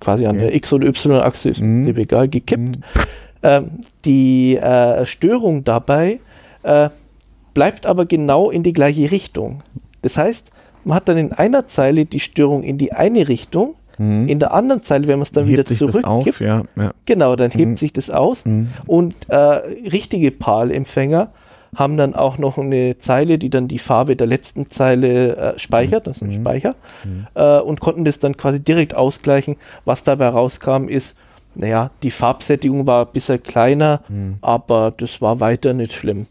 Quasi 0.00 0.26
an 0.26 0.38
der 0.38 0.54
X- 0.54 0.72
oder 0.72 0.86
Y-Achse, 0.88 1.50
ist 1.50 1.60
mhm. 1.60 1.86
egal, 1.96 2.28
gekippt. 2.28 2.78
Mhm. 2.78 2.82
Ähm, 3.42 3.70
die 4.04 4.56
äh, 4.56 5.06
Störung 5.06 5.64
dabei 5.64 6.20
äh, 6.62 6.90
bleibt 7.54 7.86
aber 7.86 8.06
genau 8.06 8.50
in 8.50 8.62
die 8.62 8.72
gleiche 8.72 9.10
Richtung. 9.10 9.62
Das 10.02 10.16
heißt, 10.16 10.50
man 10.84 10.96
hat 10.96 11.08
dann 11.08 11.18
in 11.18 11.32
einer 11.32 11.66
Zeile 11.68 12.04
die 12.04 12.20
Störung 12.20 12.62
in 12.62 12.78
die 12.78 12.92
eine 12.92 13.28
Richtung, 13.28 13.74
mhm. 13.98 14.28
in 14.28 14.38
der 14.38 14.52
anderen 14.52 14.82
Zeile, 14.82 15.06
wenn 15.06 15.18
man 15.18 15.22
es 15.22 15.32
dann 15.32 15.44
hebt 15.46 15.70
wieder 15.70 15.90
zurückgibt, 15.90 16.40
ja, 16.40 16.62
ja. 16.76 16.92
genau, 17.06 17.36
dann 17.36 17.50
hebt 17.50 17.70
mhm. 17.70 17.76
sich 17.76 17.92
das 17.92 18.10
aus 18.10 18.44
mhm. 18.44 18.68
und 18.86 19.14
äh, 19.28 19.36
richtige 19.36 20.30
PAL-Empfänger 20.30 21.32
haben 21.74 21.96
dann 21.96 22.14
auch 22.14 22.38
noch 22.38 22.58
eine 22.58 22.98
Zeile, 22.98 23.38
die 23.38 23.50
dann 23.50 23.68
die 23.68 23.78
Farbe 23.78 24.16
der 24.16 24.26
letzten 24.26 24.70
Zeile 24.70 25.36
äh, 25.36 25.58
speichert, 25.58 26.06
das 26.06 26.16
ist 26.16 26.22
ein 26.22 26.30
mhm. 26.30 26.40
Speicher, 26.40 26.74
mhm. 27.04 27.26
äh, 27.34 27.60
und 27.60 27.80
konnten 27.80 28.04
das 28.04 28.18
dann 28.18 28.36
quasi 28.36 28.60
direkt 28.60 28.94
ausgleichen. 28.94 29.56
Was 29.84 30.02
dabei 30.02 30.28
rauskam, 30.28 30.88
ist, 30.88 31.16
naja, 31.54 31.90
die 32.02 32.10
Farbsättigung 32.10 32.86
war 32.86 33.06
ein 33.06 33.12
bisschen 33.12 33.42
kleiner, 33.42 34.00
mhm. 34.08 34.38
aber 34.40 34.92
das 34.96 35.20
war 35.20 35.40
weiter 35.40 35.72
nicht 35.72 35.92
schlimm. 35.92 36.26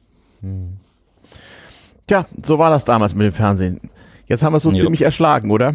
Tja, 2.08 2.26
so 2.44 2.58
war 2.58 2.70
das 2.70 2.86
damals 2.86 3.14
mit 3.14 3.26
dem 3.26 3.34
Fernsehen. 3.34 3.80
Jetzt 4.28 4.44
haben 4.44 4.54
wir 4.54 4.58
es 4.58 4.64
so 4.64 4.72
jo. 4.72 4.78
ziemlich 4.78 5.02
erschlagen, 5.02 5.52
oder? 5.52 5.74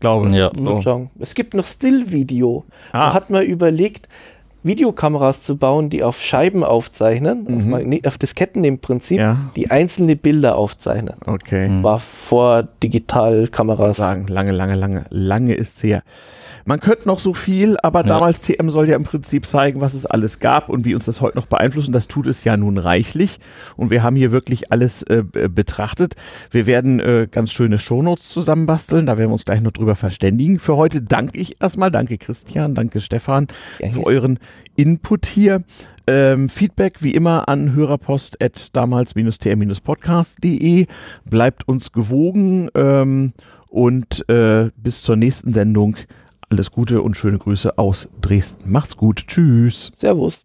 Glaube. 0.00 0.28
Ja. 0.36 0.50
So. 0.56 1.08
Es 1.18 1.34
gibt 1.34 1.54
noch 1.54 1.64
Still-Video. 1.64 2.64
Ah. 2.92 3.08
Da 3.08 3.14
hat 3.14 3.30
man 3.30 3.44
überlegt, 3.44 4.08
Videokameras 4.68 5.42
zu 5.42 5.56
bauen, 5.56 5.90
die 5.90 6.04
auf 6.04 6.20
Scheiben 6.20 6.62
aufzeichnen, 6.62 7.46
mhm. 7.48 7.74
auf, 7.74 8.06
auf, 8.06 8.18
Disketten 8.18 8.62
im 8.62 8.78
Prinzip, 8.78 9.18
ja. 9.18 9.50
die 9.56 9.70
einzelne 9.70 10.14
Bilder 10.14 10.54
aufzeichnen. 10.56 11.16
Okay. 11.26 11.82
War 11.82 11.98
vor 11.98 12.68
Digitalkameras. 12.82 13.96
Sagen, 13.96 14.28
lange, 14.28 14.52
lange, 14.52 14.76
lange, 14.76 15.06
lange 15.10 15.54
ist 15.54 15.78
es 15.78 15.82
her. 15.82 16.02
Man 16.68 16.80
könnte 16.80 17.08
noch 17.08 17.18
so 17.18 17.32
viel, 17.32 17.78
aber 17.82 18.02
ja. 18.02 18.08
damals 18.08 18.42
TM 18.42 18.68
soll 18.68 18.90
ja 18.90 18.96
im 18.96 19.04
Prinzip 19.04 19.46
zeigen, 19.46 19.80
was 19.80 19.94
es 19.94 20.04
alles 20.04 20.38
gab 20.38 20.68
und 20.68 20.84
wie 20.84 20.94
uns 20.94 21.06
das 21.06 21.22
heute 21.22 21.38
noch 21.38 21.46
beeinflusst. 21.46 21.88
Und 21.88 21.94
das 21.94 22.08
tut 22.08 22.26
es 22.26 22.44
ja 22.44 22.58
nun 22.58 22.76
reichlich. 22.76 23.40
Und 23.78 23.88
wir 23.88 24.02
haben 24.02 24.16
hier 24.16 24.32
wirklich 24.32 24.70
alles 24.70 25.02
äh, 25.04 25.22
betrachtet. 25.22 26.16
Wir 26.50 26.66
werden 26.66 27.00
äh, 27.00 27.26
ganz 27.30 27.52
schöne 27.52 27.78
Shownotes 27.78 28.28
zusammenbasteln. 28.28 29.06
Da 29.06 29.16
werden 29.16 29.30
wir 29.30 29.32
uns 29.32 29.46
gleich 29.46 29.62
noch 29.62 29.72
drüber 29.72 29.96
verständigen. 29.96 30.58
Für 30.58 30.76
heute 30.76 31.00
danke 31.00 31.40
ich 31.40 31.58
erstmal. 31.58 31.90
Danke 31.90 32.18
Christian, 32.18 32.74
danke 32.74 33.00
Stefan 33.00 33.46
ja, 33.78 33.88
für 33.88 34.04
euren 34.04 34.38
Input 34.76 35.24
hier. 35.24 35.62
Ähm, 36.06 36.50
Feedback 36.50 37.02
wie 37.02 37.14
immer 37.14 37.48
an 37.48 37.74
hörerpost 37.74 38.42
at 38.42 38.76
damals-tr-podcast.de. 38.76 40.86
Bleibt 41.24 41.66
uns 41.66 41.92
gewogen 41.92 42.68
ähm, 42.74 43.32
und 43.70 44.28
äh, 44.28 44.68
bis 44.76 45.00
zur 45.00 45.16
nächsten 45.16 45.54
Sendung 45.54 45.96
alles 46.50 46.70
Gute 46.70 47.02
und 47.02 47.16
schöne 47.16 47.38
Grüße 47.38 47.78
aus 47.78 48.08
Dresden. 48.20 48.70
Macht's 48.70 48.96
gut. 48.96 49.26
Tschüss. 49.26 49.90
Servus. 49.96 50.44